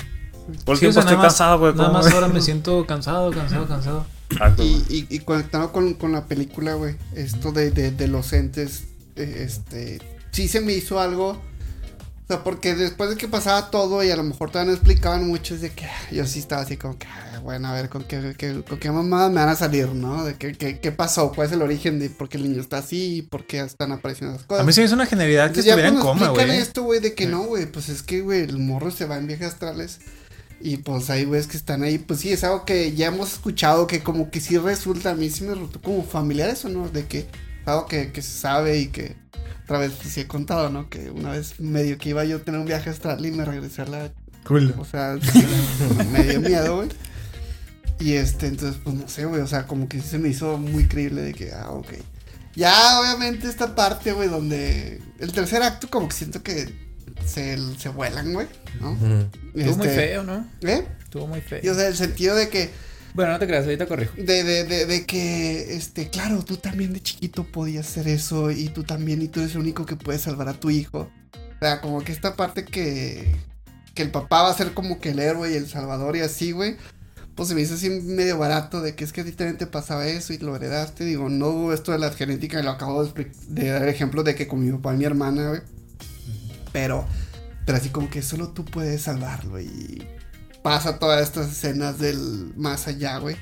Todo 0.64 0.74
el 0.74 0.78
Sí, 0.80 0.86
o 0.86 0.92
sea, 0.94 1.02
estoy 1.02 1.18
más- 1.18 1.26
cansado, 1.26 1.60
güey. 1.60 1.74
Nada 1.74 1.90
más 1.92 2.12
ahora 2.14 2.28
me 2.28 2.40
siento 2.42 2.86
cansado, 2.86 3.32
cansado, 3.32 3.68
cansado. 3.68 4.06
Exacto, 4.30 4.64
Y, 4.64 4.84
y, 4.90 5.08
y 5.10 5.20
conectando 5.20 5.72
con, 5.72 5.94
con 5.96 6.12
la 6.12 6.26
película, 6.26 6.74
güey, 6.76 6.96
esto 7.16 7.52
de, 7.52 7.72
de, 7.72 7.92
de 7.92 8.08
los 8.08 8.32
entes, 8.34 8.86
eh, 9.16 9.44
este, 9.46 10.00
sí 10.32 10.48
se 10.48 10.62
me 10.62 10.74
hizo 10.74 11.00
algo, 11.00 11.42
o 12.30 12.34
sea, 12.34 12.44
porque 12.44 12.76
después 12.76 13.10
de 13.10 13.16
que 13.16 13.28
pasaba 13.30 13.72
todo 13.72 14.04
y 14.04 14.12
a 14.12 14.18
lo 14.18 14.24
mejor 14.24 14.50
todavía 14.52 14.72
no 14.72 14.76
explicaban 14.78 15.26
mucho, 15.28 15.56
es 15.56 15.62
de 15.62 15.70
que 15.70 15.86
ah, 15.86 16.08
yo 16.12 16.26
sí 16.26 16.40
estaba 16.40 16.62
así 16.64 16.76
como 16.76 16.98
que, 16.98 17.08
ah, 17.08 17.40
bueno, 17.42 17.70
a 17.70 17.74
ver, 17.74 17.88
¿con 17.88 18.04
qué, 18.04 18.36
qué- 18.38 18.64
con 18.68 18.78
qué 18.80 18.92
mamadas 18.92 19.30
me 19.32 19.40
van 19.40 19.48
a 19.50 19.56
salir, 19.56 19.88
no? 19.90 20.26
De 20.26 20.36
qué, 20.36 20.52
qué, 20.54 20.80
qué 20.80 20.92
pasó, 20.92 21.32
cuál 21.32 21.48
es 21.48 21.54
el 21.54 21.62
origen 21.62 22.00
de 22.00 22.10
por 22.10 22.28
qué 22.28 22.36
el 22.38 22.44
niño 22.44 22.60
está 22.60 22.80
así, 22.80 23.26
por 23.32 23.46
qué 23.46 23.62
están 23.62 23.94
apareciendo 23.94 24.36
las 24.36 24.44
cosas. 24.46 24.64
A 24.64 24.66
mí 24.66 24.74
se 24.74 24.82
me 24.82 24.86
hizo 24.88 24.96
una 24.96 25.06
genialidad 25.06 25.52
que 25.52 25.62
estuviera 25.62 25.88
en 25.88 25.96
coma, 26.00 26.26
explican 26.26 26.48
güey. 26.48 26.60
esto, 26.60 26.84
güey, 26.84 27.00
de 27.00 27.14
que 27.14 27.28
no, 27.28 27.44
güey, 27.44 27.66
pues 27.66 27.88
es 27.88 28.04
que, 28.04 28.20
güey, 28.22 28.42
el 28.42 28.60
morro 28.60 28.92
se 28.92 29.06
va 29.06 29.18
en 29.18 29.28
viajes 29.28 29.48
astrales. 29.48 30.00
Y 30.60 30.78
pues 30.78 31.10
hay 31.12 31.24
güeyes 31.26 31.46
que 31.48 31.56
están 31.56 31.84
ahí, 31.84 32.00
pues 32.00 32.20
sí, 32.22 32.34
es 32.34 32.44
algo 32.44 32.66
que 32.66 32.94
ya 32.96 33.08
hemos 33.08 33.32
escuchado, 33.32 33.86
que 33.86 34.02
como 34.02 34.32
que 34.32 34.42
sí 34.42 34.58
resulta, 34.58 35.12
a 35.12 35.14
mí 35.16 35.30
sí 35.30 35.44
me 35.44 35.52
resultó 35.54 35.80
como 35.82 36.04
familiar 36.04 36.50
eso, 36.50 36.68
¿no? 36.68 36.90
De 36.90 37.06
que 37.06 37.20
es 37.20 37.28
algo 37.68 37.86
que, 37.86 38.12
que 38.12 38.22
se 38.24 38.32
sabe 38.40 38.80
y 38.80 38.88
que 38.88 39.16
otra 39.68 39.80
vez 39.80 39.92
pues, 40.02 40.14
sí 40.14 40.22
he 40.22 40.28
contado, 40.28 40.70
¿no? 40.70 40.90
Que 40.90 41.12
una 41.12 41.32
vez 41.32 41.60
medio 41.60 41.98
que 41.98 42.08
iba 42.08 42.24
yo 42.24 42.38
a 42.38 42.40
tener 42.40 42.58
un 42.58 42.66
viaje 42.66 42.90
astral 42.90 43.26
y 43.26 43.32
me 43.32 43.44
regresé 43.44 43.82
a 43.82 43.86
la... 43.86 44.12
Cool. 44.46 44.74
O 44.78 44.86
sea, 44.86 45.18
me 46.14 46.24
dio 46.24 46.40
miedo, 46.40 46.78
güey. 46.78 46.90
Y 48.00 48.14
este, 48.14 48.48
entonces, 48.48 48.80
pues 48.82 48.96
no 48.96 49.10
sé, 49.10 49.26
güey, 49.26 49.42
o 49.42 49.48
sea, 49.48 49.68
como 49.68 49.90
que 49.90 50.00
se 50.02 50.20
me 50.20 50.30
hizo 50.30 50.58
muy 50.58 50.88
creíble 50.88 51.22
de 51.22 51.34
que, 51.34 51.52
ah, 51.52 51.72
ok. 51.72 51.90
Ya, 52.56 53.02
obviamente, 53.02 53.50
esta 53.50 53.76
parte, 53.76 54.14
güey, 54.14 54.30
donde 54.30 55.02
el 55.20 55.34
tercer 55.34 55.62
acto, 55.62 55.90
como 55.90 56.08
que 56.08 56.16
siento 56.16 56.42
que 56.44 56.74
se, 57.26 57.58
se 57.78 57.90
vuelan, 57.90 58.32
güey, 58.32 58.48
¿no? 58.80 58.94
Estuvo 58.94 59.76
muy 59.78 59.88
Este, 59.88 59.90
feo, 59.90 60.24
¿no? 60.24 60.48
¿Eh? 60.62 60.88
Estuvo 61.04 61.28
muy 61.28 61.42
feo. 61.42 61.60
Y, 61.62 61.68
o 61.68 61.76
sea, 61.76 61.90
el 61.90 61.98
sentido 61.98 62.38
de 62.38 62.48
que, 62.48 62.72
Bueno, 63.14 63.32
no 63.32 63.40
te 63.40 63.48
creas, 63.48 63.66
ahorita 63.66 63.88
corrijo. 63.88 64.14
de, 64.16 64.44
de, 64.44 64.64
de, 64.64 64.86
de 64.86 65.06
que, 65.06 65.76
este, 65.76 66.10
claro, 66.10 66.44
tú 66.44 66.58
también 66.58 66.94
de 66.94 67.02
chiquito 67.02 67.44
podías 67.44 67.88
hacer 67.88 68.08
eso 68.08 68.52
y 68.52 68.70
tú 68.70 68.84
también, 68.84 69.22
y 69.22 69.28
tú 69.28 69.40
eres 69.40 69.54
el 69.56 69.62
único 69.62 69.86
que 69.86 69.96
puede 69.96 70.20
salvar 70.20 70.50
a 70.50 70.60
tu 70.60 70.70
hijo. 70.70 71.10
O 71.34 71.60
sea, 71.60 71.82
como 71.82 72.04
que 72.04 72.12
esta 72.12 72.36
parte 72.36 72.64
que, 72.66 73.36
que 73.96 74.04
el 74.04 74.12
papá 74.12 74.44
va 74.44 74.52
a 74.52 74.54
ser 74.54 74.74
como 74.74 75.00
que 75.00 75.10
el 75.10 75.20
héroe 75.20 75.52
y 75.52 75.56
el 75.56 75.68
salvador 75.68 76.16
y 76.16 76.20
así, 76.22 76.52
güey. 76.52 76.78
Pues 77.34 77.50
se 77.50 77.56
me 77.56 77.62
hizo 77.62 77.76
así 77.76 77.90
medio 77.90 78.38
barato 78.38 78.82
de 78.82 78.96
que 78.96 79.04
es 79.04 79.14
que 79.14 79.22
a 79.22 79.24
ti 79.24 79.32
también 79.32 79.58
te 79.58 79.68
pasaba 79.68 80.08
eso 80.08 80.34
y 80.34 80.40
lo 80.40 80.56
heredaste. 80.56 81.04
Digo, 81.06 81.30
no, 81.30 81.72
esto 81.72 81.92
de 81.92 82.00
la 82.00 82.12
genética 82.12 82.62
lo 82.64 82.72
acabo 82.72 83.04
de, 83.06 83.32
de 83.48 83.70
dar 83.70 83.88
ejemplo 83.88 84.24
de 84.24 84.34
que 84.36 84.48
con 84.48 84.64
mi 84.64 84.72
papá 84.72 84.94
y 84.94 84.98
mi 84.98 85.06
hermana, 85.06 85.50
güey. 85.50 85.62
Pero, 86.72 87.08
pero 87.66 87.78
así 87.78 87.90
como 87.90 88.10
que 88.10 88.22
solo 88.22 88.50
tú 88.50 88.66
puedes 88.66 89.04
salvarlo 89.04 89.60
y 89.60 90.08
pasa 90.68 91.00
todas 91.00 91.22
estas 91.22 91.52
escenas 91.52 91.98
del 92.00 92.54
más 92.58 92.88
allá, 92.88 93.18
güey. 93.20 93.36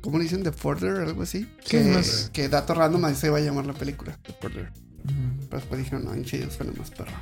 ¿Cómo 0.00 0.18
le 0.18 0.24
dicen? 0.24 0.42
The 0.42 0.52
Further, 0.52 0.96
algo 0.96 1.22
así. 1.22 1.40
Sí, 1.64 1.70
que, 1.70 1.80
más- 1.84 2.30
que 2.32 2.48
dato 2.48 2.74
random 2.74 3.04
así 3.04 3.16
se 3.20 3.30
va 3.30 3.38
a 3.38 3.40
llamar 3.40 3.66
la 3.66 3.72
película. 3.74 4.18
The 4.22 4.34
Further. 4.40 4.70
Pero 5.04 5.60
después 5.60 5.78
dijeron, 5.80 6.04
no, 6.04 6.14
Insidious 6.16 6.54
suena 6.54 6.72
más 6.78 6.90
perro. 6.90 7.12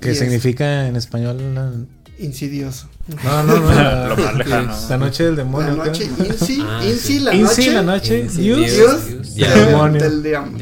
¿Qué 0.00 0.08
Y 0.08 0.12
es 0.12 0.18
significa 0.18 0.86
en 0.86 0.94
español? 0.96 1.54
La... 1.54 1.72
Insidioso. 2.18 2.88
No, 3.24 3.42
no, 3.42 3.56
no. 3.60 3.74
la, 3.74 4.08
Lo 4.10 4.16
más 4.16 4.34
lejano. 4.36 4.74
la 4.88 4.96
noche 4.98 5.24
del 5.24 5.36
La 5.36 5.42
demonio. 5.44 5.82
¿qué? 5.82 5.88
noche, 5.88 6.04
Insi, 6.04 6.62
Ah, 6.64 6.80
Insi, 6.84 6.98
sí. 7.00 7.18
la 7.20 7.34
Insi, 7.34 7.60
noche. 7.60 7.72
la 7.72 7.82
noche. 7.82 8.28
Dios. 8.28 8.58
Dios 8.70 9.34
del- 9.34 9.66
Demonio. 9.66 10.00
del 10.02 10.22
demonio. 10.22 10.56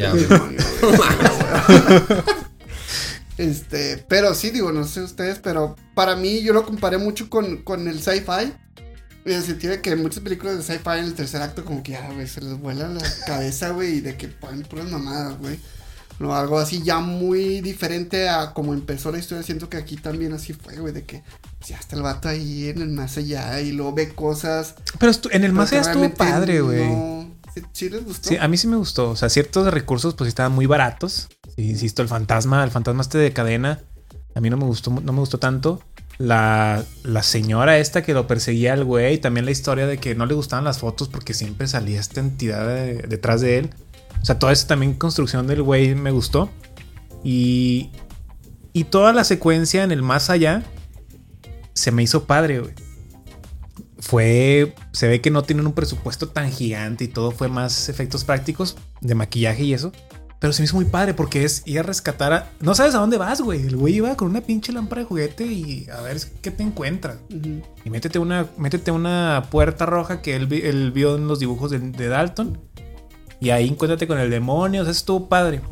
Este, 3.39 4.05
pero 4.09 4.35
sí, 4.35 4.51
digo, 4.51 4.71
no 4.73 4.85
sé 4.85 5.03
ustedes, 5.03 5.39
pero 5.41 5.77
para 5.95 6.15
mí 6.17 6.43
yo 6.43 6.53
lo 6.53 6.65
comparé 6.65 6.99
mucho 6.99 7.29
con, 7.29 7.59
con 7.59 7.89
el 7.89 8.01
sci-fi. 8.01 8.53
En 9.25 9.33
el 9.33 9.43
sentido 9.43 9.73
de 9.73 9.81
que 9.81 9.97
muchas 9.97 10.23
películas 10.23 10.57
de 10.59 10.63
sci-fi 10.63 10.99
en 10.99 11.05
el 11.07 11.15
tercer 11.15 11.41
acto 11.43 11.65
como 11.65 11.83
que 11.83 11.93
ya, 11.93 12.13
güey, 12.13 12.27
se 12.29 12.41
les 12.43 12.59
vuela 12.61 12.89
la 12.89 13.01
cabeza, 13.27 13.71
güey, 13.71 13.97
y 13.97 14.01
de 14.01 14.17
que 14.17 14.29
ponen 14.29 14.63
puras 14.63 14.91
mamadas, 14.91 15.39
güey. 15.39 15.59
No, 16.21 16.33
algo 16.33 16.61
así 16.61 16.81
ya 16.83 17.01
muy 17.01 17.61
diferente 17.61 18.29
a 18.29 18.53
como 18.53 18.73
empezó 18.73 19.11
la 19.11 19.19
historia. 19.19 19.43
Siento 19.43 19.69
que 19.69 19.79
aquí 19.79 19.97
también 19.97 20.33
así 20.33 20.53
fue, 20.53 20.77
güey, 20.77 20.93
de 20.93 21.03
que 21.05 21.25
pues, 21.59 21.71
ya 21.71 21.77
está 21.79 21.97
el 21.97 22.03
vato 22.03 22.29
ahí 22.29 22.69
en 22.69 22.83
el 22.83 22.91
más 22.91 23.17
allá 23.17 23.61
y 23.61 23.73
luego 23.73 23.95
ve 23.95 24.11
cosas. 24.15 24.77
Pero 25.01 25.11
en 25.33 25.43
el 25.43 25.53
más 25.53 25.73
allá 25.73 25.81
estuvo 25.91 26.15
padre, 26.15 26.61
güey. 26.61 26.89
no- 26.89 27.35
¿Sí, 27.53 27.63
sí 27.73 27.89
les 27.89 28.05
gustó? 28.05 28.29
Sí, 28.29 28.37
a 28.37 28.47
mí 28.47 28.57
sí 28.57 28.67
me 28.69 28.77
gustó. 28.77 29.11
O 29.11 29.17
sea, 29.17 29.29
ciertos 29.29 29.73
recursos 29.73 30.15
pues 30.15 30.29
estaban 30.29 30.53
muy 30.53 30.67
baratos. 30.67 31.29
Insisto, 31.57 32.03
el 32.03 32.09
fantasma, 32.09 32.65
el 32.65 32.71
fantasma 32.71 33.03
este 33.03 33.19
de 33.19 33.33
cadena, 33.33 33.81
a 34.35 34.41
mí 34.41 34.51
no 34.51 34.57
me 34.57 34.65
gustó, 34.65 34.91
no 34.91 35.13
me 35.13 35.21
gustó 35.21 35.39
tanto. 35.39 35.81
La, 36.17 36.85
la 37.03 37.23
señora 37.25 37.79
esta 37.79 38.03
que 38.03 38.15
lo 38.15 38.29
perseguía 38.29 38.73
al 38.73 38.85
güey, 38.85 39.19
también 39.19 39.45
la 39.47 39.51
historia 39.51 39.87
de 39.87 39.99
que 39.99 40.15
no 40.15 40.27
le 40.27 40.35
gustaban 40.35 40.65
las 40.65 40.79
fotos 40.79 41.09
porque 41.09 41.35
siempre 41.35 41.67
salía 41.67 41.99
esta 41.99 42.21
entidad 42.21 42.67
de- 42.69 43.03
detrás 43.09 43.41
de 43.41 43.59
él. 43.59 43.71
O 44.23 44.25
sea, 44.25 44.39
toda 44.39 44.53
esa 44.53 44.69
también 44.69 44.95
construcción 44.95 45.47
del 45.49 45.63
güey 45.63 45.95
me 45.97 46.13
gustó. 46.13 46.51
Y, 47.25 47.91
y 48.73 48.85
toda 48.85 49.13
la 49.13 49.25
secuencia 49.25 49.83
en 49.83 49.91
el 49.93 50.03
más 50.03 50.31
allá 50.31 50.63
se 51.73 51.91
me 51.91 52.03
hizo 52.05 52.25
padre, 52.25 52.61
güey. 52.61 52.75
Fue. 53.99 54.75
Se 54.93 55.09
ve 55.09 55.21
que 55.21 55.31
no 55.31 55.43
tienen 55.43 55.67
un 55.67 55.73
presupuesto 55.73 56.29
tan 56.29 56.51
gigante 56.53 57.05
y 57.05 57.09
todo 57.09 57.31
fue 57.31 57.49
más 57.49 57.89
efectos 57.89 58.23
prácticos 58.25 58.77
de 59.01 59.15
maquillaje 59.15 59.65
y 59.65 59.75
eso. 59.75 59.93
Pero 60.45 60.53
se 60.53 60.61
me 60.61 60.65
hizo 60.67 60.77
muy 60.77 60.85
padre 60.85 61.15
porque 61.15 61.43
es 61.43 61.63
ir 61.65 61.79
a 61.79 61.83
rescatar 61.83 62.33
a. 62.35 62.51
No 62.61 62.75
sabes 62.75 62.95
a 62.95 62.99
dónde 62.99 63.17
vas, 63.17 63.41
güey. 63.41 63.67
El 63.67 63.79
güey 63.79 63.95
iba 63.95 64.15
con 64.15 64.29
una 64.29 64.43
pinche 64.43 64.73
lámpara 64.75 65.01
de 65.01 65.07
juguete 65.09 65.47
y 65.47 65.87
a 65.91 66.03
ver 66.03 66.19
qué 66.43 66.51
te 66.51 66.63
encuentras. 66.63 67.17
Y 67.83 67.89
métete 67.89 68.19
una, 68.19 68.47
métete 68.59 68.91
una 68.91 69.45
puerta 69.51 69.87
roja 69.87 70.21
que 70.21 70.37
él, 70.37 70.47
vi- 70.47 70.61
él 70.61 70.93
vio 70.93 71.17
en 71.17 71.29
los 71.29 71.39
dibujos 71.39 71.71
de, 71.71 71.79
de 71.79 72.09
Dalton. 72.09 72.59
Y 73.41 73.51
ahí 73.51 73.67
encuéntrate 73.69 74.07
con 74.07 74.19
el 74.19 74.29
demonio. 74.29 74.83
O 74.83 74.85
sea, 74.85 74.93
estuvo 74.93 75.31
padre. 75.31 75.63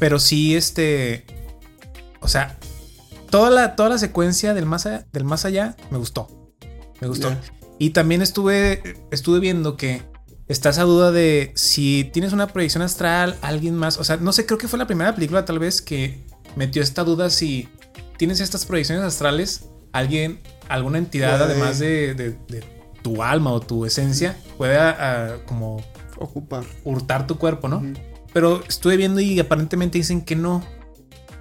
Pero 0.00 0.18
sí, 0.18 0.56
este. 0.56 1.24
O 2.20 2.26
sea, 2.26 2.58
toda 3.30 3.48
la, 3.50 3.76
toda 3.76 3.90
la 3.90 3.98
secuencia 3.98 4.54
del 4.54 4.66
más, 4.66 4.86
allá, 4.86 5.06
del 5.12 5.22
más 5.22 5.44
allá 5.44 5.76
me 5.92 5.98
gustó. 5.98 6.26
Me 7.00 7.06
gustó. 7.06 7.28
Y 7.78 7.90
también 7.90 8.22
estuve, 8.22 8.82
estuve 9.12 9.38
viendo 9.38 9.76
que 9.76 10.02
está 10.52 10.70
esa 10.70 10.82
duda 10.82 11.10
de 11.10 11.52
si 11.54 12.08
tienes 12.12 12.32
una 12.32 12.46
proyección 12.46 12.82
astral, 12.82 13.36
alguien 13.42 13.74
más. 13.74 13.98
O 13.98 14.04
sea, 14.04 14.16
no 14.18 14.32
sé, 14.32 14.46
creo 14.46 14.58
que 14.58 14.68
fue 14.68 14.78
la 14.78 14.86
primera 14.86 15.14
película 15.14 15.44
tal 15.44 15.58
vez 15.58 15.82
que 15.82 16.24
metió 16.56 16.82
esta 16.82 17.02
duda 17.04 17.30
si 17.30 17.68
tienes 18.18 18.40
estas 18.40 18.64
proyecciones 18.66 19.04
astrales, 19.04 19.64
alguien, 19.92 20.40
alguna 20.68 20.98
entidad 20.98 21.38
Puede. 21.38 21.52
además 21.52 21.78
de, 21.78 22.14
de- 22.14 22.30
de 22.48 22.64
tu 23.02 23.22
alma 23.22 23.50
o 23.50 23.58
tu 23.60 23.84
esencia 23.84 24.36
pueda 24.56 24.96
ah, 24.98 25.36
como 25.46 25.82
Ocupar. 26.18 26.62
hurtar 26.84 27.26
tu 27.26 27.36
cuerpo, 27.36 27.66
¿no? 27.68 27.82
Pero 28.32 28.62
estuve 28.68 28.96
viendo 28.96 29.20
y 29.20 29.40
aparentemente 29.40 29.98
dicen 29.98 30.20
que 30.22 30.36
no. 30.36 30.64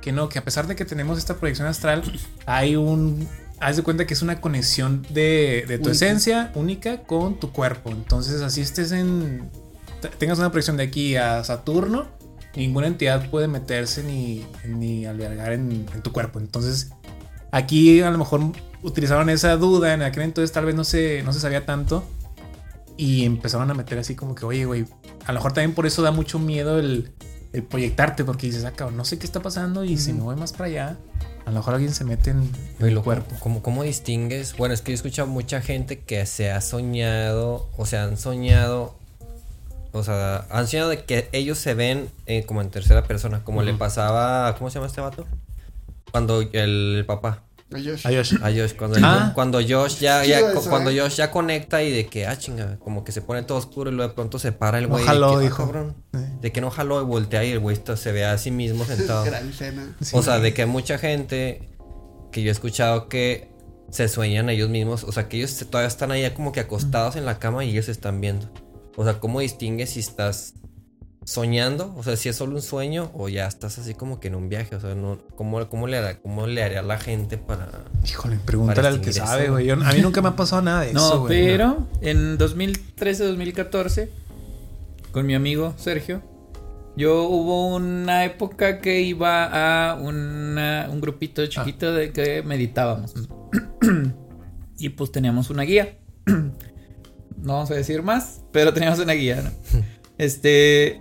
Que 0.02 0.12
no, 0.12 0.28
que 0.30 0.40
a 0.40 0.44
pesar 0.44 0.66
de 0.66 0.76
que 0.76 0.84
tenemos 0.86 1.20
esta 1.20 1.36
proyección 1.36 1.68
astral, 1.68 2.02
hay 2.48 2.76
un. 2.76 3.28
Haz 3.62 3.78
de 3.78 3.84
cuenta 3.84 4.08
que 4.08 4.14
es 4.16 4.22
una 4.24 4.42
conexión 4.42 5.06
de, 5.10 5.66
de 5.68 5.78
tu 5.78 5.90
Única. 5.90 5.92
esencia 5.92 6.52
única 6.56 7.04
con 7.04 7.40
tu 7.40 7.52
cuerpo. 7.52 7.92
Entonces, 7.92 8.42
así 8.42 8.62
estés 8.62 8.92
en. 8.92 9.50
te- 10.02 10.10
Tengas 10.10 10.40
una 10.40 10.50
proyección 10.52 10.78
de 10.78 10.84
aquí 10.84 11.16
a 11.16 11.44
Saturno, 11.44 12.08
ninguna 12.56 12.88
entidad 12.88 13.30
puede 13.30 13.48
meterse 13.48 14.04
ni, 14.04 14.46
ni 14.68 15.06
albergar 15.06 15.54
en, 15.54 15.86
en 15.94 16.02
tu 16.02 16.12
cuerpo. 16.12 16.40
Entonces, 16.40 16.90
aquí 17.52 18.02
a 18.02 18.10
lo 18.10 18.18
mejor 18.18 18.42
utilizaron 18.82 19.30
esa 19.30 19.56
duda. 19.58 19.94
En 19.94 20.02
aquel 20.02 20.24
entonces, 20.24 20.52
tal 20.52 20.66
vez 20.66 20.74
no 20.74 20.84
se, 20.84 21.22
no 21.24 21.32
se 21.32 21.40
sabía 21.40 21.66
tanto. 21.66 22.04
Y 22.98 23.26
empezaron 23.26 23.70
a 23.70 23.74
meter 23.76 23.98
así 24.00 24.16
como 24.16 24.34
que, 24.36 24.46
oye, 24.46 24.66
güey, 24.66 24.86
a 25.26 25.32
lo 25.32 25.40
mejor 25.40 25.54
también 25.54 25.74
por 25.74 25.86
eso 25.86 26.02
da 26.02 26.12
mucho 26.12 26.40
miedo 26.40 26.78
el, 26.80 27.12
el 27.54 27.64
proyectarte, 27.64 28.24
porque 28.26 28.48
dices, 28.48 28.66
ah, 28.66 28.72
cabrón, 28.72 28.98
no 28.98 29.06
sé 29.06 29.18
qué 29.20 29.26
está 29.26 29.40
pasando 29.40 29.84
y 29.84 29.98
si 29.98 30.14
me 30.14 30.22
voy 30.22 30.36
más 30.36 30.52
para 30.52 30.66
allá, 30.66 30.98
a 31.46 31.50
lo 31.52 31.58
mejor 31.58 31.74
alguien 31.76 31.94
se 31.94 32.04
mete 32.04 32.32
en, 32.32 32.52
el 32.80 33.02
cuerpo. 33.02 33.36
¿cómo, 33.40 33.62
¿Cómo 33.62 33.84
distingues? 33.84 34.56
Bueno, 34.58 34.74
es 34.74 34.82
que 34.82 34.92
yo 34.92 34.94
he 34.94 34.96
escuchado 34.96 35.28
mucha 35.28 35.62
gente 35.62 36.00
que 36.00 36.26
se 36.26 36.52
ha 36.52 36.62
soñado, 36.62 37.70
o 37.78 37.86
sea, 37.86 38.04
han 38.04 38.18
soñado, 38.18 38.96
o 39.92 40.04
sea, 40.04 40.46
han 40.50 40.68
soñado 40.68 40.90
de 40.90 41.04
que 41.04 41.30
ellos 41.32 41.58
se 41.58 41.74
ven 41.74 42.10
eh, 42.26 42.46
como 42.46 42.62
en 42.62 42.70
tercera 42.70 43.04
persona, 43.04 43.44
como 43.44 43.64
le 43.64 43.74
pasaba, 43.74 44.56
¿cómo 44.58 44.70
se 44.70 44.76
llama 44.76 44.88
este 44.88 45.02
vato? 45.02 45.26
Cuando 46.12 46.42
el, 46.42 46.50
el 46.54 47.06
papá, 47.06 47.44
Josh. 47.80 48.06
A 48.06 48.10
Josh. 48.10 48.34
a 48.42 48.50
Josh, 48.52 48.74
cuando, 48.76 49.00
Ah. 49.04 49.32
cuando 49.36 49.60
Josh 49.60 50.00
ya, 50.00 50.24
Chido 50.24 50.40
ya- 50.40 50.52
eso, 50.52 50.70
cuando 50.70 50.90
eh. 50.92 51.00
Josh 51.00 51.16
ya 51.16 51.32
conecta 51.32 51.82
y 51.84 51.92
de 51.92 52.06
que, 52.08 52.28
ah, 52.28 52.38
chinga, 52.38 52.78
como 52.80 53.04
que 53.04 53.12
se 53.12 53.22
pone 53.22 53.44
todo 53.44 53.58
oscuro 53.58 53.90
y 53.92 53.94
luego 53.94 54.10
de 54.10 54.16
pronto 54.16 54.40
se 54.40 54.52
para 54.52 54.78
el 54.80 54.86
No 54.86 54.96
güey. 54.96 55.06
jaló, 55.06 55.40
de 55.40 55.48
que, 55.48 55.54
ah, 55.54 55.58
cabrón, 55.58 55.96
Eh. 56.14 56.18
de 56.42 56.52
que 56.52 56.62
no 56.62 56.70
jaló 56.72 57.02
y 57.02 57.06
voltea 57.06 57.44
y 57.46 57.52
el 57.52 57.60
güey 57.60 57.78
se 57.96 58.12
ve 58.12 58.26
a 58.26 58.38
sí 58.38 58.52
mismo 58.52 58.84
sentado. 58.86 59.24
Gran. 59.24 59.54
Sí. 60.02 60.12
O 60.14 60.22
sea, 60.22 60.40
de 60.40 60.54
que 60.54 60.64
hay 60.64 60.68
mucha 60.68 60.98
gente 60.98 61.70
que 62.32 62.42
yo 62.44 62.50
he 62.50 62.52
escuchado 62.52 63.08
que 63.10 63.52
se 63.90 64.08
sueñan 64.08 64.50
ellos 64.50 64.70
mismos. 64.70 65.04
O 65.04 65.12
sea, 65.12 65.28
que 65.28 65.38
ellos 65.38 65.56
todavía 65.70 65.88
están 65.88 66.12
ahí 66.12 66.30
como 66.32 66.52
que 66.52 66.62
acostados 66.62 67.16
en 67.16 67.26
la 67.26 67.40
cama 67.40 67.66
y 67.66 67.72
ellos 67.72 67.86
se 67.86 67.92
están 67.92 68.22
viendo. 68.22 68.50
O 68.96 69.04
sea, 69.04 69.20
¿cómo 69.20 69.40
distingues 69.42 69.92
si 69.92 70.00
estás 70.00 70.54
soñando? 71.26 71.94
O 71.98 72.04
sea, 72.04 72.16
si 72.18 72.30
es 72.30 72.36
solo 72.36 72.56
un 72.56 72.62
sueño 72.62 73.12
o 73.14 73.30
ya 73.30 73.48
estás 73.48 73.78
así 73.78 73.94
como 73.94 74.20
que 74.20 74.28
en 74.30 74.36
un 74.36 74.50
viaje. 74.50 74.76
O 74.76 74.80
sea, 74.80 74.96
no, 74.96 75.20
¿cómo, 75.36 75.68
cómo, 75.70 75.88
le, 75.88 75.98
hará, 75.98 76.20
¿cómo 76.20 76.48
le 76.48 76.64
haría 76.64 76.80
a 76.80 76.84
la 76.84 76.98
gente 76.98 77.38
para...? 77.38 77.70
Híjole, 78.06 78.38
pregúntale 78.46 78.88
al 78.88 79.00
que 79.02 79.08
distinguir 79.08 79.30
sabe, 79.30 79.50
güey. 79.50 79.66
Yo- 79.68 79.74
A 79.76 79.94
mí 79.94 80.02
nunca 80.02 80.22
me 80.22 80.30
ha 80.30 80.36
pasado 80.36 80.62
nada 80.62 80.82
de 80.82 80.94
No, 80.94 81.08
eso, 81.08 81.20
güey. 81.22 81.46
pero 81.46 81.88
en 82.02 82.38
2013-2014, 82.38 84.10
con 85.12 85.26
mi 85.26 85.36
amigo 85.36 85.74
Sergio, 85.78 86.22
yo 86.98 87.24
hubo 87.24 87.68
una 87.76 88.26
época 88.26 88.80
que 88.80 89.02
iba 89.02 89.92
a 89.92 89.96
una- 89.96 90.88
un 90.92 91.00
grupito 91.02 91.46
chiquito 91.48 91.94
de 91.94 92.12
que 92.12 92.42
meditábamos. 92.44 93.14
y 94.78 94.90
pues 94.90 95.12
teníamos 95.12 95.50
una 95.50 95.64
guía. 95.64 95.98
no 96.26 97.54
vamos 97.54 97.72
a 97.72 97.76
decir 97.76 98.02
más, 98.04 98.42
pero 98.52 98.74
teníamos 98.74 99.00
una 99.00 99.14
guía, 99.14 99.42
¿no? 99.42 99.82
este. 100.18 101.00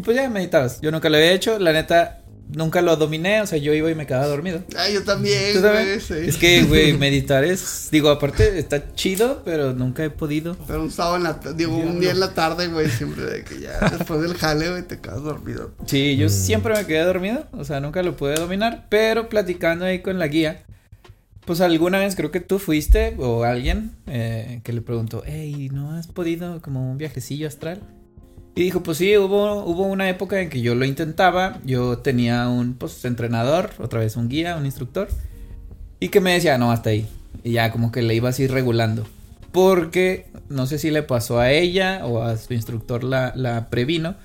Y 0.00 0.02
pues 0.02 0.16
ya 0.16 0.30
meditabas. 0.30 0.80
Yo 0.80 0.90
nunca 0.90 1.10
lo 1.10 1.18
había 1.18 1.32
hecho, 1.32 1.58
la 1.58 1.74
neta, 1.74 2.22
nunca 2.56 2.80
lo 2.80 2.96
dominé. 2.96 3.42
O 3.42 3.46
sea, 3.46 3.58
yo 3.58 3.74
iba 3.74 3.90
y 3.90 3.94
me 3.94 4.06
quedaba 4.06 4.26
dormido. 4.28 4.62
Ay, 4.74 4.94
yo 4.94 5.04
también, 5.04 5.52
¿Tú 5.52 5.60
güey. 5.60 6.00
sí. 6.00 6.14
Es 6.26 6.38
que, 6.38 6.62
güey, 6.62 6.94
meditar 6.96 7.44
es. 7.44 7.88
Digo, 7.92 8.08
aparte 8.08 8.58
está 8.58 8.94
chido, 8.94 9.42
pero 9.44 9.74
nunca 9.74 10.02
he 10.02 10.08
podido. 10.08 10.56
Pero 10.66 10.82
un 10.82 10.90
sábado 10.90 11.16
en 11.16 11.24
la 11.24 11.38
digo, 11.54 11.76
un 11.76 12.00
día 12.00 12.12
en 12.12 12.20
la 12.20 12.32
tarde, 12.32 12.68
güey, 12.68 12.88
siempre 12.88 13.26
de 13.26 13.44
que 13.44 13.60
ya 13.60 13.78
después 13.90 14.22
del 14.22 14.32
jale, 14.32 14.70
güey, 14.70 14.84
te 14.84 15.00
quedas 15.00 15.22
dormido. 15.22 15.74
Sí, 15.84 16.16
yo 16.16 16.30
siempre 16.30 16.72
me 16.72 16.86
quedé 16.86 17.04
dormido, 17.04 17.46
o 17.52 17.64
sea, 17.64 17.80
nunca 17.80 18.02
lo 18.02 18.16
pude 18.16 18.36
dominar, 18.36 18.86
pero 18.88 19.28
platicando 19.28 19.84
ahí 19.84 20.00
con 20.00 20.18
la 20.18 20.28
guía, 20.28 20.64
pues 21.44 21.60
alguna 21.60 21.98
vez 21.98 22.16
creo 22.16 22.30
que 22.30 22.40
tú 22.40 22.58
fuiste 22.58 23.16
o 23.18 23.44
alguien 23.44 23.90
eh, 24.06 24.62
que 24.64 24.72
le 24.72 24.80
preguntó, 24.80 25.22
hey, 25.26 25.68
¿no 25.70 25.92
has 25.92 26.06
podido 26.06 26.62
como 26.62 26.90
un 26.90 26.96
viajecillo 26.96 27.46
astral? 27.46 27.82
Y 28.54 28.62
dijo, 28.62 28.82
pues 28.82 28.98
sí, 28.98 29.16
hubo, 29.16 29.64
hubo 29.64 29.84
una 29.84 30.08
época 30.08 30.40
en 30.40 30.50
que 30.50 30.60
yo 30.60 30.74
lo 30.74 30.84
intentaba, 30.84 31.58
yo 31.64 31.98
tenía 31.98 32.48
un 32.48 32.74
pues, 32.74 33.04
entrenador, 33.04 33.70
otra 33.78 34.00
vez 34.00 34.16
un 34.16 34.28
guía, 34.28 34.56
un 34.56 34.66
instructor, 34.66 35.08
y 36.00 36.08
que 36.08 36.20
me 36.20 36.32
decía, 36.32 36.58
no, 36.58 36.72
hasta 36.72 36.90
ahí. 36.90 37.06
Y 37.44 37.52
ya 37.52 37.70
como 37.70 37.92
que 37.92 38.02
le 38.02 38.14
iba 38.14 38.28
así 38.28 38.46
regulando. 38.46 39.06
Porque 39.52 40.26
no 40.48 40.66
sé 40.66 40.78
si 40.78 40.90
le 40.90 41.02
pasó 41.02 41.38
a 41.38 41.52
ella 41.52 42.04
o 42.04 42.22
a 42.22 42.36
su 42.36 42.52
instructor 42.54 43.04
la, 43.04 43.32
la 43.36 43.70
previno, 43.70 44.16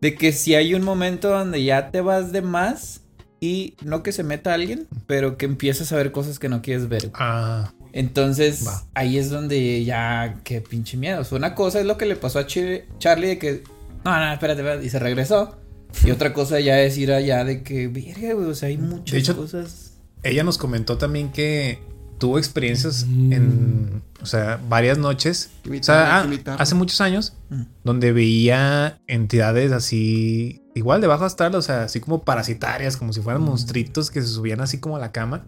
de 0.00 0.14
que 0.16 0.32
si 0.32 0.54
hay 0.56 0.74
un 0.74 0.82
momento 0.82 1.30
donde 1.30 1.62
ya 1.62 1.90
te 1.90 2.00
vas 2.00 2.32
de 2.32 2.42
más 2.42 3.02
y 3.40 3.74
no 3.84 4.02
que 4.02 4.12
se 4.12 4.24
meta 4.24 4.54
alguien, 4.54 4.86
pero 5.06 5.36
que 5.36 5.46
empiezas 5.46 5.92
a 5.92 5.96
ver 5.96 6.12
cosas 6.12 6.38
que 6.38 6.48
no 6.48 6.62
quieres 6.62 6.88
ver. 6.88 7.10
Ah, 7.14 7.72
Entonces, 7.92 8.66
Va. 8.66 8.82
ahí 8.94 9.18
es 9.18 9.30
donde 9.30 9.84
ya, 9.84 10.36
qué 10.44 10.60
pinche 10.60 10.96
miedo. 10.96 11.20
O 11.20 11.24
sea, 11.24 11.38
una 11.38 11.54
cosa 11.54 11.80
es 11.80 11.86
lo 11.86 11.96
que 11.98 12.06
le 12.06 12.16
pasó 12.16 12.38
a 12.38 12.46
Chi- 12.46 12.82
Charlie 12.98 13.28
de 13.28 13.38
que, 13.38 13.62
no, 14.04 14.18
no, 14.18 14.32
espérate, 14.32 14.60
espérate, 14.62 14.86
y 14.86 14.90
se 14.90 14.98
regresó. 14.98 15.56
Y 16.04 16.10
otra 16.10 16.32
cosa 16.32 16.58
ya 16.58 16.80
es 16.80 16.96
ir 16.96 17.12
allá 17.12 17.44
de 17.44 17.62
que, 17.62 17.88
verga, 17.88 18.32
güey, 18.34 18.46
o 18.48 18.54
sea, 18.54 18.68
hay 18.70 18.78
muchas 18.78 19.12
De 19.12 19.18
hecho, 19.18 19.36
cosas. 19.36 19.92
ella 20.22 20.42
nos 20.42 20.56
comentó 20.56 20.96
también 20.96 21.30
que 21.32 21.80
tuvo 22.18 22.38
experiencias 22.38 23.02
en, 23.02 24.00
o 24.22 24.26
sea, 24.26 24.58
varias 24.68 24.96
noches. 24.96 25.50
O 25.68 25.82
sea, 25.82 26.20
ah, 26.20 26.26
hace 26.58 26.74
muchos 26.76 27.00
años, 27.00 27.34
Mm. 27.50 27.62
donde 27.84 28.12
veía 28.12 29.00
entidades 29.08 29.72
así, 29.72 30.62
igual 30.74 31.00
de 31.00 31.08
bajo 31.08 31.24
astral, 31.24 31.54
o 31.56 31.62
sea, 31.62 31.82
así 31.84 32.00
como 32.00 32.22
parasitarias, 32.22 32.96
como 32.96 33.12
si 33.12 33.20
fueran 33.20 33.42
monstruitos 33.42 34.10
que 34.10 34.22
se 34.22 34.28
subían 34.28 34.60
así 34.60 34.78
como 34.78 34.96
a 34.96 35.00
la 35.00 35.12
cama. 35.12 35.44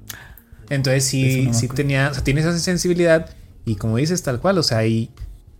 Entonces 0.70 1.04
sí, 1.04 1.46
no 1.46 1.54
sí 1.54 1.68
tenía, 1.68 2.08
o 2.10 2.14
sea, 2.14 2.24
tiene 2.24 2.40
esa 2.40 2.56
sensibilidad 2.58 3.30
y 3.64 3.76
como 3.76 3.96
dices, 3.96 4.22
tal 4.22 4.40
cual, 4.40 4.58
o 4.58 4.62
sea, 4.62 4.78
ahí 4.78 5.10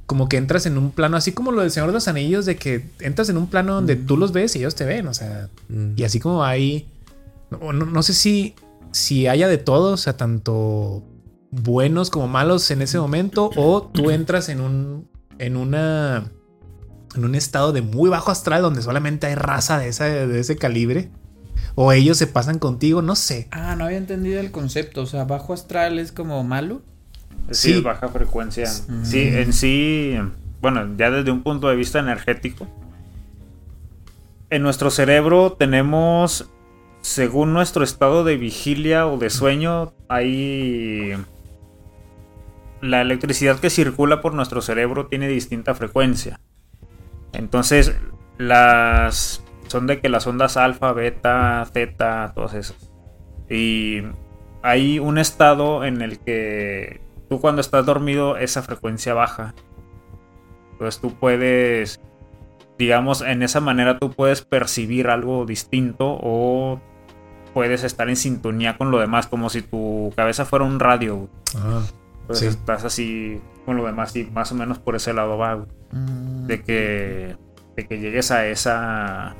como 0.06 0.28
que 0.28 0.36
entras 0.36 0.66
en 0.66 0.76
un 0.76 0.90
plano, 0.90 1.16
así 1.16 1.32
como 1.32 1.50
lo 1.52 1.62
del 1.62 1.70
Señor 1.70 1.88
de 1.88 1.94
los 1.94 2.08
Anillos, 2.08 2.44
de 2.46 2.56
que 2.56 2.90
entras 3.00 3.28
en 3.30 3.36
un 3.38 3.46
plano 3.46 3.74
donde 3.74 3.96
tú 3.96 4.16
los 4.18 4.32
ves 4.32 4.54
y 4.56 4.58
ellos 4.58 4.74
te 4.74 4.84
ven, 4.84 5.06
o 5.06 5.14
sea, 5.14 5.48
Mm. 5.68 5.92
y 5.96 6.04
así 6.04 6.20
como 6.20 6.44
hay, 6.44 6.86
no, 7.50 7.72
no- 7.72 7.86
no 7.86 8.02
sé 8.02 8.12
si, 8.12 8.54
si 8.92 9.26
haya 9.26 9.48
de 9.48 9.56
todo, 9.58 9.94
o 9.94 9.96
sea, 9.96 10.16
tanto 10.16 11.02
buenos 11.50 12.10
como 12.10 12.28
malos 12.28 12.70
en 12.70 12.82
ese 12.82 12.98
momento, 12.98 13.50
o 13.56 13.82
tú 13.82 14.10
entras 14.10 14.48
en 14.50 14.60
un, 14.60 15.08
en 15.38 15.56
una, 15.56 16.30
en 17.16 17.24
un 17.24 17.34
estado 17.34 17.72
de 17.72 17.80
muy 17.80 18.10
bajo 18.10 18.30
astral 18.30 18.60
donde 18.62 18.82
solamente 18.82 19.26
hay 19.26 19.36
raza 19.36 19.78
de, 19.78 19.88
esa, 19.88 20.04
de 20.04 20.38
ese 20.40 20.56
calibre, 20.56 21.10
o 21.74 21.92
ellos 21.92 22.16
se 22.18 22.26
pasan 22.26 22.58
contigo, 22.58 23.02
no 23.02 23.16
sé. 23.16 23.48
Ah, 23.50 23.76
no 23.76 23.84
había 23.84 23.98
entendido 23.98 24.40
el 24.40 24.50
concepto. 24.50 25.02
O 25.02 25.06
sea, 25.06 25.24
bajo 25.24 25.52
astral 25.52 25.98
es 25.98 26.12
como 26.12 26.42
malo. 26.44 26.82
Sí, 27.50 27.54
Sí. 27.54 27.72
es 27.74 27.82
baja 27.82 28.08
frecuencia. 28.08 28.70
Mm. 28.88 29.04
Sí, 29.04 29.20
en 29.22 29.52
sí, 29.52 30.16
bueno, 30.60 30.96
ya 30.96 31.10
desde 31.10 31.30
un 31.30 31.42
punto 31.42 31.68
de 31.68 31.76
vista 31.76 31.98
energético, 31.98 32.66
en 34.50 34.62
nuestro 34.62 34.90
cerebro 34.90 35.52
tenemos, 35.58 36.48
según 37.02 37.52
nuestro 37.52 37.84
estado 37.84 38.24
de 38.24 38.36
vigilia 38.36 39.06
o 39.06 39.18
de 39.18 39.30
sueño, 39.30 39.92
hay... 40.08 41.14
La 42.80 43.00
electricidad 43.00 43.58
que 43.60 43.70
circula 43.70 44.20
por 44.20 44.34
nuestro 44.34 44.60
cerebro 44.60 45.06
tiene 45.06 45.26
distinta 45.28 45.74
frecuencia. 45.74 46.38
Entonces, 47.32 47.94
las... 48.36 49.42
Son 49.74 49.88
de 49.88 50.00
que 50.00 50.08
las 50.08 50.24
ondas 50.28 50.56
alfa, 50.56 50.92
beta, 50.92 51.66
zeta, 51.72 52.30
todas 52.32 52.54
esas. 52.54 52.92
Y 53.50 54.02
hay 54.62 55.00
un 55.00 55.18
estado 55.18 55.84
en 55.84 56.00
el 56.00 56.20
que 56.20 57.00
tú 57.28 57.40
cuando 57.40 57.60
estás 57.60 57.84
dormido 57.84 58.36
esa 58.36 58.62
frecuencia 58.62 59.14
baja. 59.14 59.52
Entonces 60.70 61.00
tú 61.00 61.14
puedes, 61.18 62.00
digamos, 62.78 63.20
en 63.20 63.42
esa 63.42 63.58
manera 63.58 63.98
tú 63.98 64.12
puedes 64.12 64.42
percibir 64.42 65.08
algo 65.08 65.44
distinto 65.44 66.20
o 66.22 66.80
puedes 67.52 67.82
estar 67.82 68.08
en 68.08 68.14
sintonía 68.14 68.78
con 68.78 68.92
lo 68.92 69.00
demás, 69.00 69.26
como 69.26 69.50
si 69.50 69.62
tu 69.62 70.12
cabeza 70.14 70.44
fuera 70.44 70.64
un 70.66 70.78
radio. 70.78 71.28
Ah, 71.56 71.82
Sí. 72.30 72.46
estás 72.46 72.84
así 72.84 73.40
con 73.66 73.76
lo 73.76 73.84
demás 73.86 74.14
y 74.14 74.22
más 74.26 74.52
o 74.52 74.54
menos 74.54 74.78
por 74.78 74.94
ese 74.94 75.12
lado 75.12 75.36
va. 75.36 75.66
Mm. 75.90 76.46
de 76.46 76.62
que 76.62 77.36
de 77.74 77.88
que 77.88 77.98
llegues 77.98 78.30
a 78.30 78.46
esa 78.46 79.34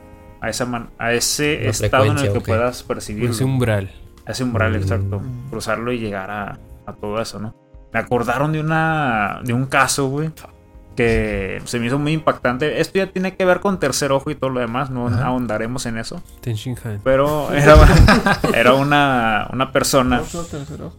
a 0.45 0.49
esa 0.51 0.65
man- 0.67 0.91
a 0.99 1.13
ese 1.13 1.69
estado 1.69 2.05
en 2.07 2.19
el 2.19 2.33
que 2.33 2.41
puedas 2.41 2.83
percibir 2.83 3.31
Ese 3.31 3.45
umbral. 3.45 3.91
ese 4.27 4.45
umbral 4.45 4.73
Mm. 4.73 4.77
exacto 4.77 5.23
cruzarlo 5.51 5.93
y 5.93 5.99
llegar 5.99 6.31
a, 6.31 6.59
a 6.87 6.93
todo 6.95 7.21
eso 7.21 7.39
no 7.41 7.55
me 7.93 8.01
acordaron 8.01 8.53
de 8.53 8.61
una 8.61 9.41
de 9.45 9.53
un 9.53 9.67
caso 9.67 10.09
güey 10.09 10.31
que 10.97 11.61
se 11.65 11.81
me 11.81 11.87
hizo 11.87 11.99
muy 11.99 12.13
impactante 12.13 12.81
esto 12.81 12.99
ya 12.99 13.09
tiene 13.09 13.37
que 13.37 13.45
ver 13.45 13.59
con 13.61 13.81
tercer 13.81 14.13
ojo 14.13 14.31
y 14.31 14.37
todo 14.37 14.51
lo 14.51 14.61
demás 14.61 14.91
no 14.91 15.09
Ajá. 15.09 15.27
ahondaremos 15.27 15.87
en 15.87 15.99
eso 15.99 16.23
Han. 16.43 17.01
pero 17.03 17.53
era, 17.53 17.75
era 18.55 18.75
una 18.75 19.49
una 19.53 19.73
persona 19.73 20.21
Otro 20.21 20.45
tercero. 20.45 20.93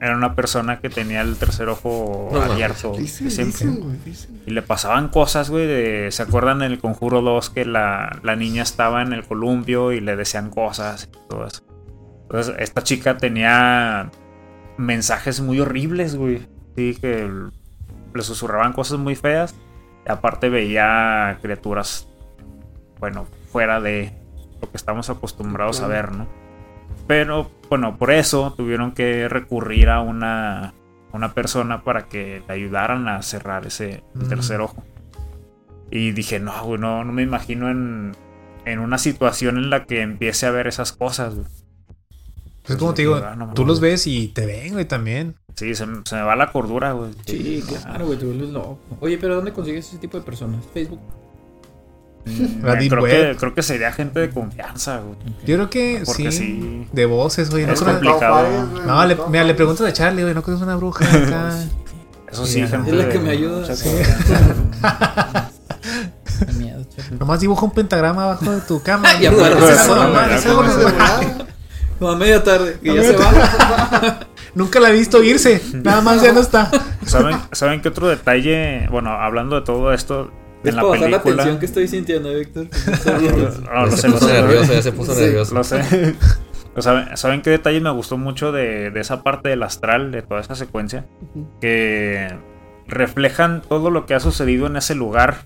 Era 0.00 0.16
una 0.16 0.34
persona 0.34 0.80
que 0.80 0.88
tenía 0.88 1.20
el 1.20 1.36
tercer 1.36 1.68
ojo 1.68 2.30
No 2.32 2.40
abierto 2.40 2.92
Dicen, 2.96 3.30
siempre. 3.30 3.66
dicen, 3.66 3.80
güey, 3.84 3.96
dicen. 4.04 4.42
Y 4.46 4.50
le 4.50 4.62
pasaban 4.62 5.08
cosas, 5.08 5.50
güey, 5.50 5.66
de... 5.66 6.08
¿Se 6.10 6.22
acuerdan 6.22 6.62
en 6.62 6.72
el 6.72 6.78
Conjuro 6.78 7.20
2 7.20 7.50
que 7.50 7.64
la, 7.66 8.18
la 8.22 8.34
niña 8.36 8.62
estaba 8.62 9.02
en 9.02 9.12
el 9.12 9.24
columpio 9.24 9.92
y 9.92 10.00
le 10.00 10.16
decían 10.16 10.50
cosas 10.50 11.04
y 11.12 11.28
todo 11.28 11.46
eso? 11.46 11.62
Entonces, 12.22 12.54
esta 12.58 12.82
chica 12.82 13.16
tenía 13.18 14.10
mensajes 14.78 15.40
muy 15.40 15.60
horribles, 15.60 16.16
güey. 16.16 16.46
Sí, 16.76 16.96
que 17.00 17.30
le 18.14 18.22
susurraban 18.22 18.72
cosas 18.72 18.98
muy 18.98 19.16
feas. 19.16 19.54
Y 20.06 20.10
aparte 20.10 20.48
veía 20.48 21.38
criaturas, 21.42 22.08
bueno, 23.00 23.26
fuera 23.52 23.80
de 23.80 24.12
lo 24.62 24.70
que 24.70 24.76
estamos 24.76 25.10
acostumbrados 25.10 25.80
a 25.82 25.88
ver, 25.88 26.12
¿no? 26.12 26.26
Pero, 27.10 27.50
bueno, 27.68 27.98
por 27.98 28.12
eso 28.12 28.54
tuvieron 28.56 28.92
que 28.92 29.28
recurrir 29.28 29.88
a 29.88 30.00
una, 30.00 30.74
una 31.12 31.34
persona 31.34 31.82
para 31.82 32.06
que 32.06 32.40
le 32.46 32.54
ayudaran 32.54 33.08
a 33.08 33.20
cerrar 33.22 33.66
ese 33.66 34.04
Mm. 34.14 34.28
tercer 34.28 34.60
ojo. 34.60 34.84
Y 35.90 36.12
dije, 36.12 36.38
no, 36.38 36.52
güey, 36.64 36.80
no, 36.80 37.02
no 37.04 37.12
me 37.12 37.22
imagino 37.24 37.68
en, 37.68 38.12
en 38.64 38.78
una 38.78 38.96
situación 38.96 39.56
en 39.58 39.70
la 39.70 39.86
que 39.86 40.02
empiece 40.02 40.46
a 40.46 40.52
ver 40.52 40.68
esas 40.68 40.92
cosas, 40.92 41.34
güey. 41.34 41.46
pues 42.62 42.78
como 42.78 42.94
te 42.94 43.02
digo, 43.02 43.16
Ah, 43.16 43.34
no, 43.34 43.54
tú 43.54 43.66
los 43.66 43.80
ves 43.80 44.06
y 44.06 44.28
te 44.28 44.46
ven, 44.46 44.72
güey, 44.74 44.84
también. 44.84 45.34
Sí, 45.56 45.74
se, 45.74 45.86
me- 45.86 46.02
se 46.04 46.14
me 46.14 46.22
va 46.22 46.36
la 46.36 46.52
cordura, 46.52 46.92
güey. 46.92 47.10
Sí, 47.26 47.64
claro, 47.66 48.06
güey, 48.06 48.18
te 48.20 48.24
vuelves 48.26 48.50
loco. 48.50 48.78
Oye, 49.00 49.18
pero 49.18 49.34
¿dónde 49.34 49.52
consigues 49.52 49.88
ese 49.88 49.98
tipo 49.98 50.16
de 50.16 50.22
personas? 50.24 50.64
Facebook. 50.72 51.00
Mm, 52.24 52.64
La 52.64 52.74
deep 52.76 52.90
creo, 52.90 53.02
web. 53.02 53.30
que, 53.32 53.36
creo 53.38 53.54
que 53.54 53.62
sería 53.62 53.92
gente 53.92 54.20
de 54.20 54.30
confianza, 54.30 54.98
güey. 54.98 55.16
Yo 55.46 55.56
creo 55.56 55.70
que 55.70 56.02
Porque 56.04 56.30
sí, 56.30 56.38
sí. 56.38 56.88
De 56.92 57.06
voces, 57.06 57.50
güey. 57.50 57.64
No, 57.66 57.72
Es 57.72 57.80
creo- 57.80 57.94
complicado. 57.94 58.46
no, 58.86 59.06
le, 59.06 59.16
mira, 59.28 59.44
le 59.44 59.54
preguntas 59.54 59.86
a 59.86 59.92
Charlie, 59.92 60.22
güey, 60.22 60.34
no 60.34 60.42
creo 60.42 60.56
que 60.56 60.60
es 60.60 60.66
una 60.66 60.76
bruja 60.76 61.04
acá. 61.26 61.54
Eso 62.30 62.46
Sí, 62.46 62.60
Es 62.60 62.70
la 62.70 63.08
que 63.08 63.18
me 63.18 63.30
ayuda. 63.30 63.74
Sí. 63.74 63.88
miedo. 66.58 66.84
Nomás 67.18 67.40
dibuja 67.40 67.64
un 67.64 67.72
pentagrama 67.72 68.24
abajo 68.24 68.50
de 68.52 68.60
tu 68.60 68.82
cama. 68.82 69.08
Y. 69.20 69.26
Como 71.98 72.12
a 72.12 72.16
media 72.16 72.42
tarde, 72.42 72.78
ya 72.82 73.02
se 73.02 73.16
va. 73.16 74.20
Nunca 74.54 74.80
la 74.80 74.88
he 74.88 74.92
visto 74.92 75.22
irse. 75.22 75.60
Nada 75.74 76.00
más 76.00 76.22
ya 76.22 76.32
no 76.32 76.40
está. 76.40 76.70
¿Saben, 77.04 77.36
¿Saben 77.52 77.82
qué 77.82 77.88
otro 77.88 78.08
detalle? 78.08 78.88
Bueno, 78.90 79.10
hablando 79.10 79.56
de 79.56 79.62
todo 79.66 79.92
esto, 79.92 80.24
Es 80.24 80.30
en 80.68 80.76
la 80.76 80.82
bajar 80.82 81.00
la 81.10 81.22
película. 81.22 81.36
tensión 81.36 81.58
que 81.58 81.66
estoy 81.66 81.88
sintiendo, 81.88 82.34
Víctor. 82.34 82.66
No, 83.64 83.86
lo 83.86 83.90
sé, 83.92 83.96
se 83.98 84.08
lo 84.08 84.14
puso 84.14 84.28
sé, 84.28 84.32
nervioso, 84.34 84.72
ya 84.74 84.82
se 84.82 84.92
puso 84.92 85.14
nervioso. 85.14 85.54
Lo 85.54 85.64
sé. 85.64 86.14
¿Saben, 86.78 87.16
¿Saben 87.16 87.42
qué 87.42 87.50
detalle 87.50 87.80
me 87.80 87.90
gustó 87.90 88.16
mucho 88.16 88.52
de, 88.52 88.90
de 88.90 89.00
esa 89.00 89.22
parte 89.22 89.48
del 89.48 89.62
astral, 89.62 90.12
de 90.12 90.22
toda 90.22 90.40
esa 90.40 90.54
secuencia? 90.54 91.04
Que 91.60 92.28
reflejan 92.86 93.62
todo 93.62 93.90
lo 93.90 94.06
que 94.06 94.14
ha 94.14 94.20
sucedido 94.20 94.66
en 94.66 94.76
ese 94.76 94.94
lugar 94.94 95.38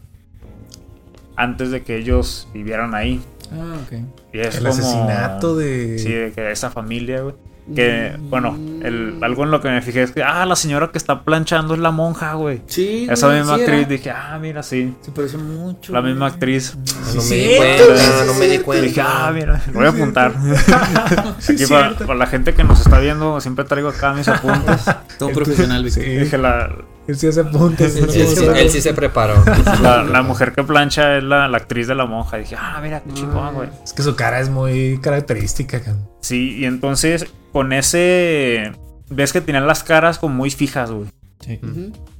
antes 1.37 1.71
de 1.71 1.83
que 1.83 1.97
ellos 1.97 2.49
vivieran 2.55 2.95
ahí. 2.95 3.21
Ah, 3.53 3.77
ok. 3.85 3.99
Y 4.33 4.39
es 4.41 4.57
El 4.57 4.63
como- 4.65 4.75
asesinato 4.75 5.57
de. 5.57 5.99
Sí, 5.99 6.13
de 6.13 6.33
que 6.33 6.51
esa 6.51 6.71
familia, 6.71 7.21
güey. 7.23 7.35
Que, 7.75 8.15
bueno, 8.29 8.59
el, 8.83 9.19
algo 9.23 9.45
en 9.45 9.51
lo 9.51 9.61
que 9.63 9.69
me 9.71 9.81
fijé 9.81 10.03
es 10.03 10.11
que, 10.13 10.23
ah, 10.23 10.45
la 10.45 10.55
señora 10.55 10.91
que 10.93 10.99
está 10.99 11.23
planchando 11.23 11.73
es 11.73 11.81
la 11.81 11.91
monja, 11.91 12.35
güey. 12.35 12.61
Sí, 12.67 13.07
Esa 13.11 13.27
güey, 13.29 13.39
misma 13.39 13.55
sí 13.57 13.61
actriz, 13.63 13.79
era. 13.81 13.89
dije, 13.89 14.11
ah, 14.11 14.39
mira, 14.39 14.63
sí. 14.63 14.95
Se 15.01 15.11
parece 15.13 15.39
mucho. 15.39 15.93
La 15.93 16.03
misma 16.03 16.27
güey. 16.27 16.33
actriz. 16.35 16.77
No 16.77 17.15
me 17.15 17.21
Sí, 17.23 17.35
di 17.37 17.45
cierto, 17.47 17.85
cuenta, 17.87 18.25
no 18.27 18.35
me 18.35 18.45
di 18.47 18.59
Dije, 18.59 19.01
ah, 19.01 19.31
cuenta. 19.31 19.33
mira, 19.33 19.63
lo 19.69 19.73
voy 19.73 19.87
a 19.87 19.89
apuntar. 19.91 20.35
Sí, 21.39 21.53
Aquí 21.55 21.67
para, 21.67 21.95
para 21.97 22.15
la 22.15 22.27
gente 22.27 22.53
que 22.55 22.65
nos 22.65 22.81
está 22.81 22.99
viendo, 22.99 23.41
siempre 23.41 23.65
traigo 23.65 23.89
acá 23.89 24.13
mis 24.13 24.29
apuntes. 24.29 24.83
Todo 25.19 25.31
profesional. 25.31 25.91
Sí, 25.91 26.01
Dije, 26.01 26.37
la, 26.39 26.71
él 27.07 27.17
sí 27.19 27.27
hace 27.27 27.41
apuntes. 27.41 27.97
Él 27.97 28.11
sí 28.11 28.21
Él, 28.21 28.29
sí- 28.29 28.45
él 28.57 28.71
sí 28.71 28.81
se 28.81 28.95
preparó. 28.95 29.43
la, 29.83 30.03
la 30.05 30.23
mujer 30.23 30.53
que 30.53 30.63
plancha 30.65 31.17
es 31.19 31.25
la, 31.25 31.49
la 31.49 31.57
actriz 31.59 31.87
de 31.87 31.95
la 31.95 32.07
monja. 32.07 32.37
Dije, 32.39 32.57
ah, 32.59 32.79
mira, 32.83 33.03
qué 33.03 33.13
chingón, 33.13 33.55
güey. 33.55 33.69
Es 33.85 33.93
que 33.93 34.03
su 34.03 34.17
cara 34.17 34.41
es 34.41 34.49
muy 34.49 34.99
característica. 35.03 35.81
cabrón. 35.81 36.09
Sí, 36.21 36.57
y 36.59 36.65
entonces 36.65 37.27
con 37.53 37.73
ese 37.73 38.73
ves 39.11 39.33
que 39.33 39.41
tenían 39.41 39.67
las 39.67 39.85
caras 39.85 40.19
como 40.19 40.35
muy 40.35 40.51
fijas, 40.51 40.91
güey. 40.91 41.09
Sí. 41.41 41.61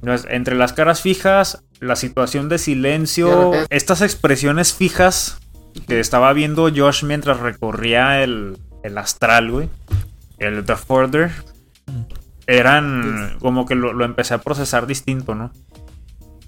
Entonces, 0.01 0.27
entre 0.29 0.55
las 0.55 0.71
caras 0.73 1.01
fijas, 1.01 1.63
la 1.79 1.95
situación 1.95 2.47
de 2.47 2.59
silencio, 2.59 3.53
estas 3.71 4.01
expresiones 4.01 4.71
fijas 4.73 5.39
que 5.87 5.99
estaba 5.99 6.31
viendo 6.33 6.69
Josh 6.73 7.03
mientras 7.03 7.39
recorría 7.39 8.21
el, 8.23 8.57
el 8.83 8.97
astral, 8.99 9.49
güey, 9.49 9.69
el 10.37 10.63
The 10.63 10.75
Further, 10.75 11.31
eran 12.47 13.37
como 13.39 13.65
que 13.65 13.75
lo, 13.75 13.93
lo 13.93 14.05
empecé 14.05 14.33
a 14.33 14.39
procesar 14.41 14.87
distinto, 14.87 15.35
¿no? 15.35 15.51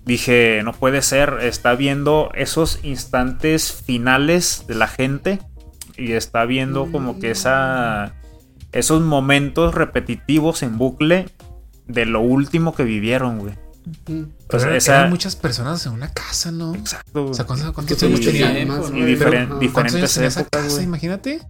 Dije, 0.05 0.61
no 0.63 0.71
puede 0.71 1.01
ser, 1.01 1.39
está 1.41 1.75
viendo 1.75 2.29
esos 2.33 2.79
instantes 2.83 3.73
finales 3.73 4.63
de 4.67 4.75
la 4.75 4.87
gente 4.87 5.39
y 5.97 6.13
está 6.13 6.45
viendo 6.45 6.89
como 6.91 7.19
que 7.19 7.31
esa 7.31 8.13
esos 8.71 9.01
momentos 9.01 9.73
repetitivos 9.73 10.61
en 10.63 10.77
bucle 10.77 11.29
de 11.87 12.05
lo 12.05 12.21
último 12.21 12.73
que 12.75 12.83
vivieron, 12.83 13.39
güey. 13.39 13.55
Ujú. 14.07 14.27
Pues 14.49 14.63
Pero 14.63 14.75
esa- 14.75 14.99
eran 14.99 15.09
muchas 15.09 15.35
personas 15.35 15.85
en 15.85 15.93
una 15.93 16.13
casa, 16.13 16.51
¿no? 16.51 16.75
Exacto. 16.75 17.25
O 17.27 17.33
sea, 17.33 17.45
¿cuántos, 17.45 17.71
cuántos 17.71 17.97
Sí, 17.97 18.05
años 18.05 18.19
y 18.19 18.23
güey, 18.91 19.05
diferen- 19.15 19.17
pero, 19.17 19.37
ajá. 19.37 19.47
¿Cuántos 19.47 19.49
años 19.49 19.59
diferentes 19.59 20.13
tenía 20.13 20.27
esa 20.29 20.41
épocas, 20.41 20.61
casa? 20.63 20.73
güey. 20.73 20.83
Imagínate. 20.85 21.41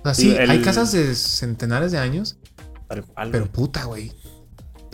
O 0.00 0.04
sea, 0.04 0.14
Sí, 0.14 0.22
sí, 0.30 0.36
el- 0.36 0.50
hay 0.50 0.60
casas 0.62 0.92
de 0.92 1.14
centenares 1.14 1.90
de 1.92 1.98
años, 1.98 2.38
Tal 2.92 3.04
cual, 3.04 3.30
pero 3.30 3.44
güey. 3.44 3.52
puta, 3.52 3.84
güey. 3.84 4.12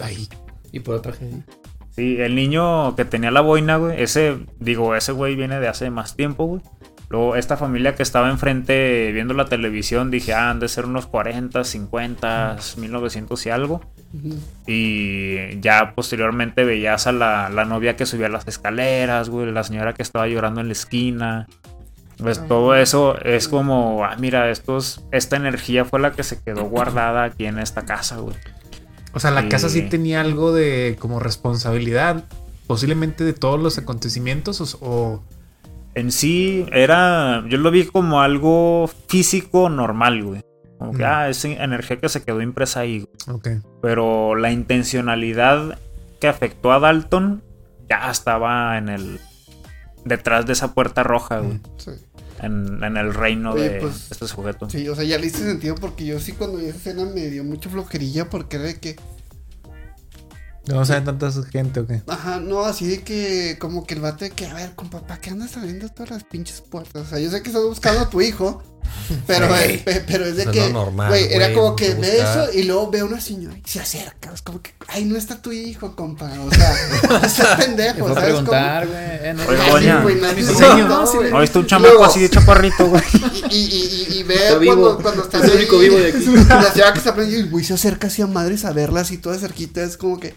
Ahí. 0.03 0.29
Y 0.73 0.81
por 0.81 0.95
otra 0.95 1.13
gente. 1.13 1.53
Sí, 1.91 2.17
el 2.21 2.37
niño 2.37 2.95
que 2.95 3.05
tenía 3.05 3.33
la 3.33 3.41
boina, 3.41 3.77
güey, 3.77 4.01
ese, 4.01 4.39
digo, 4.61 4.95
ese 4.95 5.11
güey 5.11 5.35
viene 5.35 5.59
de 5.59 5.67
hace 5.67 5.91
más 5.91 6.15
tiempo, 6.15 6.45
güey. 6.45 6.63
Luego, 7.11 7.37
esta 7.37 7.57
familia 7.57 7.95
que 7.95 8.03
estaba 8.03 8.29
enfrente 8.29 9.11
viendo 9.13 9.33
la 9.33 9.47
televisión, 9.47 10.11
dije, 10.11 10.35
ah, 10.35 10.51
han 10.51 10.61
de 10.61 10.69
ser 10.69 10.85
unos 10.85 11.07
40, 11.07 11.65
50, 11.65 12.59
1900 12.77 13.47
y 13.47 13.51
algo. 13.51 13.81
Y 14.67 15.59
ya 15.61 15.95
posteriormente 15.95 16.65
veías 16.65 17.07
a 17.07 17.13
la, 17.13 17.49
la 17.49 17.65
novia 17.65 17.97
que 17.97 18.07
subía 18.07 18.29
las 18.29 18.47
escaleras, 18.47 19.31
güey, 19.31 19.51
la 19.51 19.65
señora 19.65 19.95
que 19.95 20.03
estaba 20.03 20.29
llorando 20.29 20.61
en 20.61 20.69
la 20.69 20.73
esquina. 20.73 21.49
Pues 22.19 22.45
todo 22.49 22.75
eso 22.75 23.17
es 23.23 23.47
como, 23.49 24.05
ah, 24.05 24.17
mira, 24.19 24.51
estos, 24.51 25.05
esta 25.13 25.37
energía 25.37 25.85
fue 25.85 26.01
la 26.01 26.13
que 26.13 26.25
se 26.25 26.41
quedó 26.43 26.65
guardada 26.65 27.25
aquí 27.25 27.47
en 27.47 27.59
esta 27.61 27.85
casa, 27.85 28.17
güey. 28.17 28.35
O 29.13 29.21
sea, 29.21 29.31
la 29.31 29.43
Sí. 29.43 29.49
casa 29.49 29.69
sí 29.69 29.83
tenía 29.83 30.21
algo 30.21 30.53
de 30.53 30.97
como 30.99 31.21
responsabilidad, 31.21 32.25
posiblemente 32.67 33.23
de 33.25 33.33
todos 33.35 33.61
los 33.61 33.79
acontecimientos 33.79 34.61
o, 34.61 34.79
o- 34.87 35.25
En 35.95 36.13
sí, 36.13 36.65
era. 36.73 37.43
Yo 37.49 37.59
lo 37.59 37.71
vi 37.73 37.85
como 37.87 38.21
algo 38.21 38.89
físico 39.09 39.69
normal, 39.69 40.23
güey. 40.23 40.43
Como 40.79 40.93
que, 40.93 41.03
Mm. 41.03 41.07
ah, 41.09 41.29
es 41.29 41.45
energía 41.45 41.97
que 41.99 42.09
se 42.09 42.23
quedó 42.23 42.41
impresa 42.43 42.81
ahí. 42.81 43.05
güey. 43.27 43.37
ok. 43.37 43.49
Pero 43.83 44.35
la 44.37 44.53
intencionalidad 44.53 45.79
que 46.21 46.29
afectó 46.29 46.73
a 46.73 46.79
Dalton 46.79 47.43
ya 47.89 48.11
estaba 48.11 48.77
en 48.79 48.89
el. 48.91 49.21
detrás 50.05 50.47
de 50.47 50.53
esa 50.53 50.73
puerta 50.75 51.03
roja, 51.03 51.39
güey. 51.41 51.61
Sí. 51.79 51.91
En, 52.41 52.83
en 52.85 52.97
el 52.97 53.13
reino 53.15 53.53
Oye, 53.53 53.69
de 53.69 53.81
pues, 53.81 54.11
este 54.11 54.29
sujeto. 54.29 54.69
Sí, 54.71 54.89
o 54.89 54.95
sea, 54.95 55.05
ya 55.05 55.19
le 55.19 55.27
hice 55.27 55.39
sentido 55.39 55.75
porque 55.75 56.07
yo 56.07 56.21
sí 56.21 56.33
cuando 56.33 56.59
vi 56.59 56.67
esa 56.67 56.77
escena 56.79 57.05
me 57.05 57.27
dio 57.27 57.43
mucha 57.45 57.69
flojerilla 57.69 58.31
porque 58.31 58.57
era 58.57 58.67
de 58.67 58.79
que, 58.79 58.97
No 60.67 60.85
saben 60.85 61.05
tanta 61.05 61.31
gente 61.51 61.81
o 61.81 61.87
qué. 61.87 62.03
ajá, 62.07 62.41
no, 62.41 62.65
así 62.65 62.87
de 62.87 63.03
que 63.03 63.57
como 63.59 63.87
que 63.87 63.95
el 63.95 64.01
vato 64.01 64.25
de 64.25 64.31
que, 64.31 64.47
a 64.47 64.55
ver, 64.55 64.75
compa, 64.75 65.01
¿para 65.01 65.21
qué 65.21 65.31
andas 65.31 65.57
abriendo 65.57 65.89
todas 65.89 66.11
las 66.11 66.25
pinches 66.25 66.61
puertas? 66.61 67.07
O 67.07 67.11
sea, 67.11 67.19
yo 67.19 67.31
sé 67.31 67.43
que 67.43 67.49
estás 67.49 67.65
buscando 67.65 68.01
a 68.01 68.11
tu 68.11 68.21
hijo, 68.21 68.63
pero, 69.27 69.49
Sí. 69.49 69.63
eh, 69.65 69.83
pe- 69.85 70.05
pero 70.07 70.25
es 70.27 70.37
de 70.37 70.47
que, 70.47 70.71
normal, 70.71 71.09
güey, 71.09 71.33
era 71.33 71.53
como 71.55 71.75
que 71.77 71.95
ve 71.95 72.21
eso 72.21 72.49
y 72.53 72.63
luego 72.65 72.91
ve 72.91 73.01
a 73.01 73.05
una 73.05 73.21
señora 73.21 73.57
y 73.57 73.69
se 73.69 73.81
acerca, 73.81 74.31
es 74.35 74.43
como 74.43 74.61
que, 74.63 74.73
ay, 74.89 75.05
no 75.05 75.17
está 75.17 75.41
tu 75.41 75.53
hijo, 75.53 75.95
compa, 75.97 76.31
o 76.41 76.51
sea, 76.55 76.75
estás 77.27 77.59
Me 77.59 77.65
pendejo, 77.65 78.09
¿sabes? 78.09 78.25
preguntar, 78.25 78.87
güey. 78.87 78.99
eh, 79.01 79.35
no- 79.37 79.45
Oye, 79.47 79.61
Ay, 79.61 79.71
doña. 79.71 79.97
sí, 79.99 80.03
güey, 80.03 80.15
nadie 80.17 80.43
Sí, 80.43 80.49
se 80.49 80.55
señor. 80.55 80.73
preguntó, 80.75 81.01
No, 81.01 81.07
sí, 81.07 81.17
güey. 81.19 81.31
¿No 81.31 81.41
viste 81.41 81.59
un 81.59 81.67
chamaco 81.67 81.89
luego- 81.95 82.05
así 82.05 82.21
de 82.21 82.31
chaparrito, 82.31 82.87
güey? 82.87 83.03
Y, 83.51 83.57
y, 83.57 84.07
y, 84.15 84.19
y 84.19 84.23
ve 84.25 84.35
Está 84.35 84.59
cuando, 84.65 84.99
cuando 85.01 85.23
estás 85.23 85.43
Es 85.45 85.51
el 85.53 85.57
único 85.57 85.79
vivo 85.79 85.97
de 85.97 86.09
aquí. 86.09 86.25
La 86.49 86.71
señora 86.73 86.93
que 86.93 86.99
está 86.99 87.11
aprendiendo 87.11 87.47
y 87.47 87.51
güey 87.51 87.65
se 87.65 87.73
acerca 87.75 88.09
así 88.09 88.21
a 88.21 88.27
madres 88.27 88.65
a 88.67 88.73
verlas 88.73 89.11
y 89.11 89.17
toda 89.19 89.39
cerquita 89.39 89.83
es 89.83 89.97
como 89.97 90.21
que, 90.21 90.35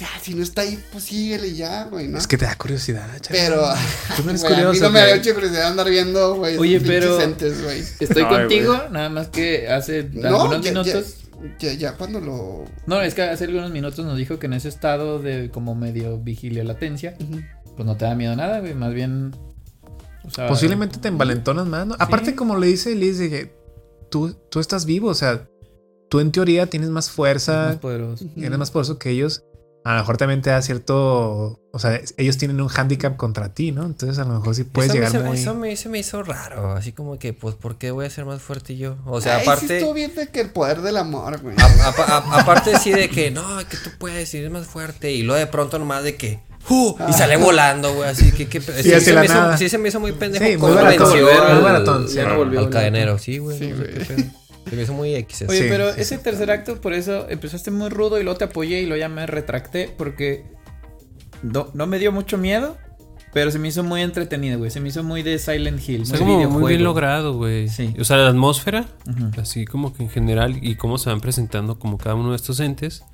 ya, 0.00 0.08
si 0.22 0.34
no 0.34 0.42
está 0.42 0.62
ahí, 0.62 0.82
pues 0.92 1.04
síguele 1.04 1.54
ya, 1.54 1.84
güey, 1.84 2.08
¿no? 2.08 2.16
Es 2.16 2.26
que 2.26 2.38
te 2.38 2.46
da 2.46 2.56
curiosidad, 2.56 3.06
chaval. 3.20 3.42
Pero, 3.42 3.62
Tú 4.16 4.22
no 4.24 4.30
eres 4.30 4.42
güey, 4.42 4.54
a 4.54 4.70
mí 4.70 4.80
no 4.80 4.90
me 4.90 5.00
había 5.00 5.16
hecho 5.16 5.34
curiosidad 5.34 5.66
andar 5.68 5.90
viendo, 5.90 6.36
güey. 6.36 6.56
Oye, 6.56 6.80
pero- 6.80 7.20
entes, 7.20 7.62
güey. 7.62 7.84
Estoy 8.00 8.24
contigo, 8.28 8.74
nada 8.90 9.10
más 9.10 9.28
que 9.28 9.68
hace 9.68 10.08
No, 10.12 10.28
algunos 10.40 10.62
ya, 10.62 10.70
minutos. 10.72 11.16
ya, 11.58 11.74
ya 11.74 11.92
cuando 11.96 12.18
lo... 12.20 12.64
No, 12.86 13.02
es 13.02 13.14
que 13.14 13.22
hace 13.22 13.44
algunos 13.44 13.70
minutos 13.70 14.04
nos 14.06 14.16
dijo 14.16 14.38
que 14.38 14.46
en 14.46 14.54
ese 14.54 14.68
estado 14.68 15.18
de 15.18 15.50
como 15.50 15.74
medio 15.74 16.18
vigilia 16.18 16.64
latencia, 16.64 17.14
pues 17.76 17.86
no 17.86 17.96
te 17.96 18.06
da 18.06 18.14
miedo 18.14 18.34
nada, 18.36 18.60
güey. 18.60 18.74
Más 18.74 18.94
bien. 18.94 19.36
O 20.24 20.30
sea, 20.30 20.48
Posiblemente 20.48 20.98
te 20.98 21.08
envalentonas 21.08 21.66
más, 21.66 21.86
¿no? 21.86 21.96
Aparte, 21.98 22.34
como 22.34 22.56
le 22.56 22.68
dice 22.68 22.94
Liz, 22.94 23.18
de 23.18 23.28
que 23.28 23.54
tú, 24.10 24.34
tú 24.50 24.60
estás 24.60 24.86
vivo, 24.86 25.08
o 25.08 25.14
sea, 25.14 25.46
tú 26.08 26.20
en 26.20 26.32
teoría 26.32 26.66
tienes 26.66 26.88
más 26.88 27.10
fuerza, 27.10 27.78
eres 28.36 28.58
más 28.58 28.70
poderoso 28.70 28.98
que 28.98 29.10
ellos. 29.10 29.44
A 29.84 29.94
lo 29.94 30.00
mejor 30.00 30.16
también 30.18 30.42
te 30.42 30.50
da 30.50 30.60
cierto. 30.60 31.58
O 31.72 31.78
sea, 31.78 31.98
ellos 32.18 32.36
tienen 32.36 32.60
un 32.60 32.68
handicap 32.74 33.16
contra 33.16 33.54
ti, 33.54 33.72
¿no? 33.72 33.86
Entonces, 33.86 34.18
a 34.18 34.24
lo 34.24 34.34
mejor 34.34 34.54
sí 34.54 34.64
puedes 34.64 34.90
eso, 34.90 34.94
llegar 34.98 35.12
me, 35.12 35.18
hizo- 35.18 35.26
muy. 35.28 35.38
eso 35.38 35.54
me, 35.54 35.76
se 35.76 35.88
me 35.88 35.98
hizo 35.98 36.22
raro. 36.22 36.72
Así 36.72 36.92
como 36.92 37.18
que, 37.18 37.32
pues, 37.32 37.54
¿por 37.54 37.78
qué 37.78 37.90
voy 37.90 38.04
a 38.04 38.10
ser 38.10 38.26
más 38.26 38.42
fuerte 38.42 38.76
yo? 38.76 38.96
O 39.06 39.20
sea, 39.22 39.36
Ay, 39.36 39.42
Sí 39.44 39.48
aparte. 39.50 39.78
estuvo 39.78 39.94
bien 39.94 40.14
de 40.14 40.26
que 40.28 40.40
el 40.42 40.50
poder 40.50 40.82
del 40.82 40.96
amor, 40.98 41.40
güey. 41.40 41.56
a- 41.58 41.64
a- 41.88 42.16
a- 42.18 42.40
aparte 42.40 42.78
sí 42.78 42.92
de 42.92 43.08
que 43.08 43.30
no, 43.30 43.42
que 43.68 43.76
tú 43.78 43.90
puedes 43.98 44.32
ir 44.34 44.50
más 44.50 44.66
fuerte. 44.66 45.12
Y 45.12 45.22
luego 45.22 45.38
de 45.38 45.46
pronto 45.46 45.78
nomás 45.78 46.04
de 46.04 46.16
que. 46.16 46.40
¡uh! 46.68 46.94
y 47.08 47.12
sale 47.14 47.38
volando, 47.38 47.94
güey. 47.94 48.10
Así 48.10 48.32
que. 48.32 48.48
que 48.48 48.60
sí, 48.60 48.92
así 48.92 49.00
se 49.06 49.14
me 49.14 49.24
hizo, 49.24 49.56
sí 49.56 49.68
se 49.70 49.78
me 49.78 49.88
hizo 49.88 49.98
muy 50.00 50.12
pendejo. 50.12 50.44
Sí, 50.44 50.56
muy 50.58 50.72
baratón, 50.72 51.10
venció 51.12 51.24
muy 51.26 51.32
al- 51.56 51.62
baratón, 51.62 52.08
sí. 52.08 52.18
No 52.18 52.36
volvió. 52.36 52.58
Al 52.58 52.64
¿no? 52.66 52.70
cadenero, 52.70 53.18
sí, 53.18 53.38
güey. 53.38 53.58
Sí, 53.58 53.68
no 53.70 53.76
sé 54.04 54.14
güey. 54.14 54.30
Se 54.68 54.76
me 54.76 54.82
hizo 54.82 54.92
muy 54.92 55.14
X. 55.14 55.44
Oye, 55.48 55.62
Sí, 55.62 55.66
pero 55.68 55.92
sí, 55.94 56.00
ese 56.02 56.16
sí. 56.16 56.22
tercer 56.22 56.50
acto, 56.50 56.80
por 56.80 56.92
eso 56.92 57.28
empezaste 57.28 57.70
muy 57.70 57.88
rudo 57.88 58.20
y 58.20 58.22
luego 58.22 58.38
te 58.38 58.44
apoyé 58.44 58.80
y 58.80 58.86
luego 58.86 59.00
ya 59.00 59.08
me 59.08 59.26
retracté 59.26 59.92
porque 59.96 60.44
no, 61.42 61.70
no 61.74 61.86
me 61.86 61.98
dio 61.98 62.12
mucho 62.12 62.38
miedo, 62.38 62.76
pero 63.32 63.50
se 63.50 63.58
me 63.58 63.68
hizo 63.68 63.82
muy 63.82 64.02
entretenido, 64.02 64.58
güey. 64.58 64.70
Se 64.70 64.80
me 64.80 64.88
hizo 64.88 65.02
muy 65.02 65.22
de 65.22 65.38
Silent 65.38 65.88
Hill. 65.88 66.02
Está 66.02 66.20
muy 66.20 66.44
como 66.44 66.60
muy 66.60 66.70
bien 66.70 66.84
logrado, 66.84 67.34
güey. 67.34 67.68
Sí. 67.68 67.94
O 67.98 68.04
sea, 68.04 68.16
la 68.18 68.28
atmósfera, 68.28 68.86
así 69.40 69.64
como 69.64 69.92
que 69.94 70.02
en 70.02 70.10
general, 70.10 70.58
y 70.62 70.76
cómo 70.76 70.98
se 70.98 71.10
van 71.10 71.20
presentando 71.20 71.78
como 71.78 71.96
cada 71.96 72.14
uno 72.14 72.30
de 72.30 72.36
estos 72.36 72.60
entes, 72.60 73.04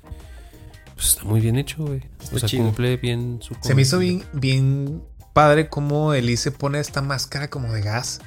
pues 0.95 1.09
está 1.09 1.23
muy 1.23 1.39
bien 1.39 1.55
hecho, 1.57 1.85
güey. 1.85 2.01
O 2.33 2.39
sea, 2.39 2.49
chido. 2.49 2.65
cumple 2.65 2.97
bien 2.97 3.39
su 3.41 3.55
Se 3.61 3.75
me 3.75 3.83
hizo 3.83 3.99
bien 4.33 5.03
padre 5.33 5.69
cómo 5.69 6.13
Elise 6.13 6.51
pone 6.51 6.79
esta 6.79 7.01
máscara 7.01 7.49
como 7.49 7.71
de 7.71 7.81
gas. 7.81 8.19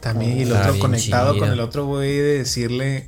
También, 0.00 0.38
y 0.38 0.42
el 0.42 0.52
otro 0.52 0.78
conectado 0.78 1.38
con 1.38 1.50
el 1.50 1.60
otro 1.60 1.86
güey 1.86 2.16
de 2.16 2.38
decirle. 2.38 3.06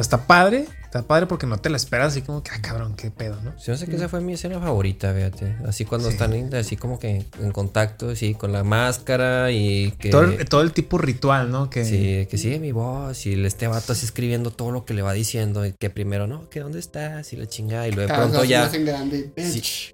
Está 0.00 0.26
padre, 0.26 0.66
está 0.84 1.02
padre 1.02 1.26
porque 1.26 1.46
no 1.46 1.58
te 1.58 1.68
la 1.70 1.76
esperas 1.76 2.08
así 2.08 2.22
como 2.22 2.42
que, 2.42 2.50
ah, 2.52 2.60
cabrón, 2.62 2.94
qué 2.96 3.10
pedo, 3.10 3.36
¿no? 3.42 3.52
Me 3.66 3.74
hace 3.74 3.86
que 3.86 3.96
esa 3.96 4.08
fue 4.08 4.20
mi 4.20 4.32
escena 4.34 4.58
favorita, 4.60 5.12
fíjate. 5.14 5.56
Así 5.66 5.84
cuando 5.84 6.08
Sí. 6.08 6.14
están 6.14 6.54
así 6.54 6.76
como 6.76 6.98
que 6.98 7.24
en 7.40 7.52
contacto, 7.52 8.14
sí, 8.16 8.34
con 8.34 8.52
la 8.52 8.64
máscara 8.64 9.50
y 9.50 9.92
que. 9.98 10.10
Todo, 10.10 10.22
el, 10.24 10.48
todo 10.48 10.62
el 10.62 10.72
tipo 10.72 10.98
ritual, 10.98 11.50
¿no? 11.50 11.70
Que, 11.70 11.84
Sí, 11.84 12.26
que 12.30 12.38
sigue 12.38 12.58
mi 12.58 12.72
voz 12.72 13.26
y 13.26 13.44
este 13.44 13.66
vato 13.68 13.92
así 13.92 14.04
escribiendo 14.06 14.50
todo 14.50 14.70
lo 14.72 14.84
que 14.84 14.94
le 14.94 15.02
va 15.02 15.12
diciendo. 15.12 15.64
Y 15.66 15.72
que 15.72 15.90
primero, 15.90 16.26
no, 16.26 16.48
que 16.48 16.60
dónde 16.60 16.78
estás 16.78 17.32
y 17.32 17.36
la 17.36 17.46
chingada. 17.46 17.86
Y 17.88 17.92
luego 17.92 18.10
de 18.12 18.18
pronto 18.18 18.44
ya. 18.44 18.68
grande, 18.68 19.32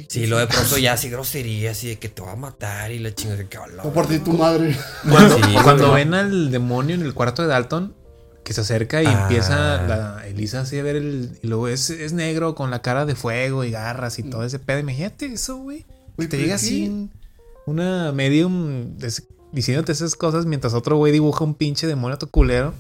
Sí, 0.08 0.26
luego 0.26 0.40
de 0.46 0.52
pronto 0.52 0.78
ya 0.78 0.92
así 0.94 1.10
grosería, 1.10 1.72
así 1.72 1.88
de 1.88 1.98
que 1.98 2.08
te 2.08 2.22
va 2.22 2.32
a 2.32 2.36
matar 2.36 2.90
y 2.92 2.98
la 2.98 3.14
chingada. 3.14 3.44
Que, 3.44 3.58
O 3.82 3.92
por 3.92 4.06
ti 4.06 4.18
tu 4.20 4.32
madre. 4.32 4.76
Cuando, 5.08 5.36
Sí, 5.36 5.42
cuando 5.62 5.90
güey. 5.90 6.04
ven 6.04 6.14
al 6.14 6.50
demonio 6.50 6.94
en 6.94 7.02
el 7.02 7.12
cuarto 7.14 7.42
de 7.42 7.48
Dalton, 7.48 7.94
que 8.47 8.52
se 8.52 8.60
acerca 8.60 9.02
y 9.02 9.06
Ah. 9.06 9.23
empieza 9.23 9.82
la 9.82 10.24
Elisa 10.27 10.60
así 10.60 10.78
a 10.78 10.82
ver 10.85 10.94
el. 10.94 11.36
Y 11.43 11.48
luego 11.48 11.66
es, 11.66 11.90
es 11.90 12.12
negro 12.12 12.55
con 12.55 12.70
la 12.70 12.81
cara 12.81 13.05
de 13.05 13.16
fuego 13.16 13.64
y 13.64 13.73
garras 13.73 14.20
y 14.20 14.23
todo 14.23 14.44
ese 14.44 14.60
pedo. 14.60 14.78
Imagínate 14.78 15.27
eso, 15.27 15.56
güey. 15.56 15.85
Güey, 16.16 16.28
te 16.28 16.39
llega 16.39 16.55
es 16.55 16.62
así 16.62 17.10
una 17.66 18.12
medium 18.12 18.97
des- 18.98 19.24
diciéndote 19.51 19.90
esas 19.90 20.14
cosas 20.14 20.47
mientras 20.47 20.74
otro 20.74 20.97
güey 20.97 21.12
dibuja 21.12 21.43
un 21.43 21.55
pinche 21.55 21.89
demonio 21.89 22.14
a 22.14 22.18
tu 22.18 22.28
culero. 22.31 22.73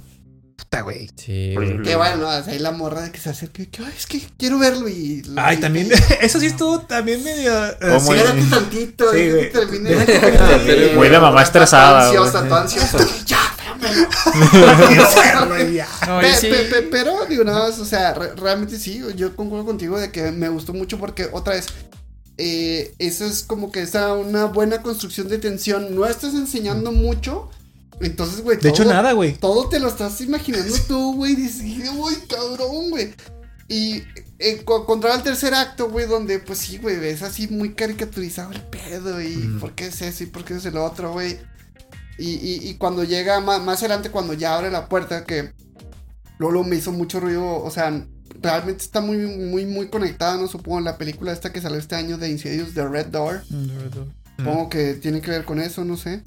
Puta, 0.56 0.82
güey. 0.82 1.10
Sí, 1.16 1.52
güey. 1.54 1.82
Qué 1.82 1.96
bueno, 1.96 2.28
o 2.28 2.42
sea, 2.42 2.52
ahí 2.52 2.58
la 2.60 2.70
morra 2.70 3.02
de 3.02 3.10
que 3.10 3.18
se 3.18 3.28
acerca 3.28 3.62
y 3.62 3.66
que, 3.66 3.82
ay, 3.82 3.92
es 3.94 4.06
que 4.06 4.22
quiero 4.38 4.58
verlo 4.58 4.88
y... 4.88 5.22
Ay, 5.36 5.58
también. 5.58 5.90
Eso 6.22 6.38
sí 6.40 6.46
estuvo 6.46 6.80
también 6.80 7.22
medio. 7.24 7.52
¿Cómo 7.80 8.00
sí. 8.00 8.12
Espérate 8.14 8.42
tantito, 8.48 9.12
Sí, 9.12 9.30
güey. 9.30 9.50
Pero- 9.52 10.94
Muy 10.96 11.08
de 11.08 11.18
mamá 11.20 11.42
estresada, 11.42 12.06
ansiosa, 12.06 12.30
güey. 12.40 12.42
está 12.44 12.60
ansiosa. 12.62 12.98
Ya, 13.26 13.38
dámelo. 13.80 15.48
Güey, 15.48 15.74
ya. 15.74 15.88
No, 16.06 16.20
Pe- 16.20 16.30
y 16.30 16.34
sí. 16.34 16.48
pe- 16.48 16.64
pe- 16.64 16.82
pero, 16.90 17.26
digo, 17.26 17.44
nada 17.44 17.68
más, 17.68 17.78
o 17.78 17.84
sea, 17.84 18.14
re- 18.14 18.34
realmente 18.34 18.78
sí, 18.78 19.02
yo 19.16 19.34
concuerdo 19.36 19.66
contigo 19.66 19.98
de 19.98 20.10
que 20.10 20.30
me 20.32 20.48
gustó 20.48 20.72
mucho 20.72 20.98
porque, 20.98 21.28
otra 21.32 21.54
vez, 21.54 21.66
eh, 22.38 22.94
eso 22.98 23.24
es 23.24 23.42
como 23.42 23.72
que 23.72 23.82
esa 23.82 24.12
una 24.14 24.44
buena 24.46 24.82
construcción 24.82 25.28
de 25.28 25.38
tensión. 25.38 25.94
No 25.94 26.06
estás 26.06 26.34
enseñando 26.34 26.92
mucho, 26.92 27.48
entonces, 28.00 28.42
güey, 28.42 28.58
De 28.58 28.68
hecho, 28.68 28.82
todo- 28.84 28.92
nada, 28.92 29.12
güey. 29.12 29.34
Todo 29.38 29.68
te 29.68 29.78
lo 29.80 29.88
estás 29.88 30.20
imaginando 30.20 30.76
tú, 30.86 31.14
güey. 31.14 31.34
Dices, 31.34 31.62
uy, 31.96 32.14
cabrón, 32.28 32.90
güey. 32.90 33.14
Y 33.68 34.04
eh, 34.38 34.62
contra 34.64 35.14
el 35.14 35.22
tercer 35.24 35.52
acto, 35.54 35.88
güey, 35.90 36.06
donde 36.06 36.38
pues 36.38 36.60
sí, 36.60 36.78
güey, 36.78 36.98
ves 37.00 37.22
así 37.22 37.48
muy 37.48 37.72
caricaturizado 37.74 38.52
el 38.52 38.60
pedo 38.60 39.20
y 39.20 39.34
Mm. 39.34 39.58
por 39.60 39.72
qué 39.74 39.86
es 39.86 40.00
eso 40.02 40.22
y 40.22 40.26
por 40.26 40.44
qué 40.44 40.54
es 40.54 40.64
el 40.66 40.76
otro, 40.76 41.12
güey. 41.12 41.38
Y, 42.18 42.30
y, 42.30 42.68
y 42.68 42.74
cuando 42.76 43.04
llega 43.04 43.40
más, 43.40 43.62
más 43.62 43.80
adelante, 43.80 44.10
cuando 44.10 44.32
ya 44.32 44.56
abre 44.56 44.70
la 44.70 44.88
puerta, 44.88 45.24
que 45.24 45.52
Lolo 46.38 46.64
me 46.64 46.76
hizo 46.76 46.92
mucho 46.92 47.20
ruido, 47.20 47.62
o 47.62 47.70
sea, 47.70 48.06
realmente 48.40 48.82
está 48.82 49.00
muy, 49.00 49.18
muy, 49.18 49.66
muy 49.66 49.88
conectada, 49.88 50.36
¿no? 50.36 50.48
Supongo 50.48 50.80
la 50.80 50.98
película 50.98 51.32
esta 51.32 51.52
que 51.52 51.60
salió 51.60 51.78
este 51.78 51.94
año 51.94 52.18
de 52.18 52.30
Insidious, 52.30 52.74
The 52.74 52.86
Red 52.86 53.06
Door. 53.06 53.42
Supongo 54.38 54.68
que 54.68 54.94
tiene 54.94 55.20
que 55.20 55.30
ver 55.30 55.44
con 55.44 55.60
eso, 55.60 55.84
no 55.84 55.96
sé. 55.96 56.22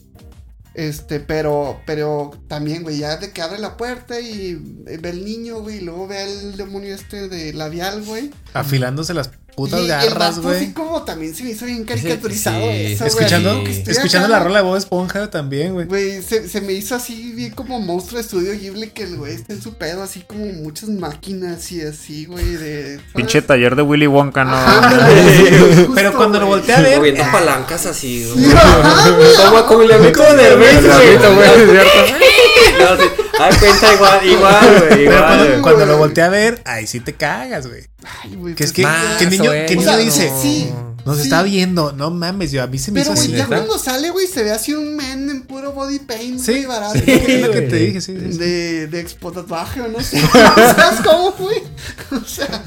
Este, 0.73 1.19
pero, 1.19 1.81
pero 1.85 2.31
también, 2.47 2.83
güey, 2.83 2.99
ya 2.99 3.17
de 3.17 3.31
que 3.31 3.41
abre 3.41 3.59
la 3.59 3.75
puerta 3.75 4.19
y 4.19 4.55
ve 4.55 5.09
el 5.09 5.25
niño, 5.25 5.61
güey, 5.61 5.77
y 5.77 5.81
luego 5.81 6.07
ve 6.07 6.19
al 6.19 6.57
demonio 6.57 6.93
este 6.93 7.27
de 7.27 7.53
labial, 7.53 8.03
güey. 8.03 8.31
Afilándose 8.53 9.13
las 9.13 9.29
putas 9.55 9.81
y, 9.81 9.87
garras, 9.87 10.37
vato 10.37 10.49
así 10.49 10.59
güey. 10.65 10.73
como 10.73 11.03
también 11.03 11.35
se 11.35 11.43
me 11.43 11.51
hizo 11.51 11.65
bien 11.65 11.83
caricaturizado 11.83 12.59
sí, 12.59 12.93
eso, 12.93 12.97
güey. 12.99 13.07
Escuchando, 13.07 13.63
escuchando 13.67 14.27
acá, 14.27 14.37
la 14.37 14.43
rola 14.43 14.59
de 14.59 14.63
Bob 14.63 14.77
Esponja 14.77 15.29
también, 15.29 15.73
güey. 15.73 15.85
Güey, 15.87 16.21
se, 16.21 16.47
se 16.47 16.61
me 16.61 16.73
hizo 16.73 16.95
así 16.95 17.33
bien 17.33 17.51
como 17.51 17.79
monstruo 17.79 18.17
de 18.17 18.23
estudio 18.23 18.53
Ghibli 18.53 18.89
que 18.89 19.03
el 19.03 19.17
güey 19.17 19.33
está 19.33 19.53
en 19.53 19.61
su 19.61 19.73
pedo, 19.75 20.03
así 20.03 20.21
como 20.21 20.45
muchas 20.45 20.89
máquinas 20.89 21.71
y 21.71 21.81
así, 21.81 22.25
güey. 22.25 22.99
Pinche 23.15 23.41
taller 23.41 23.75
de 23.75 23.81
Willy 23.81 24.07
Wonka, 24.07 24.43
no. 24.43 24.57
Justo, 24.57 25.91
Pero 25.95 26.13
cuando 26.15 26.39
lo 26.39 26.47
güey. 26.47 26.59
volteé 26.59 26.75
a 26.75 26.81
ver, 26.81 26.97
Moviendo 26.97 27.23
palancas 27.31 27.85
así, 27.85 28.25
güey. 28.33 28.45
Güey. 28.45 29.35
Toma 29.35 29.65
como 29.65 29.81
el 29.83 29.91
amigo 29.91 30.23
de 30.23 30.55
No, 32.79 32.97
sí. 32.97 33.09
Ah, 33.41 33.49
cuenta 33.57 33.93
igual, 33.93 34.27
igual, 34.27 34.85
güey. 34.89 35.05
cuando, 35.05 35.45
güey. 35.45 35.61
cuando 35.61 35.85
lo 35.85 35.97
volteé 35.97 36.23
a 36.23 36.29
ver, 36.29 36.61
ahí 36.65 36.85
sí 36.87 36.99
te 36.99 37.13
cagas, 37.13 37.67
güey. 37.67 37.83
Ay, 38.23 38.35
güey, 38.35 38.55
Que 38.55 38.65
es 38.65 38.73
pues, 38.73 38.87
que, 39.17 39.25
que 39.25 39.31
niño, 39.31 39.48
güey. 39.49 39.65
que 39.67 39.73
O 39.73 39.77
niño 39.77 39.89
sea, 39.89 39.97
dice, 39.97 40.31
sí. 40.41 40.69
nos 41.05 41.17
sí. 41.17 41.23
está 41.23 41.43
viendo, 41.43 41.91
no 41.93 42.11
mames, 42.11 42.51
yo 42.51 42.61
a 42.63 42.67
mí 42.67 42.77
se 42.79 42.91
me 42.91 43.01
Pero, 43.01 43.13
hizo 43.13 43.21
güey, 43.23 43.33
así. 43.33 43.37
ya 43.37 43.47
cuando 43.47 43.77
sale, 43.79 44.09
güey, 44.11 44.27
se 44.27 44.43
ve 44.43 44.51
así 44.51 44.73
un 44.73 44.95
men 44.95 45.29
en 45.29 45.41
puro 45.43 45.71
body 45.73 45.99
paint, 45.99 46.39
Sí, 46.39 46.51
güey, 46.51 46.65
barato. 46.65 46.93
sí, 46.99 47.03
es 47.07 47.41
lo 47.45 47.51
que 47.51 47.61
te 47.61 47.75
dije, 47.77 48.01
sí, 48.01 48.15
sí, 48.19 48.33
sí. 48.33 48.37
De, 48.37 48.87
de 48.87 48.99
expo 48.99 49.31
tatuaje 49.31 49.81
o 49.81 49.87
no 49.87 49.99
sé. 50.01 50.19
¿Sabes 50.55 50.99
cómo, 51.03 51.31
güey? 51.33 51.61
O 52.11 52.25
sea, 52.25 52.63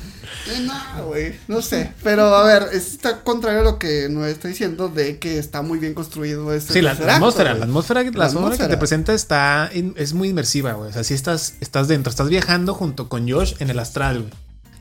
eh, 0.49 0.61
no, 0.67 1.07
güey, 1.07 1.35
no 1.47 1.63
sé. 1.63 1.93
Pero 2.03 2.35
a 2.35 2.43
ver, 2.45 2.69
está 2.73 3.21
contrario 3.23 3.61
a 3.61 3.65
lo 3.65 3.79
que 3.79 4.09
nos 4.11 4.27
está 4.27 4.49
diciendo 4.49 4.89
de 4.89 5.19
que 5.19 5.39
está 5.39 5.63
muy 5.63 5.79
bien 5.79 5.95
construido 5.95 6.53
este 6.53 6.73
Sí, 6.73 6.81
la, 6.81 6.93
acto, 6.93 7.09
atmósfera, 7.09 7.55
la 7.55 7.65
atmósfera, 7.65 8.03
la 8.03 8.11
La 8.11 8.25
atmósfera 8.27 8.65
que 8.67 8.71
te 8.73 8.77
presenta 8.77 9.15
está 9.15 9.71
in- 9.73 9.95
es 9.97 10.15
muy 10.15 10.31
inmersiva, 10.31 10.73
güey. 10.73 10.91
O 10.91 10.93
sea, 10.93 11.05
si 11.05 11.15
estás, 11.15 11.55
estás 11.61 11.87
dentro, 11.87 12.11
estás 12.11 12.29
viajando 12.29 12.75
junto 12.75 13.09
con 13.09 13.31
Josh 13.31 13.55
en 13.61 13.71
el 13.71 13.79
astral, 13.79 14.23
güey. 14.23 14.33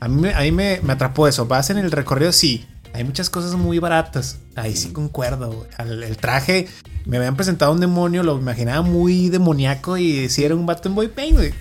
A 0.02 0.08
mí, 0.08 0.20
me, 0.20 0.34
a 0.34 0.40
mí 0.40 0.50
me, 0.52 0.80
me 0.82 0.92
atrapó 0.94 1.28
eso. 1.28 1.46
Vas 1.46 1.70
en 1.70 1.78
el 1.78 1.90
recorrido, 1.92 2.32
sí. 2.32 2.66
Hay 2.94 3.04
muchas 3.04 3.30
cosas 3.30 3.54
muy 3.54 3.78
baratas. 3.78 4.38
Ahí 4.56 4.76
sí 4.76 4.90
concuerdo, 4.92 5.66
El, 5.78 6.16
traje, 6.16 6.68
me 7.06 7.16
habían 7.16 7.36
presentado 7.36 7.72
un 7.72 7.80
demonio, 7.80 8.22
lo 8.22 8.36
imaginaba 8.38 8.82
muy 8.82 9.28
demoníaco 9.30 9.96
y 9.96 10.28
sí 10.28 10.44
era 10.44 10.54
un 10.54 10.66
vato 10.66 10.88
en 10.88 10.94
boy 10.94 11.08
paint, 11.08 11.36
güey. 11.36 11.54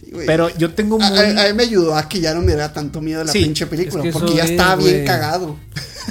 Sí, 0.00 0.10
güey. 0.12 0.26
Pero 0.26 0.48
yo 0.56 0.72
tengo 0.72 0.98
muy... 0.98 1.18
a- 1.18 1.44
a 1.44 1.46
mí 1.48 1.52
me 1.54 1.64
ayudó 1.64 1.94
a 1.96 2.08
que 2.08 2.20
ya 2.20 2.32
no 2.34 2.40
me 2.40 2.54
da 2.54 2.72
tanto 2.72 3.00
miedo 3.02 3.22
la 3.24 3.32
Sí, 3.32 3.42
pinche 3.42 3.66
película. 3.66 4.02
es 4.04 4.06
que 4.14 4.18
porque 4.18 4.34
ya 4.36 4.44
es, 4.44 4.50
estaba 4.52 4.76
bien 4.76 5.04
cagado. 5.04 5.56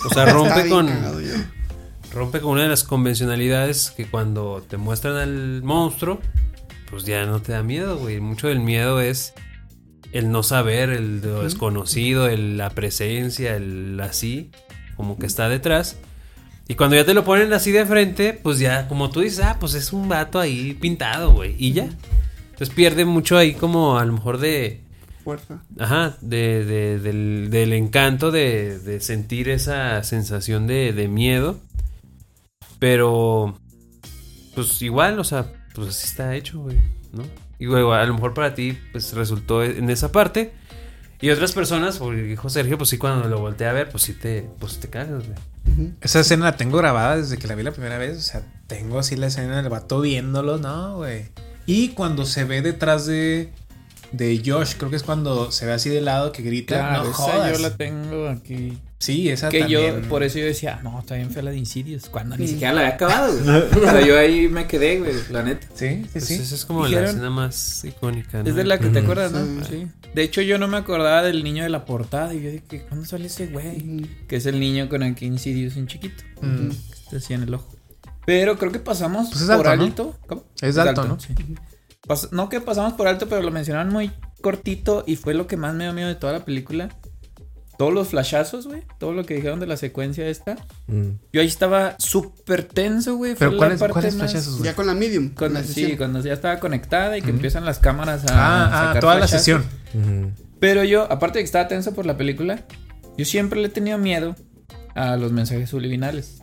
O 0.06 0.14
sea, 0.14 0.26
rompe 0.34 0.68
con, 0.70 0.88
rompe 2.14 2.40
con 2.42 2.52
una 2.54 2.64
de 2.64 2.70
las 2.70 2.84
convencionalidades 2.84 3.92
que 3.96 4.06
cuando 4.08 4.64
te 4.68 4.78
muestran 4.78 5.16
al 5.16 5.64
monstruo, 5.64 6.20
pues 6.90 7.04
ya 7.06 7.26
no 7.26 7.42
te 7.42 7.52
da 7.54 7.64
miedo, 7.64 7.98
güey. 7.98 8.20
Mucho 8.20 8.48
del 8.48 8.60
miedo 8.60 9.02
es 9.02 9.34
el 10.18 10.32
no 10.32 10.44
saber, 10.44 10.90
el 10.90 11.22
lo 11.22 11.44
desconocido, 11.44 12.28
el- 12.28 12.58
la 12.58 12.70
presencia, 12.72 13.56
el 13.56 14.00
así, 14.02 14.52
como 14.96 15.18
que 15.18 15.26
está 15.26 15.50
detrás. 15.50 15.98
Y 16.68 16.76
cuando 16.76 16.96
ya 16.98 17.06
te 17.06 17.14
lo 17.14 17.24
ponen 17.24 17.54
así 17.54 17.72
de 17.72 17.86
frente, 17.86 18.34
pues 18.34 18.60
ya, 18.60 18.88
como 18.88 19.10
tú 19.10 19.22
dices, 19.22 19.40
ah, 19.46 19.58
pues 19.60 19.74
es 19.74 19.94
un 19.94 20.10
vato 20.10 20.40
ahí 20.40 20.74
pintado, 20.74 21.32
güey, 21.32 21.56
y 21.58 21.72
ya. 21.74 21.88
Entonces 22.52 22.76
pierde 22.76 23.06
mucho 23.06 23.38
ahí 23.38 23.54
como 23.54 23.98
a 23.98 24.06
lo 24.06 24.14
mejor 24.14 24.38
de... 24.40 24.82
Fuerza. 25.24 25.62
Ajá, 25.78 26.18
de, 26.22 26.66
de- 26.66 27.00
del, 27.00 27.50
del 27.52 27.74
encanto 27.74 28.32
de, 28.32 28.80
de 28.80 29.00
sentir 29.02 29.50
esa 29.50 30.02
sensación 30.04 30.68
de, 30.68 30.94
de 30.94 31.08
miedo. 31.08 31.60
Pero, 32.80 33.58
pues 34.56 34.82
igual, 34.82 35.20
o 35.20 35.24
sea, 35.24 35.52
pues 35.76 35.90
así 35.90 36.08
está 36.08 36.36
hecho, 36.36 36.60
güey, 36.62 36.78
¿no? 37.14 37.24
Y 37.60 37.66
luego, 37.66 37.94
a 37.94 38.06
lo 38.06 38.14
mejor 38.14 38.34
para 38.34 38.54
ti, 38.54 38.78
pues 38.92 39.14
resultó 39.14 39.64
en 39.64 39.90
esa 39.90 40.12
parte. 40.12 40.54
Y 41.20 41.32
otras 41.32 41.54
personas, 41.54 41.98
porque 41.98 42.22
dijo 42.22 42.50
Sergio, 42.50 42.78
pues 42.78 42.92
sí, 42.92 42.98
cuando 42.98 43.28
lo 43.28 43.40
volteé 43.40 43.68
a 43.68 43.74
ver, 43.74 43.90
pues 43.90 44.04
sí 44.04 44.14
te, 44.14 44.48
pues 44.60 44.80
te 44.80 44.90
cagas, 44.90 45.26
güey. 45.26 45.90
Esa 46.02 46.20
escena 46.20 46.46
la 46.46 46.58
tengo 46.58 46.78
grabada 46.78 47.18
desde 47.18 47.38
que 47.38 47.48
la 47.48 47.56
vi 47.56 47.64
la 47.64 47.72
primera 47.72 47.98
vez. 47.98 48.18
O 48.18 48.22
sea, 48.22 48.44
tengo 48.68 49.00
así 49.00 49.16
la 49.16 49.28
escena 49.28 49.62
del 49.62 49.70
vato 49.70 50.00
viéndolo, 50.02 50.58
¿no, 50.58 50.98
güey? 50.98 51.26
Y 51.66 51.90
cuando 51.90 52.26
se 52.26 52.46
ve 52.46 52.62
detrás 52.62 53.06
de, 53.06 53.52
de 54.12 54.42
Josh, 54.46 54.76
creo 54.78 54.90
que 54.90 54.96
es 54.96 55.04
cuando 55.04 55.52
se 55.52 55.66
ve 55.66 55.74
así 55.74 55.90
de 55.90 56.02
lado 56.02 56.32
que 56.32 56.42
grita. 56.42 56.76
Claro, 56.80 57.04
no 57.04 57.10
esa 57.10 57.14
jodas. 57.18 57.52
yo 57.58 57.60
la 57.60 57.76
tengo 57.76 58.28
aquí. 58.30 58.78
Sí, 59.00 59.30
esa 59.30 59.50
Que 59.50 59.60
también. 59.60 60.02
yo, 60.02 60.10
por 60.10 60.24
eso 60.24 60.40
yo 60.40 60.46
decía, 60.46 60.80
no, 60.84 61.00
está 61.00 61.14
bien 61.16 61.30
fea 61.30 61.44
la 61.44 61.52
de 61.52 61.58
Insidious. 61.58 62.10
Cuando 62.10 62.36
ni 62.36 62.44
Ni 62.46 62.48
siquiera 62.48 62.74
la 62.74 62.82
había 62.82 62.94
acabado, 62.96 63.32
güey. 63.44 63.86
O 63.86 63.92
sea, 63.92 64.02
yo 64.04 64.18
ahí 64.18 64.48
me 64.48 64.66
quedé, 64.66 64.98
güey, 65.00 65.14
la 65.30 65.44
neta. 65.44 65.68
Sí, 65.76 66.02
sí, 66.04 66.10
Pues 66.14 66.26
sí. 66.26 66.34
esa 66.36 66.56
es 66.56 66.66
como 66.66 66.86
Dijeron- 66.88 67.04
la 67.04 67.10
escena 67.12 67.30
más 67.30 67.86
icónica, 67.86 68.42
¿no? 68.42 68.50
Es 68.50 68.56
de 68.56 68.64
la 68.64 68.80
que 68.80 68.88
te 68.88 69.00
acuerdas, 69.00 69.32
¿no? 69.34 69.64
Sí. 69.66 69.70
Sí. 69.70 69.88
De 70.16 70.24
hecho, 70.24 70.42
yo 70.42 70.58
no 70.58 70.68
me 70.68 70.78
acordaba 70.78 71.22
del 71.22 71.44
niño 71.44 71.62
de 71.62 71.70
la 71.70 71.86
portada. 71.86 72.34
Y 72.34 72.42
yo 72.42 72.50
dije, 72.50 72.86
¿cuándo 72.88 73.06
sale 73.06 73.28
ese 73.28 73.48
güey? 73.48 74.08
Que 74.28 74.38
es 74.38 74.46
el 74.48 74.60
niño 74.60 74.90
con 74.90 75.04
el 75.04 75.14
que 75.14 75.26
Insidious 75.26 75.78
en 75.78 75.86
chiquito. 75.86 76.24
Mm. 76.42 76.70
Que 76.70 76.76
está 77.04 77.18
así 77.18 77.34
en 77.36 77.44
el 77.44 77.54
ojo. 77.54 77.68
Pero 78.26 78.58
creo 78.58 78.72
que 78.72 78.80
pasamos 78.80 79.30
Pues 79.30 79.42
es 79.42 79.48
por 79.48 79.68
alto, 79.68 79.76
¿no? 79.78 79.84
alto. 79.86 80.18
¿Cómo? 80.28 80.44
Es 80.60 80.78
alto, 80.78 81.04
¿no? 81.08 81.20
sí. 81.20 81.36
Pas- 82.08 82.30
no 82.32 82.50
que 82.50 82.62
pasamos 82.62 82.94
por 82.94 83.08
alto, 83.08 83.28
pero 83.28 83.42
lo 83.42 83.52
mencionaron 83.52 83.92
muy 83.92 84.12
cortito 84.42 85.04
y 85.06 85.16
fue 85.18 85.34
lo 85.34 85.48
que 85.48 85.58
más 85.58 85.74
me 85.76 85.84
dio 85.86 85.94
miedo 85.94 86.08
de 86.08 86.16
toda 86.16 86.34
la 86.34 86.46
película. 86.46 86.90
Todos 87.78 87.94
los 87.94 88.08
flashazos, 88.08 88.66
güey. 88.66 88.82
Todo 88.98 89.14
lo 89.14 89.24
que 89.24 89.36
dijeron 89.36 89.60
de 89.60 89.68
la 89.68 89.78
secuencia 89.78 90.28
esta. 90.28 90.56
Mm. 90.88 91.10
Yo 91.32 91.42
ahí 91.42 91.48
estaba 91.48 91.96
súper 92.00 92.64
tenso, 92.64 93.18
güey. 93.18 93.36
Pero 93.36 93.52
la 93.52 93.58
¿cuáles 93.78 94.16
más- 94.16 94.32
flashazos, 94.32 94.58
güey? 94.58 94.66
Ya 94.72 94.76
con 94.76 94.88
la 94.88 94.96
medium. 94.96 95.30
Cuando, 95.36 95.60
la 95.60 95.66
sí, 95.66 95.96
cuando 95.96 96.20
ya 96.22 96.34
estaba 96.34 96.60
conectada 96.60 97.18
y 97.18 97.22
que 97.22 97.28
Ujú. 97.28 97.36
empiezan 97.36 97.66
las 97.66 97.78
cámaras 97.78 98.26
a. 98.26 98.34
Ah, 98.34 98.66
ah, 98.66 98.88
sacar 98.88 99.00
toda 99.02 99.14
la 99.20 99.28
flashazos. 99.28 99.46
sesión. 99.46 99.66
Ujú. 99.94 100.32
Pero 100.60 100.84
yo, 100.84 101.04
aparte 101.12 101.38
de 101.38 101.44
que 101.44 101.46
estaba 101.46 101.68
tenso 101.68 101.94
por 101.94 102.08
la 102.08 102.18
película, 102.18 102.64
yo 103.16 103.26
siempre 103.26 103.60
le 103.60 103.68
he 103.68 103.72
tenido 103.72 104.00
miedo 104.00 104.36
a 104.96 105.16
los 105.18 105.32
mensajes 105.32 105.70
subliminales. 105.70 106.42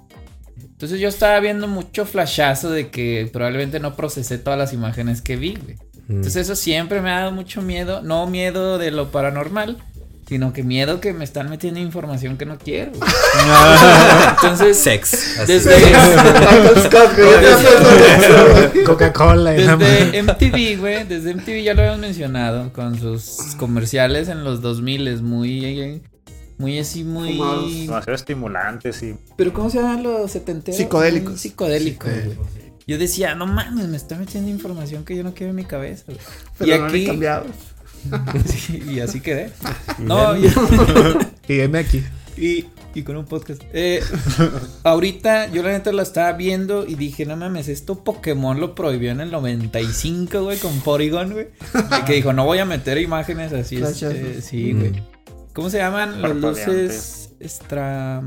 Entonces 0.60 1.00
yo 1.00 1.08
estaba 1.08 1.38
viendo 1.40 1.68
mucho 1.68 2.06
flashazo 2.06 2.70
de 2.70 2.90
que 2.90 3.28
probablemente 3.32 3.80
no 3.80 3.96
procesé 3.96 4.38
todas 4.38 4.58
las 4.58 4.72
imágenes 4.72 5.22
que 5.22 5.36
vi, 5.36 5.56
güey. 5.56 5.76
Mm. 6.08 6.16
Entonces 6.16 6.36
eso 6.36 6.56
siempre 6.56 7.00
me 7.00 7.10
ha 7.10 7.20
dado 7.20 7.32
mucho 7.32 7.62
miedo. 7.62 8.02
No 8.02 8.26
miedo 8.26 8.78
de 8.78 8.90
lo 8.90 9.10
paranormal, 9.10 9.78
sino 10.28 10.52
que 10.52 10.62
miedo 10.62 11.00
que 11.00 11.12
me 11.12 11.24
están 11.24 11.50
metiendo 11.50 11.80
información 11.80 12.36
que 12.36 12.46
no 12.46 12.58
quiero. 12.58 12.92
Entonces, 14.30 14.78
Sex. 14.78 15.46
desde, 15.46 15.74
Coca-Cola. 18.84 19.52
desde 19.52 20.22
MTV, 20.22 20.80
güey, 20.80 21.04
desde 21.04 21.34
MTV 21.34 21.62
ya 21.62 21.74
lo 21.74 21.82
habíamos 21.82 22.00
mencionado 22.00 22.72
con 22.72 22.98
sus 22.98 23.54
comerciales 23.58 24.28
en 24.28 24.44
los 24.44 24.62
2000 24.62 25.22
muy 25.22 26.04
muy 26.58 26.78
así 26.78 27.04
muy. 27.04 27.32
Demasiado 27.86 28.14
estimulantes 28.14 29.02
y 29.02 29.16
Pero 29.36 29.52
¿cómo 29.52 29.70
se 29.70 29.78
llaman 29.78 30.02
los 30.02 30.30
setenteros? 30.30 30.76
Psicodélicos. 30.78 31.40
Psicodélicos, 31.40 32.10
güey. 32.10 32.38
Yo 32.86 32.98
decía, 32.98 33.34
no 33.34 33.46
mames, 33.46 33.88
me 33.88 33.96
está 33.96 34.16
metiendo 34.16 34.50
información 34.50 35.04
que 35.04 35.16
yo 35.16 35.24
no 35.24 35.32
quiero 35.32 35.50
en 35.50 35.56
mi 35.56 35.64
cabeza. 35.64 36.04
güey. 36.06 36.18
Pero 36.58 36.76
y 36.76 36.78
no 36.78 36.86
aquí 36.86 37.06
cambiados. 37.06 37.46
Sí, 38.46 38.82
y 38.86 39.00
así 39.00 39.20
quedé. 39.20 39.50
No, 39.98 40.36
y, 40.36 40.44
Y 41.48 41.60
aquí. 41.62 42.02
y, 42.36 42.66
y 42.94 43.02
con 43.02 43.16
un 43.16 43.24
podcast. 43.24 43.62
Eh, 43.72 44.02
ahorita 44.82 45.50
yo 45.50 45.62
la 45.62 45.70
neta 45.70 45.90
la 45.92 46.02
estaba 46.02 46.32
viendo 46.32 46.86
y 46.86 46.94
dije, 46.96 47.24
no 47.24 47.36
mames, 47.36 47.68
esto 47.68 48.04
Pokémon 48.04 48.60
lo 48.60 48.74
prohibió 48.74 49.10
en 49.10 49.20
el 49.22 49.30
95, 49.30 50.42
güey, 50.42 50.58
con 50.58 50.78
Porygon, 50.80 51.32
güey. 51.32 51.48
Que 52.06 52.14
dijo, 52.14 52.32
no 52.34 52.44
voy 52.44 52.58
a 52.58 52.64
meter 52.66 52.98
imágenes 52.98 53.52
así. 53.54 53.76
Este, 53.76 54.42
sí, 54.42 54.74
Mm. 54.74 55.13
¿Cómo 55.54 55.70
se 55.70 55.78
llaman 55.78 56.20
las 56.20 56.34
luces 56.36 57.30
extra... 57.40 58.22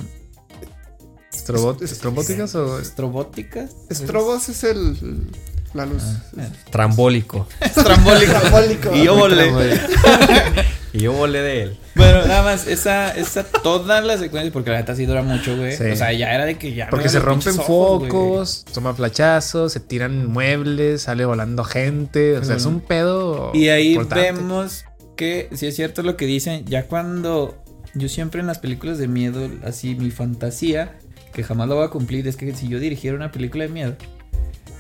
¿Estrobot- 1.31 1.81
¿Estrobóticas 1.83 2.55
o 2.55 2.79
estrobóticas? 2.79 3.69
Estrobos 3.89 4.49
es 4.49 4.63
el. 4.63 5.29
La 5.73 5.85
luz. 5.85 6.01
Ah, 6.37 6.47
Trambólico. 6.71 7.47
Estrambólico. 7.61 8.33
Parabólico. 8.33 8.95
Y 8.95 9.03
yo 9.03 9.15
volé. 9.15 9.51
y 10.93 10.99
yo 10.99 11.11
volé 11.13 11.41
de 11.41 11.61
él. 11.63 11.77
Bueno, 11.95 12.25
nada 12.25 12.41
más, 12.43 12.65
esa, 12.67 13.15
esa, 13.15 13.43
toda 13.43 14.01
la 14.01 14.17
secuencia, 14.17 14.51
porque 14.51 14.71
la 14.71 14.77
neta 14.77 14.95
sí 14.95 15.05
dura 15.05 15.21
mucho, 15.21 15.55
güey. 15.55 15.75
Sí. 15.75 15.83
O 15.85 15.95
sea, 15.95 16.11
ya 16.13 16.33
era 16.33 16.45
de 16.45 16.57
que 16.57 16.73
ya. 16.73 16.89
Porque 16.89 17.05
me 17.05 17.11
se 17.11 17.19
rompen 17.19 17.53
focos, 17.55 18.65
toman 18.73 18.95
flachazos, 18.95 19.73
se 19.73 19.79
tiran 19.79 20.25
muebles, 20.27 21.03
sale 21.03 21.25
volando 21.25 21.63
gente. 21.63 22.37
O 22.37 22.43
sea, 22.43 22.55
es 22.55 22.65
un 22.65 22.79
pedo. 22.79 23.51
Y 23.53 23.67
ahí 23.69 23.93
importante. 23.93 24.31
vemos 24.31 24.85
que 25.17 25.49
sí 25.53 25.67
es 25.67 25.75
cierto 25.75 26.01
lo 26.03 26.15
que 26.15 26.25
dicen, 26.25 26.63
ya 26.65 26.87
cuando 26.87 27.61
yo 27.93 28.07
siempre 28.07 28.39
en 28.39 28.47
las 28.47 28.59
películas 28.59 28.97
de 28.97 29.09
miedo, 29.09 29.49
así 29.63 29.95
mi 29.95 30.11
fantasía, 30.11 30.97
que 31.33 31.43
jamás 31.43 31.67
lo 31.67 31.75
voy 31.75 31.85
a 31.85 31.89
cumplir, 31.89 32.25
es 32.27 32.37
que 32.37 32.55
si 32.55 32.69
yo 32.69 32.79
dirigiera 32.79 33.17
una 33.17 33.33
película 33.33 33.65
de 33.65 33.69
miedo, 33.69 33.95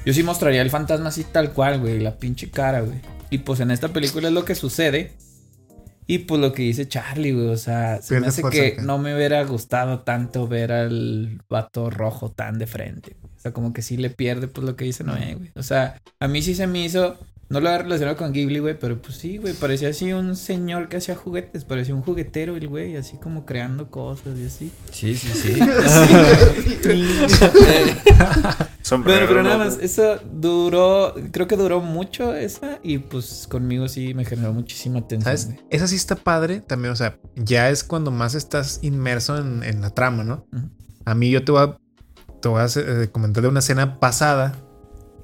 yo 0.05 0.13
sí 0.13 0.23
mostraría 0.23 0.61
el 0.61 0.69
fantasma 0.69 1.09
así 1.09 1.25
tal 1.25 1.51
cual, 1.51 1.81
güey, 1.81 1.99
la 1.99 2.17
pinche 2.17 2.49
cara, 2.49 2.79
güey. 2.79 2.99
Y 3.29 3.39
pues 3.39 3.59
en 3.59 3.71
esta 3.71 3.89
película 3.89 4.29
es 4.29 4.33
lo 4.33 4.45
que 4.45 4.55
sucede. 4.55 5.11
Y 6.09 6.19
pues 6.19 6.39
lo 6.39 6.53
que 6.53 6.63
dice 6.63 6.87
Charlie, 6.87 7.33
güey, 7.33 7.47
o 7.47 7.57
sea, 7.57 8.01
se 8.01 8.17
me 8.21 8.27
hace 8.27 8.41
que 8.41 8.67
acá. 8.67 8.81
no 8.83 8.97
me 8.97 9.13
hubiera 9.13 9.43
gustado 9.43 9.99
tanto 9.99 10.47
ver 10.47 10.71
al 10.71 11.41
vato 11.49 11.89
rojo 11.89 12.31
tan 12.31 12.57
de 12.57 12.67
frente. 12.67 13.17
O 13.35 13.39
sea, 13.39 13.51
como 13.51 13.73
que 13.73 13.81
sí 13.81 13.97
le 13.97 14.09
pierde 14.09 14.47
pues 14.47 14.65
lo 14.65 14.77
que 14.77 14.85
dice 14.85 15.03
Noé, 15.03 15.35
güey. 15.35 15.51
O 15.55 15.63
sea, 15.63 16.01
a 16.21 16.29
mí 16.29 16.41
sí 16.41 16.55
se 16.55 16.65
me 16.65 16.85
hizo, 16.85 17.17
no 17.49 17.61
lo 17.61 17.69
había 17.69 17.83
relacionado 17.83 18.17
con 18.17 18.33
Ghibli, 18.33 18.59
güey, 18.59 18.77
pero 18.77 19.01
pues 19.01 19.17
sí, 19.17 19.37
güey, 19.37 19.53
parecía 19.53 19.89
así 19.89 20.11
un 20.13 20.35
señor 20.35 20.89
que 20.89 20.97
hacía 20.97 21.15
juguetes, 21.15 21.63
parecía 21.63 21.95
un 21.95 22.01
juguetero 22.01 22.55
el 22.57 22.67
güey, 22.67 22.97
así 22.97 23.17
como 23.17 23.45
creando 23.45 23.89
cosas 23.89 24.37
y 24.37 24.45
así. 24.45 24.71
Sí, 24.91 25.15
sí, 25.15 25.29
sí. 25.29 25.59
Sombrero, 28.81 29.19
Bueno, 29.19 29.27
pero 29.27 29.43
nada 29.43 29.57
más, 29.57 29.79
eso 29.81 30.19
duró, 30.31 31.13
creo 31.31 31.47
que 31.47 31.57
duró 31.57 31.81
mucho 31.81 32.33
esa 32.33 32.79
y 32.83 32.99
pues 32.99 33.47
conmigo 33.49 33.87
sí 33.89 34.13
me 34.13 34.23
generó 34.25 34.53
muchísima 34.53 35.05
tensión. 35.07 35.57
Esa 35.69 35.87
sí 35.87 35.95
está 35.95 36.15
padre 36.15 36.61
también, 36.61 36.93
o 36.93 36.95
sea, 36.95 37.17
ya 37.35 37.69
es 37.69 37.83
cuando 37.83 38.11
más 38.11 38.33
estás 38.35 38.79
inmerso 38.83 39.37
en, 39.37 39.63
en 39.63 39.81
la 39.81 39.89
trama, 39.89 40.23
¿no? 40.23 40.45
A 41.05 41.15
mí 41.15 41.29
yo 41.29 41.43
te 41.43 41.51
voy 41.51 41.63
a, 41.63 41.77
te 42.41 42.47
voy 42.47 42.61
a 42.61 42.63
hacer- 42.63 43.03
eh, 43.03 43.07
comentar 43.09 43.43
de 43.43 43.49
una 43.49 43.59
escena 43.59 43.99
pasada, 43.99 44.55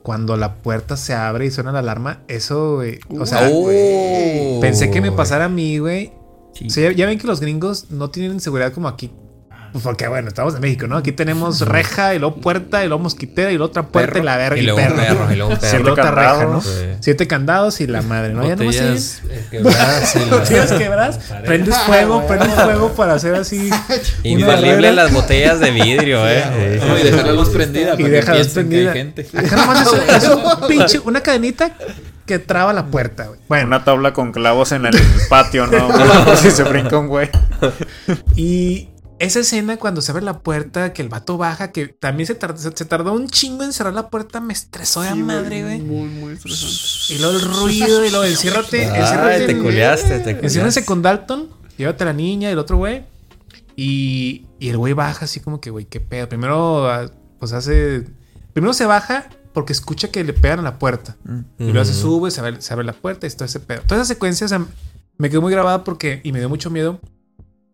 cuando 0.03 0.37
la 0.37 0.55
puerta 0.55 0.97
se 0.97 1.13
abre 1.13 1.45
y 1.45 1.51
suena 1.51 1.71
la 1.71 1.79
alarma, 1.79 2.19
eso, 2.27 2.75
güey, 2.75 2.99
o 3.19 3.25
sea, 3.25 3.49
Oh. 3.51 4.59
pensé 4.61 4.91
que 4.91 5.01
me 5.01 5.11
pasara 5.11 5.45
a 5.45 5.49
mí, 5.49 5.77
güey. 5.79 6.11
Sí. 6.53 6.67
O 6.67 6.69
sea, 6.69 6.91
ya, 6.91 6.95
ya 6.97 7.05
ven 7.07 7.17
que 7.17 7.25
los 7.25 7.39
gringos 7.39 7.89
no 7.89 8.09
tienen 8.11 8.39
seguridad 8.39 8.73
como 8.73 8.87
aquí. 8.87 9.11
Pues 9.73 9.83
porque, 9.83 10.07
bueno, 10.07 10.27
estamos 10.27 10.53
en 10.53 10.61
México, 10.61 10.85
¿no? 10.87 10.97
Aquí 10.97 11.11
tenemos 11.11 11.61
reja, 11.61 12.13
y 12.13 12.19
luego 12.19 12.35
puerta, 12.35 12.85
y 12.85 12.87
luego 12.87 13.01
mosquitera, 13.03 13.49
y 13.51 13.55
luego 13.57 13.71
otra 13.71 13.83
puerta, 13.87 14.19
y 14.19 14.21
la 14.21 14.37
verga, 14.37 14.55
Y 14.57 14.59
y, 14.59 14.63
luego 14.63 14.77
perro. 14.77 14.95
perro, 14.95 15.31
y 15.33 15.35
luego 15.35 15.59
perro. 15.59 15.91
otra 15.93 16.11
reja, 16.11 16.45
¿no? 16.45 16.61
Sí. 16.61 16.69
Siete 16.99 17.27
candados 17.27 17.81
y 17.81 17.87
la 17.87 18.03
madre, 18.03 18.33
¿no? 18.33 18.47
Ya 18.47 18.55
nomás 18.55 18.75
Botellas 18.75 19.21
eh, 19.29 19.45
quebradas 19.49 20.15
la- 20.15 20.43
Tienes 20.47 20.71
quebras, 20.73 21.19
prendes 21.43 21.75
fuego, 21.79 22.25
prendes 22.27 22.53
fuego 22.53 22.89
para 22.93 23.15
hacer 23.15 23.33
así. 23.35 23.69
Infalible 24.23 24.91
las 24.93 25.11
botellas 25.11 25.59
de 25.59 25.71
vidrio, 25.71 26.21
eh. 26.29 26.79
Sí, 26.79 26.87
No, 26.87 26.95
sí, 26.95 27.01
y 27.01 27.05
dejar 27.05 27.25
la 27.25 27.33
luz 27.33 27.49
prendida. 27.49 27.93
Y 27.95 27.97
que 27.97 28.09
deja 28.09 28.33
la 28.35 28.45
prendida. 28.45 28.93
gente. 28.93 29.27
Acá 29.35 29.55
nomás 29.55 29.87
es, 29.91 30.23
es 30.23 30.29
un 30.29 30.67
pinche, 30.67 30.99
una 30.99 31.21
cadenita 31.21 31.71
que 32.27 32.37
traba 32.39 32.73
la 32.73 32.85
puerta, 32.85 33.25
güey. 33.25 33.39
Bueno, 33.49 33.65
Una 33.67 33.83
tabla 33.83 34.13
con 34.13 34.31
clavos 34.31 34.71
en 34.71 34.85
el 34.85 34.93
patio, 35.29 35.65
¿no? 35.65 36.35
si 36.37 36.51
se 36.51 36.61
brinca 36.63 36.97
un 36.99 37.07
güey. 37.07 37.29
y 38.35 38.89
esa 39.19 39.39
escena 39.39 39.77
cuando 39.77 40.01
se 40.01 40.11
abre 40.11 40.23
la 40.23 40.39
puerta, 40.39 40.91
que 40.93 41.01
el 41.01 41.09
vato 41.09 41.37
baja, 41.37 41.71
que 41.71 41.87
también 41.87 42.27
se, 42.27 42.35
tar- 42.35 42.57
se, 42.57 42.71
tardó 42.85 43.13
un 43.13 43.27
chingo 43.27 43.63
en 43.63 43.71
cerrar 43.73 43.93
la 43.93 44.09
puerta, 44.09 44.39
me 44.41 44.53
estresó 44.53 45.01
de 45.01 45.13
madre, 45.15 45.63
güey. 45.63 45.79
Muy, 45.81 46.09
muy 46.09 46.33
estresante. 46.33 47.13
Y 47.13 47.17
luego 47.19 47.37
el 47.37 47.41
ruido, 47.41 48.05
y 48.05 48.09
luego 48.09 48.25
enciérrate, 48.25 48.85
Ay, 48.85 49.01
enciérrate 49.01 49.45
te 49.47 49.57
culeaste, 49.59 50.19
te 50.19 50.37
culeaste. 50.37 50.85
con 50.85 51.01
Dalton, 51.01 51.49
llévate 51.77 52.03
a 52.03 52.07
la 52.07 52.13
niña 52.13 52.49
y 52.49 52.53
el 52.53 52.59
otro 52.59 52.77
güey. 52.77 53.05
Y, 53.75 54.45
y 54.59 54.69
el 54.69 54.77
güey 54.77 54.93
baja 54.93 55.25
así 55.25 55.39
como 55.39 55.59
que, 55.59 55.69
güey, 55.69 55.85
qué 55.85 55.99
pedo. 55.99 56.29
Primero, 56.29 56.89
ah, 56.89 57.09
pues 57.39 57.53
hace. 57.53 58.05
Primero 58.53 58.73
se 58.73 58.85
baja 58.85 59.29
porque 59.53 59.73
escucha 59.73 60.09
que 60.09 60.23
le 60.23 60.33
pegan 60.33 60.59
a 60.59 60.63
la 60.63 60.77
puerta. 60.79 61.15
Y 61.59 61.71
luego 61.71 61.85
se 61.85 61.93
sube, 61.93 62.29
se 62.31 62.39
abre, 62.41 62.61
se 62.61 62.73
abre 62.73 62.85
la 62.85 62.93
puerta 62.93 63.25
y 63.25 63.29
todo 63.31 63.45
ese 63.45 63.59
pedo. 63.59 63.81
Toda 63.87 64.01
esa 64.01 64.13
secuencia 64.13 64.45
o 64.45 64.47
sea, 64.49 64.63
me 65.17 65.29
quedó 65.29 65.41
muy 65.41 65.51
grabada 65.51 65.83
porque. 65.83 66.21
Y 66.23 66.31
me 66.31 66.39
dio 66.39 66.49
mucho 66.49 66.69
miedo. 66.69 66.99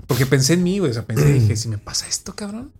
Porque 0.09 0.25
pensé 0.25 0.53
en 0.53 0.63
mí, 0.63 0.79
güey. 0.79 0.89
O 0.89 0.93
sea, 0.93 1.05
pensé, 1.05 1.31
dije, 1.31 1.55
si 1.55 1.69
me 1.69 1.77
pasa 1.77 2.07
esto, 2.07 2.35
cabrón. 2.35 2.73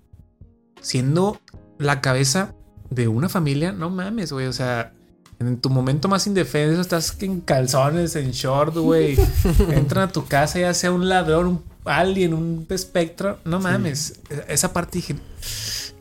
Siendo 0.82 1.40
la 1.78 2.02
cabeza 2.02 2.56
de 2.90 3.08
una 3.08 3.30
familia, 3.30 3.72
no 3.72 3.92
mames, 3.92 4.32
güey. 4.34 4.48
O 4.48 4.54
sea, 4.54 4.94
en 5.40 5.62
tu 5.62 5.70
momento 5.70 6.08
más 6.08 6.26
indefenso, 6.26 6.82
estás 6.82 7.16
en 7.22 7.42
calzones, 7.42 8.16
en 8.16 8.32
short, 8.32 8.76
güey. 8.76 9.16
Entran 9.70 10.10
a 10.10 10.12
tu 10.12 10.26
casa, 10.26 10.60
ya 10.60 10.74
sea 10.74 10.92
un 10.92 11.08
ladrón, 11.08 11.48
un 11.48 11.64
alien, 11.86 12.34
un 12.34 12.66
espectro. 12.68 13.38
No 13.46 13.60
mames. 13.60 14.22
Esa 14.48 14.74
parte 14.74 14.98
dije, 14.98 15.16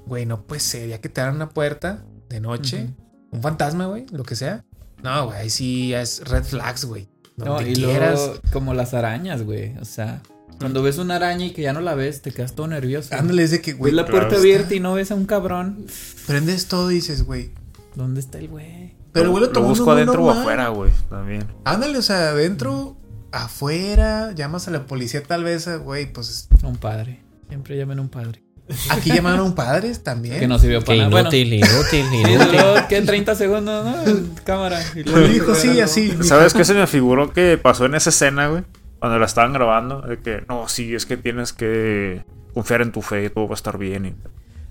güey, 0.06 0.24
no 0.24 0.40
puede 0.40 0.60
ser. 0.60 0.88
Ya 0.88 0.98
que 0.98 1.10
te 1.10 1.20
dan 1.20 1.34
una 1.34 1.50
puerta 1.50 2.06
de 2.30 2.40
noche, 2.40 2.88
un 3.32 3.42
fantasma, 3.42 3.84
güey, 3.84 4.06
lo 4.12 4.24
que 4.24 4.34
sea. 4.34 4.64
No, 5.02 5.26
güey, 5.26 5.38
ahí 5.40 5.50
sí 5.50 5.92
es 5.92 6.26
red 6.26 6.44
flags, 6.44 6.86
güey. 6.86 7.06
No, 7.36 7.60
y 7.60 7.74
quieras. 7.74 8.18
luego 8.18 8.40
como 8.50 8.72
las 8.72 8.94
arañas, 8.94 9.42
güey. 9.42 9.76
O 9.76 9.84
sea, 9.84 10.22
cuando 10.58 10.82
ves 10.82 10.98
una 10.98 11.16
araña 11.16 11.46
y 11.46 11.50
que 11.52 11.62
ya 11.62 11.72
no 11.72 11.80
la 11.80 11.94
ves, 11.94 12.20
te 12.22 12.32
quedas 12.32 12.54
todo 12.54 12.66
nervioso. 12.66 13.14
Ándale, 13.14 13.42
es 13.44 13.50
de 13.52 13.60
que, 13.60 13.72
güey, 13.74 13.92
Ves 13.92 13.96
la 13.96 14.06
puerta 14.06 14.28
está. 14.28 14.38
abierta 14.40 14.74
y 14.74 14.80
no 14.80 14.94
ves 14.94 15.10
a 15.10 15.14
un 15.14 15.24
cabrón. 15.26 15.86
prendes 16.26 16.66
todo 16.66 16.90
y 16.90 16.94
dices, 16.96 17.24
güey. 17.24 17.50
¿Dónde 17.94 18.20
está 18.20 18.38
el 18.38 18.48
güey? 18.48 18.94
Pero 19.12 19.26
el 19.26 19.30
güey 19.30 19.44
lo 19.44 19.52
lo 19.52 19.62
busco 19.62 19.90
adentro 19.92 20.22
o 20.24 20.30
afuera, 20.30 20.68
güey. 20.68 20.90
También. 21.08 21.46
Ándale, 21.64 21.98
o 21.98 22.02
sea, 22.02 22.30
adentro, 22.30 22.96
afuera, 23.32 24.32
llamas 24.34 24.68
a 24.68 24.70
la 24.70 24.86
policía 24.86 25.22
tal 25.22 25.44
vez, 25.44 25.68
güey, 25.82 26.12
pues 26.12 26.48
A 26.62 26.66
un 26.66 26.76
padre. 26.76 27.20
Siempre 27.48 27.76
llamen 27.76 27.98
a 27.98 28.02
un 28.02 28.08
padre. 28.08 28.42
aquí 28.90 29.10
llamaron 29.10 29.40
a 29.40 29.42
un 29.44 29.54
padre 29.54 29.94
también. 29.96 30.38
Que 30.38 30.46
no 30.46 30.58
sirvió 30.58 30.80
Qué 30.80 30.86
para 30.86 30.98
nada. 30.98 31.10
Bueno, 31.10 31.28
inútil, 31.34 31.54
inútil, 31.54 32.04
y 32.12 32.16
inútil. 32.34 32.52
luego, 32.52 32.74
¿qué? 32.88 33.00
30 33.00 33.34
segundos, 33.34 33.84
¿no? 33.84 34.06
En 34.06 34.30
cámara. 34.44 34.80
Y 34.94 35.02
Lo 35.04 35.12
luego- 35.12 35.28
dijo, 35.32 35.54
sí, 35.54 35.80
así. 35.80 36.12
¿Sabes 36.22 36.52
qué 36.52 36.64
se 36.64 36.74
me 36.74 36.86
figuró 36.86 37.32
que 37.32 37.56
pasó 37.56 37.86
en 37.86 37.94
esa 37.94 38.10
escena, 38.10 38.48
güey? 38.48 38.64
Cuando 38.98 39.18
la 39.18 39.26
estaban 39.26 39.52
grabando. 39.52 40.00
De 40.02 40.18
que, 40.18 40.44
no, 40.48 40.68
sí, 40.68 40.94
es 40.94 41.06
que 41.06 41.16
tienes 41.16 41.52
que 41.52 42.24
confiar 42.54 42.82
en 42.82 42.92
tu 42.92 43.02
fe 43.02 43.30
todo 43.30 43.46
va 43.46 43.52
a 43.52 43.54
estar 43.54 43.78
bien. 43.78 44.06
Y, 44.06 44.14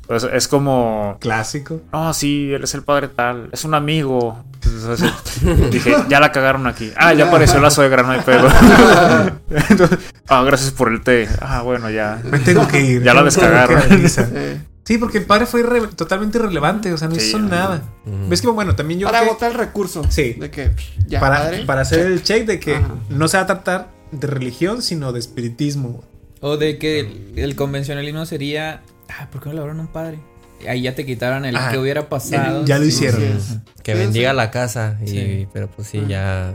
pues, 0.07 0.23
es 0.23 0.47
como, 0.47 1.17
Clásico. 1.19 1.81
no, 1.91 2.13
sí, 2.13 2.51
él 2.53 2.63
es 2.63 2.73
el 2.73 2.83
padre 2.83 3.07
tal, 3.09 3.49
es 3.51 3.63
un 3.65 3.73
amigo. 3.73 4.43
Entonces, 4.53 5.11
dije, 5.71 5.95
ya 6.09 6.19
la 6.19 6.31
cagaron 6.31 6.65
aquí. 6.67 6.91
Ah, 6.97 7.13
ya 7.13 7.27
apareció 7.27 7.59
la 7.61 7.69
suegra, 7.69 8.03
no 8.03 8.11
hay 8.11 8.21
pedo. 8.21 8.47
Entonces, 9.69 9.99
ah, 10.27 10.43
gracias 10.43 10.71
por 10.71 10.91
el 10.91 11.01
té. 11.01 11.27
Ah, 11.41 11.61
bueno, 11.61 11.89
ya. 11.89 12.21
Me 12.23 12.39
tengo 12.39 12.67
que 12.67 12.81
ir. 12.81 13.03
Ya 13.03 13.13
la 13.13 13.23
descagaron. 13.23 13.81
Sí, 14.87 14.97
porque 14.97 15.17
el 15.17 15.25
padre 15.25 15.45
fue 15.47 15.65
irre- 15.65 15.93
totalmente 15.93 16.37
irrelevante, 16.37 16.93
o 16.93 16.97
sea, 16.97 17.09
no 17.09 17.15
Sí, 17.15 17.27
hizo 17.27 17.39
no. 17.39 17.49
nada. 17.49 17.81
Ujú. 18.05 18.29
¿Ves 18.29 18.41
que, 18.41 18.47
bueno, 18.47 18.73
también 18.73 19.01
yo 19.01 19.07
para 19.07 19.19
que- 19.19 19.25
agotar 19.25 19.51
el 19.51 19.57
recurso. 19.57 20.01
Sí. 20.07 20.35
De 20.39 20.49
que 20.49 20.71
ya, 21.07 21.19
para, 21.19 21.39
padre, 21.39 21.65
para 21.65 21.81
hacer 21.81 22.03
check. 22.05 22.07
el 22.13 22.23
check 22.23 22.45
de 22.47 22.59
que 22.61 22.75
Ajá. 22.77 22.87
no 23.09 23.27
se 23.27 23.35
va 23.35 23.43
a 23.43 23.47
tratar 23.47 23.87
de 24.11 24.27
religión, 24.27 24.81
sino 24.81 25.11
de 25.13 25.19
espiritismo. 25.19 26.03
O 26.41 26.57
de 26.57 26.77
que 26.77 26.99
el, 26.99 27.33
el 27.35 27.55
convencionalismo 27.55 28.25
sería. 28.25 28.83
Ah, 29.09 29.27
¿por 29.31 29.41
qué 29.41 29.49
no 29.49 29.55
le 29.55 29.61
a 29.61 29.73
un 29.73 29.87
padre? 29.87 30.19
Ahí 30.67 30.81
ya 30.83 30.95
te 30.95 31.05
quitaron 31.05 31.45
el 31.45 31.55
Ah, 31.55 31.69
que 31.71 31.77
hubiera 31.77 32.09
pasado. 32.09 32.65
ya 32.65 32.77
lo 32.77 32.83
Sí, 32.83 32.89
hicieron. 32.89 33.39
sí. 33.41 33.59
Que 33.83 33.93
bendiga 33.93 34.33
la 34.33 34.49
casa. 34.51 34.97
Y, 35.03 35.07
Sí. 35.07 35.47
Pero 35.53 35.69
pues 35.69 35.87
sí, 35.87 36.03
ya. 36.07 36.53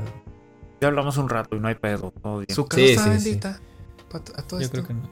Ya 0.80 0.88
hablamos 0.88 1.16
un 1.16 1.28
rato 1.28 1.56
y 1.56 1.60
no 1.60 1.68
hay 1.68 1.76
pedo. 1.76 2.12
Todo 2.22 2.38
bien. 2.38 2.48
Su 2.54 2.66
casa 2.66 2.82
Sí, 2.82 2.90
está 2.92 3.08
bendita. 3.10 3.60
Pa- 4.10 4.18
A 4.36 4.42
todo 4.42 4.60
Yo 4.60 4.64
esto. 4.66 4.72
creo 4.72 4.86
que 4.88 4.94
no. 4.94 5.10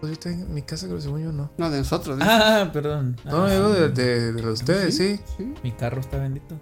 Pues 0.00 0.12
yo 0.12 0.18
tengo 0.18 0.46
mi 0.46 0.62
casa, 0.62 0.86
pero 0.86 1.00
según 1.00 1.22
yo 1.22 1.32
no. 1.32 1.50
No, 1.58 1.70
de 1.70 1.78
nosotros. 1.78 2.18
dice. 2.18 2.30
Ah, 2.30 2.70
perdón. 2.72 3.16
No, 3.24 3.44
Ah, 3.44 3.52
digo 3.52 3.68
de, 3.70 3.88
de, 3.90 4.32
de 4.32 4.42
los 4.42 4.44
de 4.44 4.64
ustedes, 4.64 4.96
sí. 4.96 5.20
Sí. 5.36 5.52
Mi 5.62 5.72
carro 5.72 6.00
está 6.00 6.18
bendito. 6.18 6.58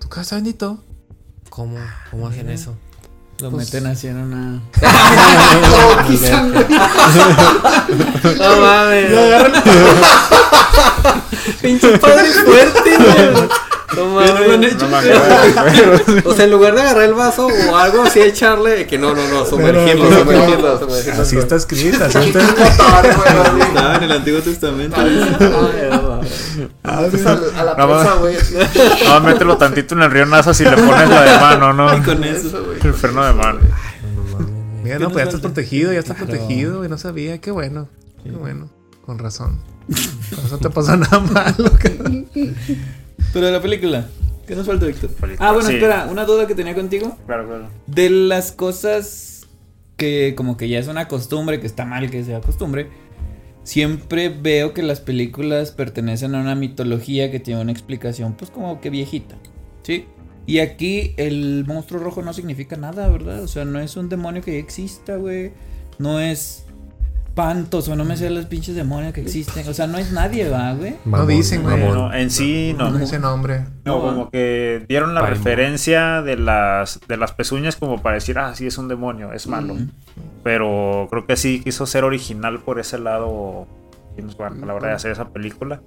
Tu 0.00 0.08
casa 0.08 0.22
está 0.22 0.34
bendito. 0.36 0.82
¿Cómo? 1.50 1.76
¿Cómo 2.10 2.28
hacen 2.28 2.48
eso? 2.48 2.76
Lo 3.40 3.50
Pues- 3.50 3.66
meten 3.66 3.86
así 3.86 4.06
en 4.08 4.16
una. 4.16 4.52
No, 4.52 4.60
quizá 6.08 6.40
no. 6.42 6.60
No 8.38 8.56
mames. 8.60 9.12
Pinche 11.60 11.98
padre 11.98 12.32
fuerte, 12.32 12.96
güey. 12.96 13.48
No 13.94 14.06
mames. 14.06 14.74
No. 14.76 14.86
O 16.30 16.34
sea, 16.34 16.44
en 16.46 16.50
lugar 16.50 16.74
de 16.74 16.80
agarrar 16.80 17.04
el 17.04 17.12
vaso 17.14 17.46
o 17.46 17.76
algo 17.76 18.02
así, 18.04 18.20
echarle. 18.20 18.86
Que 18.86 18.96
no, 18.98 19.14
no, 19.14 19.28
no, 19.28 19.44
sumergirlo, 19.44 20.04
No, 20.04 20.10
no, 20.10 20.16
no, 20.16 20.20
sumergirlo, 20.24 20.78
sumergirlo. 20.78 21.22
Así 21.22 21.36
está 21.36 21.56
escrita. 21.56 22.06
así 22.06 22.18
está 22.18 22.40
Estaba 22.40 23.96
en 23.96 24.02
el 24.02 24.12
Antiguo 24.12 24.40
Testamento. 24.40 24.96
A 26.82 27.00
la 27.02 27.74
No, 27.76 27.86
presa, 27.86 28.14
güey. 28.16 28.36
No, 29.08 29.20
mételo 29.20 29.56
tantito 29.56 29.94
en 29.94 30.02
el 30.02 30.10
río 30.10 30.26
Nazas 30.26 30.60
y 30.60 30.64
le 30.64 30.70
pones 30.76 31.08
la 31.08 31.22
de 31.22 31.40
mano, 31.40 31.72
¿no? 31.72 32.04
con 32.04 32.24
eso. 32.24 32.64
güey. 32.64 32.78
El 32.82 32.94
freno 32.94 33.24
de 33.24 33.32
mano. 33.32 33.58
Mira, 34.82 34.98
¿Qué 34.98 35.02
no, 35.04 35.10
pues 35.10 35.24
ya 35.24 35.28
estás 35.30 35.40
protegido, 35.40 35.92
ya 35.92 35.98
estás 35.98 36.16
Claro. 36.16 36.32
protegido, 36.32 36.78
güey. 36.78 36.88
No 36.88 36.98
sabía, 36.98 37.38
qué 37.40 37.50
bueno. 37.50 37.88
Qué 38.22 38.30
bueno. 38.30 38.70
Con 39.04 39.18
razón. 39.18 39.60
Con 40.34 40.42
razón 40.44 40.60
te 40.60 40.70
pasa 40.70 40.96
nada 40.96 41.18
malo, 41.20 41.70
cabrón. 41.78 42.26
Pero 43.32 43.46
de 43.46 43.52
la 43.52 43.60
película. 43.62 44.06
¿Qué 44.46 44.54
nos 44.54 44.66
falta, 44.66 44.86
Víctor? 44.86 45.10
Ah, 45.40 45.50
bueno, 45.52 45.68
sí. 45.68 45.74
espera. 45.74 46.06
Una 46.08 46.24
duda 46.24 46.46
que 46.46 46.54
tenía 46.54 46.74
contigo. 46.74 47.16
Claro, 47.26 47.46
claro. 47.48 47.68
De 47.88 48.10
las 48.10 48.52
cosas 48.52 49.46
que 49.96 50.34
como 50.36 50.56
que 50.56 50.68
ya 50.68 50.78
es 50.78 50.86
una 50.88 51.08
costumbre, 51.08 51.58
que 51.58 51.66
está 51.66 51.84
mal 51.84 52.10
que 52.10 52.22
sea 52.22 52.40
costumbre, 52.40 52.90
siempre 53.66 54.28
veo 54.28 54.72
que 54.72 54.82
las 54.84 55.00
películas 55.00 55.72
pertenecen 55.72 56.36
a 56.36 56.40
una 56.40 56.54
mitología 56.54 57.32
que 57.32 57.40
tiene 57.40 57.60
una 57.60 57.72
explicación 57.72 58.34
pues 58.34 58.48
como 58.48 58.80
que 58.80 58.90
viejita, 58.90 59.34
¿sí? 59.82 60.06
Y 60.46 60.60
aquí 60.60 61.14
el 61.16 61.64
monstruo 61.66 62.00
rojo 62.00 62.22
no 62.22 62.32
significa 62.32 62.76
nada, 62.76 63.08
¿verdad? 63.08 63.42
O 63.42 63.48
sea, 63.48 63.64
no 63.64 63.80
es 63.80 63.96
un 63.96 64.08
demonio 64.08 64.40
que 64.40 64.52
ya 64.52 64.58
exista, 64.58 65.16
güey. 65.16 65.50
No 65.98 66.20
es 66.20 66.65
Pantos, 67.36 67.86
o 67.88 67.94
no 67.94 68.06
me 68.06 68.16
sé 68.16 68.30
los 68.30 68.46
pinches 68.46 68.74
demonios 68.74 69.12
que 69.12 69.20
existen. 69.20 69.68
O 69.68 69.74
sea, 69.74 69.86
no 69.86 69.98
es 69.98 70.10
nadie, 70.10 70.48
va, 70.48 70.72
güey. 70.72 70.96
No 71.04 71.26
dicen, 71.26 71.62
güey. 71.62 71.78
No, 71.78 72.10
en 72.12 72.30
sí, 72.30 72.74
no. 72.76 72.90
No 72.90 72.98
ese 72.98 73.18
nombre. 73.18 73.66
No, 73.84 74.00
como 74.00 74.30
que 74.30 74.86
dieron 74.88 75.14
la 75.14 75.20
Paimon. 75.20 75.44
referencia 75.44 76.22
de 76.22 76.38
las, 76.38 76.98
de 77.06 77.18
las 77.18 77.32
pezuñas 77.32 77.76
como 77.76 78.00
para 78.00 78.14
decir, 78.14 78.38
ah, 78.38 78.54
sí, 78.54 78.66
es 78.66 78.78
un 78.78 78.88
demonio, 78.88 79.34
es 79.34 79.48
malo. 79.48 79.74
Mm. 79.74 79.90
Pero 80.42 81.08
creo 81.10 81.26
que 81.26 81.36
sí 81.36 81.60
quiso 81.62 81.84
ser 81.84 82.04
original 82.04 82.60
por 82.60 82.80
ese 82.80 82.98
lado 82.98 83.66
a 84.16 84.66
la 84.66 84.74
hora 84.74 84.88
de 84.88 84.94
hacer 84.94 85.10
esa 85.12 85.28
película. 85.28 85.82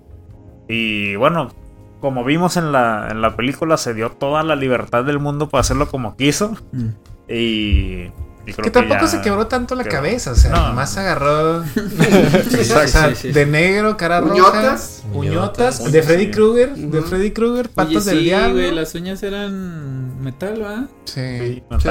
Y 0.68 1.16
bueno, 1.16 1.52
como 2.00 2.24
vimos 2.24 2.58
en 2.58 2.72
la, 2.72 3.08
en 3.10 3.24
la 3.24 3.36
película, 3.36 3.78
se 3.78 3.96
dio 3.96 4.12
toda 4.12 4.44
la 4.44 4.56
libertad 4.56 5.04
del 5.04 5.18
mundo 5.18 5.50
para 5.50 5.62
hacerlo 5.62 5.90
como 5.90 6.16
quiso. 6.16 6.56
Mm. 6.74 6.90
Y, 7.28 8.12
y 8.46 8.54
Que 8.54 8.72
tampoco 8.72 9.02
ya 9.02 9.08
se 9.08 9.22
quebró 9.22 9.48
tanto 9.48 9.76
la 9.76 9.84
cabeza, 9.84 10.32
o 10.32 10.36
sea, 10.36 10.52
No. 10.52 10.68
nomás 10.70 10.98
agarró 10.98 11.64
Exacto, 11.64 12.84
o 12.84 12.88
sea, 12.88 13.10
sí, 13.16 13.28
sí. 13.28 13.32
de 13.32 13.46
negro, 13.46 13.98
cara 13.98 14.22
roja, 14.22 14.78
Uñotas. 15.14 15.92
de 15.92 16.02
Freddy 16.04 16.26
sí. 16.26 16.32
Krueger, 16.32 16.76
de. 16.76 17.02
Freddy 17.02 17.32
Krueger, 17.32 17.70
patas 17.70 17.96
Oye, 17.96 18.06
del 18.06 18.18
sí, 18.20 18.24
diablo. 18.26 18.54
güey, 18.56 18.72
las 18.72 18.96
uñas 18.96 19.22
eran 19.24 20.22
metal, 20.24 20.62
¿va? 20.64 20.88
Sí. 21.06 21.64
Sí. 21.80 21.90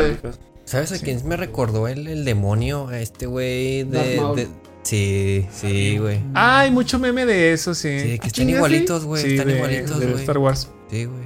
¿Sabes 0.65 0.93
a 0.93 0.99
quién 0.99 1.27
me 1.27 1.37
recordó 1.37 1.89
el, 1.89 2.07
el 2.09 2.25
demonio? 2.25 2.89
A 2.89 2.99
este 3.01 3.27
güey 3.27 3.85
de, 3.85 4.49
Sí, 4.83 5.47
sí, 5.53 5.99
güey. 5.99 6.21
Hay 6.35 6.71
mucho 6.71 6.99
meme 6.99 7.27
de 7.27 7.53
eso, 7.53 7.75
sí. 7.75 8.01
Sí, 8.01 8.07
que 8.19 8.27
están 8.29 8.31
chinga, 8.31 8.51
sí. 8.53 8.57
igualitos, 8.57 9.05
güey. 9.05 9.23
Sí, 9.23 9.31
están 9.33 9.49
de, 9.49 9.57
igualitos, 9.57 9.99
de 10.01 10.07
güey. 10.07 10.21
Star 10.21 10.39
Wars. 10.39 10.69
Sí, 10.91 11.05
güey. 11.05 11.25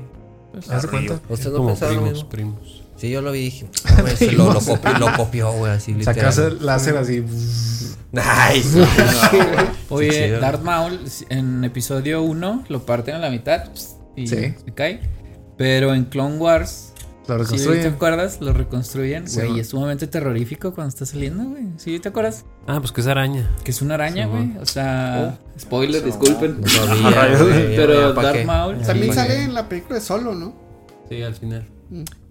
¿Haz 0.69 0.83
de 0.83 0.89
cuenta? 0.89 1.21
¿Ustedes 1.29 1.53
no 1.53 1.67
pensaron 1.67 1.95
primos, 1.97 2.13
mismo? 2.13 2.29
primos. 2.29 2.82
Sí, 3.03 3.11
yo 3.11 3.21
lo 3.21 3.33
vi 3.33 3.41
y 3.41 3.43
dije, 3.47 3.67
ah, 3.87 4.05
se 4.17 4.31
lo, 4.31 4.53
lo, 4.53 4.61
copi- 4.61 4.97
lo 4.97 5.13
copió, 5.17 5.51
güey, 5.55 5.73
así 5.73 5.93
literal. 5.93 6.33
el 6.39 6.65
láser 6.65 6.97
así. 6.97 7.25
Ay, 8.15 8.63
sí. 8.63 8.79
Oye. 9.89 10.31
Darth 10.39 10.63
Maul 10.63 11.01
en 11.29 11.65
episodio 11.65 12.23
1 12.23 12.65
lo 12.69 12.87
parten 12.87 13.17
a 13.17 13.19
la 13.19 13.29
mitad 13.29 13.65
y 14.15 14.29
Sí. 14.29 14.37
se 14.37 14.73
cae. 14.73 15.01
Pero 15.59 15.95
en 15.97 16.05
Clone 16.05 16.37
Wars, 16.37 16.93
Lo 16.97 17.05
¿sí 17.23 17.27
te 17.27 17.35
reconstruyen. 17.39 17.87
acuerdas? 17.95 18.39
Lo 18.41 18.53
reconstruyen. 18.53 19.27
Sí, 19.27 19.39
Güey, 19.39 19.51
man. 19.51 19.59
es 19.59 19.69
sumamente 19.71 20.07
terrorífico 20.07 20.73
cuando 20.73 20.91
está 20.91 21.05
saliendo, 21.05 21.43
güey. 21.43 21.65
¿Sí 21.79 21.99
te 21.99 22.09
acuerdas? 22.09 22.45
Ah, 22.69 22.79
pues 22.79 22.93
que 22.93 23.01
es 23.01 23.09
araña. 23.09 23.51
Que 23.65 23.73
es 23.73 23.83
una 23.83 23.95
araña, 23.95 24.27
Sí, 24.27 24.31
güey. 24.31 24.57
O 24.59 24.67
sea, 24.67 25.41
Spoiler, 25.59 26.03
No. 26.03 26.07
disculpen. 26.07 26.61
No 26.61 26.67
Pero 27.75 28.11
ya, 28.11 28.15
¿pa' 28.15 28.23
Darth? 28.23 28.45
Maul 28.45 28.79
También 28.83 29.09
¿pa' 29.09 29.15
sale 29.15 29.43
en 29.43 29.55
la 29.55 29.69
película 29.69 29.97
de 29.99 30.05
Solo, 30.05 30.37
¿no? 30.37 30.55
Sí, 31.09 31.21
al 31.21 31.35
final. 31.35 31.67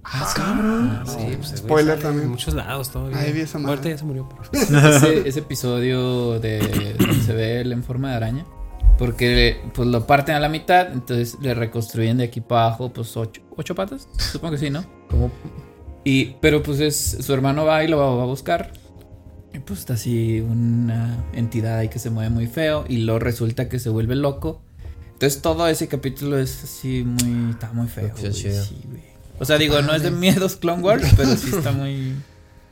Ah, 0.03 0.33
cabrón. 0.35 1.03
Sí, 1.05 1.15
pues 1.37 1.49
güey 1.49 1.57
Spoiler 1.57 1.99
también. 1.99 2.25
En 2.25 2.31
muchos 2.31 2.53
lados 2.53 2.89
todavía. 2.91 3.19
Ahí 3.19 3.31
vi 3.33 3.41
esa 3.41 3.59
madre. 3.59 3.71
Ahorita 3.77 3.89
ya 3.89 3.97
se 3.97 4.05
murió. 4.05 4.27
pero- 4.29 4.89
ese, 4.89 5.19
ese 5.29 5.39
episodio 5.39 6.39
de 6.39 6.95
donde 6.99 7.21
se 7.23 7.33
ve 7.33 7.61
él 7.61 7.71
en 7.71 7.83
forma 7.83 8.09
de 8.09 8.15
araña. 8.15 8.45
Porque 8.97 9.61
pues 9.73 9.87
lo 9.87 10.05
parten 10.05 10.35
a 10.35 10.39
la 10.39 10.49
mitad, 10.49 10.91
entonces 10.91 11.37
le 11.41 11.53
reconstruyen 11.55 12.17
de 12.17 12.25
aquí 12.25 12.39
para 12.41 12.65
abajo, 12.67 12.91
pues 12.93 13.15
ocho, 13.17 13.41
ocho 13.57 13.73
patas. 13.73 14.07
Supongo 14.17 14.53
que 14.53 14.57
sí, 14.59 14.69
¿no? 14.69 14.83
Como- 15.09 15.31
Y, 16.03 16.35
pero 16.41 16.61
pues 16.61 16.79
es, 16.79 17.17
su 17.21 17.33
hermano 17.33 17.65
va 17.65 17.83
y 17.83 17.87
lo 17.87 17.97
va, 17.97 18.15
va 18.15 18.23
a 18.23 18.27
buscar. 18.27 18.73
Y 19.53 19.59
pues 19.59 19.79
está 19.79 19.93
así 19.95 20.39
una 20.41 21.25
entidad 21.33 21.77
ahí 21.77 21.89
que 21.89 21.99
se 21.99 22.09
mueve 22.09 22.29
muy 22.29 22.47
feo. 22.47 22.85
Y 22.87 22.97
luego 22.97 23.19
resulta 23.19 23.69
que 23.69 23.79
se 23.79 23.89
vuelve 23.89 24.15
loco. 24.15 24.61
Entonces 25.13 25.41
todo 25.41 25.67
ese 25.67 25.87
capítulo 25.87 26.37
es 26.39 26.63
así 26.63 27.03
muy. 27.03 27.51
Está 27.51 27.71
muy 27.73 27.87
feo. 27.87 28.11
Güey, 28.19 28.33
sí, 28.33 28.49
güey. 28.87 29.10
O 29.41 29.45
sea, 29.45 29.57
digo, 29.57 29.81
no 29.81 29.95
es 29.95 30.03
de 30.03 30.11
miedos 30.11 30.55
Clone 30.55 30.83
Wars, 30.83 31.13
pero 31.17 31.29
sí 31.35 31.49
está 31.51 31.71
muy 31.71 32.13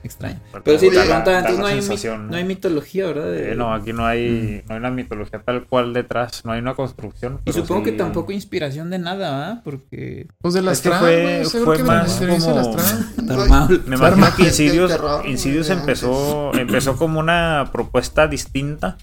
extraño. 0.03 0.39
Pero 0.63 0.77
sí, 0.79 0.89
te 0.89 0.99
preguntaba, 0.99 1.39
entonces 1.39 1.59
no 1.59 1.65
hay, 1.65 1.81
sensación, 1.81 2.29
no 2.29 2.37
hay 2.37 2.43
mitología, 2.45 3.07
¿verdad? 3.07 3.31
De- 3.31 3.51
Eh, 3.51 3.55
no, 3.55 3.73
aquí 3.73 3.91
no 3.91 4.05
hay, 4.05 4.63
no 4.69 4.75
hay 4.75 4.79
una 4.79 4.91
mitología 4.91 5.41
tal 5.41 5.65
cual 5.65 5.93
detrás, 5.93 6.45
no 6.45 6.51
hay 6.53 6.59
una 6.61 6.75
construcción. 6.75 7.41
Y 7.43 7.51
supongo 7.53 7.83
sí- 7.83 7.91
que 7.91 7.97
tampoco 7.97 8.31
inspiración 8.31 8.91
de 8.91 8.99
nada, 8.99 9.31
¿va? 9.31 9.61
Porque. 9.63 10.27
Pues 10.41 10.53
de 10.53 10.61
las 10.61 10.81
trans, 10.83 10.99
fue- 11.01 11.43
fue 11.65 11.77
que 11.77 11.83
más 11.83 12.21
las 12.21 12.43
como-. 12.43 13.67
Me 13.87 13.95
imagino 13.95 14.27
que 14.37 14.43
Insidious, 14.43 14.93
Insidious 15.25 15.69
empezó, 15.71 16.53
empezó 16.53 16.95
como 16.97 17.19
una 17.19 17.69
propuesta 17.73 18.27
distinta. 18.27 18.95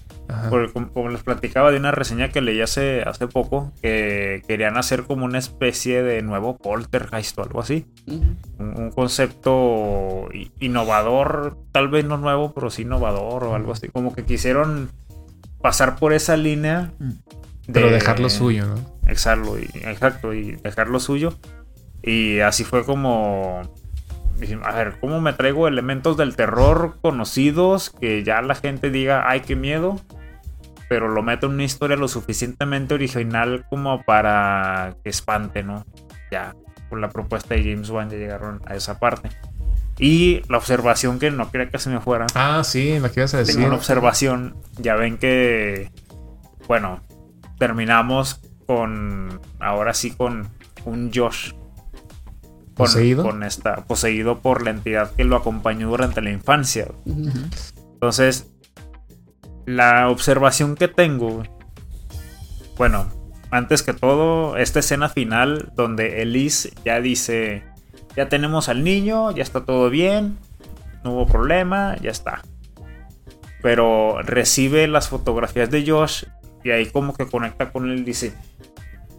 Porque 0.49 0.73
como, 0.73 0.91
como 0.91 1.09
les 1.09 1.23
platicaba 1.23 1.71
de 1.71 1.77
una 1.77 1.91
reseña 1.91 2.29
que 2.29 2.41
leí 2.41 2.61
hace, 2.61 3.01
hace 3.03 3.27
poco, 3.27 3.71
que 3.81 4.41
querían 4.47 4.75
hacer 4.77 5.03
como 5.03 5.23
una 5.25 5.37
especie 5.37 6.03
de 6.03 6.21
nuevo 6.21 6.57
poltergeist 6.57 7.37
o 7.39 7.43
algo 7.43 7.61
así. 7.61 7.85
Un, 8.07 8.37
un 8.59 8.91
concepto 8.91 10.27
innovador, 10.59 11.57
tal 11.71 11.87
vez 11.87 12.05
no 12.05 12.17
nuevo, 12.17 12.53
pero 12.53 12.69
sí 12.69 12.81
innovador 12.81 13.45
o 13.45 13.55
algo 13.55 13.71
así. 13.71 13.87
Como 13.87 14.13
que 14.13 14.25
quisieron 14.25 14.89
pasar 15.61 15.95
por 15.95 16.13
esa 16.13 16.35
línea. 16.37 16.91
Mm. 16.99 17.11
Pero 17.71 17.87
de- 17.87 17.93
dejar 17.93 18.19
lo 18.19 18.29
suyo, 18.29 18.65
¿no? 18.65 18.75
Exacto, 19.07 19.57
y, 19.57 19.63
exacto, 19.85 20.33
y 20.33 20.51
dejar 20.57 20.89
lo 20.89 20.99
suyo. 20.99 21.33
Y 22.03 22.39
así 22.39 22.63
fue 22.63 22.83
como. 22.85 23.61
A 24.63 24.71
ver, 24.75 24.99
¿cómo 24.99 25.19
me 25.19 25.33
traigo 25.33 25.67
elementos 25.67 26.15
del 26.15 26.35
terror 26.35 26.97
conocidos 27.01 27.89
que 27.89 28.23
ya 28.23 28.41
la 28.43 28.53
gente 28.53 28.91
diga, 28.91 29.27
ay, 29.27 29.39
qué 29.41 29.55
miedo? 29.55 29.99
Pero 30.89 31.09
lo 31.09 31.21
meto 31.21 31.47
en 31.47 31.53
una 31.53 31.63
historia 31.63 31.97
lo 31.97 32.07
suficientemente 32.07 32.93
original 32.93 33.65
como 33.69 34.03
para 34.03 34.95
que 35.03 35.09
espante, 35.09 35.63
¿no? 35.63 35.85
Ya, 36.31 36.55
con 36.89 37.01
la 37.01 37.09
propuesta 37.09 37.55
de 37.55 37.63
James 37.63 37.89
Wan 37.89 38.09
ya 38.09 38.17
llegaron 38.17 38.61
a 38.65 38.75
esa 38.75 38.99
parte. 38.99 39.29
Y 39.99 40.41
la 40.47 40.57
observación 40.57 41.17
que 41.19 41.31
no 41.31 41.49
quería 41.49 41.69
que 41.69 41.79
se 41.79 41.89
me 41.89 41.99
fuera. 41.99 42.27
Ah, 42.35 42.63
sí, 42.63 42.99
lo 42.99 43.11
que 43.11 43.21
ibas 43.21 43.33
a 43.33 43.39
decir. 43.39 43.55
Tengo 43.55 43.67
una 43.67 43.77
observación. 43.77 44.55
Ya 44.77 44.95
ven 44.95 45.17
que. 45.17 45.91
Bueno, 46.67 47.01
terminamos 47.57 48.41
con. 48.67 49.41
Ahora 49.59 49.93
sí, 49.93 50.11
con 50.11 50.49
un 50.85 51.11
Josh. 51.13 51.53
Con, 52.75 52.85
¿Poseído? 52.85 53.23
Con 53.23 53.43
esta. 53.43 53.85
Poseído 53.85 54.39
por 54.39 54.63
la 54.63 54.69
entidad 54.69 55.11
que 55.15 55.23
lo 55.23 55.35
acompañó 55.35 55.89
durante 55.89 56.21
la 56.21 56.31
infancia. 56.31 56.87
Entonces. 57.93 58.51
La 59.67 60.09
observación 60.09 60.73
que 60.73 60.87
tengo. 60.87 61.43
Bueno, 62.75 63.07
antes 63.51 63.83
que 63.83 63.93
todo, 63.93 64.57
esta 64.57 64.79
escena 64.79 65.09
final 65.09 65.71
donde 65.75 66.23
Elise 66.23 66.73
ya 66.83 66.99
dice. 66.99 67.63
Ya 68.15 68.27
tenemos 68.29 68.67
al 68.67 68.83
niño, 68.83 69.29
ya 69.29 69.43
está 69.43 69.63
todo 69.63 69.91
bien. 69.91 70.39
No 71.03 71.11
hubo 71.13 71.27
problema, 71.27 71.95
ya 72.01 72.09
está 72.09 72.41
pero 73.61 74.21
recibe 74.21 74.87
las 74.87 75.09
fotografías 75.09 75.69
de 75.69 75.85
Josh 75.85 76.23
y 76.63 76.71
ahí 76.71 76.85
como 76.87 77.13
que 77.13 77.27
conecta 77.27 77.71
con 77.71 77.89
él 77.89 77.99
y 77.99 78.03
dice, 78.03 78.33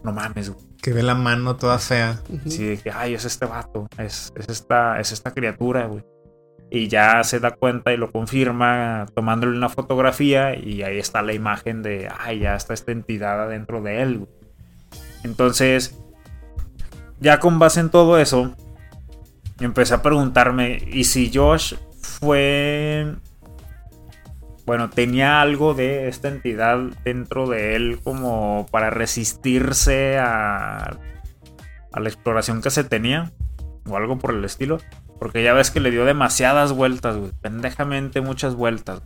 no 0.03 0.11
mames, 0.11 0.49
güey. 0.49 0.65
Que 0.81 0.93
ve 0.93 1.03
la 1.03 1.15
mano 1.15 1.55
toda 1.57 1.77
fea. 1.77 2.21
Sí, 2.47 2.63
de 2.63 2.77
que, 2.77 2.89
ay, 2.91 3.13
es 3.13 3.25
este 3.25 3.45
vato, 3.45 3.87
es, 3.97 4.31
es 4.35 4.47
esta, 4.47 4.99
es 4.99 5.11
esta 5.11 5.33
criatura, 5.33 5.87
güey. 5.87 6.03
Y 6.71 6.87
ya 6.87 7.23
se 7.23 7.39
da 7.39 7.51
cuenta 7.51 7.91
y 7.93 7.97
lo 7.97 8.11
confirma 8.11 9.07
tomándole 9.15 9.57
una 9.57 9.69
fotografía 9.69 10.55
y 10.55 10.83
ahí 10.83 10.99
está 10.99 11.21
la 11.23 11.33
imagen 11.33 11.81
de, 11.81 12.09
ay, 12.19 12.39
ya 12.39 12.55
está 12.55 12.75
esta 12.75 12.91
entidad 12.91 13.41
adentro 13.43 13.81
de 13.81 14.01
él. 14.03 14.27
Entonces, 15.23 15.99
ya 17.19 17.39
con 17.39 17.57
base 17.57 17.79
en 17.79 17.89
todo 17.89 18.19
eso, 18.19 18.55
empecé 19.59 19.95
a 19.95 20.01
preguntarme, 20.01 20.77
¿y 20.91 21.05
si 21.05 21.31
Josh 21.33 21.75
fue... 22.01 23.15
Bueno, 24.65 24.91
tenía 24.91 25.41
algo 25.41 25.73
de 25.73 26.07
esta 26.07 26.27
entidad 26.27 26.77
dentro 27.03 27.49
de 27.49 27.75
él 27.75 27.99
como 28.03 28.67
para 28.69 28.91
resistirse 28.91 30.19
a, 30.19 30.95
a 31.91 31.99
la 31.99 32.09
exploración 32.09 32.61
que 32.61 32.69
se 32.69 32.83
tenía 32.83 33.31
o 33.87 33.97
algo 33.97 34.19
por 34.19 34.31
el 34.35 34.45
estilo. 34.45 34.77
Porque 35.19 35.43
ya 35.43 35.53
ves 35.53 35.69
que 35.71 35.79
le 35.81 35.91
dio 35.91 36.05
demasiadas 36.05 36.71
vueltas, 36.71 37.17
güey. 37.17 37.31
Pendejamente 37.41 38.21
muchas 38.21 38.55
vueltas. 38.55 39.01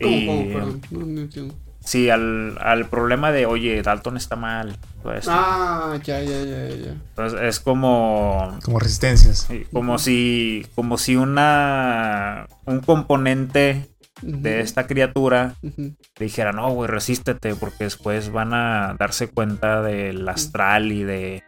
¿Cómo, 0.00 0.16
Y- 0.16 0.26
cómo? 0.26 0.48
Perdón, 0.52 0.80
no, 0.90 0.98
no 1.06 1.20
entiendo. 1.20 1.54
Sí, 1.82 2.10
al, 2.10 2.58
al 2.60 2.86
problema 2.90 3.32
de, 3.32 3.46
oye, 3.46 3.80
Dalton 3.82 4.16
está 4.18 4.36
mal. 4.36 4.76
todo 5.02 5.14
esto. 5.14 5.30
Ah, 5.32 5.98
ya, 6.04 6.20
ya, 6.22 6.42
ya, 6.44 6.68
ya. 6.68 6.90
Entonces 6.92 7.40
es 7.40 7.58
como, 7.58 8.58
Como 8.62 8.78
resistencias. 8.78 9.48
como 9.72 9.98
si, 9.98 10.66
como 10.74 10.98
si 10.98 11.16
una, 11.16 12.46
un 12.66 12.80
componente 12.80 13.88
de 14.22 14.60
esta 14.60 14.86
criatura 14.86 15.54
le 15.62 15.94
dijera, 16.18 16.52
no, 16.52 16.70
güey, 16.70 16.86
resístete, 16.90 17.54
porque 17.54 17.84
después 17.84 18.30
van 18.30 18.52
a 18.52 18.94
darse 18.98 19.28
cuenta 19.28 19.80
del 19.80 20.28
astral 20.28 20.92
y 20.92 21.02
de, 21.02 21.42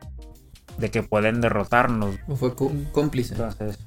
de 0.79 0.91
que 0.91 1.03
pueden 1.03 1.41
derrotarnos. 1.41 2.17
O 2.29 2.37
fue 2.37 2.55
có- 2.55 2.71
cómplice. 2.93 3.35
Entonces, 3.35 3.79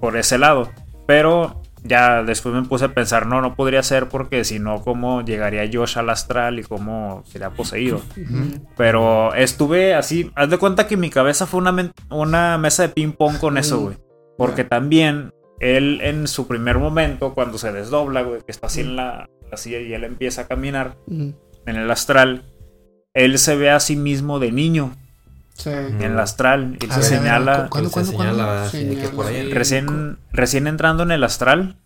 por 0.00 0.16
ese 0.16 0.38
lado. 0.38 0.70
Pero 1.06 1.60
ya 1.82 2.22
después 2.22 2.54
me 2.54 2.62
puse 2.62 2.86
a 2.86 2.94
pensar, 2.94 3.26
no, 3.26 3.42
no 3.42 3.54
podría 3.56 3.82
ser 3.82 4.08
porque 4.08 4.42
si 4.44 4.58
no, 4.58 4.80
¿cómo 4.80 5.22
llegaría 5.22 5.68
Josh 5.70 5.98
al 5.98 6.08
astral 6.08 6.58
y 6.58 6.62
cómo 6.62 7.22
sería 7.26 7.50
poseído? 7.50 8.00
Pero 8.76 9.34
estuve 9.34 9.94
así, 9.94 10.30
haz 10.34 10.48
de 10.48 10.58
cuenta 10.58 10.86
que 10.86 10.96
mi 10.96 11.10
cabeza 11.10 11.46
fue 11.46 11.60
una, 11.60 11.92
una 12.10 12.56
mesa 12.58 12.84
de 12.84 12.88
ping 12.88 13.12
pong 13.12 13.38
con 13.38 13.58
eso, 13.58 13.80
güey. 13.80 13.98
Porque 14.38 14.64
también 14.64 15.32
él 15.60 16.00
en 16.02 16.26
su 16.26 16.46
primer 16.48 16.78
momento, 16.78 17.34
cuando 17.34 17.58
se 17.58 17.70
desdobla, 17.72 18.22
güey, 18.22 18.40
que 18.42 18.50
está 18.52 18.68
así 18.68 18.80
en 18.80 18.96
la, 18.96 19.28
la 19.50 19.56
silla 19.58 19.80
y 19.80 19.92
él 19.92 20.04
empieza 20.04 20.42
a 20.42 20.48
caminar 20.48 20.96
en 21.66 21.76
el 21.76 21.90
astral, 21.90 22.50
él 23.12 23.38
se 23.38 23.56
ve 23.56 23.70
a 23.70 23.78
sí 23.78 23.94
mismo 23.96 24.38
de 24.38 24.52
niño 24.52 24.92
Sí. 25.54 25.70
en 25.70 26.02
el 26.02 26.18
astral 26.18 26.76
y 26.80 26.86
se 26.86 26.94
ver, 26.94 27.02
señala 27.04 27.68
¿Cuándo, 27.70 27.88
Se 27.88 27.94
cuándo, 27.94 28.12
cuándo? 28.12 28.34
señala 28.34 28.64
así 28.64 28.84
de 28.84 28.96
que 28.98 29.08
por 29.08 29.26
ahí. 29.26 29.36
Señala. 29.36 29.54
recién, 29.54 30.18
recién 30.32 30.66
entrando 30.66 31.02
en 31.04 31.12
el 31.12 31.22
astral. 31.24 31.76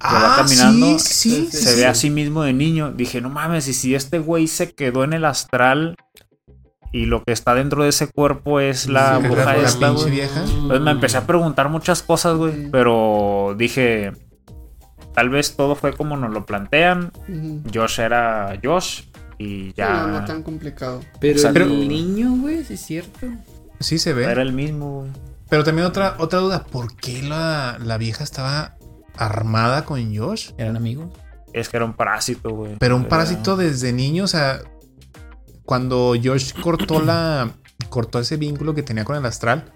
que 0.00 0.06
va 0.06 0.34
Ah, 0.34 0.36
caminando, 0.38 0.98
sí, 1.00 1.48
sí, 1.50 1.56
se 1.56 1.72
sí. 1.74 1.80
ve 1.80 1.86
a 1.86 1.94
sí 1.94 2.10
mismo 2.10 2.42
de 2.44 2.52
niño. 2.52 2.92
Dije, 2.92 3.20
no 3.20 3.30
mames, 3.30 3.66
y 3.68 3.74
si 3.74 3.94
este 3.96 4.18
güey 4.20 4.46
se 4.46 4.72
quedó 4.74 5.02
en 5.04 5.12
el 5.12 5.24
astral 5.24 5.96
y 6.92 7.06
lo 7.06 7.22
que 7.24 7.32
está 7.32 7.54
dentro 7.54 7.82
de 7.82 7.88
ese 7.90 8.06
cuerpo 8.08 8.60
es 8.60 8.88
la 8.88 9.18
Sí, 9.20 9.26
bruja 9.28 9.44
la- 9.44 9.56
la 9.56 9.62
esta, 9.68 9.86
pinche 9.88 10.02
güey. 10.02 10.10
vieja. 10.14 10.44
Pues 10.68 10.80
me 10.80 10.90
empecé 10.92 11.16
a 11.16 11.26
preguntar 11.26 11.68
muchas 11.68 12.02
cosas, 12.02 12.36
güey. 12.36 12.70
Pero 12.70 13.54
dije, 13.58 14.12
tal 15.14 15.30
vez 15.30 15.56
todo 15.56 15.74
fue 15.74 15.92
como 15.94 16.16
nos 16.16 16.32
lo 16.32 16.46
plantean. 16.46 17.12
Josh 17.74 18.00
era 18.00 18.58
Josh 18.62 19.02
y 19.38 19.72
ya 19.74 20.06
no, 20.06 20.18
no 20.20 20.24
tan 20.24 20.42
complicado. 20.42 21.00
Pero 21.20 21.40
el 21.48 21.88
niño, 21.88 22.36
güey, 22.40 22.64
sí 22.64 22.74
es 22.74 22.80
cierto. 22.80 23.26
Sí 23.80 23.98
se 23.98 24.12
ve. 24.12 24.24
era 24.24 24.42
el 24.42 24.52
mismo, 24.52 25.00
güey. 25.00 25.10
Pero 25.48 25.64
también 25.64 25.86
otra, 25.86 26.16
otra 26.18 26.40
duda, 26.40 26.64
¿por 26.64 26.94
qué 26.96 27.22
la, 27.22 27.78
la 27.82 27.96
vieja 27.96 28.22
estaba 28.24 28.76
armada 29.16 29.84
con 29.84 30.14
Josh? 30.14 30.50
Eran 30.58 30.76
amigos. 30.76 31.08
Es 31.54 31.68
que 31.68 31.76
era 31.78 31.86
un 31.86 31.94
parásito, 31.94 32.50
güey. 32.50 32.76
Pero 32.78 32.96
un 32.96 33.02
Era- 33.02 33.08
parásito 33.10 33.56
desde 33.56 33.92
niño, 33.92 34.24
o 34.24 34.28
sea, 34.28 34.60
cuando 35.64 36.14
Josh 36.22 36.52
cortó 36.60 37.00
la 37.00 37.50
cortó 37.88 38.18
ese 38.18 38.36
vínculo 38.36 38.74
que 38.74 38.82
tenía 38.82 39.04
con 39.04 39.16
el 39.16 39.24
astral, 39.24 39.72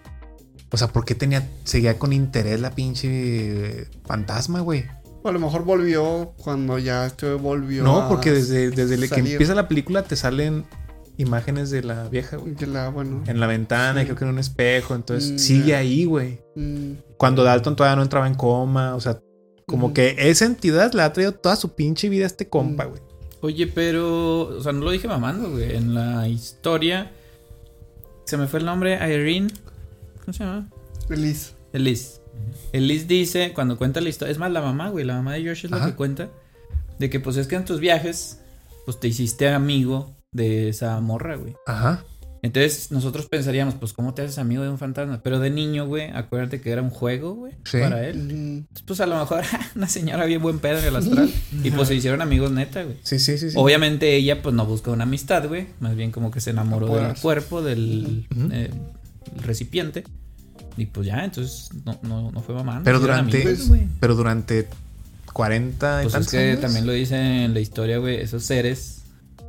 o 0.70 0.76
sea, 0.76 0.88
¿por 0.88 1.04
qué 1.04 1.14
tenía 1.14 1.48
seguía 1.64 1.98
con 1.98 2.12
interés 2.12 2.60
la 2.60 2.72
pinche 2.74 3.88
fantasma, 4.04 4.60
güey? 4.60 4.84
O 5.22 5.28
a 5.28 5.32
lo 5.32 5.38
mejor 5.38 5.64
volvió 5.64 6.32
cuando 6.36 6.78
ya 6.78 7.06
este 7.06 7.32
volvió. 7.34 7.84
No, 7.84 8.02
a 8.02 8.08
porque 8.08 8.32
desde, 8.32 8.70
desde 8.70 9.08
que 9.08 9.20
empieza 9.20 9.54
la 9.54 9.68
película 9.68 10.02
te 10.02 10.16
salen 10.16 10.64
imágenes 11.16 11.70
de 11.70 11.82
la 11.82 12.08
vieja, 12.08 12.36
güey. 12.38 12.54
De 12.54 12.66
la, 12.66 12.88
bueno. 12.88 13.22
En 13.26 13.38
la 13.38 13.46
ventana, 13.46 14.02
y 14.02 14.04
creo 14.06 14.16
que 14.16 14.24
en 14.24 14.30
un 14.30 14.38
espejo, 14.38 14.94
entonces 14.94 15.32
Mm, 15.32 15.38
sigue 15.38 15.74
ahí, 15.76 16.04
güey. 16.04 16.40
mm, 16.56 16.92
Cuando 17.18 17.44
Dalton 17.44 17.76
todavía 17.76 17.96
no 17.96 18.02
entraba 18.02 18.26
en 18.26 18.34
coma, 18.34 18.94
o 18.96 19.00
sea, 19.00 19.20
como 19.66 19.86
Ujú. 19.86 19.94
que 19.94 20.16
esa 20.18 20.44
entidad 20.44 20.92
le 20.92 21.02
ha 21.02 21.12
traído 21.12 21.32
toda 21.32 21.54
su 21.54 21.74
pinche 21.76 22.08
vida 22.08 22.24
a 22.24 22.26
este 22.26 22.48
compa, 22.48 22.86
Mm. 22.86 22.88
güey. 22.88 23.02
Oye, 23.42 23.66
pero. 23.68 24.42
O 24.56 24.60
sea, 24.62 24.72
no 24.72 24.80
lo 24.84 24.90
dije 24.90 25.06
mamando, 25.08 25.50
güey. 25.50 25.76
En 25.76 25.94
la 25.94 26.26
historia. 26.28 27.12
Se 28.24 28.36
me 28.36 28.46
fue 28.48 28.60
el 28.60 28.66
nombre. 28.66 28.94
Irene. 28.94 29.50
¿Cómo 30.20 30.32
se 30.32 30.44
llama? 30.44 30.68
Feliz. 31.08 31.54
Elise. 31.72 32.20
Elise 32.72 33.06
dice, 33.06 33.52
cuando 33.54 33.76
cuenta 33.78 34.00
la 34.00 34.08
historia. 34.08 34.32
Es 34.32 34.38
más, 34.38 34.50
la 34.52 34.60
mamá, 34.62 34.88
güey. 34.90 35.04
La 35.04 35.14
mamá 35.14 35.34
de 35.34 35.46
Josh 35.46 35.64
es 35.66 35.70
la 35.70 35.84
que 35.86 35.94
cuenta. 35.94 36.28
De 36.98 37.10
que, 37.10 37.20
pues 37.20 37.36
es 37.36 37.46
que 37.46 37.56
en 37.56 37.64
tus 37.64 37.80
viajes. 37.80 38.38
Pues 38.84 38.98
te 38.98 39.06
hiciste 39.08 39.48
amigo 39.48 40.16
de 40.32 40.68
esa 40.68 40.98
morra, 41.00 41.36
güey. 41.36 41.54
Ajá. 41.66 42.04
Entonces 42.44 42.90
nosotros 42.90 43.26
pensaríamos, 43.26 43.74
pues, 43.76 43.92
¿cómo 43.92 44.14
te 44.14 44.22
haces 44.22 44.38
amigo 44.38 44.64
de 44.64 44.68
un 44.70 44.78
fantasma? 44.78 45.20
Pero 45.22 45.38
de 45.38 45.50
niño, 45.50 45.86
güey, 45.86 46.10
acuérdate 46.10 46.60
que 46.60 46.70
era 46.72 46.82
un 46.82 46.90
juego, 46.90 47.34
güey, 47.34 47.52
Sí. 47.64 47.78
para 47.78 48.04
él. 48.08 48.16
Entonces, 48.30 48.82
Pues 48.84 49.00
a 49.00 49.06
lo 49.06 49.16
mejor 49.16 49.44
una 49.76 49.88
señora 49.88 50.24
bien 50.24 50.42
buen 50.42 50.58
pedo 50.58 50.80
en 50.80 50.84
el 50.86 50.96
astral. 50.96 51.30
y 51.62 51.70
pues 51.70 51.86
se 51.86 51.94
hicieron 51.94 52.20
amigos 52.20 52.50
neta, 52.50 52.82
güey. 52.82 52.96
Sí, 53.04 53.20
sí, 53.20 53.38
sí. 53.38 53.50
sí. 53.52 53.56
Obviamente 53.56 54.16
ella 54.16 54.42
pues 54.42 54.52
no 54.56 54.66
busca 54.66 54.90
una 54.90 55.04
amistad, 55.04 55.46
güey. 55.46 55.68
Más 55.78 55.94
bien 55.94 56.10
como 56.10 56.32
que 56.32 56.40
se 56.40 56.50
enamoró 56.50 56.92
del 56.96 57.14
cuerpo, 57.20 57.62
del 57.62 58.26
eh, 58.50 58.70
recipiente. 59.36 60.02
Y 60.76 60.86
pues 60.86 61.06
ya, 61.06 61.24
entonces 61.24 61.68
no, 61.84 61.98
no, 62.02 62.30
no 62.32 62.40
fue 62.42 62.54
mamando. 62.54 62.84
Pero 62.84 62.98
sí 62.98 63.04
eran 63.04 63.26
durante- 63.28 63.48
amigos. 63.48 63.78
Pero 64.00 64.14
durante 64.14 64.68
40 65.32 66.02
y 66.04 66.08
Pues 66.08 66.14
es 66.14 66.28
que 66.30 66.50
años. 66.50 66.60
también 66.60 66.86
lo 66.86 66.92
dice 66.92 67.44
en 67.44 67.54
la 67.54 67.60
historia, 67.60 67.98
güey. 67.98 68.20
Esos 68.20 68.44
seres 68.44 68.98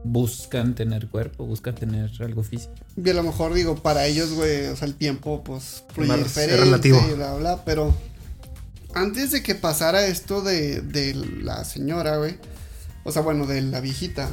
buscan 0.03 0.75
tener 0.75 1.07
cuerpo, 1.07 1.45
buscan 1.45 1.75
tener 1.75 2.11
algo 2.21 2.43
físico. 2.43 2.73
Y 3.01 3.09
a 3.09 3.13
lo 3.13 3.23
mejor 3.23 3.53
digo, 3.53 3.75
para 3.81 4.05
ellos, 4.05 4.31
güey, 4.33 4.65
o 4.67 4.75
sea, 4.75 4.87
el 4.87 4.95
tiempo, 4.95 5.43
pues, 5.43 5.83
fluye 5.93 6.17
diferente 6.17 6.57
relativo. 6.57 7.01
y 7.09 7.13
bla, 7.15 7.33
bla, 7.35 7.63
pero 7.63 7.95
antes 8.93 9.31
de 9.31 9.41
que 9.41 9.55
pasara 9.55 10.05
esto 10.05 10.41
de, 10.41 10.81
de 10.81 11.15
la 11.15 11.63
señora, 11.63 12.17
güey, 12.17 12.37
o 13.05 13.11
sea, 13.11 13.21
bueno, 13.21 13.45
de 13.47 13.61
la 13.61 13.79
viejita, 13.79 14.29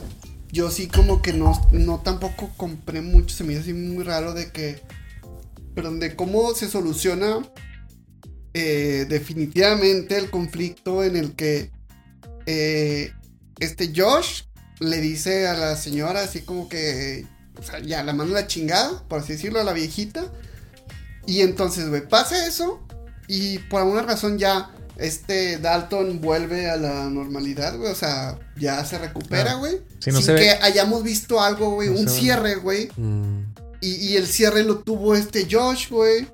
yo 0.52 0.70
sí 0.70 0.88
como 0.88 1.22
que 1.22 1.32
no, 1.32 1.52
no 1.72 2.00
tampoco 2.00 2.50
compré 2.56 3.00
mucho, 3.00 3.34
se 3.36 3.44
me 3.44 3.52
hizo 3.52 3.62
así 3.62 3.72
muy 3.72 4.02
raro 4.04 4.34
de 4.34 4.50
que, 4.50 4.80
perdón, 5.74 6.00
de 6.00 6.16
cómo 6.16 6.54
se 6.54 6.68
soluciona 6.68 7.38
eh, 8.54 9.06
definitivamente 9.08 10.16
el 10.18 10.30
conflicto 10.30 11.04
en 11.04 11.16
el 11.16 11.32
que 11.34 11.70
eh, 12.46 13.12
este 13.60 13.92
Josh 13.94 14.42
le 14.80 15.00
dice 15.00 15.46
a 15.46 15.54
la 15.54 15.76
señora 15.76 16.22
así 16.22 16.40
como 16.40 16.68
que, 16.68 17.26
o 17.58 17.62
sea, 17.62 17.78
ya 17.80 18.02
la 18.02 18.12
manda 18.12 18.38
a 18.38 18.42
la 18.42 18.46
chingada, 18.46 19.02
por 19.08 19.20
así 19.20 19.34
decirlo, 19.34 19.60
a 19.60 19.64
la 19.64 19.72
viejita. 19.72 20.32
Y 21.26 21.42
entonces, 21.42 21.88
güey, 21.88 22.08
pasa 22.08 22.46
eso 22.46 22.80
y 23.28 23.58
por 23.58 23.82
alguna 23.82 24.02
razón 24.02 24.38
ya 24.38 24.70
este 24.96 25.58
Dalton 25.58 26.20
vuelve 26.20 26.68
a 26.70 26.76
la 26.76 27.08
normalidad, 27.08 27.76
güey, 27.78 27.92
o 27.92 27.94
sea, 27.94 28.38
ya 28.58 28.84
se 28.84 28.98
recupera, 28.98 29.42
Claro. 29.44 29.58
güey. 29.60 29.80
Sí, 30.00 30.10
no 30.10 30.16
sin 30.16 30.26
se 30.26 30.32
ve- 30.32 30.40
que 30.40 30.50
hayamos 30.50 31.02
visto 31.04 31.40
algo, 31.40 31.70
güey, 31.74 31.88
No 31.90 32.00
un 32.00 32.08
cierre, 32.08 32.56
güey. 32.56 32.88
Mm. 32.96 33.42
Y, 33.80 33.94
y 33.94 34.16
el 34.16 34.26
cierre 34.26 34.62
lo 34.64 34.78
tuvo 34.78 35.14
este 35.14 35.46
Josh, 35.50 35.88
güey. 35.90 36.26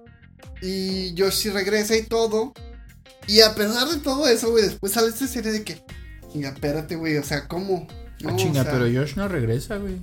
Y 0.62 1.14
Josh 1.16 1.34
sí 1.34 1.50
regresa 1.50 1.96
y 1.96 2.02
todo. 2.02 2.52
Y 3.28 3.40
a 3.40 3.54
pesar 3.54 3.88
de 3.88 3.98
todo 3.98 4.28
eso, 4.28 4.50
güey, 4.50 4.64
después 4.64 4.92
sale 4.92 5.08
esta 5.08 5.26
serie 5.26 5.52
de 5.52 5.62
que. 5.64 5.82
Chinga, 6.32 6.50
espérate, 6.50 6.96
güey, 6.96 7.16
o 7.16 7.22
sea, 7.24 7.46
¿cómo? 7.48 7.86
Ah, 7.90 8.30
No, 8.30 8.36
chinga, 8.36 8.60
o 8.60 8.64
sea, 8.64 8.72
pero 8.72 8.84
Josh 8.86 9.16
no 9.16 9.28
regresa, 9.28 9.76
güey. 9.76 9.96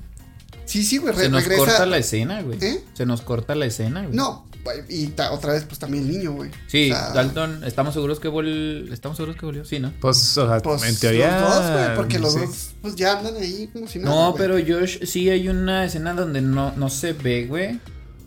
Sí, 0.66 0.84
sí, 0.84 0.98
güey, 0.98 1.14
Se 1.16 1.30
nos 1.30 1.44
regresa. 1.44 1.66
corta 1.66 1.86
la 1.86 1.98
escena, 1.98 2.42
güey. 2.42 2.58
¿Eh? 2.64 2.84
Se 2.94 3.06
nos 3.06 3.22
corta 3.22 3.56
la 3.56 3.66
escena, 3.66 4.02
güey. 4.04 4.16
No, 4.16 4.46
y 4.90 5.08
ta- 5.08 5.32
otra 5.34 5.54
vez, 5.54 5.66
pues 5.66 5.78
también 5.78 6.06
el 6.06 6.12
niño, 6.12 6.32
güey. 6.34 6.50
Sí, 6.68 6.90
O 6.92 6.96
sea, 6.96 7.10
Dalton, 7.12 7.64
¿estamos 7.66 7.94
seguros 7.94 8.20
que 8.22 8.30
vol... 8.30 8.90
¿Estamos 8.94 9.18
seguros 9.18 9.36
que 9.36 9.46
volvió? 9.46 9.66
Sí, 9.66 9.80
¿no? 9.80 9.92
Pues, 10.00 10.38
o 10.38 10.48
sea, 10.48 10.60
Pues 10.62 10.84
en 10.84 10.98
teoría. 10.98 11.42
Los 11.42 11.50
dos, 11.56 11.72
güey, 11.72 11.96
porque 11.98 12.20
los 12.20 12.34
sí. 12.34 12.40
dos, 12.40 12.70
pues 12.82 12.96
ya 12.96 13.18
andan 13.20 13.36
ahí 13.36 13.70
como 13.74 13.88
si 13.88 14.00
nada. 14.00 14.16
No, 14.16 14.32
güey. 14.32 14.42
pero 14.48 14.56
Josh, 14.80 15.04
sí 15.06 15.30
hay 15.30 15.50
una 15.50 15.84
escena 15.86 16.14
donde 16.14 16.42
no, 16.42 16.72
no 16.78 16.90
se 16.90 17.12
ve, 17.14 17.46
güey. 17.46 17.80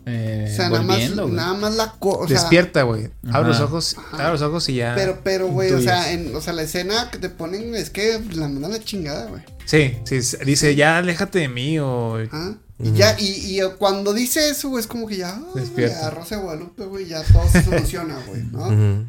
Eh, 0.09 0.47
O 0.49 0.55
sea, 0.55 0.69
nada 0.69 0.83
más, 0.83 1.09
nada 1.11 1.69
la. 1.69 1.91
co- 1.99 2.19
o 2.19 2.27
sea, 2.27 2.39
Despierta, 2.39 2.83
güey. 2.83 3.09
Abre 3.31 3.49
los 3.49 3.59
ojos, 3.59 3.95
Ajá. 3.97 4.17
abre 4.27 4.31
los 4.33 4.41
ojos 4.41 4.69
y 4.69 4.75
ya. 4.75 4.93
Pero, 4.95 5.19
pero, 5.23 5.47
güey, 5.47 5.71
o 5.73 5.81
sea, 5.81 6.11
intuyes. 6.13 6.29
en, 6.31 6.35
o 6.37 6.41
sea, 6.41 6.53
la 6.53 6.61
escena 6.63 7.09
que 7.11 7.17
te 7.17 7.29
ponen 7.29 7.75
es 7.75 7.89
que 7.89 8.19
la 8.33 8.47
mandan 8.47 8.71
a 8.71 8.77
la 8.77 8.83
chingada, 8.83 9.25
güey. 9.25 9.41
Sí, 9.65 9.97
sí, 10.05 10.19
dice, 10.45 10.75
ya 10.75 10.97
aléjate 10.99 11.39
de 11.39 11.49
mí 11.49 11.77
o. 11.79 12.17
Ah, 12.31 12.53
Y 12.79 12.93
ya, 12.93 13.15
y, 13.19 13.25
y 13.25 13.61
cuando 13.77 14.13
dice 14.13 14.49
eso, 14.49 14.69
güey, 14.69 14.81
es 14.81 14.87
como 14.87 15.07
que 15.07 15.17
ya, 15.17 15.31
ah, 15.35 15.41
güey, 15.51 15.65
Despierta. 15.65 16.09
Rosa 16.11 16.35
de 16.37 16.41
Guadalupe, 16.43 16.85
güey, 16.85 17.05
ya 17.07 17.21
todo 17.23 17.47
se 17.49 17.63
soluciona, 17.63 18.15
güey, 18.27 18.43
¿no? 18.43 19.07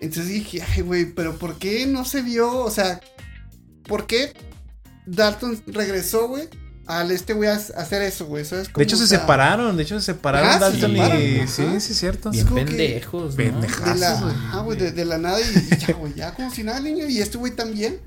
Entonces 0.00 0.28
dije, 0.28 0.62
ay, 0.62 0.80
güey, 0.82 1.04
pero 1.12 1.36
¿por 1.36 1.58
qué 1.58 1.86
no 1.86 2.04
se 2.04 2.22
vio? 2.22 2.50
O 2.56 2.70
sea, 2.70 3.00
¿por 3.86 4.06
qué 4.06 4.32
Dalton 5.06 5.62
regresó, 5.66 6.28
güey, 6.28 6.48
al 6.86 7.10
este, 7.10 7.32
güey, 7.32 7.48
a 7.48 7.54
hacer 7.54 8.02
eso, 8.02 8.26
güey? 8.26 8.44
¿Sabes 8.44 8.72
De 8.72 8.82
hecho, 8.82 8.96
O 8.96 8.98
se 8.98 9.06
separaron. 9.06 9.76
De 9.76 9.82
hecho, 9.84 9.98
se 10.00 10.06
separaron 10.06 10.58
Dalton 10.60 10.90
separan, 10.92 11.20
y. 11.22 11.46
Sí, 11.46 11.64
sí, 11.80 11.92
es 11.92 11.98
cierto. 11.98 12.30
Bien 12.30 12.44
como 12.46 12.56
que- 12.56 12.64
pendejos, 12.64 13.36
¿no? 13.36 13.60
De 13.60 13.94
la, 13.98 14.20
güey. 14.20 14.34
ajá, 14.34 14.60
güey, 14.60 14.78
de, 14.78 14.92
de 14.92 15.04
la 15.04 15.18
nada 15.18 15.40
y, 15.40 15.44
y 15.44 15.76
ya, 15.78 15.94
güey, 15.94 16.14
ya 16.14 16.34
como 16.34 16.50
si 16.52 16.62
nada, 16.64 16.80
niño. 16.80 17.06
Y 17.06 17.20
este 17.20 17.38
güey 17.38 17.52
también. 17.54 18.00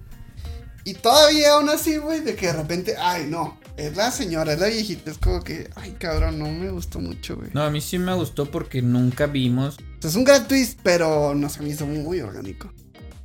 Y 0.84 0.94
todavía 0.94 1.54
aún 1.54 1.70
así, 1.70 1.98
güey, 1.98 2.20
de 2.22 2.36
que 2.36 2.48
de 2.48 2.54
repente, 2.54 2.96
ay, 3.00 3.26
no, 3.28 3.60
es 3.76 3.96
la 3.98 4.12
señora, 4.12 4.54
es 4.54 4.60
la 4.60 4.68
viejita. 4.68 5.10
Es 5.10 5.18
como 5.18 5.42
que, 5.44 5.70
ay, 5.76 5.96
cabrón, 5.98 6.38
no 6.38 6.46
me 6.52 6.70
gustó 6.70 7.00
mucho, 7.00 7.38
güey. 7.38 7.50
No, 7.54 7.64
a 7.64 7.72
mí 7.72 7.82
sí 7.82 7.98
me 7.98 8.14
gustó 8.14 8.46
porque 8.52 8.84
nunca 8.84 9.26
vimos. 9.26 9.78
O 9.80 10.02
sea, 10.02 10.10
es 10.12 10.16
un 10.16 10.24
gran 10.26 10.48
twist, 10.48 10.80
pero 10.84 11.34
no 11.34 11.50
se 11.50 11.64
me 11.64 11.70
hizo 11.70 11.88
muy 11.88 12.22
orgánico. 12.22 12.72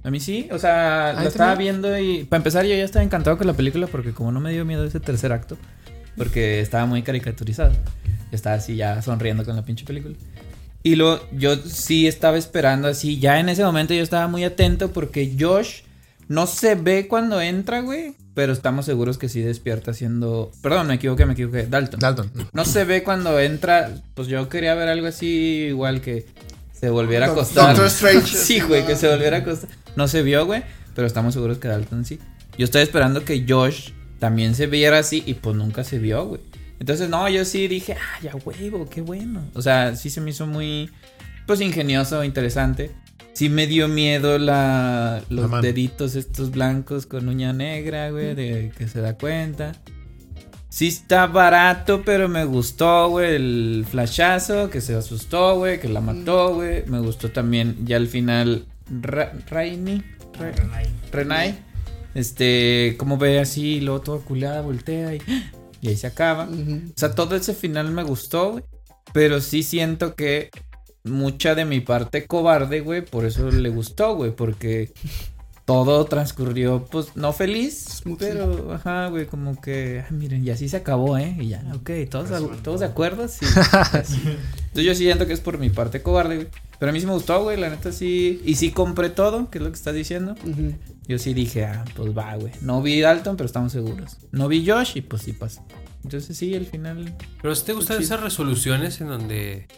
A 0.03 0.11
mí 0.11 0.19
sí, 0.19 0.49
o 0.51 0.59
sea, 0.59 1.13
la 1.13 1.25
estaba 1.25 1.55
viendo 1.57 1.99
y 1.99 2.25
para 2.25 2.39
empezar 2.39 2.65
yo 2.65 2.75
ya 2.75 2.85
estaba 2.85 3.05
encantado 3.05 3.37
con 3.37 3.47
la 3.47 3.53
película 3.53 3.87
porque 3.87 4.13
como 4.13 4.33
no 4.33 4.41
me 4.41 4.51
dio 4.51 4.65
miedo 4.65 4.85
ese 4.85 4.99
tercer 4.99 5.31
acto, 5.33 5.59
porque 6.17 6.61
estaba 6.61 6.87
muy 6.87 7.03
caricaturizado, 7.03 7.73
estaba 8.33 8.57
así 8.57 8.77
ya 8.77 9.03
sonriendo 9.03 9.45
con 9.45 9.57
la 9.57 9.65
pinche 9.65 9.85
película. 9.85 10.15
Y 10.83 10.97
luego 10.97 11.21
yo 11.33 11.57
sí 11.57 12.07
estaba 12.07 12.39
esperando 12.39 12.89
así, 12.89 13.19
ya 13.19 13.39
en 13.39 13.51
ese 13.51 13.63
momento 13.63 13.93
yo 13.93 14.03
estaba 14.03 14.27
muy 14.27 14.45
atento 14.45 14.91
porque 14.91 15.37
Josh 15.39 15.83
no 16.29 16.47
se 16.47 16.77
ve 16.77 17.07
cuando 17.07 17.41
entra, 17.43 17.81
güey, 17.81 18.15
pero 18.33 18.55
estamos 18.55 18.87
seguros 18.87 19.19
que 19.19 19.29
sí 19.29 19.43
despierta 19.43 19.93
siendo... 19.93 20.51
Perdón, 20.63 20.87
me 20.87 20.95
equivoqué, 20.95 21.27
me 21.27 21.35
equivoqué, 21.35 21.67
Dalton. 21.67 22.01
Dalton. 22.01 22.31
No 22.55 22.65
se 22.65 22.85
ve 22.85 23.03
cuando 23.03 23.39
entra, 23.39 23.91
pues 24.15 24.29
yo 24.29 24.49
quería 24.49 24.75
ver 24.75 24.89
algo 24.89 25.09
así 25.09 25.67
igual 25.69 26.01
que 26.01 26.27
se 26.81 26.89
volviera 26.89 27.27
a 27.27 27.33
acostar. 27.33 27.77
Doctor 27.77 27.87
Strange. 27.87 28.37
Sí, 28.37 28.61
güey, 28.61 28.87
que 28.87 28.97
se 28.97 29.09
volviera 29.09 29.37
a 29.37 29.41
acostar. 29.41 29.69
No 29.97 30.09
se 30.09 30.23
vio, 30.23 30.47
güey, 30.47 30.63
pero 30.95 31.07
estamos 31.07 31.35
seguros 31.35 31.59
que 31.59 31.69
Dalton 31.69 32.07
sí. 32.07 32.19
Yo 32.57 32.65
estoy 32.65 32.83
esperando 32.83 33.23
que 33.23 33.45
Josh 33.47 33.91
también 34.19 34.55
se 34.55 34.67
viera 34.67 34.99
así 34.99 35.23
y 35.27 35.35
pues 35.35 35.57
nunca 35.57 35.85
se 35.85 35.99
vio, 35.99 36.25
güey. 36.27 36.41
Entonces, 36.79 37.11
no, 37.11 37.29
yo 37.29 37.45
sí 37.45 37.69
dije, 37.69 37.95
ah, 37.95 38.21
ya 38.23 38.35
huevo, 38.35 38.89
qué 38.89 39.03
bueno. 39.03 39.45
O 39.55 39.61
sea, 39.61 39.95
sí 39.95 40.09
se 40.09 40.23
me 40.23 40.31
hizo 40.31 40.47
muy, 40.47 40.91
pues, 41.47 41.61
ingenioso, 41.61 42.25
interesante. 42.25 42.91
Sí 43.35 43.51
me 43.51 43.67
dio 43.67 43.87
miedo 43.87 44.39
la, 44.39 45.23
los 45.29 45.63
deditos 45.63 46.15
estos 46.17 46.51
blancos 46.51 47.05
con 47.05 47.29
uña 47.29 47.53
negra, 47.53 48.11
güey, 48.11 48.35
de 48.35 48.73
que 48.77 48.89
se 48.89 49.01
da 49.01 49.19
cuenta. 49.19 49.73
Sí 50.71 50.87
está 50.87 51.27
barato, 51.27 52.03
pero 52.05 52.29
me 52.29 52.45
gustó, 52.45 53.09
güey, 53.11 53.35
el 53.35 53.85
flashazo, 53.91 54.71
que 54.71 54.81
se 54.81 54.95
asustó, 54.95 55.57
güey, 55.59 55.81
que 55.81 55.89
la 55.89 56.01
mató, 56.01 56.55
güey. 56.55 56.85
Me 56.87 57.01
gustó 57.01 57.31
también 57.31 57.77
ya 57.85 57.97
al 57.97 58.07
final 58.07 58.67
Ra 58.89 59.33
Raini, 59.49 60.01
Ra- 60.39 60.53
Renai. 61.11 61.59
Este, 62.15 62.95
como 62.99 63.19
ve 63.19 63.41
así, 63.41 63.77
y 63.77 63.81
luego 63.81 64.01
toda 64.01 64.19
culada, 64.25 64.63
voltea 64.63 65.15
y, 65.17 65.21
y 65.83 65.89
ahí 65.89 65.97
se 65.97 66.07
acaba. 66.07 66.45
O 66.45 66.93
sea, 66.97 67.17
todo 67.17 67.35
ese 67.35 67.53
final 67.53 67.91
me 67.91 68.05
gustó, 68.05 68.53
güey. 68.53 68.65
Pero 69.13 69.41
sí 69.41 69.65
siento 69.65 70.15
que 70.15 70.51
mucha 71.03 71.57
de 71.57 71.65
mi 71.65 71.81
parte 71.81 72.27
cobarde, 72.29 72.81
güey, 72.81 73.05
por 73.05 73.25
eso 73.25 73.51
le 73.51 73.71
gustó, 73.71 74.15
güey, 74.15 74.31
porque 74.31 74.93
todo 75.71 76.05
transcurrió, 76.05 76.85
pues, 76.91 77.15
no 77.15 77.33
feliz, 77.33 78.03
pero, 78.19 78.73
ajá, 78.73 79.07
güey, 79.07 79.27
como 79.27 79.61
que, 79.61 80.05
ah, 80.05 80.11
miren, 80.11 80.45
y 80.45 80.51
así 80.51 80.69
se 80.69 80.79
acabó, 80.79 81.17
¿eh? 81.17 81.37
Y 81.39 81.47
ya, 81.47 81.63
ok, 81.77 81.91
todos, 82.11 82.29
todos 82.63 82.81
de 82.81 82.87
acuerdo, 82.87 83.29
sí. 83.29 83.47
Entonces 84.01 84.85
yo 84.85 84.95
sí 84.97 85.05
siento 85.05 85.29
que 85.29 85.33
es 85.33 85.39
por 85.39 85.59
mi 85.59 85.71
parte 85.71 86.03
cobarde, 86.03 86.35
güey. 86.35 86.49
Pero 86.81 86.91
a 86.91 86.93
mí 86.93 86.99
sí 86.99 87.07
me 87.07 87.13
gustó, 87.13 87.41
güey, 87.45 87.57
la 87.57 87.71
neta 87.71 87.93
sí. 87.93 88.43
Y 88.45 88.57
sí 88.57 88.73
compré 88.73 89.11
todo, 89.11 89.49
que 89.49 89.59
es 89.59 89.65
lo 89.65 89.71
que 89.71 89.77
estás 89.77 89.95
diciendo. 89.95 90.35
Yo 91.07 91.21
sí 91.21 91.35
dije, 91.35 91.67
ah, 91.67 91.85
pues 91.95 92.19
va, 92.19 92.35
güey. 92.35 92.53
No 92.63 92.83
vi 92.83 93.01
Dalton, 93.01 93.37
pero 93.37 93.47
estamos 93.47 93.71
seguros. 93.71 94.17
No 94.33 94.49
vi 94.49 94.69
Josh 94.69 94.97
y 94.97 95.03
pues 95.03 95.23
sí 95.23 95.33
pasó. 95.33 95.65
Entonces 96.03 96.37
sí, 96.37 96.53
al 96.57 96.67
final. 96.67 97.17
Pero 97.41 97.55
si 97.55 97.65
te 97.65 97.75
gustan 97.75 97.99
chido. 97.99 98.07
esas 98.07 98.21
resoluciones 98.25 99.01
en 99.01 99.07
donde 99.07 99.69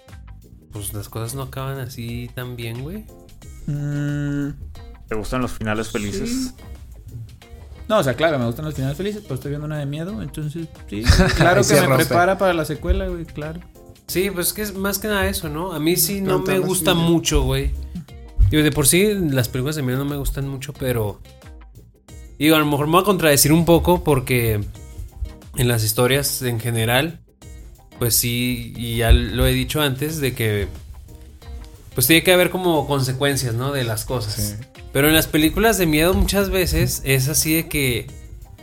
pues 0.72 0.94
las 0.94 1.10
cosas 1.10 1.34
no 1.34 1.42
acaban 1.42 1.78
así 1.80 2.30
tan 2.34 2.56
bien, 2.56 2.80
güey. 2.80 3.04
mm, 3.66 4.52
¿Te 5.08 5.14
gustan 5.14 5.42
los 5.42 5.52
finales 5.52 5.90
felices? 5.90 6.54
No, 7.88 7.98
o 7.98 8.02
sea, 8.02 8.14
claro, 8.14 8.38
me 8.38 8.46
gustan 8.46 8.64
los 8.64 8.74
finales 8.74 8.96
felices, 8.96 9.22
pero 9.22 9.34
estoy 9.34 9.50
viendo 9.50 9.66
una 9.66 9.78
de 9.78 9.86
miedo, 9.86 10.22
entonces 10.22 10.66
sí. 10.88 11.02
Claro 11.36 11.62
que 11.62 11.74
me 11.74 11.80
rompe. 11.80 12.06
prepara 12.06 12.38
para 12.38 12.54
la 12.54 12.64
secuela, 12.64 13.06
güey, 13.08 13.24
claro. 13.24 13.60
Sí, 14.06 14.30
pues 14.30 14.48
es 14.48 14.52
que 14.52 14.62
es 14.62 14.74
más 14.74 14.98
que 14.98 15.08
nada 15.08 15.26
eso, 15.28 15.48
¿no? 15.48 15.72
A 15.72 15.78
mí 15.78 15.96
sí 15.96 16.20
no 16.20 16.40
me 16.40 16.58
gusta 16.58 16.94
mucho, 16.94 17.42
güey. 17.42 17.70
Digo, 18.50 18.62
de 18.62 18.72
por 18.72 18.86
sí 18.86 19.14
las 19.14 19.48
películas 19.48 19.76
de 19.76 19.82
miedo 19.82 19.98
no 19.98 20.04
me 20.04 20.16
gustan 20.16 20.48
mucho, 20.48 20.72
pero... 20.72 21.20
Digo, 22.38 22.56
a 22.56 22.58
lo 22.58 22.66
mejor 22.66 22.86
me 22.86 22.92
voy 22.92 23.02
a 23.02 23.04
contradecir 23.04 23.52
un 23.52 23.64
poco 23.64 24.04
porque 24.04 24.64
en 25.56 25.68
las 25.68 25.84
historias 25.84 26.42
en 26.42 26.60
general, 26.60 27.20
pues 27.98 28.16
sí, 28.16 28.74
y 28.76 28.96
ya 28.96 29.12
lo 29.12 29.46
he 29.46 29.52
dicho 29.52 29.80
antes, 29.80 30.20
de 30.20 30.34
que... 30.34 30.68
Pues 31.94 32.06
tiene 32.06 32.22
que 32.22 32.32
haber 32.32 32.50
como 32.50 32.86
consecuencias, 32.86 33.54
¿no? 33.54 33.72
De 33.72 33.84
las 33.84 34.04
cosas. 34.04 34.34
Sí. 34.34 34.66
Pero 34.92 35.08
en 35.08 35.14
las 35.14 35.26
películas 35.26 35.78
de 35.78 35.86
miedo 35.86 36.14
muchas 36.14 36.50
veces 36.50 37.02
es 37.04 37.28
así 37.28 37.54
de 37.54 37.68
que... 37.68 38.06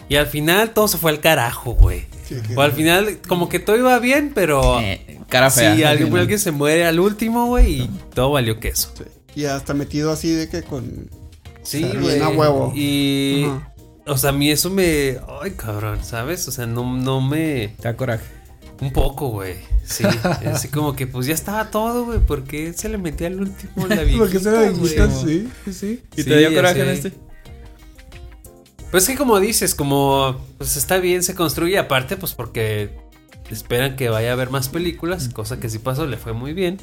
Y 0.07 0.15
al 0.15 0.27
final 0.27 0.71
todo 0.73 0.87
se 0.87 0.97
fue 0.97 1.11
al 1.11 1.19
carajo, 1.19 1.73
güey. 1.73 2.05
Sí, 2.27 2.35
O 2.55 2.61
al 2.61 2.71
final 2.71 3.19
como 3.27 3.49
que 3.49 3.59
todo 3.59 3.77
iba 3.77 3.97
bien, 3.99 4.31
pero... 4.33 4.79
Eh, 4.79 5.19
cara 5.29 5.49
fea. 5.51 5.75
Sí, 5.75 5.83
alguien, 5.83 6.15
alguien 6.15 6.39
se 6.39 6.51
muere 6.51 6.85
al 6.85 6.99
último, 6.99 7.47
güey, 7.47 7.81
y 7.81 7.89
todo 8.13 8.31
valió 8.31 8.59
queso. 8.59 8.91
sí. 8.97 9.03
Y 9.35 9.45
hasta 9.45 9.73
metido 9.73 10.11
así 10.11 10.31
de 10.31 10.49
que 10.49 10.63
con. 10.63 11.09
Sí, 11.61 11.81
sea, 11.81 11.93
güey. 11.93 12.15
bien 12.15 12.23
a 12.23 12.29
huevo. 12.29 12.73
Y. 12.75 13.45
O 14.07 14.17
sea, 14.17 14.31
a 14.31 14.33
mí 14.33 14.49
eso 14.49 14.69
me. 14.69 15.17
Ay, 15.41 15.51
cabrón, 15.51 16.03
¿sabes? 16.03 16.47
O 16.47 16.51
sea, 16.51 16.65
no, 16.65 16.97
no 16.97 17.21
me. 17.21 17.75
Te 17.79 17.83
da 17.83 17.95
coraje. 17.95 18.25
Un 18.81 18.93
poco, 18.93 19.29
güey. 19.29 19.55
Sí. 19.83 20.03
así 20.45 20.69
como 20.69 20.95
que, 20.95 21.07
pues 21.07 21.27
ya 21.27 21.33
estaba 21.33 21.69
todo, 21.69 22.05
güey. 22.05 22.19
¿Por 22.19 22.43
qué 22.43 22.73
se 22.73 22.89
le 22.89 22.97
metía 22.97 23.27
al 23.27 23.39
último 23.41 23.87
la 23.87 23.95
viejita, 24.03 24.17
Porque 24.19 24.39
se 24.39 24.51
la 24.51 24.69
viejita, 24.69 25.11
sí, 25.11 25.49
sí, 25.65 25.73
sí. 25.73 26.03
¿Y 26.15 26.23
Sí, 26.23 26.29
te 26.29 26.37
dio 26.37 26.53
coraje 26.53 26.81
en 26.81 26.89
este? 26.89 27.13
Pues 28.91 29.03
es 29.03 29.09
que 29.09 29.17
como 29.17 29.39
dices, 29.39 29.75
como. 29.75 30.45
Pues 30.57 30.77
está 30.77 30.97
bien, 30.97 31.23
se 31.23 31.35
construye. 31.35 31.77
Aparte, 31.77 32.17
pues 32.17 32.33
porque 32.33 32.97
esperan 33.51 33.95
que 33.95 34.09
vaya 34.09 34.29
a 34.29 34.33
haber 34.33 34.49
más 34.49 34.69
películas. 34.69 35.29
Cosa 35.29 35.59
que 35.59 35.69
sí 35.69 35.79
pasó, 35.79 36.05
le 36.07 36.17
fue 36.17 36.33
muy 36.33 36.53
bien. 36.53 36.77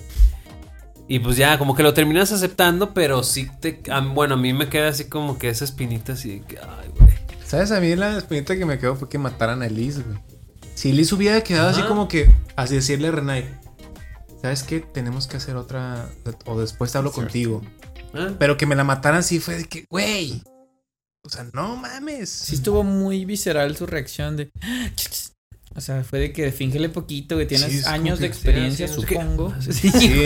Y 1.09 1.21
pues 1.21 1.37
ya, 1.37 1.59
como 1.59 1.75
que 1.75 1.83
lo 1.83 1.95
terminas 1.95 2.33
aceptando, 2.33 2.93
pero 2.93 3.23
sí 3.23 3.49
te. 3.61 3.81
bueno, 4.13 4.35
a 4.35 4.39
mí 4.39 4.53
me 4.53 4.69
queda 4.69 4.89
así 4.89 5.05
como 5.05 5.39
que 5.39 5.49
esa 5.49 5.65
espinita 5.65 6.13
así 6.13 6.41
de 6.41 6.41
que. 6.43 6.59
Ay, 6.59 6.91
güey. 6.99 7.15
¿Sabes? 7.45 7.71
A 7.71 7.81
mí 7.81 7.95
la 7.95 8.15
experiencia 8.15 8.57
que 8.57 8.67
me 8.67 8.79
quedó 8.79 8.97
fue 8.97 9.09
que 9.09 9.19
mataran 9.19 9.63
a 9.63 9.69
Liz, 9.69 10.05
güey. 10.05 10.19
Si 10.77 10.93
Liz 10.93 11.11
hubiera 11.13 11.41
quedado 11.43 11.69
así 11.71 11.83
como 11.83 12.07
que, 12.07 12.31
así 12.55 12.75
decirle 12.77 13.09
a 13.09 13.11
Renai, 13.13 13.47
¿sabes 14.43 14.63
qué? 14.63 14.81
Tenemos 14.81 15.27
que 15.27 15.39
hacer 15.39 15.57
otra, 15.57 16.09
o 16.45 16.61
después 16.61 16.93
te 16.93 16.99
hablo 16.99 17.11
contigo. 17.13 17.63
Ah, 18.15 18.33
Pero 18.39 18.57
que 18.57 18.67
me 18.67 18.77
la 18.77 18.85
mataran 18.85 19.23
sí 19.25 19.41
fue 19.41 19.57
de 19.57 19.65
que, 19.65 19.87
güey. 19.91 20.43
O 21.25 21.29
sea, 21.29 21.47
no 21.53 21.77
mames. 21.77 22.29
Sí 22.31 22.55
estuvo 22.55 22.85
muy 22.85 23.25
visceral 23.25 23.77
su 23.77 23.87
reacción 23.87 24.37
de... 24.37 24.51
O 25.75 25.81
sea, 25.81 26.05
fue 26.05 26.21
de 26.21 26.33
que 26.33 26.53
fingele 26.53 26.89
poquito, 26.89 27.35
güey. 27.35 27.47
Tienes 27.47 27.83
Sí, 27.83 27.83
años 27.87 28.19
de 28.19 28.27
que- 28.27 28.33
experiencia, 28.33 28.87
supongo. 28.89 29.53
Sí. 29.61 29.91
Sí, 29.91 30.25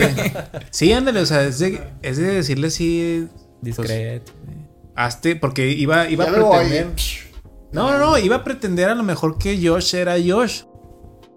Sí, 0.70 0.92
ándale, 0.92 1.20
o 1.20 1.26
sea, 1.26 1.42
es 1.44 1.58
de, 1.58 1.80
es 2.02 2.18
de 2.18 2.24
decirle 2.26 2.66
así, 2.68 3.26
Discreto. 3.62 4.32
güey. 4.44 4.58
hazte, 4.94 5.36
porque 5.36 5.68
iba, 5.70 6.08
iba 6.10 6.24
Ya 6.26 6.30
a 6.30 6.34
me 6.34 6.40
voy. 6.42 6.84
No, 7.72 7.90
no, 7.90 7.98
no, 7.98 8.18
iba 8.18 8.36
a 8.36 8.44
pretender 8.44 8.88
a 8.88 8.94
lo 8.94 9.02
mejor 9.02 9.38
que 9.38 9.58
Josh 9.66 9.94
era 9.94 10.16
Josh. 10.24 10.62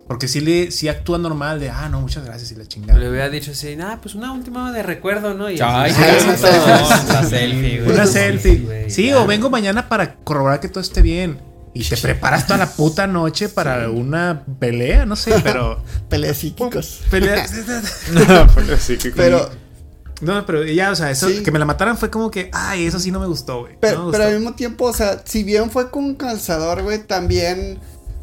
Porque 0.07 0.27
sí, 0.27 0.41
le, 0.41 0.69
sí 0.71 0.89
actúa 0.89 1.17
normal 1.17 1.59
de, 1.59 1.69
ah, 1.69 1.87
no, 1.89 2.01
muchas 2.01 2.25
gracias 2.25 2.51
y 2.51 2.55
la 2.55 2.65
chingada. 2.65 2.99
Le 2.99 3.09
hubiera 3.09 3.29
dicho 3.29 3.51
así, 3.51 3.77
ah, 3.81 3.99
pues 4.01 4.15
una 4.15 4.33
última 4.33 4.71
de 4.71 4.83
recuerdo, 4.83 5.33
¿no? 5.33 5.49
Y 5.49 5.59
Ay, 5.61 5.91
así, 5.91 6.01
sí, 6.37 6.45
no, 6.45 7.13
la 7.13 7.23
selfie, 7.23 7.81
güey. 7.81 7.93
Una 7.93 8.05
selfie. 8.05 8.57
güey, 8.57 8.89
Sí, 8.89 9.13
o 9.13 9.25
vengo 9.25 9.49
mañana 9.49 9.87
para 9.87 10.15
corroborar 10.15 10.59
que 10.59 10.67
todo 10.67 10.81
esté 10.81 11.01
bien. 11.01 11.39
Y 11.73 11.83
te 11.83 11.97
preparas 11.97 12.45
toda 12.45 12.59
la 12.59 12.69
puta 12.69 13.07
noche 13.07 13.49
para 13.49 13.89
una 13.89 14.43
pelea, 14.59 15.05
no 15.05 15.15
sé, 15.15 15.33
pero. 15.41 15.81
Peleas 16.09 16.37
psíquicos. 16.37 17.01
pelea. 17.09 17.45
No, 18.13 18.47
sí 18.77 18.97
que 18.97 19.09
Pero, 19.09 19.49
No, 20.23 20.45
pero 20.45 20.63
ya, 20.65 20.91
o 20.91 20.95
sea, 20.95 21.11
eso 21.11 21.29
Sí. 21.29 21.43
que 21.43 21.51
me 21.51 21.59
la 21.59 21.65
mataran 21.65 21.97
fue 21.97 22.09
como 22.09 22.31
que, 22.31 22.49
ay, 22.53 22.85
eso 22.85 22.99
sí 22.99 23.11
no 23.11 23.19
me 23.19 23.27
gustó, 23.27 23.61
güey. 23.61 23.77
pero, 23.79 24.05
No 24.05 24.11
pero 24.11 24.25
al 24.25 24.35
mismo 24.35 24.53
tiempo, 24.55 24.85
o 24.85 24.93
sea, 24.93 25.21
si 25.25 25.43
bien 25.43 25.69
fue 25.69 25.89
con 25.91 26.15
calzador, 26.15 26.81
güey, 26.83 26.99
también, 27.05 27.79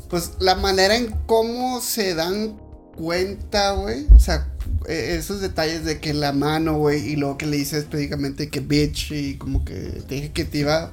pues 0.09 0.33
la 0.41 0.55
manera 0.57 0.97
en 0.97 1.15
cómo 1.27 1.81
se 1.81 2.15
dan 2.15 2.57
cuenta, 2.97 3.73
güey, 3.73 4.07
o 4.15 4.19
sea, 4.19 4.47
eh, 4.87 5.17
esos 5.19 5.41
detalles 5.41 5.85
de 5.85 6.01
que 6.01 6.13
la 6.15 6.33
mano, 6.33 6.75
güey, 6.79 7.01
y 7.13 7.17
luego 7.17 7.39
que 7.39 7.47
le 7.47 7.57
dices 7.57 7.85
prácticamente 7.85 8.49
que 8.49 8.61
bitch 8.61 9.13
y 9.13 9.37
como 9.37 9.65
que 9.65 9.75
te 10.09 10.17
dije 10.17 10.33
que 10.33 10.45
te 10.45 10.59
iba, 10.59 10.93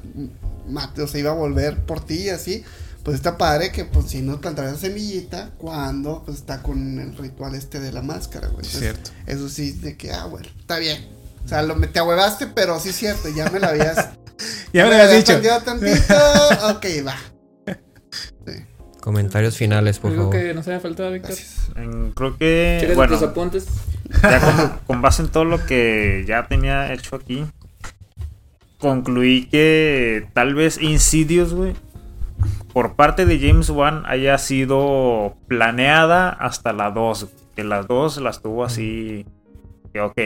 mate, 0.70 1.02
o 1.02 1.08
sea, 1.08 1.20
iba 1.20 1.32
a 1.32 1.36
volver 1.36 1.86
por 1.86 2.00
ti 2.06 2.16
y 2.26 2.30
así. 2.30 2.64
Pues 3.08 3.16
está 3.16 3.38
padre 3.38 3.72
que, 3.72 3.86
pues, 3.86 4.08
si 4.08 4.22
no 4.22 4.42
plantar 4.42 4.66
esa 4.66 4.76
semillita, 4.76 5.52
cuando, 5.58 6.24
pues, 6.26 6.40
está 6.40 6.62
con 6.62 7.00
el 7.00 7.16
ritual 7.18 7.56
este 7.56 7.80
de 7.80 7.94
la 7.94 8.02
máscara, 8.02 8.48
güey. 8.48 8.66
Entonces, 8.66 8.82
Cierto. 8.82 9.12
Eso 9.26 9.48
sí, 9.48 9.72
de 9.72 9.96
que, 9.96 10.12
ah, 10.12 10.26
bueno, 10.26 10.46
está 10.60 10.78
bien. 10.78 11.08
O 11.46 11.48
sea, 11.48 11.62
lo, 11.62 11.78
me- 11.78 11.88
te 11.88 12.00
ahuevaste, 12.00 12.48
pero 12.48 12.78
sí 12.82 12.90
es 12.90 12.98
cierto, 12.98 13.30
ya 13.30 13.50
me 13.50 13.62
lo 13.62 13.68
habías... 13.68 14.10
Ya 14.74 14.84
me 14.84 14.90
lo 14.90 14.96
habías 15.04 15.12
dicho. 15.14 15.28
planteado 15.40 15.62
tantito, 15.62 16.16
ok, 16.70 16.86
va. 17.08 17.16
Comentarios 19.00 19.56
finales, 19.56 20.00
por 20.00 20.12
Algo 20.12 20.24
favor. 20.24 20.38
que 20.38 20.54
nos 20.54 20.68
haya 20.68 20.82
faltado, 20.82 21.12
Víctor. 21.12 21.36
Creo 22.14 22.38
que. 22.38 22.76
¿Quieres 22.80 22.98
Bueno, 22.98 23.14
tus 23.18 23.26
apuntes? 23.28 23.66
ya 24.22 24.40
con, 24.42 24.80
con 24.86 25.02
base 25.02 25.22
en 25.22 25.30
todo 25.30 25.46
lo 25.46 25.66
que 25.66 26.26
ya 26.28 26.46
tenía 26.50 26.92
hecho 26.94 27.16
aquí, 27.16 27.46
concluí 28.80 29.48
que 29.48 30.28
tal 30.34 30.56
vez 30.56 30.78
Insidious, 30.82 31.54
güey, 31.54 31.74
por 32.74 32.96
parte 32.96 33.26
de 33.26 33.40
James 33.40 33.70
Wan 33.70 34.04
haya 34.06 34.38
sido 34.38 35.36
planeada 35.48 36.30
hasta 36.30 36.74
la 36.74 36.92
2. 36.92 37.28
Que 37.56 37.64
las 37.64 37.88
dos 37.88 38.18
las 38.18 38.42
tuvo 38.42 38.64
así. 38.64 39.26
Que 39.94 40.02
ok. 40.02 40.18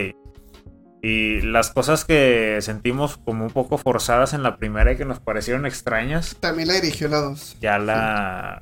Y 1.04 1.42
las 1.42 1.72
cosas 1.72 2.06
que 2.06 2.58
sentimos 2.62 3.18
como 3.18 3.46
un 3.46 3.50
poco 3.52 3.78
forzadas 3.78 4.34
en 4.34 4.44
la 4.44 4.58
primera 4.58 4.92
y 4.92 4.98
que 4.98 5.06
nos 5.06 5.20
parecieron 5.20 5.66
extrañas, 5.66 6.36
También 6.40 6.68
la 6.68 6.76
dirigió 6.76 7.08
la 7.08 7.18
2. 7.22 7.58
ya 7.60 7.80
la. 7.80 8.62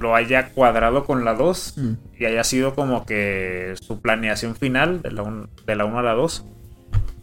lo 0.00 0.14
haya 0.14 0.50
cuadrado 0.50 1.04
con 1.04 1.24
la 1.24 1.34
2 1.34 1.74
Mm. 1.76 1.92
y 2.20 2.24
haya 2.24 2.44
sido 2.44 2.74
como 2.74 3.04
que 3.04 3.74
su 3.82 4.00
planeación 4.00 4.54
final 4.56 5.02
de 5.02 5.10
la 5.10 5.22
1 5.22 5.48
de 5.66 5.76
la 5.76 5.84
uno 5.84 5.98
a 5.98 6.02
la 6.02 6.12
2. 6.14 6.44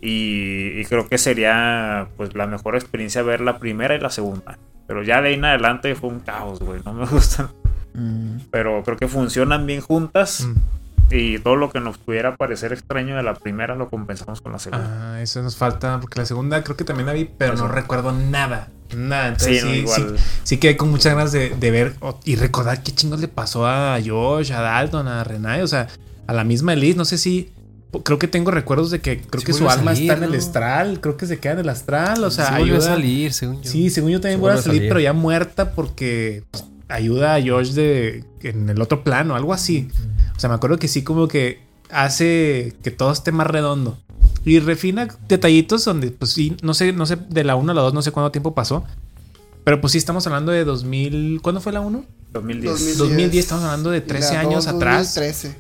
Y, 0.02 0.80
y 0.80 0.86
creo 0.86 1.08
que 1.10 1.18
sería 1.18 2.10
pues 2.18 2.36
la 2.36 2.46
mejor 2.46 2.76
experiencia 2.76 3.24
ver 3.24 3.42
la 3.42 3.58
primera 3.58 3.96
y 3.96 4.00
la 4.00 4.10
segunda. 4.12 4.60
Pero 4.88 5.04
ya 5.04 5.22
de 5.22 5.30
ahí 5.30 5.34
en 5.36 5.46
adelante 5.46 5.96
fue 5.96 6.10
un 6.10 6.20
caos, 6.20 6.60
güey. 6.60 6.82
No 6.86 6.94
me 6.94 7.06
gustan. 7.12 7.50
Mm. 7.94 8.38
Pero 8.52 8.84
creo 8.84 8.98
que 8.98 9.08
funcionan 9.08 9.66
bien 9.66 9.82
juntas. 9.82 10.46
Mm. 10.46 10.56
Y 11.12 11.40
todo 11.40 11.56
lo 11.56 11.72
que 11.72 11.80
nos 11.80 11.98
pudiera 12.00 12.36
parecer 12.36 12.74
extraño 12.74 13.16
de 13.16 13.22
la 13.22 13.36
primera 13.36 13.76
lo 13.76 13.90
compensamos 13.90 14.42
con 14.42 14.52
la 14.52 14.60
segunda. 14.60 15.14
Ah, 15.14 15.22
eso 15.22 15.42
nos 15.44 15.56
falta, 15.56 16.00
porque 16.00 16.20
la 16.20 16.26
segunda 16.26 16.64
creo 16.64 16.76
que 16.76 16.84
también 16.84 17.06
la 17.06 17.14
vi, 17.14 17.26
pero 17.26 17.56
no 17.56 17.68
recuerdo 17.68 18.12
nada. 18.12 18.70
Nada. 18.96 19.28
Entonces 19.28 19.62
sí, 19.62 19.68
no, 19.68 19.72
sí, 19.72 19.80
igual. 19.80 20.18
sí, 20.18 20.24
sí 20.44 20.58
quedé 20.58 20.78
con 20.78 20.90
muchas 20.90 21.14
ganas 21.14 21.32
de, 21.32 21.50
de 21.50 21.72
ver 21.72 21.96
y 22.24 22.36
recordar 22.36 22.82
qué 22.82 22.92
chingos 22.92 23.20
le 23.20 23.28
pasó 23.28 23.68
a 23.68 24.00
Josh, 24.04 24.52
a 24.52 24.62
Dalton, 24.62 25.08
a 25.08 25.24
Renai, 25.24 25.62
o 25.62 25.68
sea, 25.68 25.88
a 26.28 26.34
la 26.34 26.44
misma 26.44 26.74
Elise. 26.74 26.98
No 26.98 27.06
sé 27.06 27.18
si. 27.18 27.52
Creo 28.04 28.20
que 28.20 28.28
tengo 28.28 28.52
recuerdos 28.52 28.92
de 28.92 29.00
que 29.02 29.22
creo 29.22 29.40
Sí 29.42 29.48
que 29.48 29.54
su 29.54 29.70
alma 29.70 29.94
salir, 29.96 30.12
está 30.12 30.26
en 30.26 30.32
el 30.32 30.40
astral. 30.40 31.02
Creo 31.02 31.18
que 31.18 31.26
se 31.26 31.40
queda 31.40 31.54
en 31.54 31.60
el 31.60 31.70
astral. 31.70 32.24
O 32.24 32.32
sea, 32.32 32.48
Sí 32.48 32.52
volvió 32.60 32.74
a 32.74 32.78
ayuda. 32.78 32.90
salir, 32.90 33.34
según 33.34 33.62
yo. 33.62 33.72
Sí, 33.72 33.90
según 33.90 34.12
yo 34.12 34.22
también 34.22 34.40
Sí 34.40 34.42
vuelve 34.42 34.60
a 34.60 34.62
salir, 34.62 34.78
salir. 34.80 34.90
pero 34.90 35.00
ya 35.00 35.14
muerta 35.14 35.72
porque 35.72 36.44
pues, 36.52 36.66
ayuda 36.88 37.36
a 37.36 37.42
Josh 37.42 37.72
de, 37.72 38.24
en 38.42 38.70
el 38.70 38.82
otro 38.82 39.04
plano, 39.04 39.36
algo 39.36 39.54
así. 39.54 39.90
O 40.36 40.40
sea, 40.40 40.50
me 40.50 40.56
acuerdo 40.56 40.78
que 40.78 40.88
sí, 40.88 41.04
como 41.04 41.28
que 41.28 41.60
hace 41.90 42.76
que 42.84 42.92
todo 42.92 43.12
esté 43.12 43.32
más 43.32 43.48
redondo. 43.48 43.98
Y 44.44 44.60
refina 44.60 45.08
detallitos 45.28 45.86
donde, 45.86 46.12
pues 46.12 46.32
sí, 46.32 46.56
no 46.62 46.76
sé, 46.76 46.94
no 46.94 47.06
sé, 47.08 47.18
de 47.30 47.44
la 47.44 47.56
1 47.56 47.72
a 47.72 47.76
la 47.76 47.82
2, 47.82 47.94
no 47.94 48.02
sé 48.04 48.12
cuánto 48.12 48.32
tiempo 48.32 48.54
pasó. 48.54 48.84
Pero 49.64 49.82
pues 49.82 49.94
sí, 49.94 49.98
estamos 49.98 50.28
hablando 50.28 50.52
de 50.52 50.64
2000. 50.64 51.40
¿Cuándo 51.42 51.60
fue 51.60 51.74
la 51.74 51.82
1? 51.82 52.06
2010. 52.32 52.72
2010. 52.72 52.98
2010, 53.00 53.44
estamos 53.44 53.64
hablando 53.64 53.90
de 53.90 53.98
Y 53.98 54.02
13 54.02 54.34
la 54.36 54.40
años 54.42 54.68
atrás. 54.68 55.16
2013. 55.16 55.56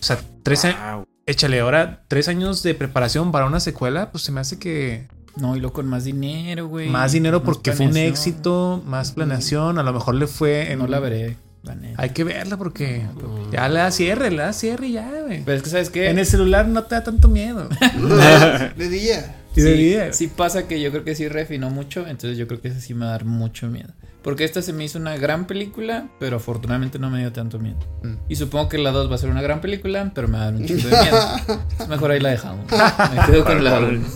O 0.00 0.02
sea, 0.04 0.20
13 0.44 0.76
Wow. 0.94 1.07
Échale, 1.28 1.60
ahora, 1.60 2.00
3 2.08 2.28
años 2.28 2.62
de 2.62 2.74
preparación 2.74 3.32
para 3.32 3.44
una 3.44 3.60
secuela, 3.60 4.10
pues 4.10 4.24
se 4.24 4.32
me 4.32 4.40
hace 4.40 4.58
que 4.58 5.08
No, 5.36 5.56
y 5.56 5.60
luego 5.60 5.74
con 5.74 5.86
más 5.86 6.04
dinero, 6.04 6.68
güey. 6.68 6.88
más 6.88 7.12
dinero 7.12 7.40
Más 7.40 7.44
porque 7.44 7.72
fue 7.72 7.86
un 7.86 7.98
éxito, 7.98 8.82
más 8.86 9.12
planeación, 9.12 9.78
a 9.78 9.82
lo 9.82 9.92
mejor 9.92 10.14
le 10.14 10.26
fue 10.26 10.72
en 10.72 10.78
No 10.78 10.86
la 10.86 11.00
veré, 11.00 11.36
la. 11.64 11.76
Hay 11.98 12.10
que 12.10 12.24
verla 12.24 12.56
porque 12.56 13.04
ya 13.52 13.68
le 13.68 13.78
da 13.78 13.90
cierre, 13.90 14.30
le 14.30 14.38
da 14.38 14.54
cierre 14.54 14.86
y 14.86 14.92
ya, 14.92 15.10
güey. 15.26 15.42
Pero 15.44 15.58
es 15.58 15.62
que, 15.62 15.68
¿sabes 15.68 15.90
qué? 15.90 16.08
En 16.08 16.18
el 16.18 16.24
celular 16.24 16.66
no 16.66 16.84
te 16.84 16.94
da 16.94 17.04
tanto 17.04 17.28
miedo. 17.28 17.68
de 18.76 18.88
día. 18.88 19.36
Sí, 19.54 19.60
día. 19.62 20.14
sí 20.14 20.28
pasa 20.28 20.66
que 20.66 20.80
yo 20.80 20.90
creo 20.90 21.04
que 21.04 21.14
sí 21.14 21.28
refinó 21.28 21.68
mucho, 21.68 22.06
entonces 22.06 22.38
yo 22.38 22.46
creo 22.46 22.62
que 22.62 22.68
ese 22.68 22.80
sí 22.80 22.94
me 22.94 23.04
va 23.04 23.08
a 23.08 23.12
dar 23.12 23.26
mucho 23.26 23.66
miedo. 23.68 23.92
Porque 24.22 24.44
esta 24.44 24.62
se 24.62 24.72
me 24.72 24.84
hizo 24.84 24.98
una 24.98 25.16
gran 25.16 25.46
película, 25.46 26.08
pero 26.18 26.36
afortunadamente 26.36 26.98
no 26.98 27.08
me 27.08 27.20
dio 27.20 27.32
tanto 27.32 27.58
miedo. 27.58 27.78
Mm. 28.02 28.14
Y 28.28 28.36
supongo 28.36 28.68
que 28.68 28.78
la 28.78 28.90
2 28.90 29.10
va 29.10 29.14
a 29.14 29.18
ser 29.18 29.30
una 29.30 29.42
gran 29.42 29.60
película, 29.60 30.10
pero 30.14 30.28
me 30.28 30.38
va 30.38 30.42
a 30.42 30.44
dar 30.46 30.54
un 30.54 30.66
chingo 30.66 30.88
de 30.88 31.00
miedo. 31.00 31.18
Mejor 31.88 32.10
ahí 32.10 32.20
la 32.20 32.30
dejamos. 32.30 32.66
Me 32.70 33.26
quedo 33.26 33.44
con 33.44 33.62
la 33.62 33.78
1. 33.78 34.06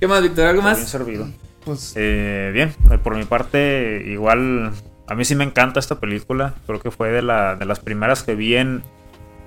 ¿Qué 0.00 0.06
más, 0.06 0.22
Víctor? 0.22 0.46
¿Algo 0.46 0.62
Bien 0.62 0.72
más? 0.72 0.88
servido. 0.88 1.28
Pues 1.64 1.92
Eh, 1.96 2.50
bien, 2.52 2.74
eh, 2.90 2.98
por 2.98 3.16
mi 3.16 3.24
parte, 3.24 4.02
igual 4.06 4.72
a 5.08 5.14
mí 5.14 5.24
sí 5.24 5.34
me 5.34 5.44
encanta 5.44 5.80
esta 5.80 6.00
película. 6.00 6.54
Creo 6.66 6.80
que 6.80 6.90
fue 6.90 7.10
de, 7.10 7.22
la, 7.22 7.56
de 7.56 7.66
las 7.66 7.80
primeras 7.80 8.22
que 8.22 8.34
vi 8.34 8.56
en, 8.56 8.82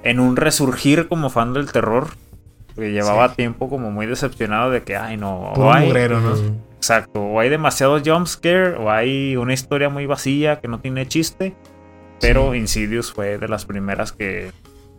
en 0.03 0.19
un 0.19 0.36
resurgir 0.36 1.07
como 1.07 1.30
fan 1.30 1.53
del 1.53 1.72
terror. 1.72 2.10
Que 2.76 2.91
llevaba 2.91 3.34
tiempo 3.36 3.69
como 3.69 3.90
muy 3.90 4.06
decepcionado 4.06 4.69
de 4.69 4.84
que, 4.84 4.98
ay, 4.98 5.15
no, 5.15 5.53
hay, 5.73 5.88
mugrero, 5.88 6.19
¿no? 6.19 6.36
Exacto, 6.86 7.20
o 7.20 7.40
hay 7.40 7.49
demasiado 7.49 7.99
jumpscare, 7.99 8.76
o 8.76 8.91
hay 8.91 9.36
una 9.38 9.53
historia 9.56 9.90
muy 9.90 10.06
vacía 10.06 10.60
que 10.62 10.68
no 10.68 10.80
tiene 10.80 11.07
chiste. 11.07 11.56
Pero 12.22 12.53
Insidious 12.53 13.12
fue 13.12 13.40
de 13.40 13.48
las 13.48 13.66
primeras 13.66 14.12
que 14.12 14.52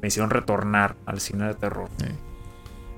me 0.03 0.09
hicieron 0.09 0.31
retornar 0.31 0.97
al 1.07 1.21
cine 1.21 1.47
de 1.47 1.55
terror. 1.55 1.89
Sí. 1.99 2.07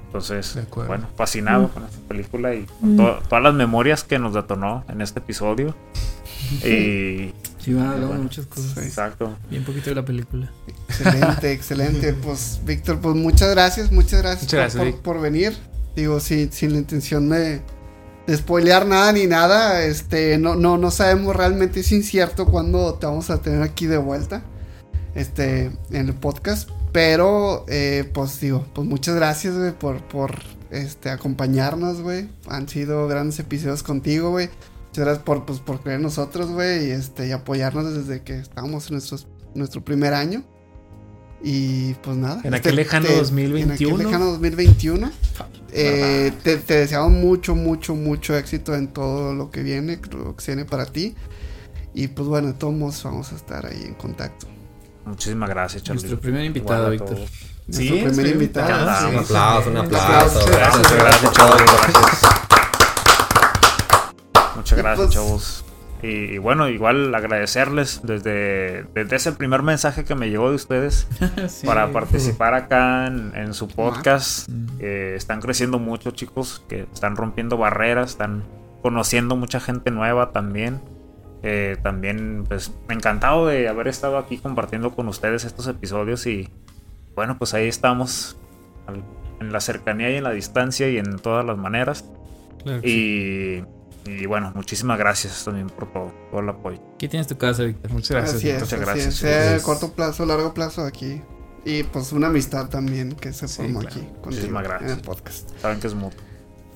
Entonces, 0.07 0.59
bueno, 0.75 1.07
fascinado 1.17 1.69
con 1.69 1.85
esta 1.85 1.99
película 2.09 2.55
y 2.55 2.65
con 2.81 2.97
to- 2.97 3.21
todas 3.29 3.45
las 3.45 3.53
memorias 3.53 4.05
que 4.05 4.19
nos 4.19 4.33
detonó 4.33 4.85
en 4.89 5.03
este 5.03 5.19
episodio. 5.21 5.75
Y 6.65 7.35
Sí, 7.59 7.75
va 7.75 7.83
a 7.83 7.93
hablar 7.93 8.07
Bueno, 8.09 8.23
muchas 8.23 8.47
cosas. 8.47 8.79
exacto. 8.79 9.37
Bien 9.51 9.65
poquito 9.65 9.91
de 9.91 9.97
la 9.97 10.05
película. 10.05 10.51
excelente, 10.89 11.53
excelente. 11.53 12.13
Pues 12.25 12.61
Víctor, 12.65 13.01
pues 13.01 13.15
muchas 13.17 13.51
gracias, 13.51 13.93
muchas 13.93 14.23
gracias, 14.23 14.45
Muchas 14.45 14.75
gracias, 14.75 14.95
por, 14.95 15.03
por- 15.03 15.21
venir. 15.21 15.53
Digo, 15.95 16.21
sin, 16.21 16.51
sin 16.53 16.73
la 16.73 16.79
intención 16.79 17.29
de 17.29 17.61
spoilear 18.37 18.87
nada 18.87 19.13
ni 19.13 19.27
nada. 19.27 19.85
Este, 19.85 20.39
no, 20.39 20.55
no, 20.55 20.79
no 20.79 20.91
sabemos 20.91 21.35
realmente, 21.37 21.81
es 21.81 21.93
incierto 21.93 22.47
cuándo 22.47 22.95
te 22.95 23.07
vamos 23.07 23.31
a 23.31 23.41
tener 23.41 23.63
aquí 23.63 23.87
de 23.87 23.99
vuelta. 23.99 24.43
Este, 25.15 25.73
en 25.91 26.09
el 26.09 26.15
podcast. 26.15 26.69
Pero, 26.93 27.65
eh, 27.69 28.09
pues 28.15 28.41
digo, 28.41 28.67
pues 28.75 28.87
muchas 28.87 29.15
gracias, 29.15 29.57
güey, 29.57 29.73
por, 29.73 30.03
por 30.09 30.35
este, 30.71 31.11
acompañarnos, 31.11 32.01
güey. 32.01 32.29
Han 32.49 32.69
sido 32.69 33.07
grandes 33.09 33.39
episodios 33.39 33.83
contigo, 33.83 34.31
güey. 34.31 34.49
Muchas 34.89 35.05
gracias 35.05 35.25
por, 35.25 35.45
pues, 35.45 35.59
por 35.61 35.81
creer 35.81 35.97
en 35.97 36.03
nosotros, 36.05 36.51
güey, 36.51 36.89
y, 36.89 36.91
este, 36.93 37.29
y 37.29 37.33
apoyarnos 37.33 37.95
desde 37.95 38.23
que 38.23 38.39
estábamos 38.39 38.87
en 38.89 38.95
nuestros, 38.95 39.27
nuestro 39.55 39.85
primer 39.85 40.15
año. 40.15 40.45
Y 41.43 41.95
pues 41.95 42.17
nada. 42.17 42.41
En 42.43 42.55
aquel 42.55 42.75
lejano 42.77 43.07
te- 43.07 43.17
2021. 43.17 43.95
En 43.95 44.01
aquel 44.01 44.07
lejano 44.13 44.31
2021. 44.33 45.11
Eh, 45.73 46.33
te, 46.43 46.57
te 46.57 46.75
deseamos 46.75 47.11
mucho, 47.13 47.55
mucho, 47.55 47.95
mucho 47.95 48.37
éxito 48.37 48.75
en 48.75 48.89
todo 48.89 49.35
lo 49.35 49.51
que 49.51 49.63
viene, 49.63 50.01
lo 50.11 50.35
que 50.37 50.45
viene 50.47 50.65
para 50.65 50.87
ti. 50.87 51.15
Y 51.95 52.09
pues 52.09 52.29
bueno, 52.29 52.49
de 52.49 52.55
todos 52.55 52.75
modos 52.75 53.03
vamos 53.03 53.33
a 53.33 53.37
estar 53.37 53.67
ahí 53.67 53.83
en 53.85 53.95
contacto. 53.95 54.47
Muchísimas 55.05 55.49
gracias, 55.49 55.83
Charlie. 55.83 56.03
Nuestro 56.03 56.21
primer 56.21 56.45
invitado, 56.45 56.91
Víctor. 56.91 57.17
Sí, 57.71 57.91
Nuestro 57.91 58.11
primer 58.13 58.33
invitado. 58.33 59.09
Un 59.11 59.17
aplauso, 59.19 59.71
un 59.71 59.77
aplauso. 59.79 60.47
Gracias, 60.47 60.93
gracias, 60.93 61.33
chavos. 61.33 61.63
Gracias. 61.63 62.23
Muchas 64.57 64.79
gracias, 64.79 64.97
pues- 65.07 65.15
chavos. 65.15 65.65
Y, 66.03 66.35
y 66.35 66.39
bueno, 66.39 66.69
igual 66.69 67.13
agradecerles 67.15 68.01
desde, 68.05 68.85
desde 68.95 69.17
ese 69.17 69.33
primer 69.33 69.63
mensaje 69.63 70.05
que 70.05 70.15
me 70.15 70.31
llegó 70.31 70.49
de 70.51 70.55
ustedes 70.57 71.09
Sí. 71.49 71.67
para 71.67 71.91
participar 71.93 72.55
acá 72.55 73.07
en, 73.09 73.33
en 73.35 73.53
su 73.55 73.67
podcast. 73.69 74.49
Mm. 74.49 74.67
Eh, 74.81 75.15
están 75.17 75.41
creciendo 75.41 75.79
mucho, 75.79 76.13
chicos, 76.13 76.65
que 76.69 76.87
están 76.93 77.17
rompiendo 77.17 77.57
barreras, 77.57 78.11
están 78.11 78.45
conociendo 78.83 79.35
mucha 79.35 79.59
gente 79.61 79.91
nueva 79.91 80.31
también. 80.31 80.81
Eh, 81.43 81.77
también, 81.83 82.45
pues, 82.49 82.73
encantado 82.89 83.47
de 83.47 83.69
haber 83.69 83.89
estado 83.89 84.19
aquí 84.19 84.39
compartiendo 84.39 84.91
con 84.95 85.09
ustedes 85.09 85.45
estos 85.45 85.67
episodios 85.69 86.27
y 86.27 86.49
bueno, 87.15 87.39
pues 87.39 87.55
ahí 87.55 87.67
estamos 87.69 88.37
en 89.41 89.53
la 89.53 89.61
cercanía 89.61 90.11
y 90.11 90.17
en 90.17 90.25
la 90.25 90.31
distancia 90.31 90.89
y 90.89 90.99
en 90.99 91.19
todas 91.19 91.45
las 91.45 91.57
maneras. 91.59 92.05
Claro 92.63 92.81
sí. 92.83 93.65
Y, 94.09 94.27
bueno, 94.27 94.53
muchísimas 94.55 94.99
gracias 94.99 95.45
también 95.45 95.69
por 95.69 95.93
todo, 95.93 96.13
por 96.31 96.43
el 96.45 96.51
apoyo. 96.51 96.81
¿Qué 96.99 97.09
tienes 97.09 97.27
tu 97.27 97.37
casa, 97.37 97.65
Víctor? 97.65 97.91
Muchas 97.93 98.11
gracias. 98.11 98.37
Así 98.37 98.49
es, 98.51 98.55
muchas 98.61 98.73
así 98.73 98.81
gracias, 98.85 99.07
es, 99.07 99.15
sea 99.17 99.43
chicos. 99.43 99.55
de 99.57 99.63
corto 99.63 99.93
plazo, 99.95 100.27
largo 100.27 100.55
plazo 100.55 100.85
aquí. 100.85 101.23
Y 101.65 101.83
pues 101.83 102.13
una 102.13 102.29
amistad 102.29 102.69
también 102.69 103.13
que 103.13 103.33
se 103.33 103.47
Sí, 103.49 103.57
formó 103.57 103.81
claro. 103.81 103.97
aquí 103.97 104.01
contigo 104.07 104.25
Muchísimas 104.27 104.63
gracias. 104.65 104.91
en 104.93 104.97
el 104.99 105.03
podcast. 105.05 105.51
Saben 105.61 105.81
que 105.81 105.87
es 105.89 105.95
mutuo. 105.95 106.21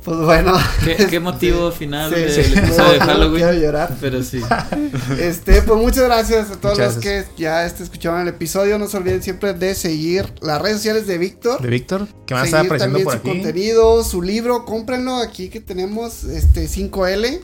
Pues 0.05 0.19
bueno. 0.19 0.53
¿Qué, 0.85 1.07
qué 1.09 1.21
motivo 1.21 1.71
final 1.71 2.13
Sí, 2.13 2.21
del 2.21 2.33
sí, 2.33 2.41
episodio 2.59 2.93
de 2.93 2.99
no, 2.99 3.05
Halloween? 3.07 3.43
quiero 3.43 3.53
llorar. 3.59 3.97
Pero 4.01 4.23
sí. 4.23 4.41
Este, 5.19 5.63
pues 5.63 5.81
muchas 5.81 6.05
gracias 6.05 6.51
a 6.51 6.57
todos 6.57 6.79
Muchas 6.79 6.97
los 6.97 7.05
que 7.05 7.25
ya 7.37 7.65
este, 7.65 7.85
escucharon 7.85 8.21
el 8.23 8.29
episodio. 8.29 8.79
No 8.79 8.89
se 8.89 8.97
olviden 8.97 9.23
siempre 9.23 9.53
de 9.55 9.75
seguir 9.75 10.33
las 10.41 10.61
redes 10.61 10.79
sociales 10.79 11.07
de 11.07 11.19
Víctor. 11.19 11.61
De 11.63 11.69
Víctor, 11.69 12.09
que 12.27 12.35
van 12.35 12.43
a 12.43 12.47
seguir 12.47 12.57
estar 12.57 12.67
apareciendo 12.67 12.99
también 12.99 13.05
por 13.05 13.13
su 13.13 13.19
aquí. 13.19 13.29
contenido, 13.29 14.05
su 14.05 14.23
libro, 14.23 14.65
cómprenlo 14.65 15.17
aquí 15.17 15.49
que 15.49 15.61
tenemos 15.61 16.25
este 16.25 16.67
5L. 16.67 17.41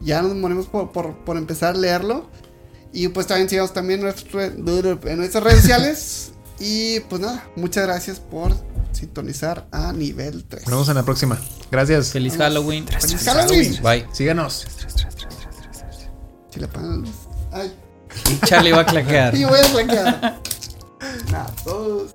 Ya 0.00 0.20
nos 0.20 0.34
morimos 0.34 0.66
por, 0.66 0.92
por, 0.92 1.16
por 1.24 1.36
empezar 1.38 1.74
a 1.74 1.78
leerlo. 1.78 2.28
Y 2.92 3.08
pues 3.08 3.26
también 3.26 3.48
sigamos 3.48 3.72
también 3.72 4.00
en 4.00 5.16
nuestras 5.16 5.42
redes 5.42 5.60
sociales. 5.62 6.30
Y 6.60 7.00
pues 7.00 7.20
nada, 7.20 7.44
muchas 7.56 7.84
gracias 7.84 8.20
por 8.20 8.54
sintonizar 8.94 9.66
a 9.70 9.92
nivel 9.92 10.44
3. 10.44 10.62
Nos 10.64 10.70
vemos 10.70 10.88
en 10.88 10.94
la 10.94 11.02
próxima. 11.02 11.38
Gracias. 11.70 12.10
Feliz 12.10 12.36
Halloween. 12.36 12.86
Feliz 12.86 13.24
Halloween. 13.24 13.82
Bye. 13.82 14.06
Síganos. 14.12 14.66
Si 16.50 16.60
le 16.60 16.66
apagan 16.66 16.90
la 16.90 16.96
luz. 16.96 17.14
Ay, 17.52 17.72
Y 18.30 18.46
Charlie 18.46 18.72
va 18.72 18.80
a 18.80 18.86
claquear. 18.86 19.34
y 19.36 19.44
voy 19.44 19.58
a 19.58 19.72
blanquear. 19.72 20.40
Nada, 21.30 21.54
todos. 21.64 22.14